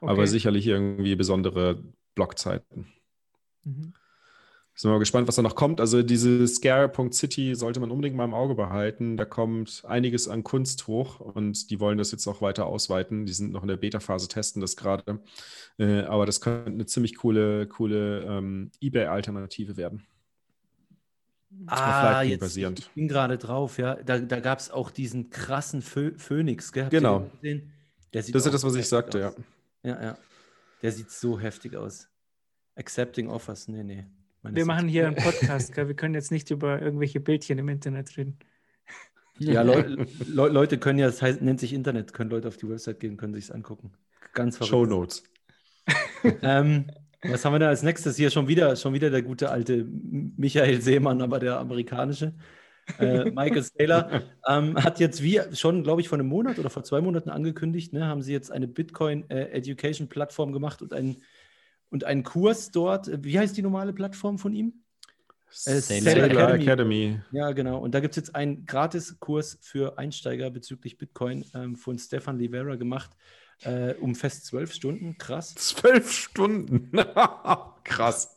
Okay. 0.00 0.10
Aber 0.10 0.26
sicherlich 0.26 0.66
irgendwie 0.66 1.16
besondere 1.16 1.82
Blockzeiten. 2.14 2.92
Mhm. 3.64 3.94
Sind 4.78 4.90
wir 4.90 4.94
mal 4.96 4.98
gespannt, 4.98 5.26
was 5.26 5.36
da 5.36 5.42
noch 5.42 5.54
kommt. 5.54 5.80
Also 5.80 6.02
diese 6.02 6.46
Scare.city 6.46 7.54
sollte 7.54 7.80
man 7.80 7.90
unbedingt 7.90 8.14
mal 8.14 8.26
im 8.26 8.34
Auge 8.34 8.54
behalten. 8.54 9.16
Da 9.16 9.24
kommt 9.24 9.82
einiges 9.88 10.28
an 10.28 10.44
Kunst 10.44 10.86
hoch 10.86 11.18
und 11.18 11.70
die 11.70 11.80
wollen 11.80 11.96
das 11.96 12.12
jetzt 12.12 12.26
auch 12.26 12.42
weiter 12.42 12.66
ausweiten. 12.66 13.24
Die 13.24 13.32
sind 13.32 13.52
noch 13.52 13.62
in 13.62 13.68
der 13.68 13.78
Beta-Phase, 13.78 14.28
testen 14.28 14.60
das 14.60 14.76
gerade. 14.76 15.20
Äh, 15.78 16.02
aber 16.02 16.26
das 16.26 16.42
könnte 16.42 16.72
eine 16.72 16.84
ziemlich 16.84 17.16
coole, 17.16 17.66
coole 17.66 18.24
ähm, 18.24 18.70
Ebay-Alternative 18.82 19.78
werden. 19.78 20.06
Ah, 21.68 22.20
jetzt 22.20 22.40
basierend. 22.40 22.80
ich 22.80 22.90
bin 22.90 23.08
gerade 23.08 23.38
drauf, 23.38 23.78
ja. 23.78 23.94
Da, 23.94 24.18
da 24.18 24.40
gab 24.40 24.58
es 24.58 24.70
auch 24.70 24.90
diesen 24.90 25.30
krassen 25.30 25.80
Phö 25.80 26.12
Phönix, 26.18 26.70
gell? 26.70 26.84
Habt 26.84 26.90
genau. 26.90 27.30
das 28.12 28.28
ist 28.28 28.34
das, 28.34 28.62
was 28.62 28.74
ich 28.74 28.86
sagte, 28.86 29.28
aus. 29.28 29.34
ja. 29.82 29.90
Ja, 29.94 30.02
ja. 30.02 30.18
Der 30.82 30.92
sieht 30.92 31.10
so 31.10 31.40
heftig 31.40 31.76
aus. 31.76 32.08
Accepting 32.74 33.28
Offers, 33.28 33.68
nee, 33.68 33.82
nee. 33.82 34.04
Wir 34.52 34.66
machen 34.66 34.88
hier 34.88 35.06
einen 35.06 35.16
Podcast, 35.16 35.72
gell? 35.74 35.88
wir 35.88 35.94
können 35.94 36.14
jetzt 36.14 36.30
nicht 36.30 36.50
über 36.50 36.80
irgendwelche 36.80 37.20
Bildchen 37.20 37.58
im 37.58 37.68
Internet 37.68 38.16
reden. 38.16 38.38
Ja, 39.38 39.62
Le 39.62 40.06
Le 40.26 40.48
Leute 40.48 40.78
können 40.78 40.98
ja, 40.98 41.06
das 41.06 41.22
heißt, 41.22 41.42
nennt 41.42 41.60
sich 41.60 41.72
Internet, 41.72 42.12
können 42.12 42.30
Leute 42.30 42.48
auf 42.48 42.56
die 42.56 42.68
Website 42.68 43.00
gehen, 43.00 43.16
können 43.16 43.34
sich 43.34 43.44
es 43.44 43.50
angucken. 43.50 43.92
Ganz 44.32 44.56
verrückt. 44.56 44.70
Show 44.70 44.86
Notes. 44.86 45.22
ähm, 46.42 46.86
Was 47.22 47.44
haben 47.44 47.54
wir 47.54 47.58
da 47.58 47.68
als 47.68 47.82
nächstes? 47.82 48.16
Hier 48.16 48.30
schon 48.30 48.48
wieder, 48.48 48.76
schon 48.76 48.94
wieder 48.94 49.10
der 49.10 49.22
gute 49.22 49.50
alte 49.50 49.84
Michael 49.84 50.80
Seemann, 50.80 51.22
aber 51.22 51.38
der 51.38 51.58
amerikanische. 51.58 52.34
Äh, 52.98 53.30
Michael 53.30 53.62
Saylor 53.62 54.22
ähm, 54.48 54.76
hat 54.82 55.00
jetzt 55.00 55.22
wie 55.22 55.40
schon, 55.52 55.82
glaube 55.82 56.00
ich, 56.00 56.08
vor 56.08 56.18
einem 56.18 56.28
Monat 56.28 56.58
oder 56.58 56.70
vor 56.70 56.84
zwei 56.84 57.00
Monaten 57.00 57.30
angekündigt, 57.30 57.92
ne, 57.92 58.06
haben 58.06 58.22
sie 58.22 58.32
jetzt 58.32 58.52
eine 58.52 58.68
Bitcoin 58.68 59.28
äh, 59.28 59.50
Education 59.50 60.08
Plattform 60.08 60.52
gemacht 60.52 60.82
und 60.82 60.92
einen, 60.92 61.16
und 61.90 62.04
einen 62.04 62.22
Kurs 62.22 62.70
dort. 62.70 63.10
Wie 63.24 63.38
heißt 63.38 63.56
die 63.56 63.62
normale 63.62 63.92
Plattform 63.92 64.38
von 64.38 64.52
ihm? 64.52 64.74
Äh, 65.64 65.80
Sailor 65.80 66.24
Academy. 66.24 66.62
Academy. 66.62 67.20
Ja, 67.30 67.52
genau. 67.52 67.78
Und 67.78 67.94
da 67.94 68.00
gibt 68.00 68.12
es 68.12 68.16
jetzt 68.16 68.34
einen 68.34 68.66
Gratis-Kurs 68.66 69.58
für 69.62 69.98
Einsteiger 69.98 70.50
bezüglich 70.50 70.98
Bitcoin 70.98 71.44
ähm, 71.54 71.76
von 71.76 71.98
Stefan 71.98 72.38
Livera 72.38 72.76
gemacht. 72.76 73.10
Äh, 73.62 73.94
um 73.94 74.14
fest 74.14 74.44
zwölf 74.44 74.72
Stunden. 74.72 75.16
Krass. 75.16 75.54
Zwölf 75.54 76.12
Stunden. 76.12 76.90
Krass. 77.84 78.36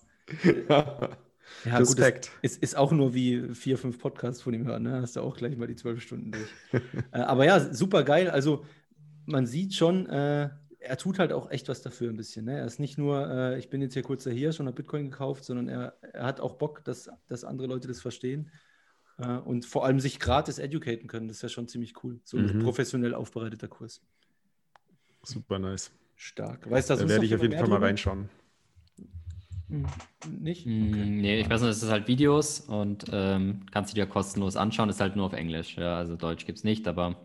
ja, 0.69 1.77
Respekt. 1.77 2.27
Gut, 2.27 2.39
es 2.41 2.51
ist, 2.53 2.63
ist, 2.63 2.77
auch 2.77 2.93
nur 2.93 3.13
wie 3.13 3.53
vier, 3.53 3.77
fünf 3.77 3.99
Podcasts 3.99 4.41
von 4.41 4.53
ihm 4.53 4.65
hören. 4.65 4.83
Ne? 4.83 5.01
Hast 5.01 5.17
du 5.17 5.21
auch 5.21 5.35
gleich 5.35 5.57
mal 5.57 5.67
die 5.67 5.75
zwölf 5.75 6.01
Stunden 6.01 6.31
durch. 6.31 6.49
äh, 7.11 7.17
aber 7.17 7.45
ja, 7.45 7.73
super 7.73 8.03
geil. 8.03 8.29
Also 8.29 8.63
man 9.25 9.45
sieht 9.45 9.73
schon, 9.73 10.05
äh, 10.07 10.49
er 10.79 10.97
tut 10.97 11.19
halt 11.19 11.33
auch 11.33 11.51
echt 11.51 11.67
was 11.67 11.81
dafür 11.81 12.09
ein 12.09 12.17
bisschen. 12.17 12.45
Ne? 12.45 12.57
Er 12.57 12.65
ist 12.65 12.79
nicht 12.79 12.97
nur, 12.97 13.29
äh, 13.29 13.59
ich 13.59 13.69
bin 13.69 13.81
jetzt 13.81 13.93
hier 13.93 14.03
kurz 14.03 14.23
daher, 14.23 14.53
schon 14.53 14.65
habe 14.65 14.75
Bitcoin 14.75 15.11
gekauft, 15.11 15.43
sondern 15.43 15.67
er, 15.67 15.93
er 16.13 16.23
hat 16.23 16.39
auch 16.39 16.55
Bock, 16.55 16.83
dass, 16.85 17.09
dass 17.27 17.43
andere 17.43 17.67
Leute 17.67 17.87
das 17.87 18.01
verstehen 18.01 18.51
äh, 19.17 19.37
und 19.37 19.65
vor 19.65 19.85
allem 19.85 19.99
sich 19.99 20.19
gratis 20.19 20.57
educaten 20.57 21.07
können. 21.07 21.27
Das 21.27 21.37
ist 21.37 21.43
ja 21.43 21.49
schon 21.49 21.67
ziemlich 21.67 22.03
cool. 22.03 22.19
So 22.23 22.37
ein 22.37 22.57
mhm. 22.57 22.63
professionell 22.63 23.13
aufbereiteter 23.13 23.67
Kurs. 23.67 24.01
Super 25.23 25.59
nice. 25.59 25.91
Stark. 26.15 26.69
Weißt 26.69 26.89
da 26.89 27.07
werde 27.07 27.25
ich 27.25 27.35
auf 27.35 27.41
jeden 27.41 27.57
Fall 27.57 27.67
mal 27.67 27.79
reinschauen. 27.79 28.29
Hm, 29.69 29.85
nicht? 30.39 30.65
Hm, 30.65 30.89
okay. 30.89 31.05
Nee, 31.05 31.39
ich 31.41 31.49
weiß 31.49 31.61
nur, 31.61 31.69
es 31.69 31.83
ist 31.83 31.89
halt 31.89 32.07
Videos 32.07 32.61
und 32.61 33.05
ähm, 33.11 33.65
kannst 33.71 33.91
du 33.91 33.95
dir 33.95 34.07
kostenlos 34.07 34.55
anschauen, 34.55 34.89
ist 34.89 34.99
halt 34.99 35.15
nur 35.15 35.27
auf 35.27 35.33
Englisch. 35.33 35.77
Ja, 35.77 35.97
also 35.97 36.15
Deutsch 36.15 36.45
gibt 36.45 36.57
es 36.57 36.63
nicht, 36.63 36.87
aber 36.87 37.15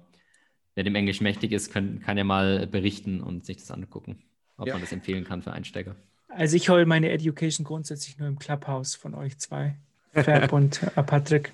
wer 0.75 0.85
dem 0.85 0.95
Englisch 0.95 1.21
mächtig 1.21 1.53
ist, 1.53 1.73
können, 1.73 2.01
kann 2.01 2.19
ja 2.19 2.25
mal 2.25 2.67
berichten 2.67 3.21
und 3.21 3.45
sich 3.45 3.59
das 3.59 3.71
angucken, 3.71 4.23
ob 4.57 4.67
ja. 4.67 4.75
man 4.75 4.81
das 4.81 4.93
empfehlen 4.93 5.25
kann 5.25 5.43
für 5.43 5.53
Einsteiger. 5.53 5.97
Also 6.29 6.57
ich 6.57 6.69
hole 6.69 6.85
meine 6.87 7.11
Education 7.11 7.65
grundsätzlich 7.65 8.19
nur 8.19 8.29
im 8.29 8.39
Clubhouse 8.39 8.95
von 8.95 9.15
euch 9.15 9.39
zwei, 9.39 9.77
Ferb 10.13 10.53
und 10.53 10.83
äh, 10.83 11.03
Patrick. 11.03 11.53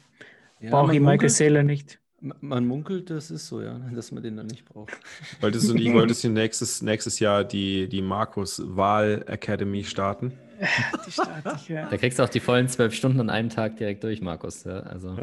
Ja, 0.60 0.70
Brauche 0.70 0.94
ich 0.94 1.00
Michael 1.00 1.28
Saylor 1.28 1.62
nicht. 1.62 1.98
Man 2.20 2.66
munkelt, 2.66 3.08
das 3.10 3.30
ist 3.30 3.46
so, 3.46 3.62
ja, 3.62 3.78
dass 3.94 4.12
man 4.12 4.22
den 4.22 4.36
dann 4.36 4.46
nicht 4.46 4.64
braucht. 4.64 4.92
Wolltest 5.40 5.68
du 5.68 5.74
nicht, 5.74 5.92
wolltest 5.94 6.24
du 6.24 6.28
nächstes, 6.28 6.82
nächstes 6.82 7.18
Jahr 7.18 7.44
die, 7.44 7.88
die 7.88 8.02
Markus 8.02 8.62
Wahl 8.64 9.24
Academy 9.26 9.84
starten? 9.84 10.32
Die 11.06 11.10
starte 11.10 11.56
ich, 11.56 11.68
ja. 11.70 11.88
Da 11.88 11.96
kriegst 11.96 12.18
du 12.18 12.22
auch 12.22 12.28
die 12.28 12.38
vollen 12.38 12.68
zwölf 12.68 12.92
Stunden 12.92 13.18
an 13.18 13.30
einem 13.30 13.48
Tag 13.48 13.78
direkt 13.78 14.04
durch, 14.04 14.20
Markus. 14.20 14.64
Ja, 14.64 14.80
also 14.80 15.16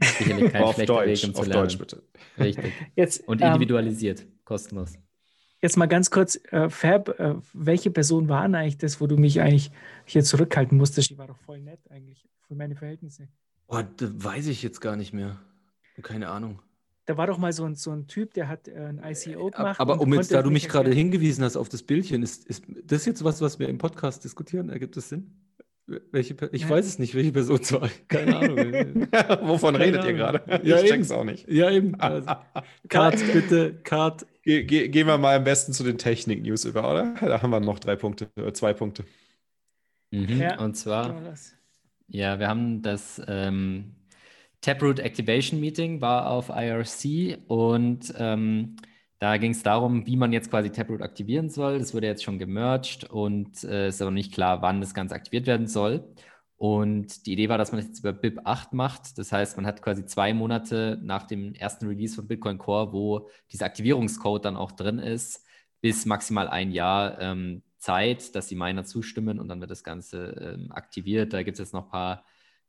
sicherlich 0.00 0.50
kein 0.50 0.62
auf 0.62 0.76
schlechter 0.76 0.94
Deutsch, 0.94 1.22
Weg, 1.22 1.28
um 1.28 1.34
zu 1.34 1.40
auf 1.42 1.46
lernen. 1.46 1.62
Deutsch, 1.64 1.78
bitte. 1.78 2.02
Richtig. 2.38 2.72
Jetzt, 2.94 3.28
Und 3.28 3.42
ähm, 3.42 3.48
individualisiert, 3.48 4.22
ähm, 4.22 4.28
kostenlos. 4.46 4.94
Jetzt 5.60 5.76
mal 5.76 5.84
ganz 5.84 6.10
kurz, 6.10 6.40
äh, 6.52 6.70
Fab, 6.70 7.20
äh, 7.20 7.34
welche 7.52 7.90
Person 7.90 8.30
war 8.30 8.44
eigentlich 8.44 8.78
das, 8.78 8.98
wo 8.98 9.06
du 9.06 9.18
mich 9.18 9.42
eigentlich 9.42 9.70
hier 10.06 10.24
zurückhalten 10.24 10.78
musstest? 10.78 11.10
Die 11.10 11.18
war 11.18 11.26
doch 11.26 11.36
voll 11.36 11.60
nett 11.60 11.80
eigentlich 11.90 12.26
für 12.48 12.54
meine 12.54 12.76
Verhältnisse. 12.76 13.28
Oh, 13.68 13.82
das 13.96 14.10
weiß 14.16 14.46
ich 14.46 14.62
jetzt 14.62 14.80
gar 14.80 14.96
nicht 14.96 15.12
mehr. 15.12 15.38
Keine 16.02 16.28
Ahnung. 16.28 16.60
Da 17.06 17.16
war 17.16 17.28
doch 17.28 17.38
mal 17.38 17.52
so 17.52 17.64
ein, 17.64 17.76
so 17.76 17.92
ein 17.92 18.08
Typ, 18.08 18.34
der 18.34 18.48
hat 18.48 18.66
äh, 18.66 18.74
ein 18.74 19.00
ICO 19.04 19.50
gemacht. 19.50 19.78
Aber 19.78 20.00
um 20.00 20.12
jetzt, 20.12 20.32
da 20.32 20.42
du 20.42 20.50
mich 20.50 20.68
gerade 20.68 20.90
hingewiesen 20.90 21.44
hast 21.44 21.56
auf 21.56 21.68
das 21.68 21.84
Bildchen, 21.84 22.22
ist, 22.22 22.44
ist 22.46 22.64
das 22.84 23.04
jetzt 23.04 23.22
was, 23.22 23.40
was 23.40 23.60
wir 23.60 23.68
im 23.68 23.78
Podcast 23.78 24.24
diskutieren? 24.24 24.70
Ergibt 24.70 24.96
das 24.96 25.08
Sinn? 25.08 25.30
Welche, 25.86 26.34
ich 26.50 26.62
ja. 26.62 26.68
weiß 26.68 26.84
es 26.84 26.98
nicht, 26.98 27.14
welche 27.14 27.30
Person 27.30 27.60
es 27.62 27.72
war. 27.72 27.88
Keine 28.08 28.36
Ahnung. 28.36 28.58
Wovon 29.42 29.74
Keine 29.74 29.84
redet 29.84 30.00
Ahnung. 30.00 30.10
ihr 30.10 30.16
gerade? 30.16 30.60
Ja, 30.64 30.80
ich 30.80 30.90
check's 30.90 31.12
auch 31.12 31.22
nicht. 31.22 31.48
Ja, 31.48 31.70
eben. 31.70 31.94
Also, 32.00 32.28
Kat, 32.88 33.16
bitte, 33.32 33.74
Kat. 33.84 34.26
Ge 34.42 34.64
ge 34.64 34.88
gehen 34.88 35.06
wir 35.06 35.16
mal 35.16 35.36
am 35.36 35.44
besten 35.44 35.72
zu 35.72 35.84
den 35.84 35.98
Technik-News 35.98 36.64
über, 36.64 36.90
oder? 36.90 37.14
Da 37.20 37.40
haben 37.40 37.50
wir 37.50 37.60
noch 37.60 37.78
drei 37.78 37.94
Punkte, 37.94 38.28
äh, 38.34 38.52
zwei 38.52 38.72
Punkte. 38.72 39.04
Mhm. 40.10 40.40
Ja, 40.40 40.58
und 40.58 40.76
zwar, 40.76 41.14
ja, 42.08 42.38
wir 42.40 42.48
haben 42.48 42.82
das 42.82 43.22
ähm, 43.28 43.94
Taproot 44.60 44.98
Activation 44.98 45.60
Meeting 45.60 46.00
war 46.00 46.30
auf 46.30 46.48
IRC 46.48 47.38
und 47.46 48.12
ähm, 48.18 48.76
da 49.18 49.38
ging 49.38 49.52
es 49.52 49.62
darum, 49.62 50.06
wie 50.06 50.16
man 50.16 50.32
jetzt 50.32 50.50
quasi 50.50 50.70
Taproot 50.70 51.00
aktivieren 51.00 51.48
soll. 51.48 51.78
Das 51.78 51.94
wurde 51.94 52.06
jetzt 52.06 52.24
schon 52.24 52.38
gemerged 52.38 53.04
und 53.04 53.64
äh, 53.64 53.88
ist 53.88 54.02
aber 54.02 54.10
nicht 54.10 54.32
klar, 54.32 54.60
wann 54.62 54.80
das 54.80 54.92
Ganze 54.94 55.14
aktiviert 55.14 55.46
werden 55.46 55.66
soll. 55.66 56.04
Und 56.58 57.26
die 57.26 57.32
Idee 57.32 57.48
war, 57.48 57.58
dass 57.58 57.72
man 57.72 57.80
das 57.80 57.88
jetzt 57.88 58.00
über 58.00 58.12
BIP 58.12 58.40
8 58.44 58.72
macht. 58.72 59.18
Das 59.18 59.30
heißt, 59.32 59.56
man 59.56 59.66
hat 59.66 59.82
quasi 59.82 60.06
zwei 60.06 60.32
Monate 60.32 60.98
nach 61.02 61.24
dem 61.24 61.54
ersten 61.54 61.86
Release 61.86 62.14
von 62.14 62.26
Bitcoin 62.26 62.58
Core, 62.58 62.92
wo 62.92 63.30
dieser 63.52 63.66
Aktivierungscode 63.66 64.44
dann 64.44 64.56
auch 64.56 64.72
drin 64.72 64.98
ist, 64.98 65.44
bis 65.80 66.06
maximal 66.06 66.48
ein 66.48 66.72
Jahr 66.72 67.20
ähm, 67.20 67.62
Zeit, 67.78 68.34
dass 68.34 68.48
die 68.48 68.56
Miner 68.56 68.84
zustimmen 68.84 69.38
und 69.38 69.48
dann 69.48 69.60
wird 69.60 69.70
das 69.70 69.84
Ganze 69.84 70.56
ähm, 70.56 70.72
aktiviert. 70.72 71.32
Da 71.32 71.42
gibt 71.42 71.56
es 71.56 71.66
jetzt 71.66 71.74
noch 71.74 71.84
ein 71.84 71.90
paar 71.90 72.24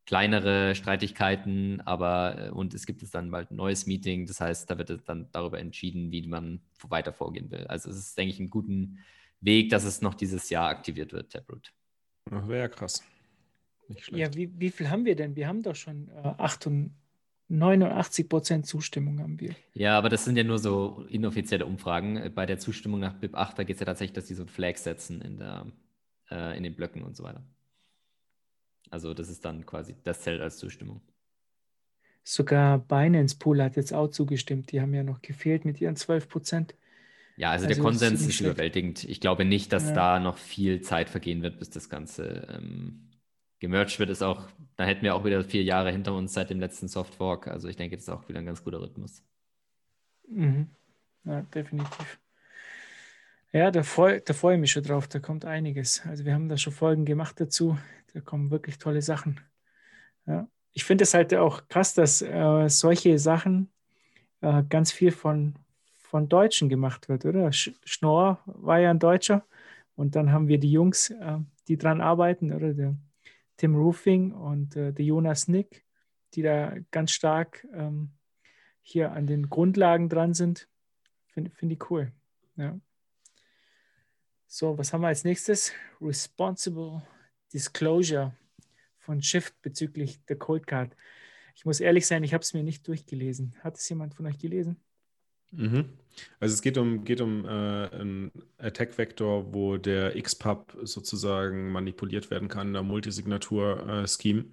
kleinere 0.08 0.74
Streitigkeiten, 0.74 1.82
aber 1.82 2.48
äh, 2.48 2.50
und 2.50 2.74
es 2.74 2.88
gibt 2.88 3.04
es 3.04 3.12
dann 3.12 3.30
bald 3.30 3.52
ein 3.52 3.58
neues 3.58 3.86
Meeting. 3.86 4.26
Das 4.26 4.42
heißt, 4.42 4.70
da 4.70 4.78
wird 4.78 5.08
dann 5.08 5.28
darüber 5.32 5.60
entschieden, 5.60 6.12
wie 6.12 6.26
man 6.26 6.62
weiter 6.88 7.14
vorgehen 7.14 7.52
will. 7.52 7.68
Also 7.68 7.92
es 7.92 7.98
ist, 7.98 8.18
denke 8.18 8.34
ich, 8.34 8.40
ein 8.40 8.50
guter 8.50 8.88
Weg, 9.42 9.70
dass 9.70 9.84
es 9.84 10.02
noch 10.02 10.16
dieses 10.16 10.50
Jahr 10.50 10.70
aktiviert 10.70 11.14
wird, 11.14 11.32
Taproot. 11.32 11.74
Wäre 12.26 12.60
ja 12.60 12.68
krass. 12.68 13.04
Ja, 14.10 14.34
wie, 14.34 14.50
wie 14.60 14.72
viel 14.72 14.90
haben 14.90 15.06
wir 15.06 15.16
denn? 15.16 15.36
Wir 15.36 15.48
haben 15.48 15.62
doch 15.62 15.76
schon 15.76 16.10
äh, 16.10 16.34
88, 16.38 16.92
89 17.50 18.28
Prozent 18.28 18.66
Zustimmung 18.66 19.22
haben 19.22 19.40
wir. 19.40 19.56
Ja, 19.74 19.98
aber 19.98 20.10
das 20.10 20.26
sind 20.26 20.38
ja 20.38 20.44
nur 20.44 20.60
so 20.60 21.06
inoffizielle 21.10 21.66
Umfragen. 21.66 22.32
Bei 22.34 22.46
der 22.46 22.60
Zustimmung 22.60 23.00
nach 23.00 23.14
BIP 23.14 23.36
8, 23.36 23.60
da 23.60 23.64
geht 23.64 23.76
es 23.76 23.80
ja 23.80 23.86
tatsächlich, 23.86 24.16
dass 24.16 24.26
die 24.26 24.34
so 24.34 24.44
ein 24.44 24.50
Flag 24.50 24.76
setzen 24.78 25.22
in, 25.22 25.38
der, 25.38 25.66
äh, 26.30 26.58
in 26.58 26.64
den 26.64 26.76
Blöcken 26.76 27.04
und 27.04 27.16
so 27.16 27.24
weiter. 27.24 27.44
Also 28.90 29.14
das 29.14 29.30
ist 29.30 29.44
dann 29.46 29.66
quasi, 29.66 29.96
das 30.04 30.22
zählt 30.22 30.42
als 30.42 30.58
Zustimmung. 30.58 31.02
Sogar 32.24 32.80
Binance 32.80 33.38
Pool 33.38 33.64
hat 33.64 33.78
jetzt 33.78 33.94
auch 33.94 34.10
zugestimmt. 34.10 34.72
Die 34.72 34.82
haben 34.82 34.94
ja 34.94 35.04
noch 35.04 35.22
gefehlt 35.22 35.64
mit 35.64 35.80
ihren 35.80 35.96
12 35.96 36.28
Prozent. 36.28 36.76
Ja, 37.38 37.52
also, 37.52 37.66
also 37.66 37.76
der 37.76 37.84
Konsens 37.84 38.22
ist, 38.22 38.28
ist 38.28 38.42
überwältigend. 38.42 39.04
Ich 39.04 39.22
glaube 39.22 39.46
nicht, 39.46 39.72
dass 39.72 39.90
ja. 39.90 39.94
da 39.94 40.20
noch 40.20 40.38
viel 40.38 40.82
Zeit 40.82 41.10
vergehen 41.10 41.42
wird, 41.44 41.60
bis 41.60 41.70
das 41.70 41.88
Ganze 41.88 42.48
ähm, 42.50 43.12
gemerged 43.60 44.00
wird. 44.00 44.10
Ist 44.10 44.24
auch, 44.24 44.50
da 44.76 44.86
hätten 44.86 45.04
wir 45.04 45.16
auch 45.16 45.24
wieder 45.24 45.44
vier 45.44 45.64
Jahre 45.64 45.92
hinter 45.92 46.14
uns 46.16 46.34
seit 46.34 46.50
dem 46.50 46.60
letzten 46.60 46.88
Softfork. 46.88 47.48
Also 47.48 47.68
ich 47.68 47.76
denke, 47.76 47.96
das 47.96 48.04
ist 48.04 48.10
auch 48.10 48.28
wieder 48.28 48.40
ein 48.40 48.46
ganz 48.46 48.64
guter 48.64 48.82
Rhythmus. 48.82 49.24
Mhm. 50.28 50.68
Ja, 51.26 51.42
definitiv. 51.42 52.20
Ja, 53.54 53.72
da 53.72 53.84
freue 53.84 54.22
freu 54.34 54.56
ich 54.56 54.60
mich 54.60 54.72
schon 54.72 54.84
drauf. 54.84 55.08
Da 55.08 55.20
kommt 55.20 55.46
einiges. 55.46 56.02
Also 56.06 56.26
wir 56.26 56.34
haben 56.34 56.50
da 56.50 56.58
schon 56.58 56.74
Folgen 56.74 57.06
gemacht 57.06 57.40
dazu. 57.40 57.78
Da 58.18 58.22
kommen 58.22 58.50
wirklich 58.50 58.80
tolle 58.80 59.04
Sachen. 59.04 59.40
Ja. 60.26 60.50
Ich 60.74 60.86
finde 60.86 61.04
es 61.04 61.14
halt 61.14 61.36
auch 61.36 61.68
krass, 61.68 61.94
dass 61.94 62.24
äh, 62.24 62.68
solche 62.68 63.20
Sachen 63.20 63.70
äh, 64.42 64.64
ganz 64.68 64.92
viel 64.92 65.12
von, 65.12 65.54
von 65.98 66.28
Deutschen 66.28 66.68
gemacht 66.68 67.10
wird, 67.10 67.26
oder? 67.26 67.52
Sch 67.52 67.74
Schnorr 67.86 68.42
war 68.46 68.80
ja 68.80 68.90
ein 68.90 68.98
Deutscher 68.98 69.46
und 69.96 70.16
dann 70.16 70.32
haben 70.32 70.48
wir 70.48 70.58
die 70.58 70.72
Jungs, 70.72 71.12
äh, 71.12 71.38
die 71.68 71.78
dran 71.78 72.02
arbeiten, 72.02 72.52
oder? 72.52 72.74
Der 72.74 72.96
Tim 73.58 73.76
Roofing 73.76 74.32
und 74.32 74.76
äh, 74.76 74.92
der 74.94 75.06
Jonas 75.06 75.48
Nick, 75.48 75.86
die 76.34 76.42
da 76.42 76.74
ganz 76.90 77.12
stark 77.12 77.68
ähm, 77.72 78.14
hier 78.82 79.12
an 79.12 79.28
den 79.28 79.48
Grundlagen 79.48 80.10
dran 80.10 80.34
sind. 80.34 80.68
Finde 81.28 81.52
find 81.52 81.72
ich 81.72 81.92
cool. 81.92 82.12
Ja. 82.56 82.80
So, 84.48 84.76
was 84.76 84.92
haben 84.92 85.02
wir 85.02 85.10
als 85.10 85.24
nächstes? 85.24 85.72
Responsible 86.02 87.04
Disclosure 87.54 88.36
von 88.98 89.22
Shift 89.22 89.62
bezüglich 89.62 90.24
der 90.26 90.38
Cold 90.38 90.68
Card. 90.68 90.96
Ich 91.56 91.66
muss 91.66 91.80
ehrlich 91.80 92.06
sein, 92.06 92.24
ich 92.24 92.34
habe 92.34 92.44
es 92.44 92.54
mir 92.54 92.64
nicht 92.64 92.88
durchgelesen. 92.88 93.56
Hat 93.62 93.78
es 93.78 93.90
jemand 93.90 94.14
von 94.14 94.26
euch 94.26 94.38
gelesen? 94.38 94.78
Mhm. 95.52 95.86
Also 96.40 96.54
es 96.54 96.62
geht 96.62 96.78
um, 96.78 97.04
geht 97.04 97.22
um 97.22 97.46
äh, 97.46 97.48
einen 97.48 98.32
Attack-Vektor, 98.58 99.54
wo 99.54 99.78
der 99.78 100.22
XPub 100.22 100.78
sozusagen 100.84 101.72
manipuliert 101.72 102.30
werden 102.32 102.48
kann, 102.48 102.74
der 102.74 102.84
Multisignatur-Scheme. 102.84 104.42
Äh, 104.42 104.46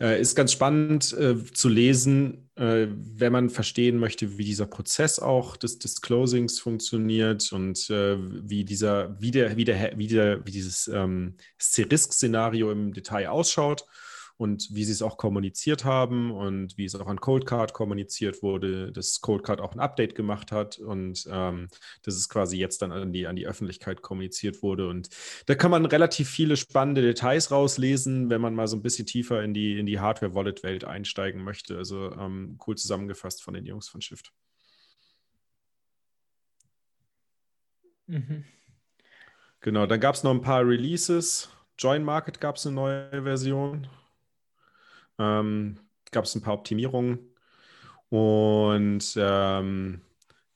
äh, 0.00 0.20
ist 0.20 0.34
ganz 0.34 0.52
spannend 0.52 1.12
äh, 1.12 1.36
zu 1.52 1.68
lesen, 1.68 2.50
äh, 2.56 2.86
wenn 2.88 3.32
man 3.32 3.50
verstehen 3.50 3.98
möchte, 3.98 4.38
wie 4.38 4.44
dieser 4.44 4.66
Prozess 4.66 5.18
auch 5.18 5.56
des 5.56 5.78
Disclosings 5.78 6.58
funktioniert 6.58 7.52
und 7.52 7.90
äh, 7.90 8.16
wie 8.18 8.64
dieser, 8.64 9.20
wie 9.20 9.30
der, 9.30 9.56
wie 9.56 9.64
der, 9.64 9.96
wie 9.96 10.06
der, 10.06 10.46
wie 10.46 10.50
dieses 10.50 10.88
ähm, 10.88 11.36
Cerisk-Szenario 11.58 12.70
im 12.70 12.92
Detail 12.92 13.28
ausschaut. 13.28 13.84
Und 14.36 14.68
wie 14.74 14.84
sie 14.84 14.92
es 14.92 15.02
auch 15.02 15.16
kommuniziert 15.16 15.84
haben 15.84 16.32
und 16.32 16.76
wie 16.76 16.84
es 16.84 16.94
auch 16.96 17.06
an 17.06 17.20
Coldcard 17.20 17.72
kommuniziert 17.72 18.42
wurde, 18.42 18.90
dass 18.90 19.20
Coldcard 19.20 19.60
auch 19.60 19.74
ein 19.74 19.80
Update 19.80 20.14
gemacht 20.14 20.50
hat 20.50 20.78
und 20.78 21.24
ähm, 21.30 21.68
dass 22.02 22.14
es 22.14 22.28
quasi 22.28 22.56
jetzt 22.56 22.82
dann 22.82 22.90
an 22.90 23.12
die, 23.12 23.26
an 23.28 23.36
die 23.36 23.46
Öffentlichkeit 23.46 24.02
kommuniziert 24.02 24.62
wurde. 24.62 24.88
Und 24.88 25.08
da 25.46 25.54
kann 25.54 25.70
man 25.70 25.86
relativ 25.86 26.28
viele 26.28 26.56
spannende 26.56 27.02
Details 27.02 27.52
rauslesen, 27.52 28.28
wenn 28.28 28.40
man 28.40 28.54
mal 28.54 28.66
so 28.66 28.76
ein 28.76 28.82
bisschen 28.82 29.06
tiefer 29.06 29.42
in 29.42 29.54
die, 29.54 29.78
in 29.78 29.86
die 29.86 30.00
Hardware-Wallet-Welt 30.00 30.84
einsteigen 30.84 31.42
möchte. 31.44 31.76
Also 31.76 32.10
ähm, 32.12 32.58
cool 32.66 32.76
zusammengefasst 32.76 33.42
von 33.42 33.54
den 33.54 33.66
Jungs 33.66 33.88
von 33.88 34.00
Shift. 34.00 34.32
Mhm. 38.06 38.44
Genau, 39.60 39.86
dann 39.86 40.00
gab 40.00 40.14
es 40.16 40.24
noch 40.24 40.32
ein 40.32 40.42
paar 40.42 40.66
Releases. 40.66 41.48
Join 41.78 42.04
Market 42.04 42.40
gab 42.40 42.56
es 42.56 42.66
eine 42.66 42.74
neue 42.74 43.22
Version. 43.22 43.88
Ähm, 45.18 45.78
gab 46.10 46.24
es 46.24 46.34
ein 46.34 46.42
paar 46.42 46.54
Optimierungen. 46.54 47.18
Und 48.08 49.14
ähm, 49.16 50.02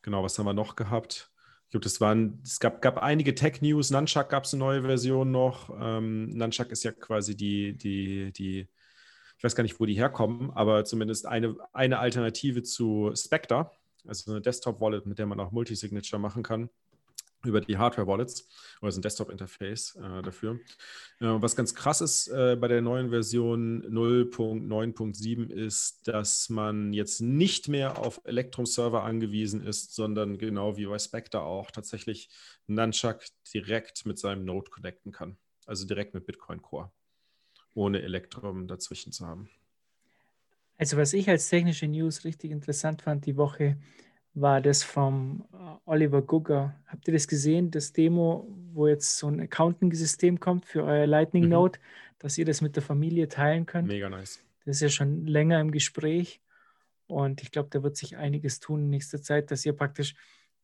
genau, 0.02 0.22
was 0.22 0.38
haben 0.38 0.46
wir 0.46 0.54
noch 0.54 0.76
gehabt? 0.76 1.30
Ich 1.64 1.70
glaube, 1.72 1.84
das 1.84 2.00
waren, 2.00 2.40
es 2.44 2.61
gab, 2.61 2.80
gab 2.80 2.98
einige 2.98 3.34
Tech-News. 3.34 3.90
Nunchuck 3.90 4.30
gab 4.30 4.44
es 4.44 4.54
eine 4.54 4.61
neue 4.61 4.82
Version 4.82 5.30
noch. 5.30 5.70
Ähm, 5.78 6.30
Nunchuck 6.30 6.70
ist 6.70 6.84
ja 6.84 6.92
quasi 6.92 7.36
die, 7.36 7.76
die, 7.76 8.32
die, 8.32 8.68
ich 9.36 9.44
weiß 9.44 9.54
gar 9.54 9.62
nicht, 9.62 9.78
wo 9.78 9.86
die 9.86 9.94
herkommen, 9.94 10.50
aber 10.52 10.84
zumindest 10.84 11.26
eine, 11.26 11.56
eine 11.72 11.98
Alternative 11.98 12.62
zu 12.62 13.12
Spectre, 13.14 13.70
also 14.06 14.30
eine 14.30 14.40
Desktop-Wallet, 14.40 15.06
mit 15.06 15.18
der 15.18 15.26
man 15.26 15.40
auch 15.40 15.50
Multisignature 15.52 16.20
machen 16.20 16.42
kann 16.42 16.70
über 17.45 17.61
die 17.61 17.78
Hardware-Wallets 17.78 18.49
oder 18.80 18.91
so 18.91 18.99
ein 18.99 19.03
Desktop-Interface 19.03 19.97
äh, 19.97 20.22
dafür. 20.22 20.61
Äh, 21.20 21.26
was 21.26 21.55
ganz 21.55 21.74
krass 21.74 22.01
ist 22.01 22.28
äh, 22.28 22.57
bei 22.61 22.68
der 22.68 22.82
neuen 22.82 23.11
Version 23.11 23.82
0.9.7 23.84 25.51
ist, 25.51 26.09
dass 26.09 26.49
man 26.49 26.93
jetzt 26.93 27.20
nicht 27.20 27.68
mehr 27.68 27.99
auf 27.99 28.20
Electrum-Server 28.24 29.05
angewiesen 29.05 29.64
ist, 29.64 29.95
sondern 29.95 30.39
genau 30.39 30.76
wie 30.76 30.86
bei 30.86 30.99
Spectre 30.99 31.43
auch 31.43 31.70
tatsächlich 31.70 32.28
Nunchuck 32.66 33.20
direkt 33.55 34.05
mit 34.05 34.18
seinem 34.18 34.45
Node 34.45 34.70
connecten 34.70 35.12
kann. 35.12 35.36
Also 35.66 35.86
direkt 35.86 36.14
mit 36.14 36.26
Bitcoin 36.26 36.62
Core, 36.62 36.91
ohne 37.74 38.03
Electrum 38.03 38.66
dazwischen 38.66 39.12
zu 39.12 39.26
haben. 39.26 39.49
Also 40.78 40.97
was 40.97 41.12
ich 41.12 41.28
als 41.28 41.49
technische 41.49 41.89
News 41.89 42.24
richtig 42.24 42.53
interessant 42.53 43.03
fand 43.03 43.26
die 43.26 43.36
Woche, 43.36 43.76
war 44.41 44.61
das 44.61 44.82
vom 44.82 45.45
äh, 45.53 45.57
Oliver 45.84 46.22
Gugger. 46.22 46.74
Habt 46.86 47.09
ihr 47.09 47.14
das 47.14 47.28
gesehen, 47.28 47.70
das 47.70 47.93
Demo, 47.93 48.47
wo 48.72 48.86
jetzt 48.86 49.18
so 49.18 49.28
ein 49.28 49.41
Accounting-System 49.41 50.41
kommt 50.41 50.66
für 50.66 50.84
euer 50.84 51.07
Lightning 51.07 51.45
mhm. 51.45 51.51
Node, 51.51 51.78
dass 52.18 52.39
ihr 52.39 52.45
das 52.45 52.61
mit 52.61 52.76
der 52.76 52.82
Familie 52.82 53.28
teilen 53.28 53.66
könnt? 53.66 53.89
Mega 53.89 54.09
nice. 54.09 54.43
Das 54.64 54.76
ist 54.76 54.82
ja 54.82 54.89
schon 54.89 55.26
länger 55.26 55.61
im 55.61 55.70
Gespräch 55.70 56.41
und 57.07 57.43
ich 57.43 57.51
glaube, 57.51 57.70
da 57.70 57.82
wird 57.82 57.97
sich 57.97 58.16
einiges 58.16 58.61
tun 58.61 58.82
in 58.82 58.91
nächster 58.91 59.22
Zeit, 59.22 59.51
dass 59.51 59.64
ihr 59.64 59.72
praktisch 59.72 60.14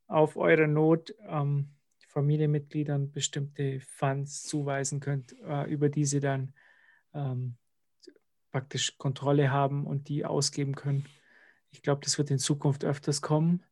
auf 0.07 0.37
eure 0.37 0.69
Node 0.69 1.15
ähm, 1.27 1.71
Familienmitgliedern 2.09 3.11
bestimmte 3.11 3.81
Funds 3.81 4.43
zuweisen 4.45 5.01
könnt, 5.01 5.35
äh, 5.43 5.65
über 5.65 5.89
die 5.89 6.05
sie 6.05 6.21
dann 6.21 6.53
ähm, 7.15 7.57
praktisch 8.53 8.99
Kontrolle 8.99 9.51
haben 9.51 9.87
und 9.87 10.09
die 10.09 10.25
ausgeben 10.25 10.75
können. 10.75 11.07
Ich 11.75 11.83
glaube, 11.83 12.03
das 12.05 12.19
wird 12.19 12.31
in 12.31 12.39
Zukunft 12.39 12.85
öfters 12.85 13.21
kommen. 13.21 13.65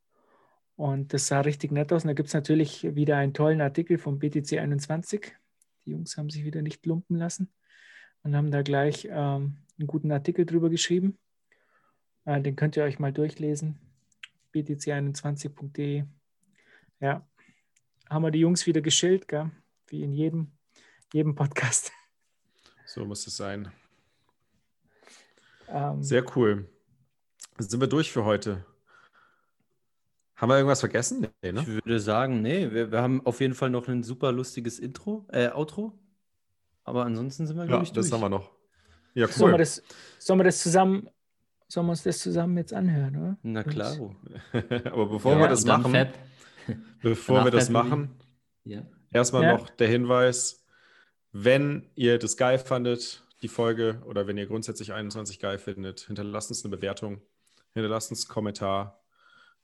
Und 0.75 1.13
das 1.13 1.27
sah 1.27 1.39
richtig 1.39 1.71
nett 1.71 1.93
aus. 1.93 2.03
Und 2.03 2.09
da 2.09 2.13
gibt 2.13 2.27
es 2.27 2.33
natürlich 2.33 2.95
wieder 2.95 3.15
einen 3.17 3.33
tollen 3.33 3.61
Artikel 3.61 3.97
vom 3.97 4.19
BTC 4.19 4.59
21. 4.59 5.33
Die 5.85 5.91
Jungs 5.91 6.17
haben 6.17 6.29
sich 6.29 6.43
wieder 6.43 6.61
nicht 6.61 6.85
lumpen 6.85 7.17
lassen 7.17 7.53
und 8.23 8.35
haben 8.35 8.51
da 8.51 8.61
gleich 8.61 9.07
ähm, 9.09 9.57
einen 9.79 9.87
guten 9.87 10.11
Artikel 10.11 10.45
drüber 10.45 10.69
geschrieben. 10.69 11.17
Äh, 12.25 12.41
den 12.41 12.57
könnt 12.57 12.75
ihr 12.75 12.83
euch 12.83 12.99
mal 12.99 13.13
durchlesen. 13.13 13.79
btc21.de. 14.53 16.03
Ja, 16.99 17.25
haben 18.09 18.23
wir 18.23 18.31
die 18.31 18.39
Jungs 18.39 18.65
wieder 18.67 18.81
geschillt, 18.81 19.27
gell? 19.27 19.49
wie 19.87 20.03
in 20.03 20.11
jedem, 20.11 20.51
jedem 21.13 21.35
Podcast. 21.35 21.91
So 22.85 23.05
muss 23.05 23.25
es 23.27 23.37
sein. 23.37 23.71
Ähm, 25.69 26.03
Sehr 26.03 26.25
cool. 26.35 26.69
Sind 27.57 27.79
wir 27.79 27.87
durch 27.87 28.11
für 28.11 28.25
heute? 28.25 28.65
Haben 30.35 30.49
wir 30.49 30.57
irgendwas 30.57 30.79
vergessen? 30.79 31.27
Nee, 31.41 31.51
ne? 31.51 31.61
Ich 31.61 31.67
würde 31.67 31.99
sagen, 31.99 32.41
nee, 32.41 32.71
wir, 32.71 32.91
wir, 32.91 33.01
haben 33.01 33.25
auf 33.25 33.39
jeden 33.39 33.53
Fall 33.53 33.69
noch 33.69 33.87
ein 33.87 34.03
super 34.03 34.31
lustiges 34.31 34.79
Intro, 34.79 35.25
äh, 35.31 35.49
Outro. 35.49 35.93
Aber 36.83 37.05
ansonsten 37.05 37.47
sind 37.47 37.55
wir, 37.55 37.65
glaube 37.65 37.83
ja, 37.83 37.83
ich, 37.83 37.93
durch. 37.93 38.07
das 38.07 38.13
haben 38.13 38.21
wir 38.21 38.29
noch. 38.29 38.51
Ja, 39.13 39.27
cool. 39.27 39.31
Sollen 39.31 39.51
wir 39.53 39.57
das, 39.59 39.83
sollen 40.17 40.39
wir 40.39 40.43
das 40.43 40.61
zusammen, 40.61 41.07
sollen 41.67 41.85
wir 41.85 41.91
uns 41.91 42.03
das 42.03 42.19
zusammen 42.19 42.57
jetzt 42.57 42.73
anhören, 42.73 43.15
oder? 43.15 43.37
Na 43.43 43.63
klar. 43.63 43.95
Aber 44.85 45.05
bevor 45.05 45.33
ja, 45.33 45.39
wir 45.39 45.47
das 45.47 45.65
machen, 45.65 45.93
Fab. 45.93 46.13
bevor 47.01 47.43
wir 47.45 47.51
das 47.51 47.69
machen, 47.69 48.09
ja. 48.65 48.81
erstmal 49.11 49.53
noch 49.53 49.69
der 49.69 49.87
Hinweis, 49.87 50.65
wenn 51.31 51.89
ihr 51.95 52.17
das 52.17 52.35
geil 52.35 52.57
fandet, 52.57 53.23
die 53.43 53.47
Folge, 53.47 54.01
oder 54.05 54.25
wenn 54.25 54.37
ihr 54.37 54.47
grundsätzlich 54.47 54.93
21 54.93 55.39
geil 55.39 55.59
findet, 55.59 56.01
hinterlasst 56.01 56.49
uns 56.49 56.65
eine 56.65 56.75
Bewertung 56.75 57.21
hinterlasst 57.73 58.11
uns 58.11 58.25
einen 58.25 58.33
Kommentar. 58.33 59.03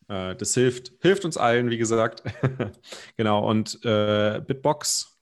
Äh, 0.07 0.36
das 0.36 0.53
hilft, 0.53 0.93
hilft 1.01 1.26
uns 1.26 1.38
allen, 1.38 1.70
wie 1.70 1.78
gesagt. 1.78 2.24
genau, 3.18 3.47
und 3.47 3.84
äh, 3.86 4.41
Bitbox 4.45 5.20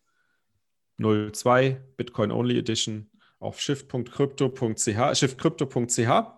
02, 1.00 1.82
Bitcoin 1.98 2.32
Only 2.32 2.58
Edition 2.58 3.12
auf 3.40 3.60
shift.crypto.ch, 3.62 5.18
shiftcrypto.ch. 5.18 6.37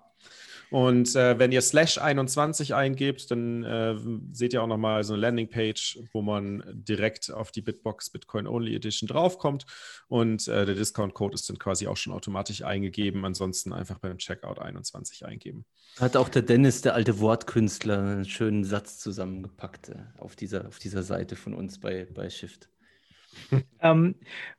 Und 0.71 1.15
äh, 1.15 1.39
wenn 1.39 1.51
ihr 1.51 1.61
slash 1.61 1.97
21 1.97 2.75
eingebt, 2.75 3.31
dann 3.31 3.63
äh, 3.63 3.95
seht 4.31 4.53
ihr 4.53 4.61
auch 4.61 4.67
nochmal 4.67 5.03
so 5.03 5.13
eine 5.13 5.21
Landingpage, 5.21 5.99
wo 6.13 6.21
man 6.21 6.63
direkt 6.67 7.31
auf 7.31 7.51
die 7.51 7.61
Bitbox 7.61 8.11
Bitcoin 8.11 8.45
Only 8.45 8.75
Edition 8.75 9.07
draufkommt. 9.07 9.65
Und 10.07 10.47
äh, 10.47 10.65
der 10.65 10.75
Discount-Code 10.75 11.33
ist 11.33 11.49
dann 11.49 11.57
quasi 11.57 11.87
auch 11.87 11.97
schon 11.97 12.13
automatisch 12.13 12.63
eingegeben. 12.63 13.25
Ansonsten 13.25 13.73
einfach 13.73 13.97
beim 13.97 14.19
Checkout 14.19 14.59
21 14.59 15.25
eingeben. 15.25 15.65
Hat 15.99 16.15
auch 16.15 16.29
der 16.29 16.43
Dennis, 16.43 16.81
der 16.81 16.93
alte 16.93 17.19
Wortkünstler, 17.19 17.99
einen 17.99 18.25
schönen 18.25 18.63
Satz 18.63 18.99
zusammengepackt 18.99 19.89
äh, 19.89 19.95
auf 20.19 20.35
dieser, 20.35 20.67
auf 20.67 20.77
dieser 20.77 21.01
Seite 21.01 21.35
von 21.35 21.55
uns 21.55 21.79
bei, 21.79 22.05
bei 22.05 22.29
Shift. 22.29 22.69
ähm, 23.81 24.15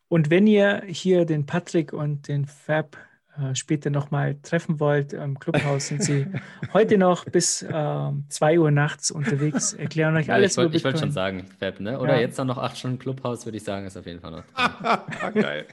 und 0.08 0.30
wenn 0.30 0.48
ihr 0.48 0.82
hier 0.86 1.24
den 1.24 1.46
Patrick 1.46 1.92
und 1.92 2.26
den 2.26 2.46
Fab 2.46 2.96
äh, 3.40 3.54
später 3.54 3.90
nochmal 3.90 4.36
treffen 4.42 4.80
wollt 4.80 5.12
im 5.12 5.38
Clubhaus, 5.38 5.88
sind 5.88 6.02
sie 6.02 6.26
heute 6.72 6.98
noch 6.98 7.24
bis 7.24 7.62
äh, 7.62 8.10
2 8.28 8.58
Uhr 8.58 8.70
nachts 8.70 9.10
unterwegs, 9.10 9.72
erklären 9.72 10.16
euch 10.16 10.30
alles 10.30 10.56
ja, 10.56 10.64
Ich 10.64 10.72
wollte 10.72 10.84
wollt 10.84 10.98
schon 10.98 11.12
sagen, 11.12 11.46
Fab, 11.58 11.80
ne? 11.80 11.98
Oder 11.98 12.16
ja. 12.16 12.20
jetzt 12.20 12.38
dann 12.38 12.46
noch 12.46 12.58
8 12.58 12.76
Stunden 12.76 12.98
Clubhaus, 12.98 13.44
würde 13.46 13.56
ich 13.56 13.64
sagen, 13.64 13.86
ist 13.86 13.96
auf 13.96 14.06
jeden 14.06 14.20
Fall 14.20 14.30
noch. 14.32 14.44
Geil. 15.34 15.66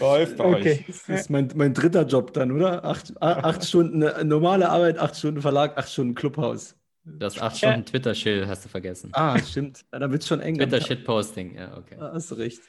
Läuft 0.00 0.36
bei 0.38 0.44
okay. 0.44 0.84
euch. 0.88 1.04
Das 1.06 1.20
ist 1.20 1.30
mein, 1.30 1.50
mein 1.54 1.74
dritter 1.74 2.06
Job 2.06 2.32
dann, 2.32 2.50
oder? 2.52 2.84
Acht, 2.84 3.12
acht 3.20 3.64
Stunden 3.64 4.02
äh, 4.02 4.24
normale 4.24 4.68
Arbeit, 4.70 4.98
acht 4.98 5.16
Stunden 5.16 5.42
Verlag, 5.42 5.76
acht 5.76 5.90
Stunden 5.90 6.14
Clubhaus. 6.14 6.76
Das 7.04 7.40
acht 7.40 7.56
Stunden 7.56 7.80
ja. 7.80 7.84
Twitter-Chill 7.84 8.46
hast 8.46 8.64
du 8.64 8.68
vergessen. 8.68 9.10
Ah, 9.12 9.38
stimmt. 9.38 9.84
Ja, 9.92 9.98
da 9.98 10.10
wird 10.10 10.22
es 10.22 10.28
schon 10.28 10.40
eng. 10.40 10.56
Twitter-Shit-Posting, 10.56 11.56
ja, 11.56 11.76
okay. 11.76 11.96
Ah, 11.98 12.12
hast 12.14 12.30
du 12.30 12.36
recht. 12.36 12.60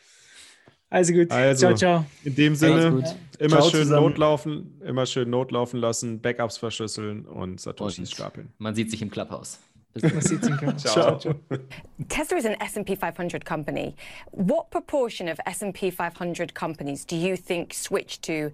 Also 0.93 1.11
gut. 1.13 1.31
Also, 1.31 1.67
ciao, 1.67 1.75
ciao. 1.75 2.05
In 2.23 2.35
dem 2.35 2.55
Sinne, 2.55 3.03
immer 3.39 3.57
ciao 3.57 3.69
schön 3.71 3.81
zusammen. 3.81 4.09
notlaufen, 4.09 4.79
immer 4.85 5.07
schön 5.07 5.27
notlaufen 5.27 5.79
lassen, 5.79 6.21
Backups 6.21 6.57
verschlüsseln 6.57 7.25
und 7.25 7.59
Satoshis 7.59 8.11
stapeln. 8.11 8.53
Man 8.59 8.75
sieht 8.75 8.91
sich 8.91 9.01
im 9.01 9.09
Clubhouse. 9.09 9.57
ciao. 10.77 11.17
ciao. 11.17 11.33
Tesla 12.09 12.37
is 12.37 12.45
an 12.45 12.55
S&P 12.61 12.95
500 12.95 13.43
company. 13.43 13.95
What 14.31 14.69
proportion 14.69 15.27
of 15.27 15.39
S&P 15.47 15.89
500 15.89 16.53
companies 16.53 17.05
do 17.05 17.15
you 17.15 17.37
think 17.37 17.73
switch 17.73 18.21
to 18.21 18.51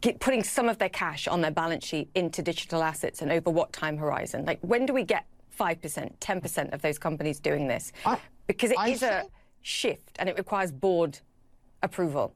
get, 0.00 0.20
putting 0.20 0.44
some 0.44 0.68
of 0.68 0.78
their 0.78 0.90
cash 0.90 1.26
on 1.26 1.40
their 1.40 1.50
balance 1.50 1.84
sheet 1.84 2.08
into 2.14 2.40
digital 2.40 2.84
assets 2.84 3.20
and 3.20 3.32
over 3.32 3.50
what 3.50 3.72
time 3.72 3.96
horizon? 3.98 4.44
Like 4.44 4.60
when 4.60 4.86
do 4.86 4.92
we 4.92 5.02
get 5.02 5.24
5%, 5.58 6.18
10% 6.20 6.72
of 6.72 6.82
those 6.82 7.00
companies 7.00 7.40
doing 7.40 7.66
this? 7.66 7.92
I, 8.06 8.18
because 8.46 8.70
it 8.70 8.78
I 8.78 8.90
is 8.90 9.02
a 9.02 9.24
shift 9.62 10.16
and 10.20 10.28
it 10.28 10.36
requires 10.38 10.70
board 10.70 11.18
approval? 11.82 12.34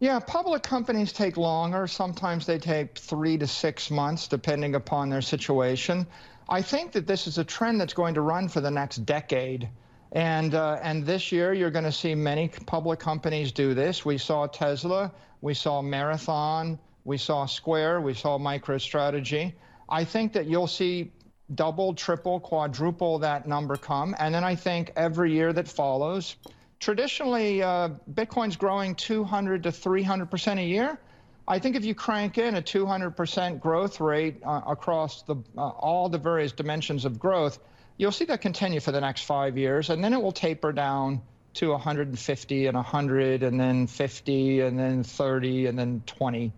Yeah, 0.00 0.18
public 0.18 0.64
companies 0.64 1.12
take 1.12 1.36
longer. 1.36 1.86
Sometimes 1.86 2.44
they 2.44 2.58
take 2.58 2.98
three 2.98 3.38
to 3.38 3.46
six 3.46 3.90
months, 3.90 4.26
depending 4.26 4.74
upon 4.74 5.10
their 5.10 5.22
situation. 5.22 6.06
I 6.48 6.60
think 6.60 6.90
that 6.92 7.06
this 7.06 7.28
is 7.28 7.38
a 7.38 7.44
trend 7.44 7.80
that's 7.80 7.94
going 7.94 8.14
to 8.14 8.20
run 8.20 8.48
for 8.48 8.60
the 8.60 8.70
next 8.70 9.06
decade. 9.06 9.68
And, 10.10 10.54
uh, 10.54 10.80
and 10.82 11.06
this 11.06 11.30
year, 11.32 11.52
you're 11.52 11.70
going 11.70 11.84
to 11.84 11.92
see 11.92 12.14
many 12.14 12.48
public 12.66 12.98
companies 12.98 13.52
do 13.52 13.74
this. 13.74 14.04
We 14.04 14.18
saw 14.18 14.46
Tesla, 14.46 15.12
we 15.40 15.54
saw 15.54 15.80
Marathon, 15.80 16.78
we 17.04 17.16
saw 17.16 17.46
Square, 17.46 18.00
we 18.00 18.12
saw 18.12 18.38
MicroStrategy. 18.38 19.54
I 19.88 20.04
think 20.04 20.32
that 20.32 20.46
you'll 20.46 20.66
see 20.66 21.12
double, 21.54 21.94
triple, 21.94 22.40
quadruple 22.40 23.18
that 23.20 23.46
number 23.46 23.76
come. 23.76 24.14
And 24.18 24.34
then 24.34 24.44
I 24.44 24.54
think 24.54 24.92
every 24.96 25.32
year 25.32 25.52
that 25.52 25.68
follows, 25.68 26.36
traditionally, 26.82 27.62
uh, 27.62 27.90
Bitcoin's 28.12 28.56
growing 28.56 28.96
200 28.96 29.62
to 29.62 29.70
300% 29.70 30.58
a 30.58 30.64
year. 30.64 30.98
I 31.46 31.58
think 31.60 31.76
if 31.76 31.84
you 31.84 31.94
crank 31.94 32.38
in 32.38 32.56
a 32.56 32.62
200% 32.62 33.60
growth 33.60 34.00
rate 34.00 34.42
uh, 34.44 34.60
across 34.66 35.22
the, 35.22 35.36
uh, 35.56 35.60
all 35.60 36.08
the 36.08 36.18
various 36.18 36.52
dimensions 36.52 37.04
of 37.04 37.18
growth, 37.18 37.58
you'll 37.96 38.12
see 38.12 38.24
that 38.26 38.40
continue 38.40 38.80
for 38.80 38.90
the 38.90 39.00
next 39.00 39.22
five 39.22 39.56
years, 39.56 39.90
and 39.90 40.02
then 40.02 40.12
it 40.12 40.20
will 40.20 40.32
taper 40.32 40.72
down 40.72 41.22
to 41.54 41.70
150 41.70 42.66
and 42.66 42.74
100, 42.74 43.42
and 43.42 43.60
then 43.60 43.86
50, 43.86 44.60
and 44.60 44.78
then 44.78 45.04
30, 45.04 45.66
and 45.66 45.78
then 45.78 46.02
20. 46.06 46.52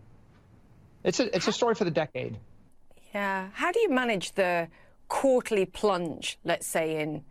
It's 1.02 1.20
a, 1.20 1.36
it's 1.36 1.48
a 1.48 1.52
story 1.52 1.74
for 1.74 1.84
the 1.84 1.90
decade. 1.90 2.38
Yeah. 3.14 3.48
How 3.52 3.72
do 3.72 3.80
you 3.80 3.90
manage 3.90 4.32
the 4.32 4.68
quarterly 5.08 5.66
plunge, 5.66 6.38
let's 6.44 6.66
say, 6.66 7.00
in 7.00 7.24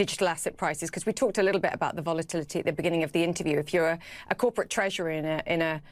digital 0.00 0.28
asset 0.28 0.56
prices? 0.56 0.88
Because 0.88 1.04
we 1.04 1.12
talked 1.12 1.36
a 1.36 1.42
little 1.42 1.60
bit 1.60 1.74
about 1.74 1.94
the 1.94 2.00
volatility 2.00 2.58
at 2.60 2.64
the 2.64 2.72
beginning 2.72 3.02
of 3.02 3.12
the 3.12 3.22
interview. 3.22 3.58
If 3.58 3.74
you're 3.74 3.90
a, 3.90 3.98
a 4.30 4.34
corporate 4.34 4.70
treasurer 4.70 5.10
in 5.10 5.26
a, 5.26 5.42
in 5.46 5.60
a 5.60 5.82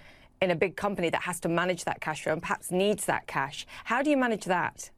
in 0.41 0.51
a 0.51 0.57
big 0.57 0.77
company 0.77 1.11
that 1.11 1.21
has 1.23 1.41
to 1.41 1.49
manage 1.49 1.85
that 1.85 2.01
cash 2.01 2.23
flow 2.23 2.33
and 2.33 2.41
perhaps 2.41 2.71
needs 2.71 3.05
that 3.07 3.27
cash, 3.27 3.67
how 3.85 4.03
do 4.03 4.09
you 4.09 4.17
manage 4.17 4.45
that? 4.45 4.89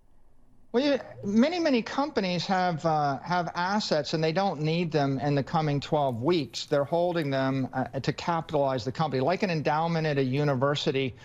Well, 0.71 0.85
yeah, 0.85 1.03
many 1.25 1.59
many 1.59 1.83
companies 1.83 2.47
have 2.47 2.87
uh, 2.87 3.19
have 3.19 3.51
assets 3.57 4.15
and 4.15 4.23
they 4.23 4.33
don't 4.33 4.61
need 4.61 4.93
them 4.93 5.19
in 5.19 5.35
the 5.35 5.43
coming 5.43 5.81
12 5.81 6.23
weeks. 6.23 6.67
They're 6.67 6.85
holding 6.85 7.31
them 7.31 7.69
uh, 7.73 7.87
to 7.99 8.13
capitalize 8.13 8.85
the 8.85 8.93
company, 8.93 9.21
like 9.21 9.43
an 9.43 9.51
endowment 9.51 10.07
at 10.07 10.19
a 10.19 10.23
university. 10.23 11.17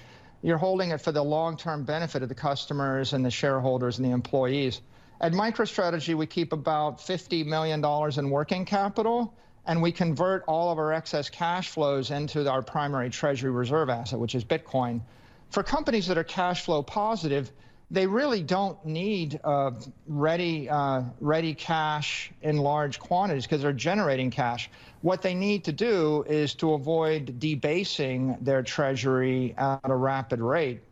You're 0.41 0.57
holding 0.57 0.89
it 0.89 1.01
for 1.01 1.11
the 1.11 1.23
long-term 1.23 1.83
benefit 1.83 2.23
of 2.23 2.29
the 2.29 2.41
customers 2.49 3.13
and 3.13 3.23
the 3.23 3.31
shareholders 3.31 3.99
and 3.99 4.05
the 4.07 4.11
employees. 4.11 4.81
At 5.25 5.31
MicroStrategy, 5.31 6.13
we 6.13 6.27
keep 6.27 6.53
about 6.53 6.99
$50 6.99 7.47
million 7.47 7.83
in 8.19 8.29
working 8.29 8.63
capital, 8.63 9.33
and 9.65 9.81
we 9.81 9.91
convert 9.91 10.43
all 10.47 10.71
of 10.71 10.77
our 10.77 10.93
excess 10.93 11.31
cash 11.31 11.69
flows 11.69 12.11
into 12.11 12.47
our 12.47 12.61
primary 12.61 13.09
treasury 13.09 13.49
reserve 13.49 13.89
asset, 13.89 14.19
which 14.19 14.35
is 14.35 14.45
Bitcoin. 14.45 15.01
For 15.49 15.63
companies 15.63 16.05
that 16.05 16.19
are 16.19 16.23
cash 16.23 16.61
flow 16.61 16.83
positive, 16.83 17.51
they 17.89 18.05
really 18.05 18.43
don't 18.43 18.85
need 18.85 19.39
uh, 19.43 19.71
ready, 20.05 20.69
uh, 20.69 21.01
ready 21.19 21.55
cash 21.55 22.31
in 22.43 22.57
large 22.57 22.99
quantities 22.99 23.47
because 23.47 23.63
they're 23.63 23.73
generating 23.73 24.29
cash. 24.29 24.69
What 25.01 25.23
they 25.23 25.33
need 25.33 25.63
to 25.63 25.71
do 25.71 26.23
is 26.27 26.53
to 26.55 26.73
avoid 26.73 27.39
debasing 27.39 28.37
their 28.41 28.61
treasury 28.61 29.55
at 29.57 29.79
a 29.85 29.95
rapid 29.95 30.39
rate. 30.39 30.83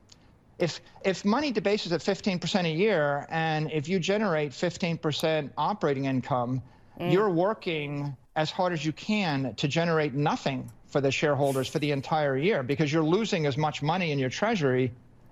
If, 0.64 0.80
if 1.04 1.26
money 1.26 1.52
debases 1.52 1.92
at 1.92 2.00
15% 2.00 2.64
a 2.64 2.70
year 2.70 3.28
and 3.30 3.70
if 3.70 3.90
you 3.90 4.00
generate 4.00 4.52
15% 4.52 5.50
operating 5.58 6.06
income, 6.06 6.62
mm. 6.98 7.12
you're 7.12 7.30
working 7.30 8.16
as 8.38 8.50
hard 8.50 8.72
as 8.72 8.86
you 8.86 8.94
can 8.94 9.54
to 9.56 9.68
generate 9.68 10.14
nothing 10.14 10.72
for 10.88 11.02
the 11.02 11.12
shareholders 11.12 11.68
for 11.68 11.80
the 11.80 11.92
entire 11.92 12.38
year 12.38 12.64
because 12.64 12.94
you're 12.94 13.04
losing 13.04 13.46
as 13.46 13.58
much 13.58 13.82
money 13.82 14.14
in 14.14 14.20
your 14.20 14.30
treasury 14.30 14.90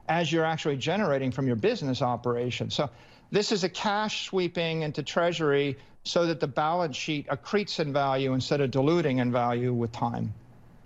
as 0.10 0.34
you're 0.34 0.44
actually 0.44 0.76
generating 0.76 1.32
from 1.32 1.48
your 1.48 1.56
business 1.56 2.02
operation. 2.02 2.70
So 2.70 2.90
this 3.32 3.54
is 3.54 3.64
a 3.64 3.70
cash 3.70 4.26
sweeping 4.26 4.82
into 4.82 5.02
treasury 5.02 5.78
so 6.04 6.26
that 6.26 6.42
the 6.42 6.48
balance 6.48 6.98
sheet 6.98 7.26
accretes 7.30 7.80
in 7.80 7.94
value 7.94 8.34
instead 8.34 8.60
of 8.60 8.70
diluting 8.70 9.20
in 9.20 9.32
value 9.32 9.72
with 9.72 9.94
time. 9.94 10.34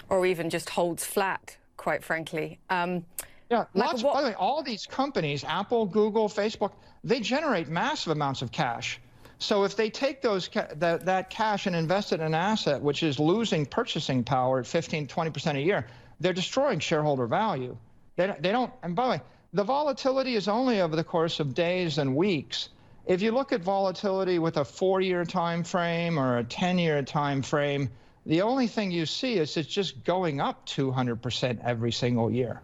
Or 0.10 0.24
even 0.28 0.52
just 0.52 0.70
holds 0.70 1.04
flat, 1.04 1.58
quite 1.78 2.04
frankly. 2.04 2.60
Um, 2.70 3.06
yeah, 3.50 3.66
lots, 3.74 4.04
what... 4.04 4.16
by 4.16 4.22
the 4.22 4.28
way, 4.30 4.34
all 4.36 4.64
these 4.64 4.86
companies, 4.86 5.44
Apple, 5.44 5.86
Google, 5.86 6.28
Facebook, 6.28 6.72
they 7.04 7.20
generate 7.20 7.68
massive 7.68 8.12
amounts 8.12 8.42
of 8.42 8.52
cash. 8.52 9.00
So 9.38 9.64
if 9.64 9.76
they 9.76 9.90
take 9.90 10.22
those 10.22 10.50
that, 10.76 11.06
that 11.06 11.30
cash 11.30 11.68
and 11.68 11.76
invest 11.76 12.14
it 12.14 12.22
in 12.22 12.28
an 12.28 12.34
asset 12.34 12.82
which 12.82 13.04
is 13.04 13.20
losing 13.20 13.66
purchasing 13.66 14.24
power 14.24 14.60
at 14.60 14.68
15, 14.68 15.08
20% 15.08 15.56
a 15.56 15.62
year, 15.62 15.86
they're 16.20 16.34
destroying 16.34 16.80
shareholder 16.80 17.28
value. 17.28 17.78
They, 18.16 18.34
they 18.40 18.52
don't, 18.52 18.72
and 18.82 18.96
by 18.96 19.04
the 19.04 19.10
way, 19.12 19.22
the 19.54 19.64
volatility 19.64 20.36
is 20.36 20.48
only 20.48 20.82
over 20.82 20.96
the 20.96 21.04
course 21.04 21.40
of 21.40 21.54
days 21.54 21.98
and 21.98 22.16
weeks. 22.16 22.70
If 23.06 23.22
you 23.22 23.32
look 23.32 23.52
at 23.52 23.62
volatility 23.62 24.40
with 24.40 24.58
a 24.58 24.66
four-year 24.66 25.26
time 25.26 25.64
frame 25.64 26.18
or 26.18 26.40
a 26.40 26.44
10-year 26.44 27.04
time 27.04 27.42
frame, 27.42 27.92
the 28.26 28.42
only 28.42 28.68
thing 28.68 28.92
you 28.92 29.06
see 29.06 29.36
is 29.36 29.56
it's 29.58 29.70
just 29.70 30.04
going 30.04 30.42
up 30.42 30.66
200% 30.66 31.60
every 31.64 31.92
single 31.92 32.32
year. 32.32 32.62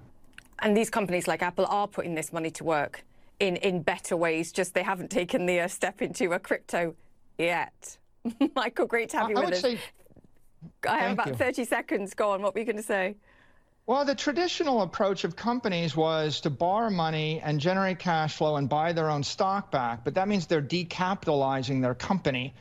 And 0.61 0.77
these 0.77 0.89
companies 0.89 1.27
like 1.27 1.41
Apple 1.41 1.65
are 1.65 1.87
putting 1.87 2.15
this 2.15 2.31
money 2.31 2.51
to 2.51 2.63
work 2.63 3.03
in, 3.39 3.55
in 3.57 3.81
better 3.81 4.15
ways, 4.15 4.51
just 4.51 4.75
they 4.75 4.83
haven't 4.83 5.09
taken 5.09 5.47
the 5.47 5.61
uh, 5.61 5.67
step 5.67 6.01
into 6.01 6.31
a 6.31 6.39
crypto 6.39 6.95
yet. 7.37 7.97
Michael, 8.55 8.85
great 8.85 9.09
to 9.09 9.17
have 9.17 9.29
you 9.31 9.37
I 9.37 9.45
with 9.45 9.53
us. 9.55 9.61
Say, 9.61 9.79
I 10.87 10.99
have 10.99 11.13
about 11.13 11.27
you. 11.27 11.33
30 11.33 11.65
seconds. 11.65 12.13
Go 12.13 12.31
on, 12.31 12.43
what 12.43 12.53
were 12.53 12.59
you 12.59 12.65
going 12.65 12.77
to 12.77 12.83
say? 12.83 13.15
Well, 13.87 14.05
the 14.05 14.13
traditional 14.13 14.83
approach 14.83 15.23
of 15.23 15.35
companies 15.35 15.97
was 15.97 16.39
to 16.41 16.51
borrow 16.51 16.91
money 16.91 17.41
and 17.43 17.59
generate 17.59 17.97
cash 17.97 18.37
flow 18.37 18.57
and 18.57 18.69
buy 18.69 18.93
their 18.93 19.09
own 19.09 19.23
stock 19.23 19.71
back, 19.71 20.03
but 20.03 20.13
that 20.13 20.27
means 20.27 20.45
they're 20.45 20.61
decapitalizing 20.61 21.81
their 21.81 21.95
company. 21.95 22.53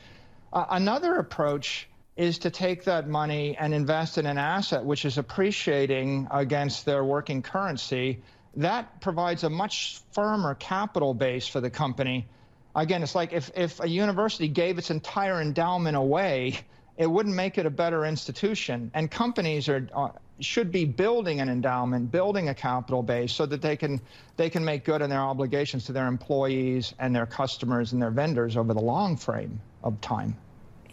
Uh, 0.51 0.65
another 0.71 1.17
approach 1.17 1.87
is 2.21 2.37
to 2.37 2.51
take 2.51 2.83
that 2.83 3.07
money 3.07 3.57
and 3.57 3.73
invest 3.73 4.19
in 4.19 4.27
an 4.27 4.37
asset 4.37 4.85
which 4.85 5.05
is 5.05 5.17
appreciating 5.17 6.27
against 6.29 6.85
their 6.85 7.03
working 7.03 7.41
currency. 7.41 8.21
That 8.57 9.01
provides 9.01 9.43
a 9.43 9.49
much 9.49 10.01
firmer 10.11 10.53
capital 10.53 11.15
base 11.15 11.47
for 11.47 11.61
the 11.61 11.71
company. 11.71 12.27
Again, 12.75 13.01
it's 13.01 13.15
like 13.15 13.33
if, 13.33 13.49
if 13.55 13.79
a 13.79 13.89
university 13.89 14.47
gave 14.47 14.77
its 14.77 14.91
entire 14.91 15.41
endowment 15.41 15.97
away, 15.97 16.59
it 16.95 17.09
wouldn't 17.09 17.35
make 17.35 17.57
it 17.57 17.65
a 17.65 17.71
better 17.71 18.05
institution. 18.05 18.91
And 18.93 19.09
companies 19.09 19.67
are, 19.67 19.89
uh, 19.91 20.09
should 20.39 20.71
be 20.71 20.85
building 20.85 21.39
an 21.39 21.49
endowment, 21.49 22.11
building 22.11 22.49
a 22.49 22.53
capital 22.53 23.01
base 23.01 23.33
so 23.33 23.47
that 23.47 23.63
they 23.63 23.75
can 23.75 23.99
they 24.37 24.51
can 24.51 24.63
make 24.63 24.85
good 24.85 25.01
on 25.01 25.09
their 25.09 25.21
obligations 25.21 25.85
to 25.85 25.91
their 25.91 26.05
employees 26.05 26.93
and 26.99 27.15
their 27.15 27.25
customers 27.25 27.93
and 27.93 28.01
their 28.01 28.11
vendors 28.11 28.57
over 28.57 28.75
the 28.75 28.81
long 28.81 29.17
frame 29.17 29.59
of 29.83 29.99
time. 30.01 30.37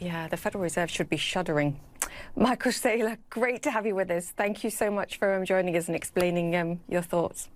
Yeah, 0.00 0.28
the 0.28 0.36
Federal 0.36 0.62
Reserve 0.62 0.90
should 0.90 1.08
be 1.08 1.16
shuddering. 1.16 1.80
Michael 2.36 2.70
Saylor, 2.70 3.18
great 3.30 3.62
to 3.64 3.70
have 3.70 3.84
you 3.84 3.94
with 3.96 4.10
us. 4.10 4.32
Thank 4.36 4.62
you 4.62 4.70
so 4.70 4.90
much 4.90 5.18
for 5.18 5.34
um, 5.34 5.44
joining 5.44 5.76
us 5.76 5.88
and 5.88 5.96
explaining 5.96 6.54
um, 6.54 6.80
your 6.88 7.02
thoughts. 7.02 7.48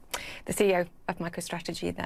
The 0.46 0.52
CEO 0.52 0.86
of 1.08 1.18
MicroStrategy 1.18 1.94
there. 1.94 2.00